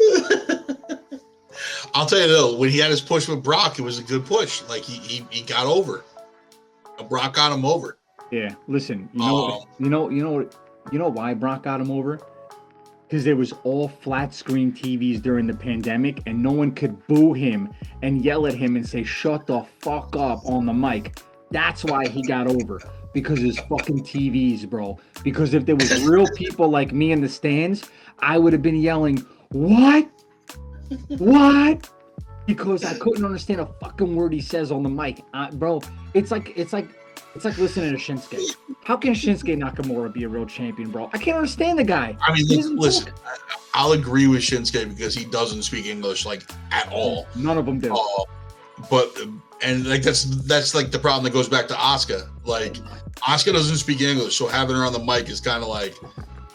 I'll 1.94 2.06
tell 2.06 2.20
you 2.20 2.28
though, 2.28 2.56
when 2.56 2.70
he 2.70 2.78
had 2.78 2.90
his 2.90 3.00
push 3.00 3.28
with 3.28 3.42
Brock, 3.42 3.78
it 3.78 3.82
was 3.82 3.98
a 3.98 4.02
good 4.02 4.24
push. 4.24 4.62
Like 4.68 4.82
he 4.82 4.96
he, 4.98 5.26
he 5.30 5.42
got 5.42 5.66
over. 5.66 6.04
Brock 7.08 7.34
got 7.34 7.52
him 7.52 7.64
over. 7.64 7.98
Yeah, 8.30 8.54
listen. 8.66 9.08
You 9.12 9.20
know, 9.20 9.46
Um, 9.46 9.62
you 9.78 9.90
know, 9.90 10.08
you 10.08 10.24
know, 10.24 10.48
you 10.90 10.98
know 10.98 11.08
why 11.08 11.34
Brock 11.34 11.62
got 11.64 11.80
him 11.80 11.90
over? 11.90 12.18
Because 13.14 13.26
there 13.26 13.36
was 13.36 13.52
all 13.62 13.86
flat 13.86 14.34
screen 14.34 14.72
TVs 14.72 15.22
during 15.22 15.46
the 15.46 15.54
pandemic, 15.54 16.20
and 16.26 16.42
no 16.42 16.50
one 16.50 16.72
could 16.72 17.06
boo 17.06 17.32
him 17.32 17.72
and 18.02 18.24
yell 18.24 18.44
at 18.48 18.54
him 18.54 18.74
and 18.74 18.84
say 18.84 19.04
"shut 19.04 19.46
the 19.46 19.64
fuck 19.78 20.16
up" 20.16 20.44
on 20.44 20.66
the 20.66 20.72
mic. 20.72 21.20
That's 21.52 21.84
why 21.84 22.08
he 22.08 22.22
got 22.22 22.48
over. 22.48 22.80
Because 23.12 23.38
his 23.38 23.56
fucking 23.56 24.00
TVs, 24.00 24.68
bro. 24.68 24.98
Because 25.22 25.54
if 25.54 25.64
there 25.64 25.76
was 25.76 26.02
real 26.08 26.26
people 26.34 26.68
like 26.68 26.92
me 26.92 27.12
in 27.12 27.20
the 27.20 27.28
stands, 27.28 27.88
I 28.18 28.36
would 28.36 28.52
have 28.52 28.62
been 28.62 28.80
yelling, 28.82 29.24
"What? 29.50 30.10
What?" 31.06 31.88
Because 32.48 32.84
I 32.84 32.94
couldn't 32.94 33.24
understand 33.24 33.60
a 33.60 33.66
fucking 33.80 34.16
word 34.16 34.32
he 34.32 34.40
says 34.40 34.72
on 34.72 34.82
the 34.82 34.88
mic, 34.88 35.22
uh, 35.34 35.52
bro. 35.52 35.80
It's 36.14 36.32
like 36.32 36.52
it's 36.56 36.72
like 36.72 36.88
it's 37.34 37.44
like 37.44 37.58
listening 37.58 37.90
to 37.92 37.98
Shinsuke. 37.98 38.56
How 38.84 38.96
can 38.96 39.12
Shinsuke 39.14 39.56
Nakamura 39.58 40.12
be 40.12 40.24
a 40.24 40.28
real 40.28 40.46
champion, 40.46 40.90
bro? 40.90 41.10
I 41.12 41.18
can't 41.18 41.36
understand 41.36 41.78
the 41.78 41.84
guy. 41.84 42.16
I 42.20 42.32
mean, 42.34 42.46
listen, 42.48 42.76
listen 42.76 43.06
talk. 43.06 43.20
I- 43.26 43.36
I'll 43.76 43.92
agree 43.92 44.28
with 44.28 44.40
Shinsuke 44.40 44.88
because 44.88 45.14
he 45.16 45.24
doesn't 45.24 45.62
speak 45.64 45.86
English 45.86 46.24
like 46.24 46.44
at 46.70 46.88
all. 46.92 47.26
None 47.34 47.58
of 47.58 47.66
them 47.66 47.80
do. 47.80 47.92
Uh, 47.92 48.24
but 48.88 49.16
and 49.62 49.84
like 49.86 50.02
that's 50.02 50.24
that's 50.46 50.74
like 50.76 50.90
the 50.92 50.98
problem 50.98 51.24
that 51.24 51.32
goes 51.32 51.48
back 51.48 51.66
to 51.68 51.74
Asuka. 51.74 52.28
Like 52.44 52.74
Asuka 53.26 53.52
doesn't 53.52 53.78
speak 53.78 54.00
English, 54.00 54.36
so 54.36 54.46
having 54.46 54.76
her 54.76 54.84
on 54.84 54.92
the 54.92 55.00
mic 55.00 55.28
is 55.28 55.40
kind 55.40 55.62
of 55.62 55.68
like 55.68 55.96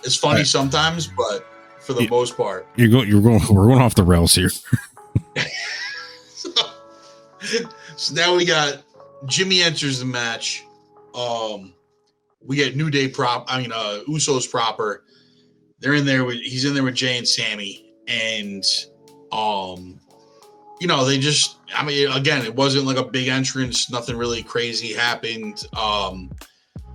it's 0.06 0.16
funny 0.16 0.40
Right. 0.40 0.48
sometimes, 0.48 1.08
but 1.08 1.46
for 1.82 1.92
the 1.94 2.04
Yeah. 2.04 2.10
most 2.10 2.38
part, 2.38 2.68
You're 2.78 2.88
going 2.88 3.10
you're 3.10 3.22
going 3.22 3.42
we're 3.50 3.68
going 3.68 3.82
off 3.82 3.96
the 3.96 4.04
rails 4.04 4.34
here. 4.36 4.50
so 7.98 8.14
now 8.14 8.36
we 8.36 8.46
got 8.46 8.82
Jimmy 9.26 9.62
enters 9.62 10.00
the 10.00 10.06
match. 10.06 10.66
Um, 11.20 11.74
we 12.42 12.56
get 12.56 12.76
New 12.76 12.90
Day 12.90 13.08
prop. 13.10 13.46
I 13.48 13.62
mean, 13.62 13.72
uh, 13.74 14.00
Usos 14.08 14.50
proper. 14.50 15.04
They're 15.80 15.94
in 15.94 16.06
there 16.06 16.24
with. 16.26 16.38
He's 16.38 16.66
in 16.66 16.74
there 16.74 16.84
with 16.84 16.96
Jey 16.96 17.18
and 17.18 17.28
Sami, 17.28 17.94
and 18.08 18.64
um, 19.32 20.00
you 20.80 20.88
know, 20.88 21.06
they 21.06 21.18
just. 21.20 21.58
I 21.76 21.86
mean, 21.86 22.12
again, 22.12 22.44
it 22.46 22.56
wasn't 22.56 22.86
like 22.86 22.98
a 22.98 23.04
big 23.04 23.28
entrance. 23.28 23.92
Nothing 23.92 24.18
really 24.18 24.42
crazy 24.44 24.94
happened. 24.94 25.64
Um, 25.78 26.32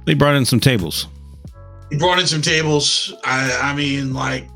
They 0.05 0.15
brought 0.15 0.35
in 0.35 0.45
some 0.45 0.61
tables. 0.61 1.07
he 1.91 1.97
brought 1.97 2.19
in 2.19 2.27
some 2.27 2.43
tables. 2.43 3.15
I, 3.25 3.71
I 3.71 3.75
mean, 3.75 4.13
like, 4.13 4.49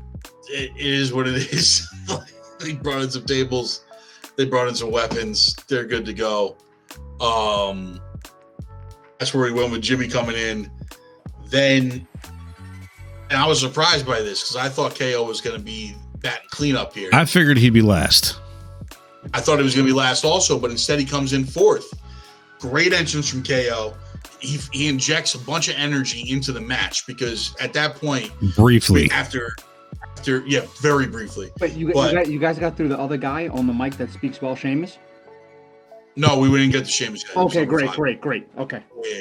it, 0.49 0.71
it 0.75 0.85
is 0.85 1.13
what 1.13 1.27
it 1.27 1.35
is. 1.53 1.87
they 2.59 2.73
brought 2.73 3.01
in 3.01 3.09
some 3.11 3.25
tables. 3.25 3.85
They 4.35 4.45
brought 4.45 4.67
in 4.67 4.75
some 4.75 4.91
weapons. 4.91 5.55
They're 5.67 5.85
good 5.85 6.05
to 6.05 6.13
go. 6.13 6.57
Um, 7.21 7.99
that's 9.19 9.33
where 9.33 9.43
we 9.43 9.51
went 9.51 9.71
with 9.71 9.81
Jimmy 9.81 10.07
coming 10.07 10.35
in. 10.35 10.71
Then, 11.47 12.07
and 13.29 13.37
I 13.37 13.45
was 13.45 13.59
surprised 13.59 14.05
by 14.05 14.21
this 14.21 14.41
because 14.41 14.55
I 14.55 14.69
thought 14.69 14.97
KO 14.97 15.23
was 15.23 15.41
going 15.41 15.57
to 15.57 15.61
be 15.63 15.95
bat 16.21 16.41
cleanup 16.49 16.93
here. 16.93 17.09
I 17.13 17.25
figured 17.25 17.57
he'd 17.57 17.71
be 17.71 17.81
last. 17.81 18.39
I 19.33 19.41
thought 19.41 19.57
he 19.57 19.63
was 19.63 19.75
going 19.75 19.85
to 19.85 19.93
be 19.93 19.97
last 19.97 20.23
also, 20.23 20.57
but 20.57 20.71
instead 20.71 20.99
he 20.99 21.05
comes 21.05 21.33
in 21.33 21.43
fourth. 21.45 21.93
Great 22.59 22.93
entrance 22.93 23.29
from 23.29 23.43
KO. 23.43 23.93
He, 24.39 24.57
he 24.71 24.87
injects 24.87 25.35
a 25.35 25.39
bunch 25.39 25.67
of 25.67 25.75
energy 25.75 26.31
into 26.31 26.53
the 26.53 26.61
match 26.61 27.05
because 27.05 27.53
at 27.59 27.73
that 27.73 27.95
point, 27.95 28.31
Briefly. 28.55 29.09
after, 29.11 29.53
after 30.17 30.45
yeah, 30.47 30.61
very 30.81 31.07
briefly. 31.07 31.49
But 31.59 31.73
you, 31.73 31.91
But- 31.91 32.11
you, 32.13 32.17
guys, 32.19 32.29
you 32.29 32.39
guys 32.39 32.57
got 32.59 32.77
through 32.77 32.87
the 32.87 32.99
other 32.99 33.17
guy 33.17 33.49
on 33.49 33.67
the 33.67 33.73
mic 33.73 33.97
that 33.97 34.11
speaks 34.11 34.41
well, 34.41 34.55
Sheamus. 34.55 34.97
No, 36.19 36.37
we 36.37 36.49
didn't 36.49 36.71
get 36.71 36.83
the 36.83 36.91
Sheamus 36.91 37.23
guy. 37.23 37.41
Okay, 37.41 37.65
great, 37.65 37.87
five. 37.87 37.95
great, 37.95 38.19
great. 38.21 38.47
Okay. 38.57 38.83
Yeah, 39.03 39.13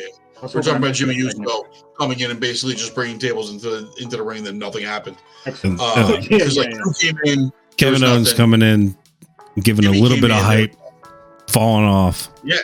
I 0.43 0.47
we're 0.47 0.63
talking 0.63 0.77
about 0.79 0.95
Jimmy 0.95 1.15
Uso 1.15 1.65
coming 1.97 2.19
in 2.19 2.31
and 2.33 2.41
basically 2.41 2.75
just 2.75 2.93
bringing 2.93 3.21
tables 3.21 3.53
into 3.53 3.71
the, 3.71 3.93
into 4.03 4.17
the 4.17 4.23
ring, 4.25 4.43
then 4.43 4.59
nothing 4.59 4.85
happened. 4.85 5.17
Excellent. 5.47 5.79
Uh, 5.81 5.85
Uh, 5.85 6.21
Yeah, 6.29 6.39
like 6.57 6.71
yeah, 6.73 6.81
came 7.01 7.19
in, 7.25 7.53
Kevin 7.77 7.93
was 7.95 8.03
Owens 8.03 8.25
nothing. 8.25 8.37
coming 8.37 8.63
in, 8.63 8.97
giving 9.63 9.85
Jimmy 9.85 9.99
a 9.99 10.03
little 10.03 10.21
bit 10.21 10.33
of 10.33 10.39
in, 10.39 10.45
hype, 10.45 10.75
falling 11.49 11.85
off. 11.85 12.31
Yeah, 12.43 12.57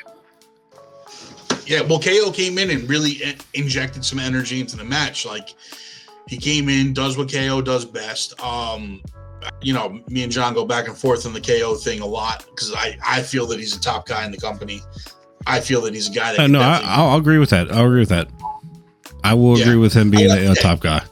Yeah, 1.67 1.83
well, 1.83 2.01
KO 2.01 2.33
came 2.33 2.59
in 2.59 2.71
and 2.71 2.89
really 2.89 3.23
injected 3.55 4.05
some 4.05 4.19
energy 4.19 4.61
into 4.61 4.77
the 4.77 4.85
match. 4.85 5.25
Like 5.25 5.55
he 6.27 6.37
came 6.39 6.69
in, 6.69 6.93
does 6.93 7.17
what 7.17 7.33
KO 7.33 7.63
does 7.63 7.85
best. 7.85 8.39
Um, 8.43 9.01
you 9.63 9.73
know, 9.73 10.01
me 10.09 10.23
and 10.23 10.33
John 10.33 10.55
go 10.55 10.65
back 10.65 10.89
and 10.89 10.97
forth 10.97 11.27
on 11.27 11.33
the 11.33 11.41
KO 11.41 11.75
thing 11.75 12.01
a 12.01 12.07
lot 12.07 12.45
because 12.47 12.73
I 12.75 12.97
I 13.07 13.23
feel 13.23 13.47
that 13.49 13.59
he's 13.59 13.77
a 13.77 13.81
top 13.81 14.07
guy 14.07 14.25
in 14.25 14.31
the 14.33 14.39
company. 14.39 14.81
I 15.47 15.61
feel 15.61 15.81
that 15.83 15.95
he's 15.95 16.09
a 16.09 16.13
guy 16.13 16.33
that. 16.33 16.41
Uh, 16.41 16.47
no, 16.47 16.61
I, 16.61 16.73
definitely- 16.73 16.91
I'll, 16.95 17.09
I'll 17.11 17.19
agree 17.19 17.39
with 17.39 17.51
that. 17.51 17.71
I'll 17.73 17.87
agree 17.87 18.01
with 18.01 18.09
that. 18.11 18.29
I 19.23 19.35
will 19.35 19.59
Yeah. 19.59 19.65
agree 19.67 19.77
with 19.77 19.93
him 19.93 20.11
being 20.11 20.31
I 20.31 20.37
a, 20.39 20.49
like 20.51 20.59
a 20.59 20.63
top 20.63 20.81
guy. 20.81 21.03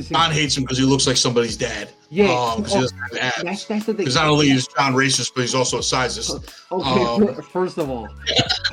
John 0.00 0.30
hates 0.30 0.56
him 0.56 0.64
because 0.64 0.78
he 0.78 0.84
looks 0.84 1.06
like 1.06 1.16
somebody's 1.18 1.56
dad. 1.56 1.90
yeah. 2.08 2.24
Um, 2.24 2.62
'cause 2.62 2.72
he 2.72 2.78
oh, 2.78 2.80
doesn't 2.82 2.98
have 2.98 3.10
that's, 3.12 3.38
abs. 3.44 3.66
that's 3.66 3.84
the 3.86 3.92
thing. 3.92 3.96
Because 3.96 4.14
not 4.14 4.26
only 4.26 4.50
is 4.50 4.66
John 4.68 4.94
racist, 4.94 5.32
but 5.34 5.42
he's 5.42 5.54
also 5.54 5.76
a 5.78 5.80
sizist. 5.80 6.30
Okay, 6.72 7.04
um, 7.28 7.42
first 7.52 7.76
of 7.78 7.90
all, 7.90 8.08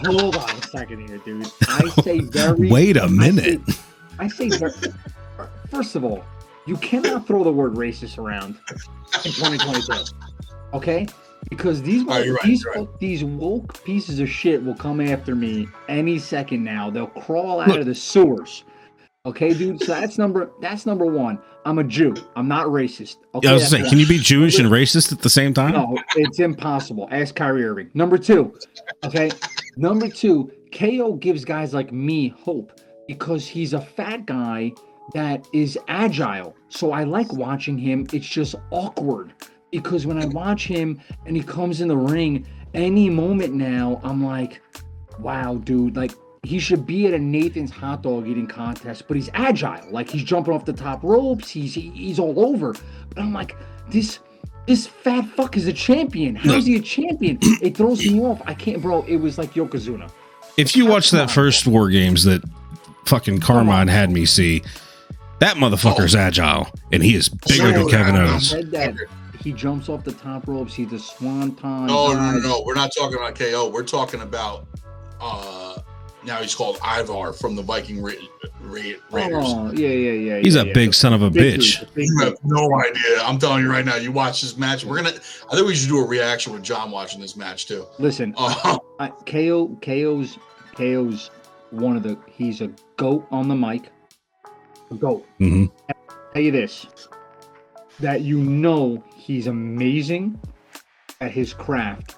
hold 0.05 0.35
on 0.37 0.49
a 0.49 0.61
second 0.63 1.07
here, 1.07 1.17
dude. 1.19 1.45
I 1.67 1.89
say 2.01 2.19
very. 2.21 2.69
Wait 2.69 2.95
a 2.97 3.07
minute. 3.09 3.59
say, 3.67 3.75
I 4.17 4.27
say 4.29 4.49
ver- 4.49 4.73
first 5.69 5.95
of 5.95 6.03
all, 6.05 6.23
you 6.69 6.77
cannot 6.77 7.25
throw 7.25 7.43
the 7.43 7.51
word 7.51 7.73
racist 7.73 8.17
around 8.19 8.55
in 9.25 9.31
2022. 9.31 10.15
Okay? 10.73 11.07
Because 11.49 11.81
these 11.81 12.03
Oh, 12.03 12.11
right, 12.11 12.39
these 12.43 12.63
you're 12.63 12.73
right. 12.73 12.99
these 12.99 13.23
woke 13.23 13.83
pieces 13.83 14.19
of 14.19 14.29
shit 14.29 14.63
will 14.63 14.75
come 14.75 15.01
after 15.01 15.33
me 15.35 15.67
any 15.87 16.19
second 16.19 16.63
now. 16.63 16.89
They'll 16.89 17.07
crawl 17.07 17.59
out 17.61 17.69
Look. 17.69 17.79
of 17.79 17.85
the 17.87 17.95
sewers. 17.95 18.63
Okay, 19.25 19.53
dude. 19.53 19.81
So 19.81 19.93
that's 19.93 20.17
number 20.17 20.51
that's 20.61 20.85
number 20.85 21.05
one. 21.05 21.39
I'm 21.65 21.79
a 21.79 21.83
Jew. 21.83 22.13
I'm 22.35 22.47
not 22.47 22.67
racist. 22.67 23.17
Okay, 23.35 23.47
I 23.47 23.53
was 23.53 23.67
saying, 23.67 23.89
can 23.89 23.97
you 23.99 24.07
be 24.07 24.17
Jewish 24.17 24.59
and 24.59 24.69
racist 24.69 25.11
at 25.11 25.21
the 25.21 25.29
same 25.29 25.53
time? 25.53 25.73
No, 25.73 25.97
it's 26.15 26.39
impossible. 26.39 27.07
Ask 27.11 27.35
Kyrie 27.35 27.65
Irving. 27.65 27.89
Number 27.93 28.17
two, 28.17 28.57
okay. 29.03 29.31
Number 29.75 30.07
two, 30.07 30.51
KO 30.73 31.13
gives 31.13 31.43
guys 31.45 31.73
like 31.73 31.91
me 31.91 32.29
hope 32.29 32.79
because 33.07 33.47
he's 33.47 33.73
a 33.73 33.81
fat 33.81 34.25
guy 34.25 34.71
that 35.13 35.47
is 35.53 35.77
agile. 35.87 36.55
So 36.69 36.91
I 36.91 37.03
like 37.03 37.31
watching 37.33 37.77
him. 37.77 38.07
It's 38.13 38.27
just 38.27 38.55
awkward 38.71 39.33
because 39.71 40.05
when 40.05 40.21
I 40.21 40.25
watch 40.25 40.67
him 40.67 40.99
and 41.25 41.35
he 41.35 41.43
comes 41.43 41.81
in 41.81 41.87
the 41.87 41.97
ring, 41.97 42.47
any 42.73 43.09
moment 43.09 43.53
now, 43.53 43.99
I'm 44.03 44.23
like, 44.23 44.61
wow, 45.19 45.55
dude, 45.55 45.95
like 45.95 46.11
he 46.43 46.59
should 46.59 46.85
be 46.85 47.07
at 47.07 47.13
a 47.13 47.19
Nathan's 47.19 47.71
hot 47.71 48.03
dog 48.03 48.27
eating 48.27 48.47
contest, 48.47 49.07
but 49.07 49.15
he's 49.17 49.29
agile. 49.33 49.91
Like 49.91 50.09
he's 50.09 50.23
jumping 50.23 50.53
off 50.53 50.65
the 50.65 50.73
top 50.73 51.03
ropes. 51.03 51.49
He's 51.49 51.73
he's 51.73 52.19
all 52.19 52.39
over. 52.45 52.73
But 53.09 53.19
I'm 53.19 53.33
like, 53.33 53.55
this 53.89 54.19
this 54.67 54.87
fat 54.87 55.25
fuck 55.35 55.57
is 55.57 55.67
a 55.67 55.73
champion. 55.73 56.35
How 56.35 56.53
is 56.53 56.65
he 56.65 56.75
a 56.75 56.81
champion? 56.81 57.39
It 57.41 57.75
throws 57.75 58.05
me 58.05 58.19
off. 58.21 58.41
I 58.45 58.53
can't, 58.53 58.81
bro. 58.81 59.03
It 59.03 59.17
was 59.17 59.37
like 59.37 59.53
Yokozuna. 59.53 60.11
If 60.57 60.75
you 60.75 60.85
watch 60.85 61.11
that 61.11 61.31
first 61.31 61.65
War 61.65 61.89
Games 61.89 62.23
that 62.25 62.43
fucking 63.05 63.39
Carmine 63.39 63.87
had 63.87 64.11
me 64.11 64.25
see, 64.25 64.61
that 65.39 65.55
motherfucker's 65.57 66.15
agile 66.15 66.67
and 66.91 67.03
he 67.03 67.15
is 67.15 67.29
bigger 67.29 67.53
Sure, 67.53 67.71
than 67.71 67.89
Kevin 67.89 68.15
I- 68.15 68.25
I 68.25 68.29
Owens. 68.29 68.55
he 69.43 69.53
jumps 69.53 69.89
off 69.89 70.03
the 70.03 70.11
top 70.11 70.47
ropes. 70.47 70.73
He's 70.73 70.91
a 70.93 70.99
swanton. 70.99 71.87
No, 71.87 72.13
no, 72.13 72.31
no, 72.31 72.39
no. 72.39 72.63
We're 72.65 72.75
not 72.75 72.91
talking 72.97 73.15
about 73.17 73.35
KO. 73.35 73.69
We're 73.69 73.83
talking 73.83 74.21
about 74.21 74.67
uh 75.21 75.77
Now 76.25 76.37
he's 76.41 76.53
called 76.53 76.77
Ivar 76.85 77.31
from 77.33 77.55
the 77.55 77.61
Viking 77.63 78.01
Ra- 78.01 78.11
Ra- 78.61 78.81
Raiders. 79.11 79.45
Oh, 79.47 79.71
yeah, 79.73 79.87
yeah, 79.87 80.11
yeah. 80.11 80.39
He's 80.39 80.55
yeah, 80.55 80.63
a 80.63 80.65
yeah. 80.65 80.73
big 80.73 80.93
son 80.93 81.13
of 81.13 81.21
a 81.21 81.29
Big 81.29 81.59
bitch. 81.61 81.79
dude, 81.79 81.93
big 81.93 82.05
You 82.09 82.19
have 82.25 82.35
no 82.43 82.69
idea. 82.81 83.21
I'm 83.23 83.39
telling 83.39 83.63
you 83.63 83.71
right 83.71 83.85
now. 83.85 83.95
You 83.95 84.11
watch 84.11 84.41
this 84.41 84.57
match. 84.57 84.83
We're 84.83 84.97
gonna. 84.97 85.15
I 85.49 85.55
think 85.55 85.65
we 85.65 85.75
should 85.75 85.87
do 85.87 85.99
a 85.99 86.05
reaction 86.05 86.51
with 86.51 86.61
John 86.63 86.91
watching 86.91 87.21
this 87.21 87.37
match 87.37 87.67
too. 87.67 87.85
Listen, 87.99 88.33
Uh, 88.37 88.77
I, 88.99 89.07
KO, 89.25 89.77
KO's, 89.81 90.37
KO's 90.75 91.31
one 91.71 91.95
of 91.95 92.03
the. 92.03 92.17
He's 92.27 92.59
a 92.59 92.69
goat 92.97 93.25
on 93.31 93.47
the 93.47 93.55
mic. 93.55 93.89
A 94.91 94.95
goat. 94.95 95.25
hmm 95.37 95.65
tell 96.33 96.43
you 96.43 96.51
this 96.51 96.85
that 97.99 98.21
you 98.21 98.37
know 98.37 99.03
he's 99.15 99.47
amazing 99.47 100.39
at 101.21 101.31
his 101.31 101.53
craft 101.53 102.15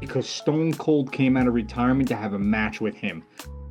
because 0.00 0.26
Stone 0.28 0.72
Cold 0.74 1.12
came 1.12 1.36
out 1.36 1.46
of 1.46 1.52
retirement 1.54 2.08
to 2.08 2.16
have 2.16 2.32
a 2.32 2.38
match 2.38 2.80
with 2.80 2.94
him. 2.96 3.22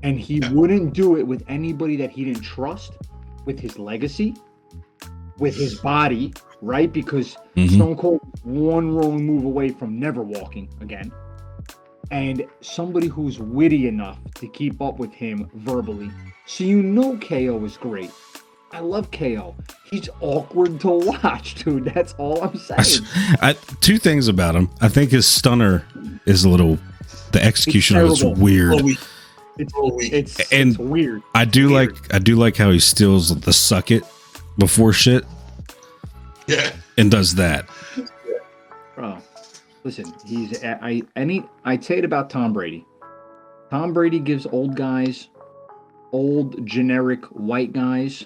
And 0.03 0.19
he 0.19 0.35
Yeah. 0.38 0.51
wouldn't 0.53 0.93
do 0.93 1.17
it 1.17 1.27
with 1.27 1.43
anybody 1.49 1.97
that 1.97 2.11
he 2.11 2.23
didn't 2.23 2.43
trust, 2.43 2.93
with 3.45 3.59
his 3.59 3.77
legacy, 3.80 4.35
with 5.39 5.55
his 5.55 5.76
body, 5.76 6.31
right? 6.61 6.93
Because 6.93 7.35
Mhm. 7.55 7.69
Stone 7.71 7.95
Cold 7.97 8.21
one 8.43 8.91
wrong 8.95 9.26
move 9.26 9.43
away 9.43 9.69
from 9.69 9.99
never 9.99 10.21
walking 10.21 10.69
again. 10.81 11.11
And 12.11 12.45
somebody 12.61 13.07
who's 13.07 13.39
witty 13.39 13.88
enough 13.88 14.19
to 14.35 14.47
keep 14.47 14.81
up 14.81 14.99
with 14.99 15.13
him 15.13 15.49
verbally. 15.55 16.11
So 16.45 16.63
you 16.63 16.81
know 16.81 17.17
KO 17.17 17.63
is 17.65 17.76
great. 17.77 18.11
I 18.72 18.80
love 18.82 19.10
Kale. 19.12 19.56
He's 19.90 20.08
awkward 20.22 20.80
to 20.82 20.90
watch, 20.90 21.56
dude. 21.56 21.86
That's 21.86 22.14
all 22.18 22.44
I'm 22.44 22.56
saying. 22.80 23.06
I, 23.41 23.54
two 23.82 23.98
things 23.98 24.28
about 24.28 24.56
him. 24.56 24.70
I 24.82 24.90
think 24.90 25.12
his 25.12 25.26
stunner 25.26 25.86
is 26.26 26.44
a 26.44 26.50
little. 26.50 26.78
The 27.32 27.44
execution 27.44 27.98
of 27.98 28.12
it's 28.12 28.24
weird. 28.24 28.74
well, 28.76 28.84
we, 28.84 28.98
It's 29.58 29.74
well, 29.76 29.98
it's, 30.00 30.40
And- 30.52 30.70
it's 30.72 30.78
weird. 30.80 31.22
I 31.36 31.46
do 31.46 31.70
weird. 31.72 31.91
like. 31.94 32.14
I 32.14 32.20
do 32.20 32.36
like 32.36 32.58
how 32.58 32.72
he 32.72 32.80
steals 32.80 33.40
the 33.41 33.54
suck 33.54 33.91
it 33.91 34.04
before 34.58 34.94
shit 34.94 35.26
yeah. 36.48 36.72
and 36.98 37.10
does 37.12 37.36
that. 37.36 37.68
Bro, 38.96 39.18
listen, 39.84 40.12
he's 40.26 40.64
I 40.64 40.78
I- 40.82 41.02
any 41.16 41.44
I'd 41.66 41.84
say 41.84 41.98
it 42.00 42.06
about 42.06 42.30
Tom 42.30 42.52
Brady. 42.54 42.86
Tom 43.70 43.94
Brady 43.94 44.20
gives 44.20 44.46
old 44.48 44.76
guys, 44.76 45.30
old 46.12 46.66
generic 46.66 47.24
white 47.28 47.72
guys, 47.74 48.26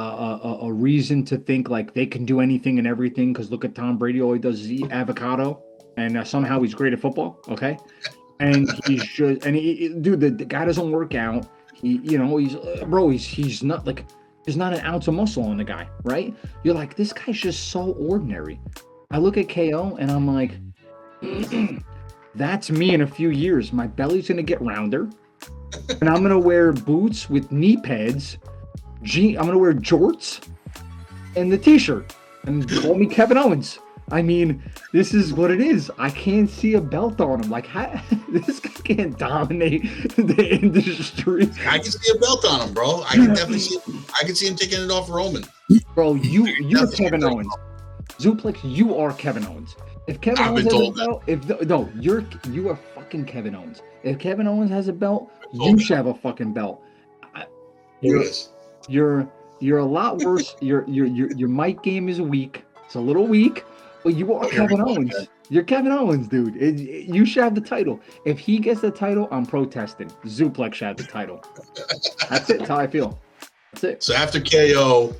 a, 0.00 0.40
a, 0.42 0.58
a 0.66 0.72
reason 0.72 1.24
to 1.26 1.36
think 1.36 1.68
like 1.68 1.94
they 1.94 2.06
can 2.06 2.24
do 2.24 2.40
anything 2.40 2.78
and 2.78 2.86
everything. 2.86 3.32
Because 3.32 3.50
look 3.50 3.64
at 3.64 3.74
Tom 3.74 3.98
Brady, 3.98 4.20
all 4.20 4.32
he 4.32 4.38
does 4.38 4.60
is 4.60 4.72
eat 4.72 4.90
avocado, 4.90 5.62
and 5.96 6.16
uh, 6.16 6.24
somehow 6.24 6.60
he's 6.60 6.74
great 6.74 6.92
at 6.92 7.00
football. 7.00 7.40
Okay, 7.48 7.78
and 8.40 8.70
he's 8.86 9.04
just 9.04 9.44
and 9.44 9.54
he, 9.56 9.88
dude, 10.00 10.20
the, 10.20 10.30
the 10.30 10.44
guy 10.44 10.64
doesn't 10.64 10.90
work 10.90 11.14
out. 11.14 11.46
He, 11.74 12.00
you 12.02 12.18
know, 12.18 12.36
he's 12.36 12.56
uh, 12.56 12.84
bro, 12.86 13.10
he's 13.10 13.24
he's 13.24 13.62
not 13.62 13.86
like 13.86 14.04
there's 14.44 14.56
not 14.56 14.72
an 14.72 14.80
ounce 14.80 15.06
of 15.08 15.14
muscle 15.14 15.44
on 15.44 15.56
the 15.56 15.64
guy, 15.64 15.88
right? 16.02 16.34
You're 16.64 16.74
like, 16.74 16.96
this 16.96 17.12
guy's 17.12 17.38
just 17.38 17.68
so 17.68 17.92
ordinary. 17.92 18.60
I 19.10 19.18
look 19.18 19.36
at 19.36 19.48
KO 19.48 19.96
and 20.00 20.10
I'm 20.10 20.26
like, 20.26 20.56
that's 22.34 22.70
me 22.70 22.94
in 22.94 23.02
a 23.02 23.06
few 23.06 23.30
years. 23.30 23.72
My 23.72 23.86
belly's 23.86 24.28
gonna 24.28 24.42
get 24.42 24.60
rounder, 24.60 25.08
and 26.00 26.08
I'm 26.08 26.22
gonna 26.22 26.38
wear 26.38 26.72
boots 26.72 27.28
with 27.28 27.52
knee 27.52 27.76
pads. 27.76 28.38
I'm 29.02 29.34
gonna 29.34 29.58
wear 29.58 29.72
jorts 29.74 30.46
and 31.36 31.50
the 31.50 31.58
t-shirt, 31.58 32.14
and 32.44 32.68
call 32.82 32.94
me 32.94 33.06
Kevin 33.06 33.38
Owens. 33.38 33.78
I 34.12 34.22
mean, 34.22 34.62
this 34.92 35.14
is 35.14 35.32
what 35.32 35.52
it 35.52 35.60
is. 35.60 35.90
I 35.96 36.10
can't 36.10 36.50
see 36.50 36.74
a 36.74 36.80
belt 36.80 37.20
on 37.20 37.44
him. 37.44 37.50
Like, 37.50 37.66
how, 37.66 38.00
this 38.28 38.58
guy 38.58 38.70
can't 38.82 39.16
dominate 39.18 39.82
the 40.16 40.58
industry, 40.60 41.48
I 41.66 41.78
can 41.78 41.92
see 41.92 42.12
a 42.16 42.18
belt 42.18 42.44
on 42.44 42.68
him, 42.68 42.74
bro. 42.74 43.02
I 43.02 43.14
can 43.14 43.28
definitely 43.28 43.60
see. 43.60 43.78
I 44.20 44.24
can 44.24 44.34
see 44.34 44.48
him 44.48 44.56
taking 44.56 44.80
it 44.80 44.90
off 44.90 45.08
Roman. 45.08 45.44
bro. 45.94 46.14
You, 46.14 46.46
you're 46.46 46.90
Kevin. 46.90 47.22
Owens. 47.22 47.52
Zuplex, 48.18 48.58
you 48.64 48.96
are 48.96 49.12
Kevin 49.14 49.46
Owens. 49.46 49.76
If 50.08 50.20
Kevin 50.20 50.42
I've 50.42 50.50
Owens 50.50 50.64
has 50.64 50.74
a 50.74 50.90
that. 50.90 50.96
belt, 50.96 51.22
if 51.26 51.68
no, 51.68 51.88
you're 51.94 52.24
you 52.50 52.68
are 52.68 52.78
fucking 52.94 53.26
Kevin 53.26 53.54
Owens. 53.54 53.82
If 54.02 54.18
Kevin 54.18 54.46
Owens 54.48 54.70
has 54.70 54.88
a 54.88 54.92
belt, 54.92 55.30
you 55.52 55.76
that. 55.76 55.82
should 55.82 55.96
have 55.96 56.06
a 56.06 56.14
fucking 56.14 56.52
belt. 56.52 56.82
It 58.02 58.08
is. 58.08 58.48
You're 58.88 59.28
you're 59.60 59.78
a 59.78 59.84
lot 59.84 60.18
worse. 60.18 60.54
your 60.60 60.86
your 60.88 61.06
your 61.06 61.30
your 61.32 61.48
mic 61.48 61.82
game 61.82 62.08
is 62.08 62.20
weak. 62.20 62.64
It's 62.86 62.94
a 62.94 63.00
little 63.00 63.26
weak, 63.26 63.64
but 64.02 64.14
you 64.14 64.32
are 64.34 64.48
Kevin 64.48 64.80
Owens. 64.80 65.14
You're 65.48 65.64
Kevin 65.64 65.90
Owens, 65.92 66.28
dude. 66.28 66.56
It- 66.56 66.80
it- 66.80 67.06
you 67.12 67.24
should 67.26 67.42
have 67.42 67.54
the 67.54 67.60
title. 67.60 68.00
If 68.24 68.38
he 68.38 68.58
gets 68.58 68.80
the 68.80 68.90
title, 68.90 69.26
I'm 69.30 69.44
protesting. 69.46 70.08
Zuplex 70.24 70.74
should 70.74 70.86
have 70.88 70.96
the 70.96 71.04
title. 71.04 71.44
That's 72.28 72.50
it. 72.50 72.58
That's 72.58 72.68
how 72.68 72.76
I 72.78 72.86
feel. 72.86 73.18
That's 73.72 73.84
it. 73.84 74.02
So 74.02 74.14
after 74.14 74.40
KO, 74.40 75.14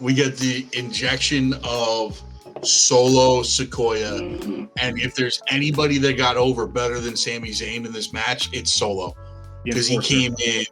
we 0.00 0.14
get 0.14 0.36
the 0.36 0.66
injection 0.72 1.54
of 1.64 2.20
Solo 2.62 3.42
Sikoa, 3.42 4.68
and 4.80 4.98
if 4.98 5.14
there's 5.16 5.42
anybody 5.48 5.98
that 5.98 6.16
got 6.16 6.36
over 6.36 6.66
better 6.66 7.00
than 7.00 7.16
Sami 7.16 7.50
Zayn 7.50 7.84
in 7.84 7.92
this 7.92 8.12
match, 8.12 8.50
it's 8.52 8.72
Solo 8.72 9.16
because 9.64 9.86
he 9.88 9.98
came 9.98 10.34
in 10.44 10.64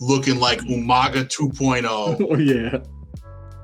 looking 0.00 0.38
like 0.38 0.60
Umaga 0.60 1.24
2.0 1.24 1.86
Oh 2.30 2.36
yeah. 2.36 2.78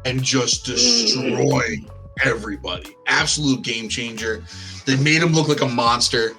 and 0.04 0.22
just 0.22 0.64
destroying 0.64 1.88
everybody. 2.24 2.96
Absolute 3.06 3.62
game 3.62 3.88
changer. 3.88 4.44
They 4.86 4.96
made 4.96 5.22
him 5.22 5.32
look 5.32 5.48
like 5.48 5.60
a 5.60 5.68
monster. 5.68 6.30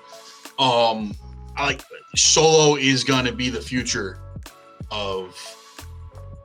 Um, 0.60 1.16
I 1.56 1.66
like 1.68 1.82
Solo 2.16 2.76
is 2.78 3.04
going 3.04 3.26
to 3.26 3.32
be 3.32 3.50
the 3.50 3.62
future 3.62 4.20
of 4.92 5.36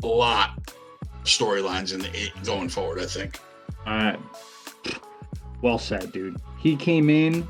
a 0.02 0.06
lot 0.06 0.58
of 1.02 1.24
storylines 1.24 1.92
in 1.92 2.00
the 2.00 2.30
going 2.44 2.68
forward. 2.68 3.00
I 3.00 3.06
think. 3.06 3.38
Uh, 3.86 4.16
well 5.62 5.78
said, 5.78 6.12
dude. 6.12 6.36
He 6.58 6.76
came 6.76 7.10
in, 7.10 7.46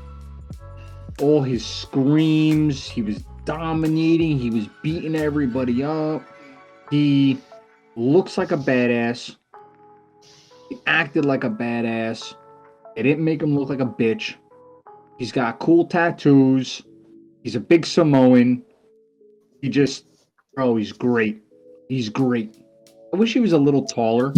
all 1.21 1.41
his 1.41 1.65
screams, 1.65 2.87
he 2.89 3.01
was 3.01 3.23
dominating, 3.49 4.37
he 4.37 4.51
was 4.51 4.69
beating 4.83 5.15
everybody 5.15 5.83
up. 5.83 6.21
He 6.91 7.39
looks 7.95 8.37
like 8.37 8.51
a 8.51 8.57
badass. 8.57 9.37
He 10.69 10.77
acted 10.85 11.25
like 11.25 11.43
a 11.43 11.49
badass. 11.49 12.35
They 12.95 13.01
didn't 13.01 13.25
make 13.25 13.41
him 13.41 13.57
look 13.57 13.69
like 13.69 13.79
a 13.79 13.87
bitch. 13.87 14.35
He's 15.17 15.31
got 15.31 15.57
cool 15.57 15.85
tattoos. 15.85 16.83
He's 17.41 17.55
a 17.55 17.59
big 17.59 17.87
Samoan. 17.87 18.61
He 19.63 19.69
just, 19.69 20.05
bro, 20.53 20.75
he's 20.75 20.91
great. 20.91 21.41
He's 21.87 22.07
great. 22.07 22.55
I 23.11 23.17
wish 23.17 23.33
he 23.33 23.39
was 23.39 23.53
a 23.53 23.57
little 23.57 23.83
taller. 23.83 24.31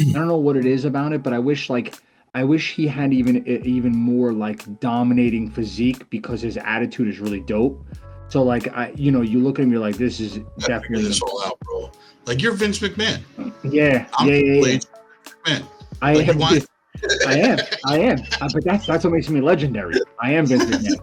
I 0.00 0.12
don't 0.12 0.26
know 0.26 0.36
what 0.36 0.56
it 0.56 0.66
is 0.66 0.84
about 0.84 1.12
it, 1.12 1.22
but 1.22 1.32
I 1.32 1.38
wish 1.38 1.70
like 1.70 1.94
I 2.34 2.42
wish 2.42 2.74
he 2.74 2.88
had 2.88 3.12
even 3.12 3.46
even 3.46 3.94
more 3.94 4.32
like 4.32 4.80
dominating 4.80 5.48
physique 5.48 6.10
because 6.10 6.42
his 6.42 6.56
attitude 6.56 7.06
is 7.06 7.20
really 7.20 7.40
dope. 7.40 7.86
So 8.28 8.42
like 8.42 8.68
I, 8.76 8.92
you 8.94 9.10
know, 9.10 9.22
you 9.22 9.40
look 9.40 9.58
at 9.58 9.64
him, 9.64 9.70
you're 9.72 9.80
like, 9.80 9.96
this 9.96 10.20
is 10.20 10.34
Figure 10.34 10.48
definitely, 10.58 11.04
this 11.08 11.20
all 11.22 11.42
out, 11.44 11.58
bro. 11.60 11.90
Like 12.26 12.42
you're 12.42 12.52
Vince 12.52 12.78
McMahon. 12.80 13.20
yeah, 13.64 14.06
I'm 14.18 14.28
yeah, 14.28 14.34
yeah, 14.34 14.52
yeah. 14.54 14.60
Blade 14.60 14.86
McMahon. 15.44 15.62
I 16.02 16.12
Like, 16.14 16.28
am, 16.28 16.38
want- 16.38 16.66
I 17.28 17.34
am, 17.38 17.58
I 17.86 17.98
am. 18.00 18.18
Uh, 18.40 18.48
but 18.52 18.64
that's 18.64 18.86
that's 18.86 19.04
what 19.04 19.12
makes 19.12 19.28
me 19.28 19.40
legendary. 19.40 19.94
I 20.20 20.32
am 20.32 20.46
Vince 20.46 20.64
McMahon. 20.64 21.00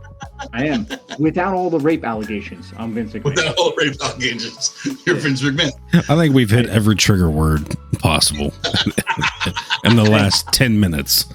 I 0.54 0.66
am. 0.66 0.86
Without 1.20 1.54
all 1.56 1.70
the 1.70 1.80
rape 1.80 2.04
allegations, 2.04 2.74
I'm 2.78 2.94
Vince 2.94 3.14
McMahon. 3.14 3.24
Without 3.24 3.56
all 3.58 3.74
rape 3.78 3.96
allegations, 4.04 4.78
you're 5.06 5.16
Vince 5.16 5.42
McMahon. 5.42 5.72
I 5.94 6.16
think 6.18 6.36
we've 6.36 6.50
hit 6.50 6.68
every 6.70 6.96
trigger 6.96 7.30
word 7.30 7.76
possible 8.00 8.54
in 9.86 9.96
the 9.96 10.04
last 10.08 10.48
10 10.52 10.78
minutes. 10.80 11.26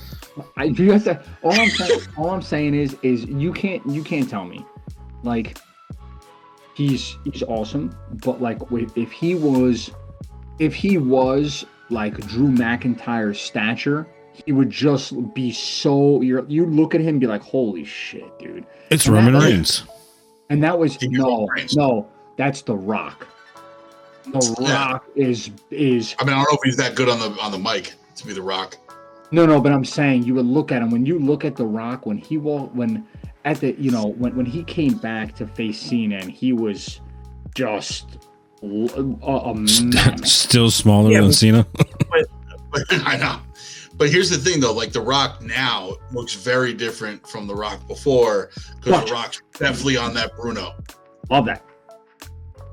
I 0.59 0.65
you 0.65 0.93
have 0.93 1.05
to. 1.05 1.23
All 1.43 1.53
I'm 1.59 1.69
saying, 1.71 2.01
all 2.19 2.31
I'm 2.31 2.43
saying 2.43 2.75
is, 2.75 2.97
is 3.03 3.25
you 3.25 3.53
can't, 3.55 3.85
you 3.89 4.05
can't 4.05 4.29
tell 4.29 4.45
me, 4.45 4.65
like, 5.23 5.57
he's 6.89 7.17
he's 7.25 7.43
awesome, 7.43 7.95
but 8.25 8.41
like, 8.41 8.59
if 8.97 9.13
he 9.13 9.35
was, 9.35 9.91
if 10.59 10.75
he 10.75 10.99
was 10.99 11.65
like 11.91 12.17
Drew 12.29 12.49
McIntyre's 12.49 13.41
stature, 13.41 14.07
he 14.33 14.53
would 14.53 14.71
just 14.71 15.35
be 15.35 15.53
so. 15.53 16.21
You 16.23 16.45
you 16.49 16.67
look 16.67 16.95
at 16.95 17.01
him, 17.01 17.09
and 17.09 17.21
be 17.21 17.27
like, 17.27 17.43
holy 17.43 17.85
shit, 17.85 18.39
dude. 18.39 18.67
It's 18.91 19.07
And 19.07 19.15
Roman 19.15 19.35
that- 19.35 19.45
Reigns. 19.45 19.85
And 20.49 20.65
that 20.65 20.77
was 20.77 20.97
Think 20.97 21.13
no, 21.13 21.47
no, 21.77 22.09
that's 22.37 22.63
The 22.63 22.75
Rock. 22.75 23.29
The 24.33 24.57
Yeah. 24.61 24.73
Rock 24.93 25.07
is 25.15 25.51
is 25.71 26.17
I 26.19 26.25
mean, 26.25 26.33
I 26.35 26.39
don't 26.43 26.51
know 26.53 26.59
if 26.61 26.65
he's 26.65 26.77
that 26.79 26.95
good 26.97 27.09
on 27.09 27.19
the 27.21 27.31
on 27.41 27.53
the 27.53 27.59
mic 27.59 27.93
to 28.17 28.27
be 28.27 28.33
the 28.33 28.43
Rock. 28.43 28.77
No, 29.31 29.47
no, 29.47 29.61
but 29.61 29.71
I'm 29.71 29.85
saying 29.85 30.25
you 30.25 30.35
would 30.35 30.47
look 30.47 30.73
at 30.73 30.83
him 30.83 30.91
when 30.91 31.07
you 31.07 31.21
look 31.21 31.45
at 31.45 31.55
The 31.55 31.65
Rock 31.65 32.05
when 32.05 32.19
he 32.19 32.37
walked 32.37 32.75
when 32.75 33.07
at 33.45 33.61
the 33.61 33.75
you 33.79 33.91
know 33.91 34.07
when 34.07 34.35
when 34.37 34.47
he 34.47 34.63
came 34.65 34.95
back 34.95 35.35
to 35.37 35.47
face 35.47 35.79
Cena 35.81 36.17
and 36.17 36.31
he 36.31 36.53
was 36.53 37.01
just 37.55 38.19
l- 38.63 38.91
a, 39.23 39.51
a 39.51 39.55
mammoth. 39.55 40.27
Still 40.27 40.71
smaller 40.71 41.11
Yeah, 41.11 41.21
than 41.21 41.29
but- 41.29 41.35
Cena. 41.35 41.67
I 42.91 43.17
know. 43.17 43.41
But 43.97 44.09
here's 44.11 44.31
the 44.31 44.39
thing, 44.39 44.61
though. 44.61 44.73
Like 44.73 44.93
the 44.93 45.01
Rock 45.01 45.43
now 45.43 45.97
looks 46.13 46.35
very 46.35 46.73
different 46.73 47.27
from 47.29 47.47
the 47.47 47.55
Rock 47.55 47.87
before, 47.89 48.51
because 48.83 49.05
the 49.05 49.13
Rock's 49.13 49.43
definitely 49.59 49.97
on 49.99 50.15
that 50.15 50.35
Bruno. 50.37 50.75
Love 51.29 51.45
that. 51.47 51.63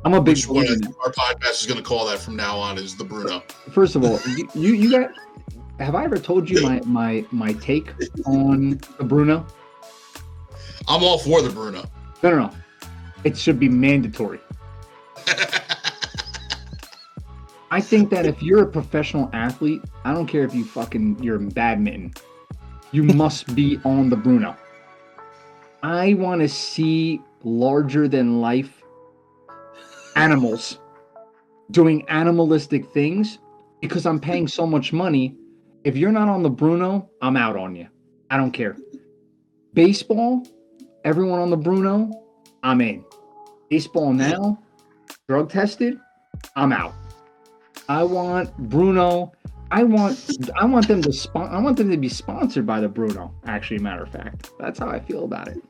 I'm 0.06 0.14
a 0.14 0.22
big 0.22 0.38
Which 0.38 0.48
one 0.48 0.65
believer. 0.68 0.94
our 1.03 1.11
podcast 1.11 1.60
is 1.61 1.65
going 1.65 1.80
to 1.80 1.84
call 1.84 2.06
that 2.07 2.19
from 2.19 2.35
now 2.38 2.57
on 2.57 2.77
is 2.77 2.95
the 2.95 3.03
Bruno. 3.03 3.41
First 3.72 3.95
of 3.95 4.06
all, 4.06 4.19
you 4.38 4.48
you, 4.53 4.73
you 4.73 4.91
got. 4.91 5.11
Have 5.80 5.95
I 5.95 6.06
ever 6.06 6.18
told 6.18 6.49
you 6.49 6.61
my 6.61 6.80
my 6.85 7.26
my 7.31 7.52
take 7.53 7.91
on 8.26 8.80
the 8.98 9.03
Bruno? 9.03 9.45
I'm 10.88 11.04
all 11.04 11.18
for 11.20 11.41
the 11.41 11.49
Bruno. 11.49 11.84
No, 12.24 12.30
no, 12.30 12.38
no. 12.38 12.52
It 13.24 13.38
should 13.38 13.60
be 13.60 13.70
mandatory. 13.70 14.40
I 17.72 17.82
think 17.82 18.10
that 18.12 18.26
if 18.26 18.41
you're 18.41 18.64
a 18.64 18.68
professional 18.68 19.30
athlete, 19.34 19.82
I 20.06 20.14
don't 20.14 20.28
care 20.28 20.44
if 20.44 20.56
you 20.56 20.64
fucking 20.64 21.22
you're 21.22 21.36
in 21.36 21.49
badminton, 21.49 22.14
you 22.91 23.04
must 23.24 23.54
be 23.56 23.80
on 23.84 24.10
the 24.10 24.16
Bruno. 24.16 24.56
I 25.84 26.14
want 26.16 26.41
to 26.41 26.49
see 26.49 27.22
larger 27.44 28.08
than 28.08 28.41
life 28.41 28.84
animals 30.16 30.80
doing 31.72 32.08
animalistic 32.08 32.91
things 32.91 33.40
because 33.82 34.06
I'm 34.06 34.20
paying 34.20 34.48
so 34.48 34.66
much 34.66 34.94
money. 34.94 35.36
If 35.84 35.95
you're 35.95 36.12
not 36.12 36.30
on 36.30 36.44
the 36.44 36.49
Bruno, 36.49 37.10
I'm 37.22 37.38
out 37.38 37.56
on 37.56 37.76
you. 37.76 37.88
I 38.30 38.38
don't 38.38 38.52
care. 38.52 38.76
Baseball, 39.74 40.44
everyone 41.08 41.40
on 41.40 41.50
the 41.50 41.56
Bruno, 41.58 42.12
I'm 42.64 42.82
in. 42.82 43.02
Baseball 43.70 44.12
now, 44.12 44.60
drug 45.30 45.50
tested, 45.50 45.98
I'm 46.58 46.74
out. 46.74 46.94
I 47.88 48.04
want 48.04 48.56
Bruno. 48.70 49.32
I 49.72 49.84
want 49.84 50.38
I 50.58 50.66
want 50.66 50.88
them 50.88 51.02
to 51.02 51.14
spon- 51.14 51.50
I 51.50 51.60
want 51.60 51.78
them 51.78 51.90
to 51.92 51.98
be 51.98 52.10
sponsored 52.10 52.66
by 52.66 52.82
the 52.82 52.90
Bruno. 52.90 53.34
Actually, 53.46 53.80
matter 53.80 54.04
of 54.04 54.10
fact, 54.10 54.52
that's 54.60 54.80
how 54.80 54.90
I 54.90 55.00
feel 55.00 55.24
about 55.24 55.48
it. 55.48 55.62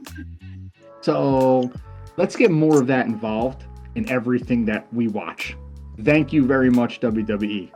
So 1.01 1.71
let's 2.17 2.35
get 2.35 2.49
more 2.51 2.81
of 2.81 2.87
that 2.87 3.05
involved 3.05 3.63
in 3.95 4.09
everything 4.09 4.65
that 4.65 4.91
we 4.91 5.07
watch. 5.07 5.55
Thank 6.03 6.33
you 6.33 6.45
very 6.45 6.69
much, 6.71 6.99
WWE. 6.99 7.71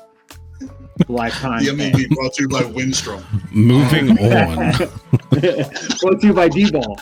Lifetime. 1.08 1.64
The 1.64 1.76
fan. 1.76 1.92
MVP 1.94 2.16
brought 2.16 2.34
to 2.36 2.44
you 2.44 2.50
by 2.50 2.62
Winstrol. 2.64 3.24
Moving 3.52 4.12
on. 4.20 4.72
Brought 6.00 6.22
to 6.22 6.28
you 6.28 6.34
by 6.34 6.50
D-Ball. 6.50 6.98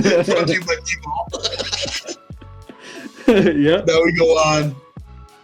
Brought 0.00 0.46
to 0.46 0.52
you 0.52 0.64
by 0.64 0.76
T-Ball. 0.84 1.28
yeah. 3.56 3.82
Now 3.86 4.02
we 4.04 4.12
go 4.18 4.26
on. 4.38 4.74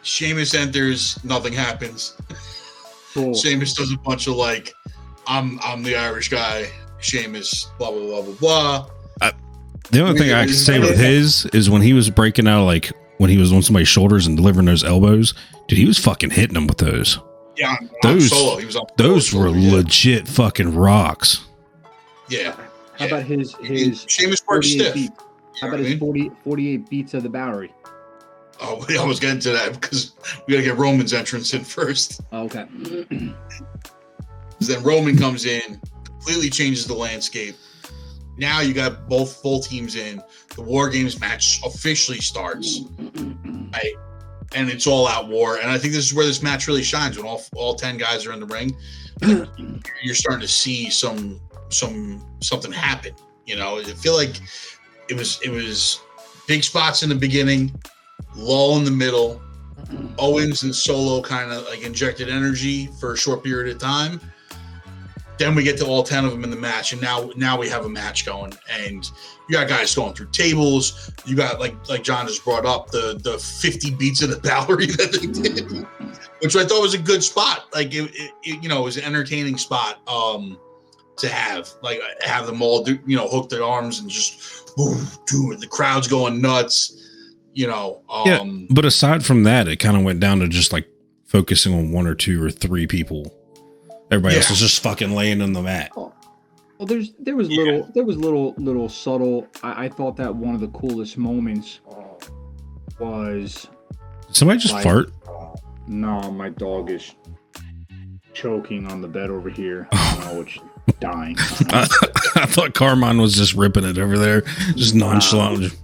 Sheamus 0.03 0.55
enters, 0.55 1.23
nothing 1.25 1.53
happens. 1.53 2.16
Cool. 3.12 3.35
Sheamus 3.35 3.75
does 3.75 3.93
a 3.93 3.99
bunch 3.99 4.27
of 4.27 4.35
like, 4.37 4.73
I'm 5.27 5.59
I'm 5.62 5.83
the 5.83 5.97
Irish 5.97 6.29
guy. 6.29 6.70
Sheamus, 7.01 7.66
blah 7.79 7.91
blah 7.91 8.01
blah 8.01 8.23
blah 8.23 8.35
blah. 8.41 8.87
The 9.91 10.03
only 10.03 10.19
thing 10.19 10.33
I 10.33 10.45
can 10.45 10.53
say 10.55 10.79
with 10.79 10.99
his 10.99 11.47
is 11.47 11.70
when 11.70 11.81
he 11.81 11.95
was 11.95 12.11
breaking 12.11 12.47
out, 12.47 12.65
like 12.66 12.93
when 13.19 13.31
he 13.31 13.39
was 13.39 13.53
on 13.53 13.62
somebody's 13.62 13.89
shoulders 13.89 14.27
and 14.27 14.37
delivering 14.37 14.66
those 14.66 14.85
elbows, 14.85 15.33
dude, 15.66 15.79
he 15.79 15.87
was 15.87 15.99
fucking 15.99 16.29
hitting 16.31 16.53
them 16.55 16.66
with 16.66 16.77
those. 16.79 17.19
Yeah, 17.57 17.70
on, 17.81 17.91
Those- 18.03 18.31
on 18.33 18.39
solo. 18.39 18.57
He 18.59 18.66
was 18.66 18.77
on 18.77 18.87
Those 18.99 19.31
solo, 19.31 19.45
were 19.51 19.57
yeah. 19.57 19.73
legit 19.73 20.29
fucking 20.29 20.75
rocks. 20.75 21.45
Yeah. 22.29 22.55
How 22.99 23.07
about 23.07 23.23
his 23.23 23.55
his 23.62 24.05
Sheamus 24.09 24.43
works 24.47 24.69
48 24.69 24.81
stiff. 24.81 24.95
beats? 24.95 25.25
How 25.61 25.69
about 25.69 25.81
I 25.81 25.83
his 25.83 25.91
mean? 25.91 25.99
40, 25.99 26.31
48 26.45 26.91
beats 26.91 27.15
of 27.15 27.23
the 27.23 27.29
Bodhrán? 27.29 27.70
Oh, 28.61 28.85
I 28.91 29.05
was 29.05 29.20
getting 29.20 29.41
to 29.41 29.51
that 29.53 29.81
because 29.81 30.12
we 30.47 30.55
got 30.55 30.59
to 30.59 30.65
get 30.65 30.77
Roman's 30.77 31.12
entrance 31.12 31.55
in 31.55 31.62
first. 31.62 32.23
Oh, 32.33 32.45
okay. 32.45 32.66
Then 34.61 34.83
Roman 34.83 35.16
comes 35.16 35.47
in, 35.47 35.81
completely 36.05 36.51
changes 36.51 36.85
the 36.85 36.95
landscape. 36.95 37.55
Now 38.39 38.61
you 38.61 38.75
got 38.75 39.09
both 39.09 39.37
full 39.41 39.61
teams 39.61 39.95
in. 39.95 40.20
The 40.57 40.62
War 40.62 40.89
Games 40.89 41.20
match 41.20 41.61
officially 41.65 42.19
starts, 42.19 42.81
right? 43.73 43.95
And 44.55 44.69
it's 44.69 44.87
all 44.87 45.07
out 45.07 45.29
war. 45.29 45.59
And 45.59 45.70
I 45.70 45.79
think 45.79 45.93
this 45.95 46.07
is 46.07 46.12
where 46.15 46.27
this 46.27 46.43
match 46.43 46.66
really 46.66 46.83
shines 46.83 47.16
when 47.16 47.27
all 47.27 47.43
all 47.55 47.75
ten 47.77 47.99
guys 47.99 48.27
are 48.27 48.33
in 48.33 48.41
the 48.41 48.47
ring. 48.47 48.77
You're 50.03 50.15
starting 50.15 50.41
to 50.41 50.49
see 50.49 50.91
some 50.91 51.41
some 51.70 52.24
something 52.40 52.73
happen. 52.73 53.15
You 53.47 53.57
know, 53.57 53.78
I 53.78 53.85
feel 53.85 54.15
like 54.15 54.40
it 55.09 55.16
was 55.16 55.40
it 55.43 55.51
was 55.51 56.01
big 56.47 56.65
spots 56.65 57.03
in 57.03 57.09
the 57.09 57.15
beginning, 57.15 57.73
lull 58.36 58.77
in 58.78 58.85
the 58.85 58.90
middle. 58.90 59.40
Owens 60.19 60.65
and 60.65 60.74
Solo 60.74 61.23
kind 61.23 61.53
of 61.53 61.65
like 61.65 61.82
injected 61.82 62.28
energy 62.28 62.89
for 62.99 63.12
a 63.12 63.16
short 63.16 63.43
period 63.43 63.74
of 63.74 63.81
time. 63.81 64.20
Then 65.39 65.55
we 65.55 65.62
get 65.62 65.78
to 65.78 65.86
all 65.86 66.03
ten 66.03 66.24
of 66.24 66.32
them 66.32 66.43
in 66.43 66.51
the 66.51 66.57
match, 66.57 66.93
and 66.93 67.01
now 67.01 67.31
now 67.36 67.57
we 67.57 67.69
have 67.69 67.85
a 67.85 67.89
match 67.89 68.27
going, 68.27 68.53
and 68.69 69.09
you 69.49 69.55
got 69.55 69.69
guys 69.69 69.95
going 69.95 70.12
through 70.15 70.31
tables. 70.32 71.12
You 71.24 71.36
got 71.36 71.61
like 71.61 71.74
like 71.89 72.03
John 72.03 72.27
just 72.27 72.45
brought 72.45 72.66
up 72.66 72.90
the 72.90 73.19
the 73.23 73.39
fifty 73.39 73.95
beats 73.95 74.20
of 74.20 74.31
the 74.31 74.36
Bodhrán 74.49 74.97
that 74.97 75.12
they 75.12 75.27
did, 75.27 75.86
which 76.40 76.57
I 76.57 76.65
thought 76.65 76.82
was 76.82 76.95
a 76.95 76.99
good 76.99 77.23
spot. 77.23 77.66
Like 77.73 77.95
it, 77.95 78.11
it, 78.15 78.32
it 78.43 78.62
you 78.62 78.69
know 78.69 78.81
it 78.81 78.85
was 78.85 78.97
an 78.97 79.05
entertaining 79.05 79.59
spot 79.59 80.01
um 80.09 80.59
to 81.19 81.28
have 81.28 81.70
like 81.82 82.01
have 82.23 82.47
them 82.47 82.62
all 82.62 82.82
do 82.85 82.99
you 83.07 83.16
know 83.16 83.28
hook 83.28 83.49
their 83.49 83.62
arms 83.65 84.01
and 84.01 84.09
just 84.11 84.70
ooh, 84.78 84.97
dude 85.27 85.61
the 85.61 85.66
crowd's 85.66 86.09
going 86.09 86.40
nuts. 86.40 86.95
You 87.55 87.66
know, 87.66 88.03
Yeah, 88.24 88.39
um, 88.39 88.69
but 88.70 88.85
aside 88.85 89.24
from 89.24 89.43
that, 89.43 89.66
it 89.66 89.77
kind 89.81 89.97
of 89.97 90.05
went 90.05 90.20
down 90.20 90.39
to 90.40 90.49
just 90.49 90.73
like 90.73 90.86
focusing 91.27 91.74
on 91.74 91.90
one 91.90 92.07
or 92.07 92.15
two 92.15 92.40
or 92.45 92.51
three 92.53 92.86
people. 92.86 93.35
Everybody 94.12 94.36
else 94.36 94.49
was 94.51 94.61
just 94.61 94.81
fucking 94.81 95.11
laying 95.12 95.43
on 95.43 95.53
the 95.55 95.62
mat. 95.62 95.90
Well, 95.97 96.15
there's 96.86 97.15
there 97.19 97.35
was 97.35 97.49
Yeah. 97.49 97.65
little 97.65 97.90
there 97.95 98.05
was 98.05 98.16
little 98.16 98.55
little 98.59 98.89
subtle. 98.89 99.49
I, 99.65 99.86
I 99.86 99.89
thought 99.89 100.15
that 100.19 100.32
one 100.36 100.55
of 100.55 100.61
the 100.61 100.69
coolest 100.69 101.19
moments 101.19 101.81
was 103.01 103.66
Did 104.27 104.36
somebody 104.36 104.61
just 104.61 104.74
Like- 104.74 104.85
fart? 104.85 105.11
no, 105.89 106.31
my 106.31 106.51
dog 106.51 106.90
is 106.90 107.12
choking 108.35 108.86
on 108.86 109.01
the 109.01 109.09
bed 109.09 109.31
over 109.31 109.51
here. 109.51 109.89
I 109.93 110.15
don't 110.23 110.32
know, 110.35 110.39
which 110.40 110.61
dying. 111.01 111.36
I 111.70 112.47
thought 112.47 112.74
Carmine 112.74 113.19
was 113.20 113.35
just 113.35 113.55
ripping 113.55 113.85
it 113.85 113.98
over 113.98 114.19
there, 114.19 114.43
just 114.77 114.94
nonchalant. 114.94 115.74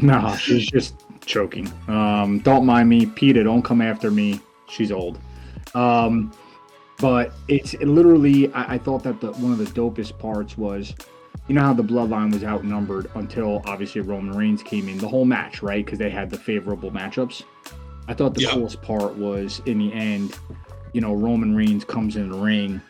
No, 0.00 0.34
she's 0.36 0.66
just 0.70 0.94
choking. 1.26 1.70
Um, 1.88 2.38
don't 2.40 2.64
mind 2.66 2.88
me, 2.88 3.06
Peter. 3.06 3.42
Don't 3.44 3.62
come 3.62 3.80
after 3.82 4.10
me. 4.10 4.40
She's 4.68 4.90
old. 4.92 5.18
Um, 5.74 6.32
but 6.98 7.32
it's 7.48 7.74
it 7.74 7.86
literally. 7.86 8.52
I, 8.54 8.74
I 8.74 8.78
thought 8.78 9.02
that 9.04 9.20
the 9.20 9.32
one 9.32 9.52
of 9.52 9.58
the 9.58 9.64
dopest 9.66 10.18
parts 10.18 10.56
was, 10.56 10.94
you 11.48 11.54
know 11.54 11.62
how 11.62 11.72
the 11.74 11.82
bloodline 11.82 12.32
was 12.32 12.44
outnumbered 12.44 13.10
until 13.16 13.62
obviously 13.66 14.00
Roman 14.00 14.36
Reigns 14.36 14.62
came 14.62 14.88
in 14.88 14.98
the 14.98 15.08
whole 15.08 15.24
match, 15.24 15.62
right? 15.62 15.84
Because 15.84 15.98
they 15.98 16.10
had 16.10 16.30
the 16.30 16.38
favorable 16.38 16.90
matchups. 16.90 17.42
I 18.08 18.14
thought 18.14 18.34
the 18.34 18.42
Yeah. 18.42 18.50
coolest 18.52 18.80
part 18.82 19.14
was 19.16 19.60
in 19.66 19.78
the 19.78 19.92
end, 19.92 20.36
you 20.92 21.00
know, 21.00 21.12
Roman 21.14 21.54
Reigns 21.54 21.84
comes 21.84 22.16
in 22.16 22.30
the 22.30 22.36
ring 22.36 22.80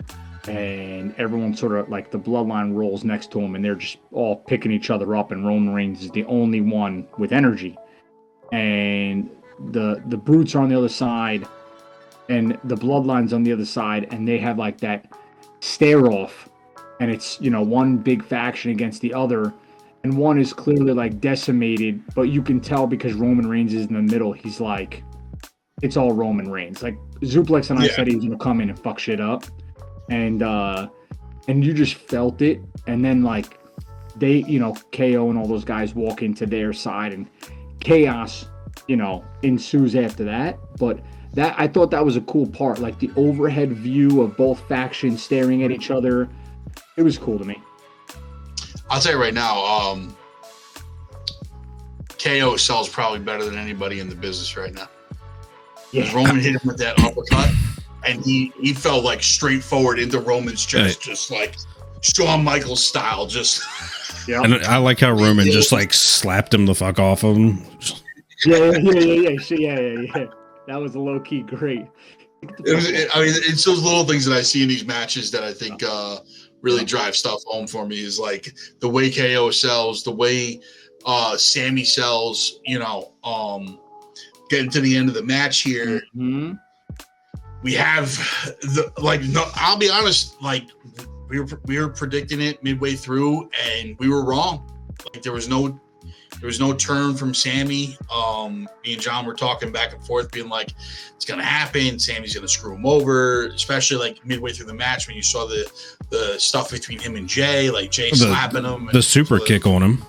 and 0.48 1.14
everyone 1.18 1.54
sort 1.54 1.72
of 1.72 1.88
like 1.88 2.10
the 2.10 2.18
bloodline 2.18 2.74
rolls 2.74 3.04
next 3.04 3.30
to 3.32 3.40
him 3.40 3.54
and 3.54 3.64
they're 3.64 3.76
just 3.76 3.98
all 4.10 4.36
picking 4.36 4.72
each 4.72 4.90
other 4.90 5.14
up 5.14 5.30
and 5.30 5.46
Roman 5.46 5.72
Reigns 5.72 6.02
is 6.02 6.10
the 6.10 6.24
only 6.24 6.60
one 6.60 7.06
with 7.18 7.32
energy. 7.32 7.76
And 8.50 9.30
the 9.70 10.02
the 10.06 10.16
brutes 10.16 10.54
are 10.54 10.60
on 10.62 10.68
the 10.68 10.76
other 10.76 10.88
side 10.88 11.46
and 12.28 12.58
the 12.64 12.74
bloodlines 12.74 13.32
on 13.32 13.42
the 13.42 13.52
other 13.52 13.64
side 13.64 14.08
and 14.10 14.26
they 14.26 14.38
have 14.38 14.58
like 14.58 14.78
that 14.78 15.06
stare 15.60 16.06
off 16.10 16.48
and 17.00 17.10
it's 17.10 17.40
you 17.40 17.50
know 17.50 17.62
one 17.62 17.96
big 17.96 18.24
faction 18.24 18.70
against 18.72 19.00
the 19.00 19.14
other 19.14 19.52
and 20.02 20.16
one 20.16 20.38
is 20.40 20.52
clearly 20.52 20.92
like 20.92 21.20
decimated 21.20 22.02
but 22.14 22.22
you 22.22 22.42
can 22.42 22.60
tell 22.60 22.86
because 22.86 23.14
Roman 23.14 23.48
Reigns 23.48 23.72
is 23.74 23.86
in 23.86 23.94
the 23.94 24.02
middle 24.02 24.32
he's 24.32 24.60
like 24.60 25.04
it's 25.82 25.96
all 25.96 26.12
Roman 26.12 26.50
Reigns 26.50 26.82
like 26.82 26.96
Zuplex 27.22 27.70
and 27.70 27.78
I 27.78 27.84
Yeah. 27.86 27.92
said 27.92 28.08
he 28.08 28.16
was 28.16 28.24
gonna 28.24 28.38
come 28.38 28.60
in 28.60 28.70
and 28.70 28.78
fuck 28.78 28.98
shit 28.98 29.20
up 29.20 29.44
and 30.12 30.42
uh 30.42 30.88
and 31.48 31.64
you 31.64 31.72
just 31.72 31.94
felt 31.94 32.42
it. 32.42 32.60
And 32.86 33.04
then 33.04 33.22
like 33.22 33.58
they 34.16 34.44
you 34.44 34.58
know 34.58 34.74
KO 34.92 35.30
and 35.30 35.38
all 35.38 35.46
those 35.46 35.64
guys 35.64 35.94
walk 35.94 36.22
into 36.22 36.46
their 36.46 36.72
side 36.72 37.14
and 37.14 37.28
chaos 37.80 38.46
you 38.86 38.96
know 38.96 39.24
ensues 39.42 39.96
after 39.96 40.24
that. 40.24 40.58
But 40.78 41.00
that 41.32 41.54
I 41.58 41.66
thought 41.66 41.90
that 41.90 42.04
was 42.04 42.16
a 42.16 42.20
cool 42.22 42.46
part 42.46 42.78
like 42.78 42.98
the 42.98 43.10
overhead 43.16 43.72
view 43.72 44.20
of 44.22 44.36
both 44.36 44.60
factions 44.68 45.22
staring 45.22 45.62
at 45.62 45.70
each 45.70 45.90
other. 45.90 46.28
It 46.96 47.02
was 47.02 47.16
cool 47.16 47.38
to 47.38 47.44
me. 47.44 47.60
I'll 48.90 49.00
tell 49.00 49.12
you 49.12 49.18
right 49.18 49.32
now, 49.32 49.64
um, 49.64 50.14
KO 52.18 52.56
sells 52.56 52.90
probably 52.90 53.20
better 53.20 53.44
than 53.44 53.56
anybody 53.56 54.00
in 54.00 54.10
the 54.10 54.14
business 54.14 54.54
right 54.58 54.74
now. 54.74 54.88
yeah. 55.92 56.14
Roman 56.14 56.38
hit 56.38 56.54
him 56.54 56.60
with 56.64 56.76
that 56.78 56.98
uppercut, 57.00 57.50
and 58.04 58.24
he 58.24 58.52
he 58.60 58.72
fell 58.74 59.00
like 59.02 59.22
straight 59.22 59.62
forward 59.62 59.98
into 59.98 60.20
Roman's 60.20 60.64
chest, 60.64 61.02
just 61.02 61.30
like 61.30 61.56
Shawn 62.00 62.44
Michaels 62.44 62.84
style. 62.84 63.26
Just 63.26 63.62
yeah 64.28 64.42
And 64.42 64.54
I 64.64 64.76
like 64.78 65.00
how 65.00 65.12
Roman 65.12 65.46
just 65.50 65.72
like 65.72 65.92
slapped 65.92 66.52
him 66.54 66.66
the 66.66 66.74
fuck 66.74 66.98
off 66.98 67.24
of 67.24 67.36
him. 67.36 67.64
yeah 68.46 68.56
yeah 68.56 68.78
yeah 68.78 69.00
yeah 69.00 69.30
yeah 69.30 69.56
yeah 69.58 69.78
yeah 69.80 70.06
yeah 70.16 70.24
that 70.68 70.76
was 70.80 70.94
a 70.94 70.98
low 71.00 71.18
key 71.20 71.42
great 71.42 71.86
it 72.42 72.74
was. 72.74 72.88
It, 72.90 73.08
I 73.14 73.20
mean, 73.20 73.34
it's 73.36 73.64
those 73.64 73.82
little 73.82 74.04
things 74.04 74.24
that 74.24 74.36
I 74.36 74.42
see 74.42 74.62
in 74.62 74.68
these 74.68 74.84
matches 74.84 75.30
that 75.30 75.44
I 75.44 75.52
think 75.52 75.82
uh, 75.82 76.18
really 76.60 76.84
drive 76.84 77.14
stuff 77.14 77.40
home 77.46 77.66
for 77.68 77.86
me. 77.86 78.00
Is 78.00 78.18
like 78.18 78.52
the 78.80 78.88
way 78.88 79.10
KO 79.10 79.50
sells, 79.52 80.02
the 80.02 80.10
way 80.10 80.60
uh, 81.06 81.36
Sami 81.36 81.84
sells. 81.84 82.58
You 82.66 82.80
know, 82.80 83.12
um, 83.22 83.78
getting 84.50 84.70
to 84.70 84.80
the 84.80 84.96
end 84.96 85.08
of 85.08 85.14
the 85.14 85.22
match 85.22 85.60
here. 85.60 86.02
Mhm. 86.16 86.58
We 87.62 87.74
have 87.74 88.06
the 88.62 88.92
like. 88.98 89.22
No, 89.22 89.44
I'll 89.54 89.76
be 89.76 89.90
honest. 89.90 90.40
Like 90.42 90.64
we 91.28 91.40
were 91.40 91.48
we 91.64 91.78
were 91.78 91.88
predicting 91.88 92.40
it 92.40 92.62
midway 92.62 92.94
through, 92.94 93.48
and 93.68 93.96
we 93.98 94.08
were 94.08 94.24
wrong. 94.24 94.68
Like 95.14 95.22
there 95.22 95.32
was 95.32 95.48
no 95.48 95.78
there 96.40 96.46
was 96.48 96.58
no 96.58 96.72
turn 96.74 97.14
from 97.14 97.32
Sami. 97.34 97.96
Um, 98.12 98.68
me 98.84 98.94
and 98.94 99.00
John 99.02 99.26
were 99.26 99.34
talking 99.34 99.70
back 99.70 99.92
and 99.94 100.04
forth, 100.04 100.30
being 100.32 100.48
like, 100.48 100.72
"It's 101.14 101.24
gonna 101.24 101.44
happen. 101.44 101.98
Sami's 102.00 102.34
gonna 102.34 102.48
screw 102.48 102.74
him 102.74 102.84
over." 102.84 103.46
Especially 103.48 103.96
like 103.96 104.24
midway 104.26 104.52
through 104.52 104.66
the 104.66 104.74
match 104.74 105.06
when 105.06 105.14
you 105.16 105.22
saw 105.22 105.46
the 105.46 105.70
the 106.10 106.34
stuff 106.38 106.70
between 106.72 106.98
him 106.98 107.14
and 107.16 107.28
Jey, 107.28 107.70
like 107.70 107.90
Jey 107.92 108.10
The- 108.10 108.16
slapping 108.16 108.64
him, 108.64 108.90
The 108.92 109.02
super 109.02 109.38
so 109.38 109.44
kick 109.44 109.66
on 109.66 109.82
him. 109.82 110.04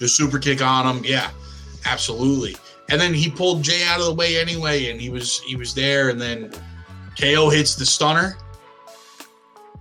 the 0.00 0.08
super 0.08 0.38
kick 0.40 0.60
on 0.62 0.96
him. 0.96 1.04
Yeah, 1.04 1.30
absolutely. 1.86 2.56
And 2.90 3.00
then 3.00 3.14
he 3.14 3.30
pulled 3.30 3.62
Jey 3.62 3.84
out 3.86 4.00
of 4.00 4.06
the 4.06 4.14
way 4.14 4.40
anyway, 4.40 4.90
and 4.90 5.00
he 5.00 5.10
was 5.10 5.40
he 5.40 5.56
was 5.56 5.74
there. 5.74 6.08
And 6.08 6.20
then 6.20 6.52
KO 7.18 7.48
hits 7.48 7.76
the 7.76 7.86
stunner 7.86 8.36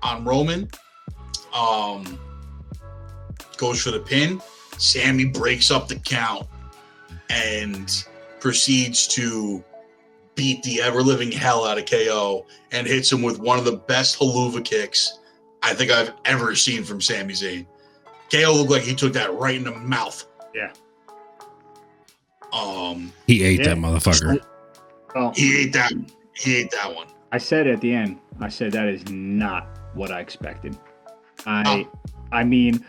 on 0.04 0.24
Roman. 0.24 0.70
Um, 1.54 2.20
goes 3.58 3.82
for 3.82 3.92
the 3.92 4.00
pin. 4.00 4.42
Sami 4.78 5.26
breaks 5.26 5.72
up 5.72 5.88
the 5.88 5.96
count 5.96 6.48
and 7.30 8.06
proceeds 8.40 9.08
to 9.10 9.64
beat 10.36 10.64
the 10.64 10.82
ever 10.82 11.02
living 11.02 11.32
hell 11.32 11.66
out 11.66 11.78
of 11.78 11.86
KO 11.86 12.46
and 12.72 12.88
hits 12.88 13.12
him 13.12 13.22
with 13.22 13.40
one 13.40 13.60
of 13.60 13.66
the 13.66 13.76
best 13.76 14.18
helluva 14.18 14.64
kicks 14.64 15.20
I 15.62 15.74
think 15.74 15.92
I've 15.92 16.14
ever 16.24 16.56
seen 16.56 16.84
from 16.84 17.02
Sami 17.02 17.34
Zayn. 17.34 17.66
KO 18.32 18.54
looked 18.54 18.72
like 18.72 18.84
he 18.84 18.96
took 18.96 19.12
that 19.14 19.34
right 19.34 19.56
in 19.56 19.66
the 19.66 19.76
mouth. 19.76 20.26
Yeah. 20.56 20.72
Um, 22.54 23.12
He 23.28 23.44
ate 23.44 23.60
Yeah. 23.60 23.70
that 23.76 23.78
motherfucker. 23.78 24.40
Well, 25.16 25.34
he 25.36 25.62
ate 25.64 25.74
that. 25.74 25.92
He 26.34 26.58
ate 26.58 26.72
that 26.72 26.96
one. 26.96 27.08
I 27.32 27.38
said 27.38 27.68
at 27.68 27.82
the 27.82 27.94
end, 27.94 28.18
I 28.40 28.50
said 28.50 28.72
that 28.74 28.88
is 28.88 29.08
not 29.10 29.68
what 29.94 30.12
I 30.12 30.20
expected. 30.20 30.78
I, 31.46 31.88
I 32.32 32.44
mean, 32.44 32.84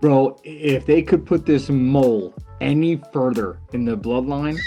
bro, 0.00 0.38
if 0.44 0.86
they 0.86 1.02
could 1.02 1.24
put 1.26 1.44
this 1.46 1.68
mole 1.68 2.34
any 2.60 3.00
further 3.12 3.58
in 3.72 3.84
the 3.84 3.96
bloodline, 3.96 4.58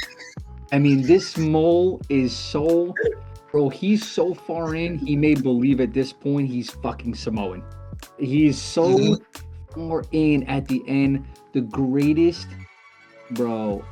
I 0.71 0.79
mean, 0.79 1.01
this 1.03 1.37
mole 1.37 2.01
is 2.09 2.33
so, 2.35 2.93
bro. 3.51 3.69
He's 3.69 4.05
so 4.07 4.33
far 4.33 4.75
in. 4.75 4.97
He 4.99 5.15
may 5.15 5.33
believe 5.35 5.79
at 5.79 5.93
this 5.93 6.11
point 6.13 6.49
he's 6.49 6.69
fucking 6.69 7.15
Samoan. 7.15 7.63
He's 8.19 8.57
so 8.57 8.97
Mhm. 8.97 9.21
far 9.73 10.03
in 10.11 10.43
at 10.43 10.67
the 10.67 10.83
end. 10.87 11.25
The 11.53 11.61
greatest, 11.61 12.47
bro. 13.31 13.83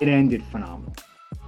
It 0.00 0.08
ended 0.08 0.42
phenomenal. 0.44 0.94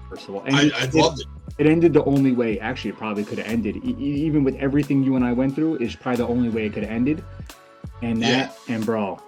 First 0.09 0.29
of 0.29 0.35
all, 0.35 0.43
and 0.45 0.57
I, 0.57 0.63
it- 0.65 0.75
I 0.75 0.85
loved 0.99 1.21
it. 1.21 1.27
it 1.59 1.67
ended 1.67 1.93
the 1.95 2.05
only 2.05 2.33
way 2.33 2.59
actually 2.61 2.91
it 2.91 2.97
probably 2.99 3.25
could 3.25 3.39
have 3.39 3.47
ended. 3.47 3.77
E- 3.85 3.97
even 3.99 4.45
with 4.45 4.57
everything 4.57 5.03
you 5.03 5.17
and 5.17 5.25
i 5.25 5.33
went 5.33 5.55
through 5.55 5.77
is 5.77 5.97
probably 5.97 6.19
the 6.19 6.29
only 6.29 6.49
way 6.51 6.67
it 6.67 6.73
could 6.75 6.83
have 6.83 6.93
ended. 6.93 7.25
And 8.03 8.23
that 8.23 8.57
and 8.69 8.85
bro 8.85 9.21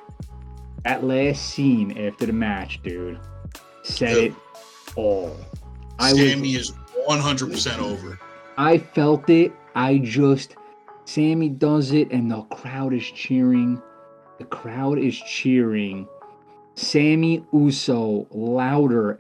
that 0.85 1.03
last 1.05 1.47
scene 1.47 1.97
after 1.97 2.27
the 2.27 2.33
match 2.33 2.83
dude 2.83 3.19
said 3.83 4.17
it 4.19 4.35
all. 4.97 5.35
I 5.99 6.13
Sami 6.13 6.57
was 6.57 6.71
is 6.71 6.73
100% 7.09 7.79
over. 7.79 8.19
i 8.59 8.77
felt 8.79 9.29
it. 9.31 9.53
I 9.75 9.99
just 9.99 10.57
sami 11.07 11.49
does 11.49 11.93
it 11.93 12.11
and 12.11 12.31
the 12.31 12.43
crowd 12.43 12.93
is 12.93 13.05
cheering. 13.05 13.81
The 14.39 14.45
crowd 14.45 14.99
is 14.99 15.17
cheering 15.17 16.07
sami 16.75 17.45
uso 17.53 18.27
louder. 18.31 19.19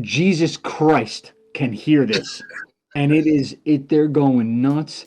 Jesus 0.00 0.56
christ 0.56 1.32
can 1.54 1.72
hear 1.72 2.06
this. 2.06 2.42
And 2.94 3.12
it 3.12 3.26
is 3.26 3.56
it 3.64 3.88
they're 3.88 4.08
going 4.08 4.60
nuts. 4.62 5.06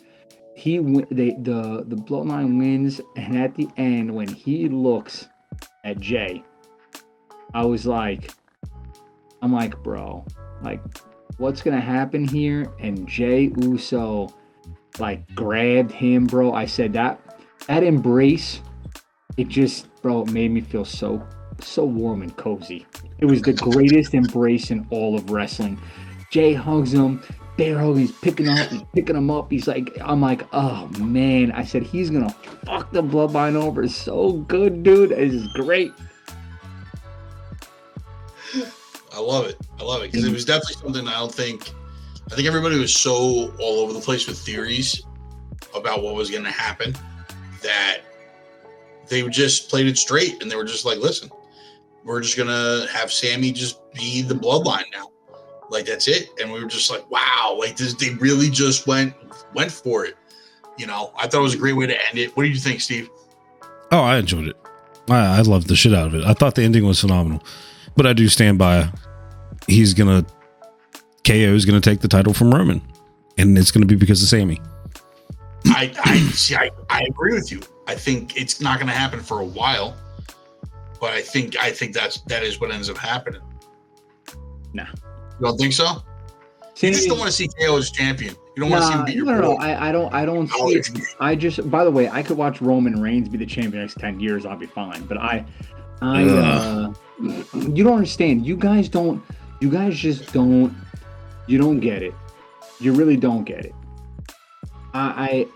He 0.55 0.77
they 0.77 1.31
the 1.31 1.85
the 1.87 1.95
bloodline 1.95 2.57
wins. 2.57 3.01
And 3.15 3.37
at 3.37 3.55
the 3.55 3.67
end 3.77 4.13
when 4.13 4.27
he 4.27 4.69
looks 4.69 5.27
at 5.83 5.99
jey 5.99 6.43
i 7.53 7.63
was 7.63 7.85
like 7.85 8.31
i'm 9.43 9.53
like 9.53 9.81
bro 9.83 10.25
like 10.63 10.81
what's 11.37 11.61
gonna 11.61 11.81
happen 11.81 12.27
here? 12.27 12.71
And 12.79 13.07
jey 13.07 13.51
uso 13.61 14.33
like 14.99 15.33
grabbed 15.35 15.91
him 15.91 16.25
bro. 16.25 16.53
I 16.53 16.65
said 16.65 16.93
that 16.93 17.19
that 17.67 17.83
embrace 17.83 18.61
it 19.37 19.47
just 19.47 19.87
bro 20.01 20.21
it 20.21 20.31
made 20.31 20.51
me 20.51 20.61
feel 20.61 20.85
so 20.85 21.25
so 21.61 21.85
warm 21.85 22.21
and 22.21 22.35
cozy 22.37 22.85
it 23.19 23.25
was 23.25 23.41
the 23.41 23.53
greatest 23.53 24.13
embrace 24.13 24.71
in 24.71 24.85
all 24.89 25.15
of 25.15 25.29
wrestling 25.29 25.79
Jey 26.35 26.53
hugs 26.53 26.93
him. 26.93 27.23
Bear 27.57 27.79
hug. 27.79 27.97
He's 27.97 28.11
picking 28.11 28.49
up. 28.49 28.67
He's 28.67 28.83
picking 28.93 29.15
him 29.15 29.31
up. 29.31 29.49
He's 29.49 29.69
like, 29.69 29.97
I'm 30.01 30.19
like, 30.19 30.45
oh 30.51 30.87
man. 30.99 31.53
I 31.53 31.63
said 31.63 31.83
he's 31.83 32.09
gonna 32.09 32.35
fuck 32.65 32.91
the 32.91 33.01
bloodline 33.01 33.55
over. 33.55 33.87
So 33.87 34.33
good, 34.33 34.83
dude. 34.83 35.13
It's 35.13 35.47
great. 35.53 35.93
I 39.13 39.19
love 39.19 39.45
it. 39.45 39.55
I 39.79 39.83
love 39.83 40.03
it 40.03 40.11
because 40.11 40.27
it 40.27 40.33
was 40.33 40.43
definitely 40.43 40.73
something 40.73 41.07
I 41.07 41.13
don't 41.13 41.33
think. 41.33 41.71
I 42.29 42.35
think 42.35 42.49
everybody 42.49 42.77
was 42.77 42.93
so 42.93 43.53
all 43.59 43.79
over 43.79 43.93
the 43.93 44.01
place 44.01 44.27
with 44.27 44.37
theories 44.37 45.03
about 45.73 46.03
what 46.03 46.15
was 46.15 46.29
going 46.29 46.43
to 46.43 46.51
happen 46.51 46.93
that 47.61 47.99
they 49.07 49.25
just 49.29 49.69
played 49.69 49.87
it 49.87 49.97
straight 49.97 50.41
and 50.41 50.51
they 50.51 50.57
were 50.57 50.65
just 50.65 50.83
like, 50.83 50.97
"Listen, 50.97 51.29
we're 52.05 52.21
just 52.21 52.37
gonna 52.37 52.87
have 52.91 53.11
Sami 53.11 53.51
just 53.51 53.79
be 53.93 54.21
the 54.21 54.35
bloodline 54.35 54.85
now. 54.93 55.11
Like 55.69 55.85
that's 55.85 56.07
it." 56.07 56.29
And 56.41 56.51
we 56.51 56.61
were 56.61 56.69
just 56.69 56.89
like, 56.89 57.09
"Wow!" 57.09 57.57
Like 57.59 57.75
this, 57.75 57.93
they 57.93 58.11
really 58.11 58.49
just 58.49 58.87
went 58.87 59.13
went 59.53 59.71
for 59.71 60.05
it. 60.05 60.15
You 60.77 60.87
know, 60.87 61.11
I 61.17 61.27
thought 61.27 61.39
it 61.39 61.43
was 61.43 61.53
a 61.53 61.57
great 61.57 61.75
way 61.75 61.87
to 61.87 62.07
end 62.07 62.17
it. 62.17 62.35
What 62.35 62.43
do 62.43 62.49
you 62.49 62.57
think, 62.57 62.81
Steve? 62.81 63.09
Oh, 63.91 64.01
I 64.01 64.17
enjoyed 64.17 64.47
it. 64.47 64.55
I, 65.09 65.37
I 65.37 65.41
loved 65.41 65.67
the 65.67 65.75
shit 65.75 65.93
out 65.93 66.07
of 66.07 66.15
it. 66.15 66.25
I 66.25 66.33
thought 66.33 66.55
the 66.55 66.63
ending 66.63 66.85
was 66.85 66.99
phenomenal, 66.99 67.43
but 67.95 68.05
I 68.05 68.13
do 68.13 68.27
stand 68.29 68.57
by. 68.57 68.89
He's 69.67 69.93
gonna 69.93 70.25
KO 71.25 71.33
is 71.33 71.65
gonna 71.65 71.81
take 71.81 72.01
the 72.01 72.07
title 72.07 72.33
from 72.33 72.53
Roman, 72.53 72.81
and 73.37 73.57
it's 73.57 73.71
gonna 73.71 73.85
be 73.85 73.95
because 73.95 74.21
of 74.21 74.29
Sami. 74.29 74.61
I 75.67 75.93
I 76.03 76.17
see. 76.29 76.55
I, 76.55 76.69
I 76.89 77.03
agree 77.09 77.33
with 77.33 77.51
you. 77.51 77.61
I 77.87 77.95
think 77.95 78.37
it's 78.37 78.59
not 78.61 78.79
going 78.79 78.87
to 78.87 78.93
happen 78.93 79.19
for 79.19 79.39
a 79.39 79.45
while, 79.45 79.95
but 80.99 81.13
I 81.13 81.21
think 81.21 81.57
I 81.57 81.71
think 81.71 81.93
that's 81.93 82.21
that 82.21 82.43
is 82.43 82.59
what 82.59 82.71
ends 82.71 82.89
up 82.89 82.97
happening. 82.97 83.41
No. 84.73 84.83
You 85.39 85.47
don't 85.47 85.57
think 85.57 85.73
so? 85.73 86.03
You 86.77 86.91
just 86.91 87.07
don't 87.07 87.17
want 87.17 87.29
to 87.29 87.35
see 87.35 87.47
KO 87.47 87.77
as 87.77 87.89
champion. 87.89 88.35
You 88.55 88.61
don't 88.61 88.69
want 88.69 88.83
to 88.83 88.87
see 88.87 88.93
him 88.93 89.05
beat 89.05 89.17
no, 89.17 89.23
your 89.31 89.41
no, 89.41 89.41
no. 89.41 89.57
boy. 89.57 89.63
I, 89.63 89.89
I 89.89 89.91
don't. 89.91 90.13
I 90.13 90.25
don't 90.25 90.47
see 90.47 90.75
it. 90.75 90.89
I 91.19 91.35
just. 91.35 91.69
By 91.71 91.83
the 91.83 91.91
way, 91.91 92.09
I 92.09 92.21
could 92.21 92.37
watch 92.37 92.61
Roman 92.61 93.01
Reigns 93.01 93.29
be 93.29 93.37
the 93.37 93.45
champion 93.45 93.81
next 93.83 93.97
ten 93.97 94.19
years. 94.19 94.45
I'll 94.45 94.57
be 94.57 94.65
fine. 94.65 95.05
But 95.05 95.17
I, 95.17 95.45
I. 96.01 96.23
Uh, 96.25 96.93
you 97.19 97.83
don't 97.83 97.95
understand. 97.95 98.45
You 98.45 98.57
guys 98.57 98.89
don't. 98.89 99.23
You 99.61 99.69
guys 99.69 99.97
just 99.97 100.33
don't. 100.33 100.75
You 101.47 101.57
don't 101.57 101.79
get 101.79 102.03
it. 102.03 102.13
You 102.79 102.93
really 102.93 103.17
don't 103.17 103.45
get 103.45 103.65
it. 103.65 103.75
I, 104.93 105.47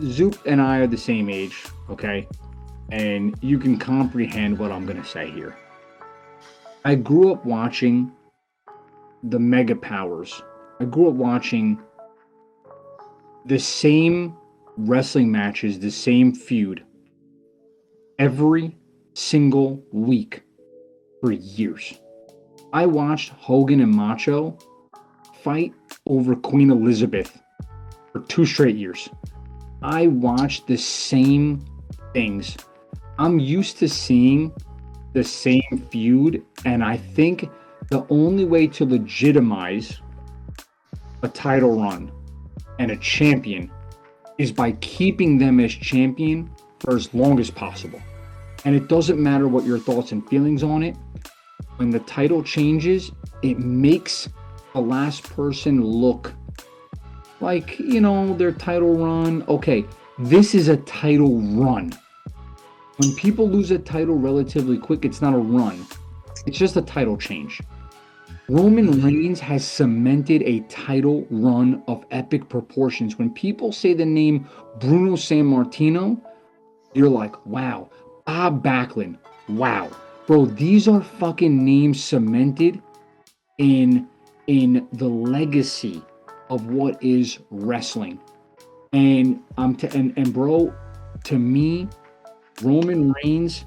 I 0.00 0.04
Zoop 0.04 0.38
and 0.46 0.60
I 0.60 0.78
are 0.78 0.86
the 0.86 0.96
same 0.96 1.28
age, 1.28 1.64
okay? 1.90 2.26
And 2.92 3.34
you 3.40 3.58
can 3.58 3.78
comprehend 3.78 4.58
what 4.58 4.70
I'm 4.70 4.84
gonna 4.84 5.02
say 5.02 5.30
here. 5.30 5.56
I 6.84 6.94
grew 6.94 7.32
up 7.32 7.42
watching 7.46 8.12
the 9.22 9.38
mega 9.38 9.74
powers. 9.74 10.42
I 10.78 10.84
grew 10.84 11.08
up 11.08 11.14
watching 11.14 11.80
the 13.46 13.58
same 13.58 14.36
wrestling 14.76 15.32
matches, 15.32 15.78
the 15.78 15.90
same 15.90 16.34
feud 16.34 16.84
every 18.18 18.76
single 19.14 19.82
week 19.90 20.42
for 21.22 21.32
years. 21.32 21.94
I 22.74 22.84
watched 22.84 23.30
Hogan 23.30 23.80
and 23.80 23.94
Macho 23.94 24.58
fight 25.42 25.72
over 26.06 26.36
Queen 26.36 26.70
Elizabeth 26.70 27.40
for 28.12 28.20
two 28.20 28.44
straight 28.44 28.76
years. 28.76 29.08
I 29.80 30.08
watched 30.08 30.66
the 30.66 30.76
same 30.76 31.64
things. 32.12 32.54
I'm 33.22 33.38
used 33.38 33.78
to 33.78 33.88
seeing 33.88 34.52
the 35.12 35.22
same 35.22 35.86
feud, 35.92 36.44
and 36.64 36.82
I 36.82 36.96
think 36.96 37.48
the 37.88 38.04
only 38.10 38.44
way 38.44 38.66
to 38.66 38.84
legitimize 38.84 40.00
a 41.22 41.28
title 41.28 41.80
run 41.80 42.10
and 42.80 42.90
a 42.90 42.96
champion 42.96 43.70
is 44.38 44.50
by 44.50 44.72
keeping 44.72 45.38
them 45.38 45.60
as 45.60 45.70
champion 45.72 46.50
for 46.80 46.96
as 46.96 47.14
long 47.14 47.38
as 47.38 47.48
possible. 47.48 48.02
And 48.64 48.74
it 48.74 48.88
doesn't 48.88 49.22
matter 49.22 49.46
what 49.46 49.64
your 49.64 49.78
thoughts 49.78 50.10
and 50.10 50.28
feelings 50.28 50.64
on 50.64 50.82
it. 50.82 50.96
When 51.76 51.90
the 51.90 52.00
title 52.00 52.42
changes, 52.42 53.12
it 53.42 53.56
makes 53.60 54.28
the 54.72 54.80
last 54.80 55.22
person 55.22 55.84
look 55.84 56.34
like, 57.38 57.78
you 57.78 58.00
know, 58.00 58.36
their 58.36 58.50
title 58.50 58.96
run. 58.96 59.44
Okay, 59.46 59.84
this 60.18 60.56
is 60.56 60.66
a 60.66 60.78
title 60.78 61.40
run. 61.40 61.92
When 62.98 63.14
people 63.14 63.48
lose 63.48 63.70
a 63.70 63.78
title 63.78 64.16
relatively 64.16 64.78
quick, 64.78 65.04
it's 65.04 65.22
not 65.22 65.34
a 65.34 65.38
run, 65.38 65.86
it's 66.46 66.58
just 66.58 66.76
a 66.76 66.82
title 66.82 67.16
change. 67.16 67.60
Roman 68.48 69.02
Reigns 69.02 69.40
has 69.40 69.64
cemented 69.64 70.42
a 70.42 70.60
title 70.68 71.26
run 71.30 71.82
of 71.86 72.04
epic 72.10 72.48
proportions. 72.48 73.18
When 73.18 73.30
people 73.30 73.72
say 73.72 73.94
the 73.94 74.04
name 74.04 74.48
Bruno 74.78 75.12
Sammartino, 75.12 76.20
you're 76.92 77.08
like, 77.08 77.46
wow. 77.46 77.88
Bob 78.26 78.62
Backlund, 78.62 79.16
wow. 79.48 79.90
Bro, 80.26 80.46
these 80.46 80.86
are 80.86 81.02
fucking 81.02 81.64
names 81.64 82.02
cemented 82.02 82.82
in 83.58 84.08
in 84.48 84.86
the 84.92 85.08
legacy 85.08 86.02
of 86.50 86.66
what 86.66 87.02
is 87.02 87.38
wrestling. 87.50 88.20
And 88.92 89.40
um 89.56 89.76
to, 89.76 89.92
and 89.96 90.12
and 90.16 90.32
bro, 90.32 90.74
to 91.24 91.38
me, 91.38 91.88
Roman 92.62 93.12
Reigns 93.24 93.64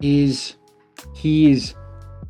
is 0.00 0.56
he 1.14 1.50
is 1.50 1.74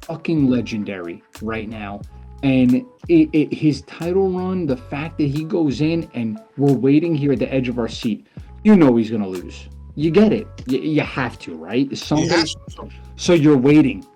fucking 0.03 0.49
legendary 0.49 1.23
right 1.43 1.69
now. 1.69 2.01
And 2.43 2.87
it, 3.09 3.29
it, 3.33 3.53
his 3.53 3.83
title 3.83 4.31
run, 4.31 4.67
the 4.67 4.77
fact 4.77 5.19
that 5.19 5.29
he 5.29 5.43
goes 5.43 5.81
in 5.81 6.09
and 6.15 6.39
we're 6.57 6.73
waiting 6.73 7.15
here 7.15 7.33
at 7.33 7.39
the 7.39 7.53
edge 7.53 7.69
of 7.69 7.79
our 7.79 7.89
seat, 7.89 8.27
you 8.63 8.77
know 8.77 8.95
he's 8.97 9.11
gonna 9.11 9.27
lose. 9.27 9.69
You 9.95 10.11
get 10.11 10.33
it. 10.33 10.47
You, 10.67 10.79
you 10.79 11.01
have 11.01 11.39
to, 11.41 11.57
right? 11.57 11.97
Somebody, 11.97 12.29
He 12.29 12.35
has 12.35 12.55
to. 12.77 12.89
so 13.17 13.33
you're 13.33 13.57
waiting, 13.57 14.07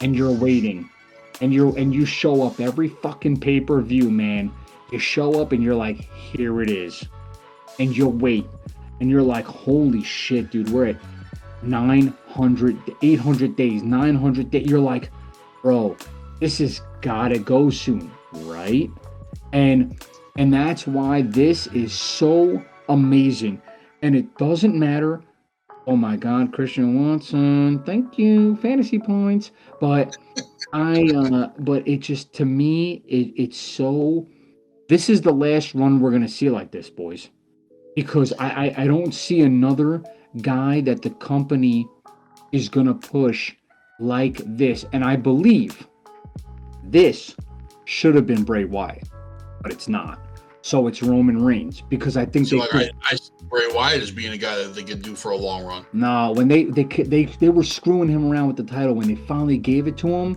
and 0.00 0.16
you're 0.16 0.32
waiting, 0.32 0.88
and 1.40 1.52
you're 1.52 1.76
and 1.76 1.94
you 1.94 2.06
show 2.06 2.42
up 2.42 2.60
every 2.60 2.88
fucking 2.88 3.38
pay 3.38 3.60
per 3.60 3.80
view, 3.82 4.10
man. 4.10 4.50
You 4.90 4.98
show 4.98 5.42
up 5.42 5.52
and 5.52 5.62
you're 5.62 5.74
like, 5.74 6.00
here 6.14 6.62
it 6.62 6.70
is, 6.70 7.06
and 7.78 7.94
you 7.94 8.08
wait, 8.08 8.46
and 9.00 9.10
you're 9.10 9.22
like, 9.22 9.44
holy 9.44 10.02
shit, 10.02 10.50
dude, 10.50 10.70
we're 10.70 10.86
at 10.86 10.96
900, 11.62 12.76
800 13.02 13.56
days, 13.56 13.82
900 13.82 14.50
days. 14.50 14.66
You're 14.66 14.80
like, 14.80 15.10
bro, 15.62 15.96
this 16.40 16.58
has 16.58 16.80
gotta 17.00 17.38
go 17.38 17.70
soon, 17.70 18.10
right? 18.32 18.90
And 19.52 20.00
and 20.36 20.52
that's 20.52 20.86
why 20.86 21.22
this 21.22 21.66
is 21.68 21.92
so 21.92 22.64
amazing. 22.88 23.60
And 24.02 24.14
it 24.14 24.36
doesn't 24.38 24.78
matter. 24.78 25.22
Oh 25.86 25.96
my 25.96 26.16
God, 26.16 26.52
Christian 26.52 27.10
Watson, 27.10 27.82
thank 27.84 28.18
you, 28.18 28.56
fantasy 28.56 28.98
points. 28.98 29.50
But 29.80 30.16
I, 30.72 31.10
uh, 31.14 31.48
but 31.58 31.86
it 31.88 31.98
just 32.00 32.32
to 32.34 32.44
me, 32.44 33.02
it 33.06 33.32
it's 33.36 33.58
so. 33.58 34.26
This 34.88 35.10
is 35.10 35.20
the 35.20 35.32
last 35.32 35.74
run 35.74 36.00
we're 36.00 36.12
gonna 36.12 36.28
see 36.28 36.50
like 36.50 36.70
this, 36.70 36.88
boys, 36.88 37.30
because 37.96 38.32
I 38.38 38.48
I, 38.48 38.74
I 38.82 38.86
don't 38.86 39.12
see 39.12 39.40
another 39.40 40.02
guy 40.42 40.80
that 40.82 41.02
the 41.02 41.10
company 41.10 41.86
is 42.52 42.68
gonna 42.68 42.94
push 42.94 43.54
like 44.00 44.40
this, 44.44 44.84
and 44.92 45.04
I 45.04 45.16
believe 45.16 45.86
this 46.84 47.34
should 47.84 48.14
have 48.14 48.26
been 48.26 48.42
Bray 48.44 48.64
Wyatt, 48.64 49.08
but 49.62 49.72
it's 49.72 49.88
not. 49.88 50.18
So 50.62 50.86
it's 50.86 51.02
Roman 51.02 51.42
Reigns 51.42 51.82
because 51.88 52.16
I 52.16 52.26
think 52.26 52.46
So 52.46 52.56
they 52.56 52.60
like 52.60 52.70
could- 52.70 52.90
I, 53.02 53.12
I 53.12 53.14
see 53.16 53.30
Bray 53.48 53.68
Wyatt 53.72 54.02
as 54.02 54.10
being 54.10 54.32
a 54.32 54.36
guy 54.36 54.56
that 54.58 54.74
they 54.74 54.82
could 54.82 55.02
do 55.02 55.14
for 55.14 55.30
a 55.32 55.36
long 55.36 55.64
run. 55.64 55.86
No, 55.92 56.32
when 56.32 56.48
they 56.48 56.64
they 56.64 56.84
they 56.84 57.24
they 57.24 57.48
were 57.48 57.62
screwing 57.64 58.08
him 58.08 58.30
around 58.30 58.48
with 58.48 58.56
the 58.56 58.64
title 58.64 58.94
when 58.94 59.08
they 59.08 59.14
finally 59.14 59.56
gave 59.56 59.86
it 59.86 59.96
to 59.98 60.08
him, 60.08 60.36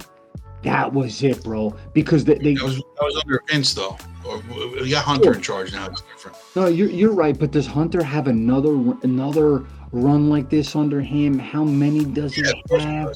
that 0.64 0.92
was 0.94 1.22
it, 1.24 1.44
bro. 1.44 1.76
Because 1.94 2.24
they, 2.24 2.36
they 2.36 2.54
That 2.54 2.64
was 2.64 2.76
that 2.78 2.84
was 3.02 3.22
under 3.26 3.42
Vince 3.50 3.74
though. 3.74 3.98
Or 4.26 4.42
we 4.80 4.90
got 4.92 5.04
Hunter 5.04 5.34
in 5.34 5.42
charge 5.42 5.74
now. 5.74 5.88
It's 5.88 6.02
different. 6.02 6.38
no, 6.56 6.68
you're 6.68 6.90
you're 6.90 7.14
right. 7.14 7.38
But 7.38 7.52
does 7.52 7.68
Hunter 7.68 8.02
have 8.04 8.28
another 8.28 8.76
another 9.04 9.66
run 9.92 10.30
like 10.30 10.50
this 10.50 10.76
under 10.76 11.02
him? 11.02 11.40
How 11.40 11.64
many 11.64 12.06
does 12.06 12.34
he 12.34 12.44
Yeah, 12.44 12.52
of 12.52 12.70
course 12.70 12.84
it 12.84 12.88
have? 12.88 13.14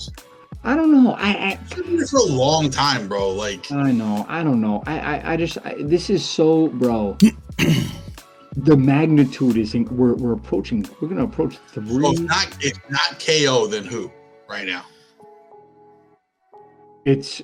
I 0.64 0.76
don't 0.76 0.92
know. 0.92 1.14
I 1.14 1.60
He's 1.76 1.84
been 1.84 2.08
for 2.08 2.18
a 2.18 2.24
long 2.24 2.72
time, 2.72 3.08
bro. 3.08 3.30
Like 3.30 3.72
I, 3.72 3.90
I 3.90 3.92
know. 3.92 4.26
I 4.28 4.44
don't 4.44 4.62
know. 4.62 4.84
I 4.88 5.00
I, 5.00 5.34
I 5.34 5.38
just 5.38 5.60
I, 5.64 5.76
this 5.80 6.10
is 6.10 6.28
so, 6.28 6.70
bro. 6.70 7.16
the 8.58 8.76
magnitude 8.76 9.58
is 9.58 9.76
in, 9.76 9.86
we're 9.96 10.16
we're 10.16 10.34
approaching. 10.34 10.84
We're 11.00 11.10
gonna 11.10 11.24
approach 11.24 11.58
three. 11.68 12.02
well, 12.02 12.14
it's 12.14 12.22
not 12.22 12.58
it's 12.62 12.80
not 12.90 13.24
KO 13.24 13.68
then 13.68 13.86
who 13.86 14.12
right 14.50 14.66
now? 14.66 14.86
It's 17.06 17.42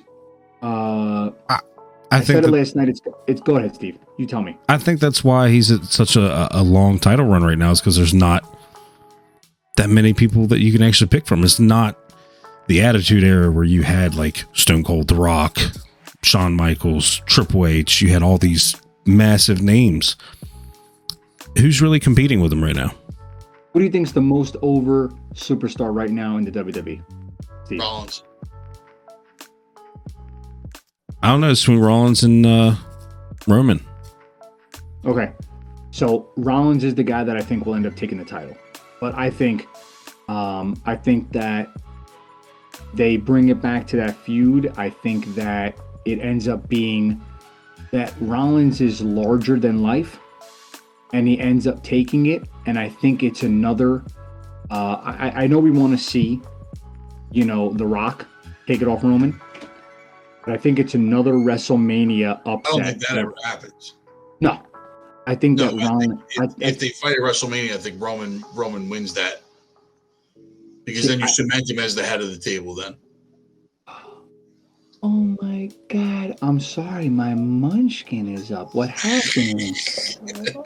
uh. 0.62 1.30
I, 1.48 1.60
I, 2.10 2.16
think 2.18 2.26
said 2.26 2.36
it 2.38 2.42
that, 2.42 2.50
last 2.50 2.74
night. 2.74 2.88
It's 2.88 3.00
it's. 3.28 3.40
Go 3.40 3.56
ahead, 3.56 3.74
Steve. 3.74 3.98
You 4.18 4.26
tell 4.26 4.42
me. 4.42 4.58
I 4.68 4.78
think 4.78 4.98
that's 4.98 5.22
why 5.22 5.48
he's 5.48 5.70
at 5.70 5.84
such 5.84 6.16
a, 6.16 6.48
a 6.50 6.62
long 6.62 6.98
title 6.98 7.26
run 7.26 7.44
right 7.44 7.56
now 7.56 7.70
is 7.70 7.80
because 7.80 7.96
there's 7.96 8.12
not 8.12 8.51
that 9.76 9.88
many 9.88 10.12
people 10.12 10.46
that 10.48 10.60
you 10.60 10.72
can 10.72 10.82
actually 10.82 11.08
pick 11.08 11.26
from. 11.26 11.42
It's 11.44 11.60
not 11.60 11.98
the 12.66 12.82
Attitude 12.82 13.24
Era 13.24 13.50
where 13.50 13.64
you 13.64 13.82
had 13.82 14.14
like 14.14 14.44
Stone 14.52 14.84
Cold, 14.84 15.08
The 15.08 15.14
Rock, 15.14 15.58
Shawn 16.22 16.54
Michaels, 16.54 17.20
Triple 17.26 17.66
H. 17.66 18.00
You 18.00 18.10
had 18.10 18.22
all 18.22 18.38
these 18.38 18.76
massive 19.04 19.62
names. 19.62 20.16
Who's 21.58 21.82
really 21.82 22.00
competing 22.00 22.40
with 22.40 22.50
them 22.50 22.62
right 22.62 22.76
now? 22.76 22.94
What 23.72 23.80
do 23.80 23.84
you 23.84 23.90
think 23.90 24.06
is 24.06 24.12
the 24.12 24.20
most 24.20 24.56
over 24.62 25.08
superstar 25.34 25.94
right 25.94 26.10
now 26.10 26.36
in 26.36 26.44
the 26.44 26.50
WWE? 26.50 27.02
Steve. 27.64 27.80
Rollins. 27.80 28.22
I 31.22 31.28
don't 31.28 31.40
know. 31.40 31.50
It's 31.50 31.60
between 31.60 31.78
Rollins 31.78 32.22
and 32.22 32.44
uh, 32.44 32.74
Roman. 33.46 33.84
Okay. 35.04 35.32
So 35.90 36.30
Rollins 36.36 36.84
is 36.84 36.94
the 36.94 37.04
guy 37.04 37.24
that 37.24 37.36
I 37.36 37.42
think 37.42 37.64
will 37.64 37.74
end 37.74 37.86
up 37.86 37.94
taking 37.94 38.18
the 38.18 38.24
title. 38.24 38.56
But 39.02 39.18
I 39.18 39.30
think 39.30 39.66
um 40.28 40.80
I 40.86 40.94
think 40.94 41.32
that 41.32 41.74
they 42.94 43.16
bring 43.16 43.48
it 43.48 43.60
back 43.60 43.84
to 43.88 43.96
that 43.96 44.14
feud. 44.16 44.72
I 44.76 44.90
think 44.90 45.34
that 45.34 45.76
it 46.04 46.20
ends 46.20 46.46
up 46.46 46.68
being 46.68 47.20
that 47.90 48.14
Rollins 48.20 48.80
is 48.80 49.00
larger 49.00 49.58
than 49.58 49.82
life 49.82 50.20
and 51.12 51.26
he 51.26 51.40
ends 51.40 51.66
up 51.66 51.82
taking 51.82 52.26
it. 52.26 52.48
And 52.66 52.78
I 52.78 52.88
think 52.88 53.24
it's 53.24 53.42
another 53.42 54.04
uh 54.70 55.00
I, 55.02 55.32
I 55.42 55.46
know 55.48 55.58
we 55.58 55.72
want 55.72 55.98
to 55.98 56.02
see, 56.02 56.40
you 57.32 57.44
know, 57.44 57.72
The 57.72 57.86
Rock 57.86 58.24
take 58.68 58.82
it 58.82 58.86
off 58.86 59.02
Roman. 59.02 59.38
But 60.44 60.54
I 60.54 60.58
think 60.58 60.78
it's 60.78 60.94
another 60.94 61.32
WrestleMania 61.32 62.38
I 62.38 62.42
don't 62.44 62.66
upset. 62.66 62.86
think 62.86 63.00
that 63.08 63.18
ever 63.18 63.34
happens. 63.42 63.94
No, 64.40 64.62
I 65.26 65.34
think 65.34 65.58
No, 65.58 65.70
that 65.70 65.82
I 65.82 65.86
Rollins. 65.88 66.20
think 66.34 66.40
I, 66.40 66.44
if, 66.44 66.72
if 66.74 66.78
they 66.80 66.88
fight 66.90 67.12
at 67.12 67.18
WrestleMania, 67.20 67.74
I 67.74 67.78
think 67.78 68.00
Roman 68.00 68.42
Roman 68.54 68.88
wins 68.88 69.14
that 69.14 69.42
because 70.84 71.06
then 71.06 71.20
you 71.20 71.28
cement 71.28 71.70
him 71.70 71.78
as 71.78 71.94
the 71.94 72.02
head 72.02 72.20
of 72.20 72.28
the 72.30 72.38
table. 72.38 72.74
Then 72.74 72.96
oh 75.04 75.36
my 75.40 75.70
god! 75.88 76.36
I'm 76.42 76.58
sorry, 76.60 77.08
my 77.08 77.34
munchkin 77.34 78.28
is 78.28 78.50
up. 78.52 78.74
What 78.74 78.88
happened? 78.90 79.76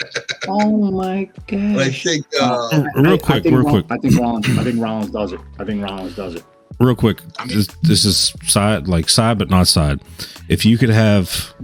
oh 0.49 0.91
my 0.91 1.29
God! 1.47 1.79
I 1.79 1.91
think 1.91 2.25
uh, 2.41 2.69
Oh, 2.73 2.87
real 2.97 3.07
I- 3.11 3.15
I 3.15 3.19
quick, 3.19 3.43
think 3.43 3.55
real 3.55 3.65
Roll- 3.65 3.83
quick. 3.83 3.87
I 3.91 3.99
think 3.99 4.19
Rollins. 4.19 4.59
I 4.59 4.65
think 4.65 4.81
Rollins 4.83 5.11
does 5.11 5.33
it. 5.33 5.41
I 5.59 5.65
think 5.65 5.83
Rollins 5.85 6.17
does 6.17 6.35
it. 6.37 6.45
real 6.81 6.95
quick 6.95 7.21
I 7.39 7.45
mean- 7.47 7.57
this, 7.59 7.67
this 7.83 8.05
is 8.07 8.33
side 8.45 8.89
like 8.89 9.09
side 9.09 9.39
but 9.39 9.51
not 9.51 9.67
side 9.69 10.01
if 10.49 10.65
you 10.65 10.77
could 10.79 10.91
have 10.91 11.55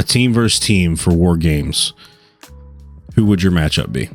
a 0.00 0.02
team 0.02 0.32
versus 0.32 0.58
team 0.58 0.96
for 0.96 1.12
war 1.12 1.36
games 1.36 1.92
who 3.14 3.26
would 3.26 3.42
your 3.42 3.52
matchup 3.52 3.92
be 3.92 4.08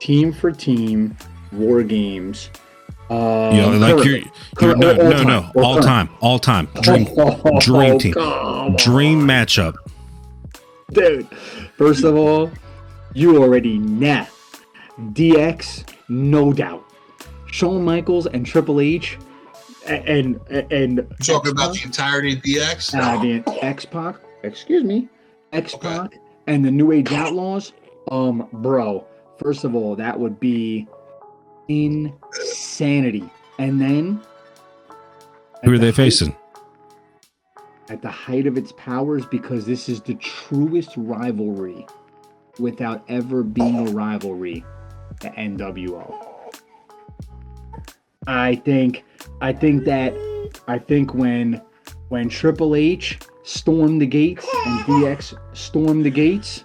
Team 0.00 0.32
for 0.32 0.50
team, 0.52 1.16
war 1.52 1.82
games. 1.82 2.50
Uh, 3.10 3.50
you 3.54 3.60
know 3.60 3.70
like 3.76 4.04
you're, 4.04 4.16
you're 4.18 4.76
no 4.76 4.94
Current- 4.94 4.98
no 4.98 5.22
no 5.22 5.50
all 5.56 5.64
all 5.76 5.80
time. 5.80 6.08
time 6.08 6.16
all 6.22 6.38
time 6.38 6.68
dream 6.82 7.06
Oh, 7.18 7.58
dream 7.60 7.98
team. 7.98 8.12
dream 8.76 9.20
matchup 9.20 9.74
dude. 10.92 11.26
First 11.76 12.02
of 12.04 12.16
all, 12.16 12.50
you 13.14 13.42
already 13.42 13.78
know 13.78 14.26
DX, 15.12 15.84
no 16.08 16.52
doubt. 16.52 16.82
Shawn 17.50 17.84
Michaels 17.84 18.26
and 18.26 18.44
Triple 18.46 18.80
H, 18.80 19.18
and 19.86 20.40
and, 20.50 20.72
and 20.72 21.06
talking 21.22 21.52
about 21.52 21.74
the 21.74 21.82
entirety 21.84 22.34
of 22.34 22.42
DX. 22.42 22.94
uh, 22.94 23.14
No. 23.22 23.22
the 23.42 23.64
X 23.64 23.84
Pac, 23.84 24.16
excuse 24.42 24.82
me, 24.84 25.08
X 25.52 25.74
Pac, 25.74 26.14
and 26.46 26.64
the 26.64 26.70
New 26.70 26.92
Age 26.92 27.12
Outlaws. 27.12 27.72
Um, 28.10 28.48
bro. 28.52 29.06
First 29.38 29.64
of 29.64 29.74
all, 29.74 29.96
that 29.96 30.18
would 30.18 30.38
be 30.38 30.86
insanity. 31.68 33.28
And 33.58 33.80
then 33.80 34.20
who 35.64 35.70
are 35.72 35.74
at 35.74 35.80
they 35.80 35.86
height- 35.86 35.94
facing 35.96 36.36
at 37.88 38.00
the 38.00 38.10
height 38.10 38.46
of 38.46 38.56
its 38.56 38.72
powers 38.72 39.26
because 39.26 39.66
this 39.66 39.88
is 39.88 40.00
the 40.00 40.14
truest 40.14 40.90
rivalry 40.96 41.86
without 42.58 43.04
ever 43.08 43.42
being 43.42 43.86
a 43.88 43.90
rivalry 43.92 44.64
the 45.20 45.28
NWO. 45.30 46.33
I 48.26 48.56
think 48.56 49.04
I 49.40 49.52
think 49.52 49.84
that 49.84 50.14
I 50.68 50.78
think 50.78 51.14
when 51.14 51.60
when 52.08 52.28
Triple 52.28 52.74
H 52.74 53.18
stormed 53.42 54.00
the 54.00 54.06
gates 54.06 54.46
and 54.66 54.80
DX 54.80 55.34
stormed 55.56 56.04
the 56.04 56.10
gates 56.10 56.64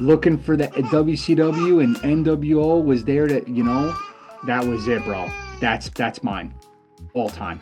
looking 0.00 0.38
for 0.38 0.56
the 0.56 0.68
WCW 0.68 1.82
and 1.82 1.96
NWO 1.96 2.82
was 2.82 3.04
there 3.04 3.26
to, 3.26 3.48
you 3.50 3.62
know, 3.62 3.94
that 4.46 4.64
was 4.64 4.88
it, 4.88 5.04
bro. 5.04 5.30
That's 5.60 5.88
that's 5.90 6.22
mine. 6.22 6.54
all 7.14 7.28
time. 7.28 7.60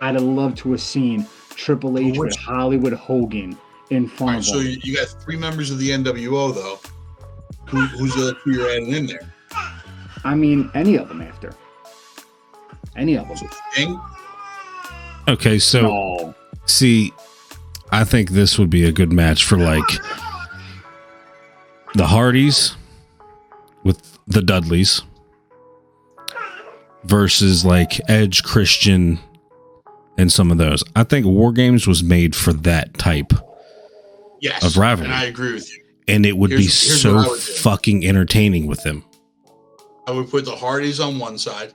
I'd 0.00 0.14
have 0.14 0.22
loved 0.22 0.58
to 0.58 0.72
have 0.72 0.80
seen 0.80 1.26
Triple 1.50 1.98
H 1.98 2.18
with 2.18 2.36
Hollywood 2.36 2.92
Hogan 2.92 3.58
in 3.90 4.06
front 4.06 4.30
right, 4.30 4.38
of 4.38 4.44
so 4.44 4.58
you, 4.58 4.78
you 4.82 4.96
got 4.96 5.08
three 5.08 5.36
members 5.36 5.70
of 5.70 5.78
the 5.78 5.90
NWO 5.90 6.54
though. 6.54 6.78
Who, 7.66 7.80
who's 7.86 8.14
the 8.14 8.36
two 8.44 8.52
you're 8.52 8.70
adding 8.70 8.92
in 8.92 9.06
there? 9.06 9.32
I 10.24 10.34
mean, 10.34 10.70
any 10.74 10.96
of 10.96 11.08
them 11.08 11.20
after. 11.20 11.52
Any 12.98 13.16
of 13.16 13.28
them. 13.28 13.36
Sting. 13.72 14.00
Okay, 15.28 15.58
so 15.58 15.82
no. 15.82 16.34
see, 16.66 17.12
I 17.92 18.04
think 18.04 18.30
this 18.30 18.58
would 18.58 18.70
be 18.70 18.84
a 18.84 18.92
good 18.92 19.12
match 19.12 19.44
for 19.44 19.56
like 19.56 19.84
the 21.94 22.06
Hardys 22.06 22.74
with 23.84 24.18
the 24.26 24.42
Dudleys 24.42 25.02
versus 27.04 27.64
like 27.64 28.00
Edge, 28.08 28.42
Christian, 28.42 29.18
and 30.16 30.32
some 30.32 30.50
of 30.50 30.58
those. 30.58 30.82
I 30.96 31.04
think 31.04 31.26
War 31.26 31.52
Games 31.52 31.86
was 31.86 32.02
made 32.02 32.34
for 32.34 32.52
that 32.52 32.98
type, 32.98 33.32
Yes, 34.40 34.64
Of 34.64 34.76
rivalry. 34.76 35.06
and 35.10 35.14
I 35.14 35.24
agree 35.24 35.52
with 35.54 35.70
you. 35.74 35.82
and 36.06 36.24
it 36.24 36.36
would 36.36 36.50
be 36.50 36.56
Here's- 36.58 36.86
here's 36.86 37.00
so 37.02 37.16
would 37.16 37.38
fucking 37.40 38.06
entertaining 38.06 38.66
with 38.66 38.82
them. 38.82 39.04
I 40.06 40.10
would 40.12 40.30
put 40.30 40.44
the 40.46 40.56
Hardys 40.56 41.00
on 41.00 41.18
one 41.18 41.36
side. 41.38 41.72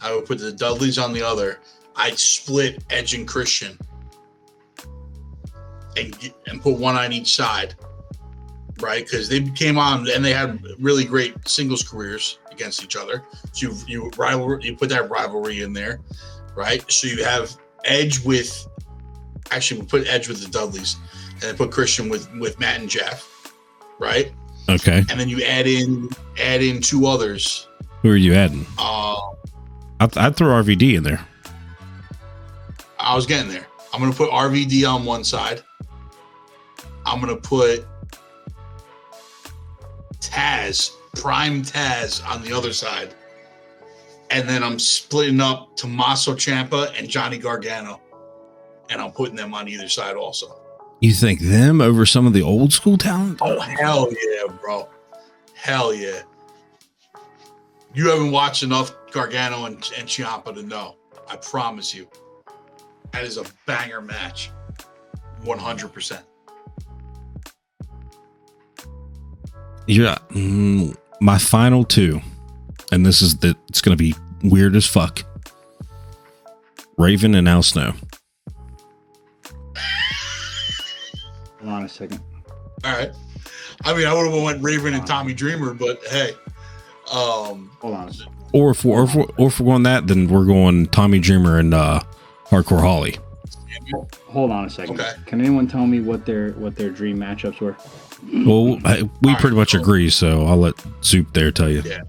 I 0.00 0.14
would 0.14 0.26
put 0.26 0.38
the 0.38 0.52
Dudleys 0.52 0.98
on 0.98 1.12
the 1.12 1.22
other. 1.22 1.60
I'd 1.94 2.18
split 2.18 2.84
Edge 2.90 3.14
and 3.14 3.26
Christian, 3.26 3.78
and 5.96 6.32
and 6.46 6.60
put 6.60 6.74
one 6.78 6.94
on 6.96 7.12
each 7.12 7.34
side, 7.34 7.74
right? 8.80 9.04
Because 9.04 9.28
they 9.28 9.40
came 9.50 9.78
on 9.78 10.08
and 10.10 10.24
they 10.24 10.32
had 10.32 10.62
really 10.78 11.04
great 11.04 11.48
singles 11.48 11.82
careers 11.82 12.38
against 12.50 12.82
each 12.84 12.96
other. 12.96 13.24
So 13.52 13.68
you 13.68 13.74
you 13.86 14.10
rival 14.18 14.60
you 14.62 14.76
put 14.76 14.90
that 14.90 15.08
rivalry 15.08 15.62
in 15.62 15.72
there, 15.72 16.00
right? 16.54 16.84
So 16.92 17.06
you 17.08 17.24
have 17.24 17.56
Edge 17.84 18.22
with 18.24 18.66
actually 19.50 19.80
we 19.80 19.86
put 19.86 20.06
Edge 20.06 20.28
with 20.28 20.42
the 20.42 20.50
Dudleys, 20.50 20.96
and 21.32 21.40
then 21.42 21.56
put 21.56 21.70
Christian 21.72 22.10
with 22.10 22.30
with 22.38 22.60
Matt 22.60 22.80
and 22.80 22.90
Jeff, 22.90 23.54
right? 23.98 24.32
Okay, 24.68 24.98
And 25.08 25.18
then 25.20 25.28
you 25.28 25.42
add 25.44 25.66
in 25.68 26.10
add 26.38 26.60
in 26.60 26.82
two 26.82 27.06
others. 27.06 27.68
who 28.02 28.10
are 28.10 28.16
you 28.16 28.34
adding? 28.34 28.66
Uh, 28.76 29.16
I'd, 30.00 30.16
I'd 30.16 30.36
throw 30.36 30.48
RVD 30.62 30.96
in 30.96 31.02
there. 31.02 31.26
I 32.98 33.14
was 33.14 33.26
getting 33.26 33.50
there. 33.50 33.66
I'm 33.92 34.00
gonna 34.00 34.12
put 34.12 34.30
RVD 34.30 34.88
on 34.88 35.04
one 35.04 35.24
side. 35.24 35.62
I'm 37.04 37.20
gonna 37.20 37.36
put 37.36 37.86
Taz, 40.20 40.90
Prime 41.14 41.62
Taz 41.62 42.26
on 42.28 42.42
the 42.42 42.52
other 42.52 42.72
side. 42.72 43.14
And 44.30 44.48
then 44.48 44.62
I'm 44.62 44.78
splitting 44.78 45.40
up 45.40 45.76
Tommaso 45.76 46.34
Ciampa 46.34 46.92
and 46.98 47.08
Johnny 47.08 47.38
Gargano. 47.38 48.00
And 48.90 49.00
I'm 49.00 49.12
putting 49.12 49.36
them 49.36 49.54
on 49.54 49.68
either 49.68 49.88
side 49.88 50.16
also. 50.16 50.60
You 51.00 51.12
think 51.12 51.40
them 51.40 51.80
over 51.80 52.06
some 52.06 52.26
of 52.26 52.32
the 52.32 52.42
old 52.42 52.72
school 52.72 52.98
talent? 52.98 53.38
Oh 53.40 53.60
hell 53.60 54.10
yeah, 54.10 54.52
bro. 54.60 54.88
Hell 55.54 55.94
yeah. 55.94 56.22
You 57.94 58.10
haven't 58.10 58.30
watched 58.30 58.62
enough 58.62 58.92
Gargano 59.16 59.64
and, 59.64 59.76
and 59.96 60.06
Ciampa 60.06 60.54
to 60.54 60.62
know. 60.62 60.96
I 61.26 61.36
promise 61.36 61.94
you. 61.94 62.06
That 63.12 63.24
is 63.24 63.38
a 63.38 63.46
banger 63.64 64.02
match. 64.02 64.50
100%. 65.42 66.22
Yeah, 69.86 70.18
mm, 70.30 70.94
my 71.22 71.38
final 71.38 71.82
two, 71.82 72.20
and 72.92 73.06
this 73.06 73.22
is 73.22 73.38
that 73.38 73.56
it's 73.70 73.80
going 73.80 73.96
to 73.96 74.02
be 74.02 74.14
weird 74.42 74.76
as 74.76 74.84
fuck. 74.84 75.22
Raven 76.98 77.34
and 77.34 77.48
Al 77.48 77.62
Snow. 77.62 77.94
Hold 81.60 81.72
on 81.72 81.84
a 81.84 81.88
second. 81.88 82.20
All 82.84 82.92
right. 82.92 83.12
I 83.84 83.94
mean, 83.94 84.06
I 84.06 84.12
would 84.12 84.30
have 84.30 84.42
went 84.42 84.62
Raven 84.62 84.92
and 84.92 85.06
Tommy 85.06 85.32
Dreamer, 85.32 85.72
but 85.72 86.04
hey. 86.08 86.32
Um, 87.10 87.70
Hold 87.80 87.94
on 87.94 88.08
a 88.08 88.12
second. 88.12 88.35
Or 88.52 88.70
if 88.70 88.84
we're, 88.84 89.00
or 89.00 89.04
if 89.04 89.14
we're, 89.14 89.26
or 89.36 89.48
if 89.48 89.60
we're 89.60 89.66
going 89.66 89.82
that, 89.84 90.06
then 90.06 90.28
we're 90.28 90.44
going 90.46 90.86
Tommy 90.86 91.18
Dreamer 91.18 91.58
and 91.58 91.74
uh, 91.74 92.00
Hardcore 92.46 92.80
Holly. 92.80 93.16
Hold 94.28 94.50
on 94.50 94.64
a 94.64 94.70
second. 94.70 95.00
Okay. 95.00 95.12
Can 95.26 95.40
anyone 95.40 95.68
tell 95.68 95.86
me 95.86 96.00
what 96.00 96.26
their 96.26 96.52
what 96.52 96.74
their 96.76 96.90
dream 96.90 97.18
matchups 97.18 97.60
were? 97.60 97.76
Well, 98.44 98.78
I, 98.84 99.02
we 99.22 99.30
All 99.30 99.36
pretty 99.36 99.54
right, 99.54 99.60
much 99.60 99.72
cool. 99.72 99.82
agree, 99.82 100.10
so 100.10 100.44
I'll 100.46 100.56
let 100.56 100.74
Zoop 101.04 101.32
there 101.32 101.52
tell 101.52 101.68
you. 101.70 101.82
Yeah. 101.84 102.02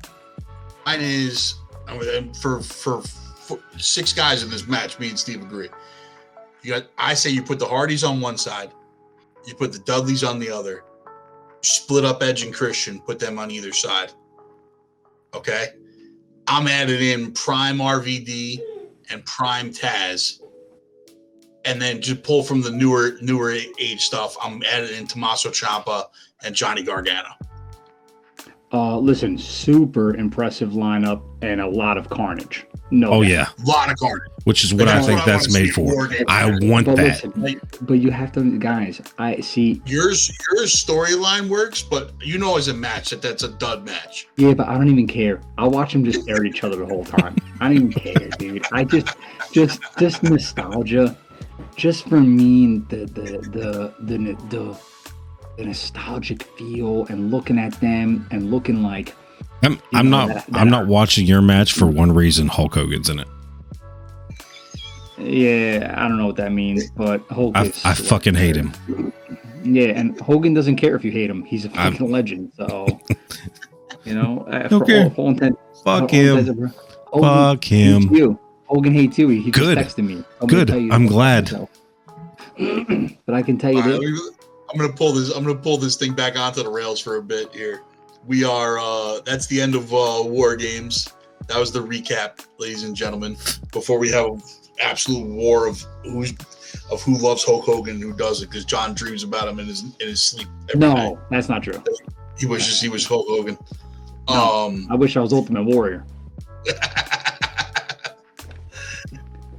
mine 0.85 1.01
is 1.01 1.55
I 1.87 1.97
mean, 1.97 2.33
for, 2.33 2.61
for 2.61 3.01
for 3.01 3.59
six 3.77 4.11
guys 4.13 4.43
in 4.43 4.49
this 4.49 4.67
match, 4.67 4.97
me 4.99 5.09
and 5.09 5.19
Steve 5.19 5.41
agree. 5.41 5.69
You 6.63 6.73
got 6.73 6.87
I 6.97 7.13
say 7.13 7.29
you 7.29 7.43
put 7.43 7.59
the 7.59 7.67
Hardys 7.67 8.03
on 8.03 8.21
one 8.21 8.37
side, 8.37 8.71
you 9.45 9.53
put 9.53 9.71
the 9.71 9.79
Dudleys 9.79 10.23
on 10.23 10.39
the 10.39 10.49
other, 10.49 10.83
split 11.61 12.05
up 12.05 12.23
Edge 12.23 12.43
and 12.43 12.53
Christian, 12.53 12.99
put 13.01 13.19
them 13.19 13.37
on 13.37 13.51
either 13.51 13.71
side. 13.73 14.11
Okay. 15.33 15.67
I'm 16.47 16.67
adding 16.67 17.01
in 17.01 17.33
Prime 17.33 17.79
RVD 17.79 18.61
and 19.09 19.25
Prime 19.25 19.71
Taz. 19.71 20.41
And 21.65 21.81
then 21.81 22.01
just 22.01 22.23
pull 22.23 22.43
from 22.43 22.61
the 22.61 22.71
newer 22.71 23.17
newer 23.21 23.51
age 23.51 24.01
stuff. 24.01 24.37
I'm 24.41 24.63
adding 24.63 24.97
in 24.97 25.05
Tommaso 25.05 25.49
Ciampa 25.49 26.05
and 26.43 26.55
Johnny 26.55 26.81
Gargano. 26.81 27.27
Uh, 28.71 28.97
listen, 28.97 29.37
super 29.37 30.15
impressive 30.15 30.71
lineup 30.71 31.23
and 31.41 31.59
a 31.59 31.67
lot 31.67 31.97
of 31.97 32.09
carnage. 32.09 32.65
No. 32.89 33.09
Oh 33.09 33.21
yeah, 33.21 33.49
A 33.63 33.67
lot 33.67 33.91
of 33.91 33.97
carnage. 33.97 34.21
which 34.45 34.63
is 34.63 34.73
what 34.73 34.85
That's 34.85 35.03
I 35.03 35.07
think 35.07 35.19
what 35.19 35.25
that's 35.25 35.47
wanna 35.49 35.59
made 35.65 35.73
for. 35.73 36.09
I 36.29 36.57
want 36.61 36.85
But 36.85 36.95
that. 36.95 37.37
listen, 37.37 37.61
but 37.81 37.93
you 37.95 38.11
have 38.11 38.31
to, 38.33 38.57
guys. 38.59 39.01
I 39.17 39.41
see. 39.41 39.81
Yours 39.85 40.31
yours 40.53 40.73
storyline 40.73 41.49
works, 41.49 41.81
but 41.81 42.13
you 42.21 42.37
know 42.37 42.55
as 42.57 42.69
a 42.69 42.73
match 42.73 43.09
that 43.09 43.21
that's 43.21 43.43
a 43.43 43.49
dud 43.49 43.85
match. 43.85 44.27
Yeah, 44.37 44.53
but 44.53 44.69
I 44.69 44.75
don't 44.75 44.87
even 44.87 45.05
care. 45.07 45.41
I'll 45.57 45.69
watch 45.69 45.91
them 45.91 46.05
just 46.05 46.21
stare 46.23 46.37
at 46.37 46.45
each 46.45 46.63
other 46.63 46.77
the 46.77 46.85
whole 46.85 47.03
time. 47.03 47.35
I 47.59 47.67
don't 47.67 47.75
even 47.75 47.91
care, 47.91 48.29
dude. 48.37 48.65
I 48.71 48.85
just, 48.85 49.07
just, 49.51 49.81
just 49.99 50.23
nostalgia, 50.23 51.17
just 51.75 52.07
for 52.07 52.21
me, 52.21 52.77
the, 52.89 52.97
the, 53.05 53.23
the, 53.51 53.93
the, 53.99 54.17
the, 54.49 54.79
the 55.57 55.65
nostalgic 55.65 56.43
feel 56.57 57.05
and 57.07 57.31
looking 57.31 57.57
at 57.59 57.73
them 57.81 58.25
and 58.31 58.49
looking 58.51 58.81
like 58.81 59.13
I'm, 59.63 59.81
I'm 59.93 60.09
not. 60.09 60.27
that- 60.29 60.45
that- 60.47 60.55
I'm 60.59 60.69
not 60.69 60.87
watching 60.87 61.25
your 61.25 61.41
match 61.41 61.73
for 61.73 61.85
one 61.87 62.11
reason. 62.11 62.47
Hulk 62.47 62.75
Hogan's 62.75 63.09
in 63.09 63.19
it. 63.19 63.27
Yeah, 65.17 65.95
I 65.97 66.07
don't 66.07 66.17
know 66.17 66.27
what 66.27 66.35
that 66.35 66.51
means, 66.51 66.91
but 66.91 67.21
Hulk. 67.31 67.55
I, 67.57 67.71
I 67.83 67.93
fucking 67.95 68.35
hate 68.35 68.55
him. 68.55 68.71
Yeah, 69.63 69.87
and 69.87 70.19
Hogan 70.21 70.53
doesn't 70.53 70.75
care 70.75 70.95
if 70.95 71.03
you 71.03 71.11
hate 71.11 71.29
him. 71.29 71.43
He's 71.43 71.65
a 71.65 71.71
I'm- 71.71 71.93
fucking 71.93 72.11
legend. 72.11 72.51
So, 72.55 72.99
you 74.05 74.13
know, 74.13 74.41
uh, 74.51 74.69
for 74.69 74.85
care. 74.85 75.05
all, 75.05 75.13
all 75.25 75.29
intent, 75.29 75.57
Fuck 75.83 76.03
all 76.03 76.07
him. 76.09 76.37
intents 76.37 76.75
Hogan 77.07 77.23
Fuck 77.29 77.63
hates 77.63 78.05
him. 78.05 78.13
you. 78.15 78.39
Hogan 78.67 78.93
hates 78.93 79.17
you. 79.17 79.29
He 79.29 79.49
just 79.49 79.57
Good. 79.57 79.77
texted 79.79 80.05
me. 80.05 80.23
I'm 80.41 80.47
Good. 80.47 80.67
tell 80.67 80.77
you 80.79 80.91
I'm 80.91 81.07
glad. 81.07 81.49
but 83.25 83.33
I 83.35 83.41
can 83.41 83.57
tell 83.57 83.71
you 83.71 83.77
All 83.81 83.83
right, 83.89 83.99
this. 83.99 84.11
me- 84.11 84.29
I'm 84.69 84.77
gonna 84.77 84.91
pull 84.93 85.13
this. 85.13 85.31
I'm 85.33 85.43
gonna 85.43 85.57
pull 85.57 85.77
this 85.77 85.95
thing 85.95 86.13
back 86.13 86.37
onto 86.37 86.61
the 86.61 86.69
rails 86.69 86.99
for 86.99 87.15
a 87.15 87.23
bit 87.23 87.53
here. 87.55 87.81
We 88.27 88.43
are. 88.43 88.77
uh 88.77 89.21
That's 89.25 89.47
the 89.47 89.59
end 89.61 89.73
of 89.75 89.91
uh 89.93 90.21
War 90.23 90.55
Games. 90.55 91.11
That 91.47 91.57
was 91.57 91.71
the 91.71 91.79
recap, 91.79 92.45
ladies 92.59 92.83
and 92.83 92.93
gentlemen. 92.95 93.37
Before 93.71 93.97
we 93.97 94.11
have 94.11 94.25
an 94.25 94.41
absolute 94.81 95.25
war 95.25 95.65
of 95.67 95.81
who's 96.03 96.33
of 96.91 97.01
who 97.01 97.17
loves 97.17 97.43
Hulk 97.43 97.63
Hogan 97.65 97.95
and 97.95 98.03
who 98.03 98.13
doesn't, 98.13 98.49
because 98.49 98.65
John 98.65 98.93
dreams 98.93 99.23
about 99.23 99.47
him 99.47 99.59
in 99.59 99.65
his 99.67 99.81
in 99.83 100.07
his 100.09 100.21
sleep. 100.21 100.47
every 100.73 100.79
night. 100.87 100.95
No, 100.95 101.19
that's 101.31 101.47
not 101.49 101.63
true. 101.63 101.81
he 102.37 102.45
wishes 102.45 102.81
he 102.81 102.89
was 102.89 103.05
Hulk 103.05 103.25
Hogan. 103.29 103.57
No. 104.29 104.65
Um. 104.67 104.87
I 104.91 104.95
wish 104.95 105.15
I 105.15 105.21
was 105.21 105.31
Ultimate 105.31 105.63
Warrior. 105.63 106.05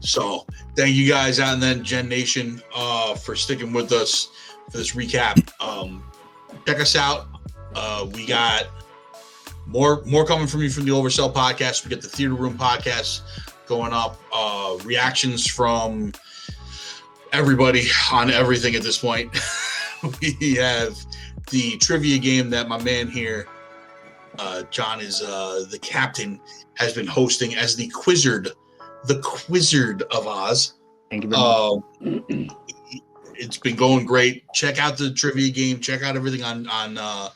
so 0.01 0.45
thank 0.77 0.95
you 0.95 1.09
guys 1.09 1.40
out 1.40 1.55
and 1.55 1.62
then 1.62 1.82
Gen 1.82 2.09
Nation 2.09 2.61
uh 2.74 3.15
for 3.15 3.35
sticking 3.35 3.73
with 3.73 3.93
us 3.93 4.28
for 4.70 4.77
this 4.77 4.95
recap. 4.95 5.51
Um 5.62 6.05
check 6.66 6.81
us 6.81 6.95
out. 6.97 7.27
Uh 7.74 8.07
we 8.12 8.27
got 8.27 8.69
more 9.66 10.03
more 10.05 10.24
coming 10.24 10.47
from 10.47 10.62
you 10.62 10.70
from 10.70 10.85
the 10.85 10.93
Oversell 10.93 11.32
podcast. 11.32 11.85
We 11.85 11.90
get 11.90 12.03
the 12.03 12.09
theater 12.09 12.35
room 12.35 12.57
podcast 12.57 13.23
going 13.66 13.93
up. 13.93 14.19
Uh 14.32 14.78
reactions 14.85 15.47
from 15.47 16.12
everybody 17.32 17.86
on 18.12 18.31
everything 18.31 18.74
at 18.74 18.82
this 18.82 18.99
point. 18.99 19.31
we 20.23 20.55
have 20.55 20.97
the 21.51 21.77
trivia 21.78 22.19
game 22.19 22.51
that 22.51 22.69
my 22.69 22.82
man 22.82 23.09
here 23.09 23.47
uh, 24.39 24.62
John 24.70 25.01
is 25.01 25.23
uh, 25.23 25.65
the 25.70 25.78
captain, 25.78 26.40
has 26.74 26.95
been 26.95 27.07
hosting 27.07 27.57
as 27.57 27.77
the 27.77 27.89
Quizzard, 27.89 28.51
the 29.05 29.20
Quizzard 29.20 30.03
of 30.03 30.27
Oz. 30.27 30.74
Thank 31.11 31.24
you 31.24 31.31
very 31.31 31.43
much. 31.43 31.82
Um, 32.01 32.51
it's 33.35 33.57
been 33.59 33.77
going 33.77 34.05
great. 34.05 34.45
Check 34.53 34.78
out 34.78 34.97
the 34.97 35.12
trivia 35.12 35.51
game. 35.51 35.81
Check 35.81 36.03
out 36.03 36.16
everything 36.16 36.43
on 36.43 36.69
on 36.69 36.99
uh, 36.99 37.28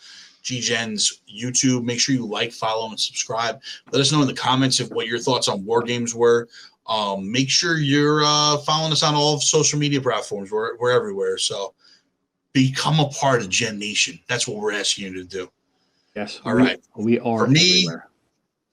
GGen's 0.43 1.23
YouTube. 1.33 1.85
Make 1.85 2.01
sure 2.01 2.15
you 2.15 2.27
like, 2.27 2.53
follow, 2.53 2.89
and 2.89 2.99
subscribe. 2.99 3.61
Let 3.93 4.01
us 4.01 4.13
know 4.13 4.23
in 4.23 4.29
the 4.29 4.35
comments 4.35 4.81
if 4.81 4.91
what 4.91 5.07
your 5.07 5.19
thoughts 5.19 5.49
on 5.49 5.65
war 5.65 5.83
games 5.83 6.15
were. 6.15 6.49
Um, 6.87 7.31
make 7.31 7.49
sure 7.49 7.79
you're 7.79 8.23
uh, 8.25 8.59
following 8.59 8.93
us 8.93 9.03
on 9.03 9.15
all 9.15 9.39
social 9.39 9.79
media 9.79 10.01
platforms. 10.01 10.51
We're, 10.51 10.77
we're 10.79 10.91
everywhere. 10.91 11.39
So 11.39 11.75
become 12.53 13.01
a 13.01 13.09
part 13.09 13.41
of 13.41 13.49
Gen 13.49 13.79
Nation. 13.79 14.19
That's 14.29 14.49
what 14.49 14.59
we're 14.59 14.73
asking 14.73 15.05
you 15.05 15.15
to 15.15 15.25
do. 15.25 15.51
Yes. 16.17 16.41
All 16.45 16.55
we, 16.55 16.63
right. 16.63 16.81
We 16.97 17.21
are 17.21 17.39
For 17.39 17.47
me, 17.47 17.85
everywhere. 17.87 18.09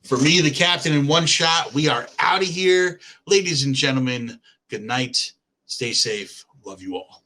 For 0.04 0.18
me, 0.18 0.42
the 0.42 0.52
captain 0.52 0.94
in 0.94 1.08
one 1.08 1.26
shot, 1.26 1.74
we 1.74 1.88
are 1.88 2.08
out 2.20 2.42
of 2.42 2.48
here. 2.48 3.00
Ladies 3.28 3.64
and 3.64 3.76
gentlemen, 3.76 4.40
good 4.70 4.84
night. 4.84 5.34
Stay 5.66 5.94
safe. 5.94 6.46
Love 6.66 6.82
you 6.82 6.96
all. 6.96 7.24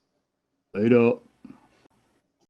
Later. 0.73 1.13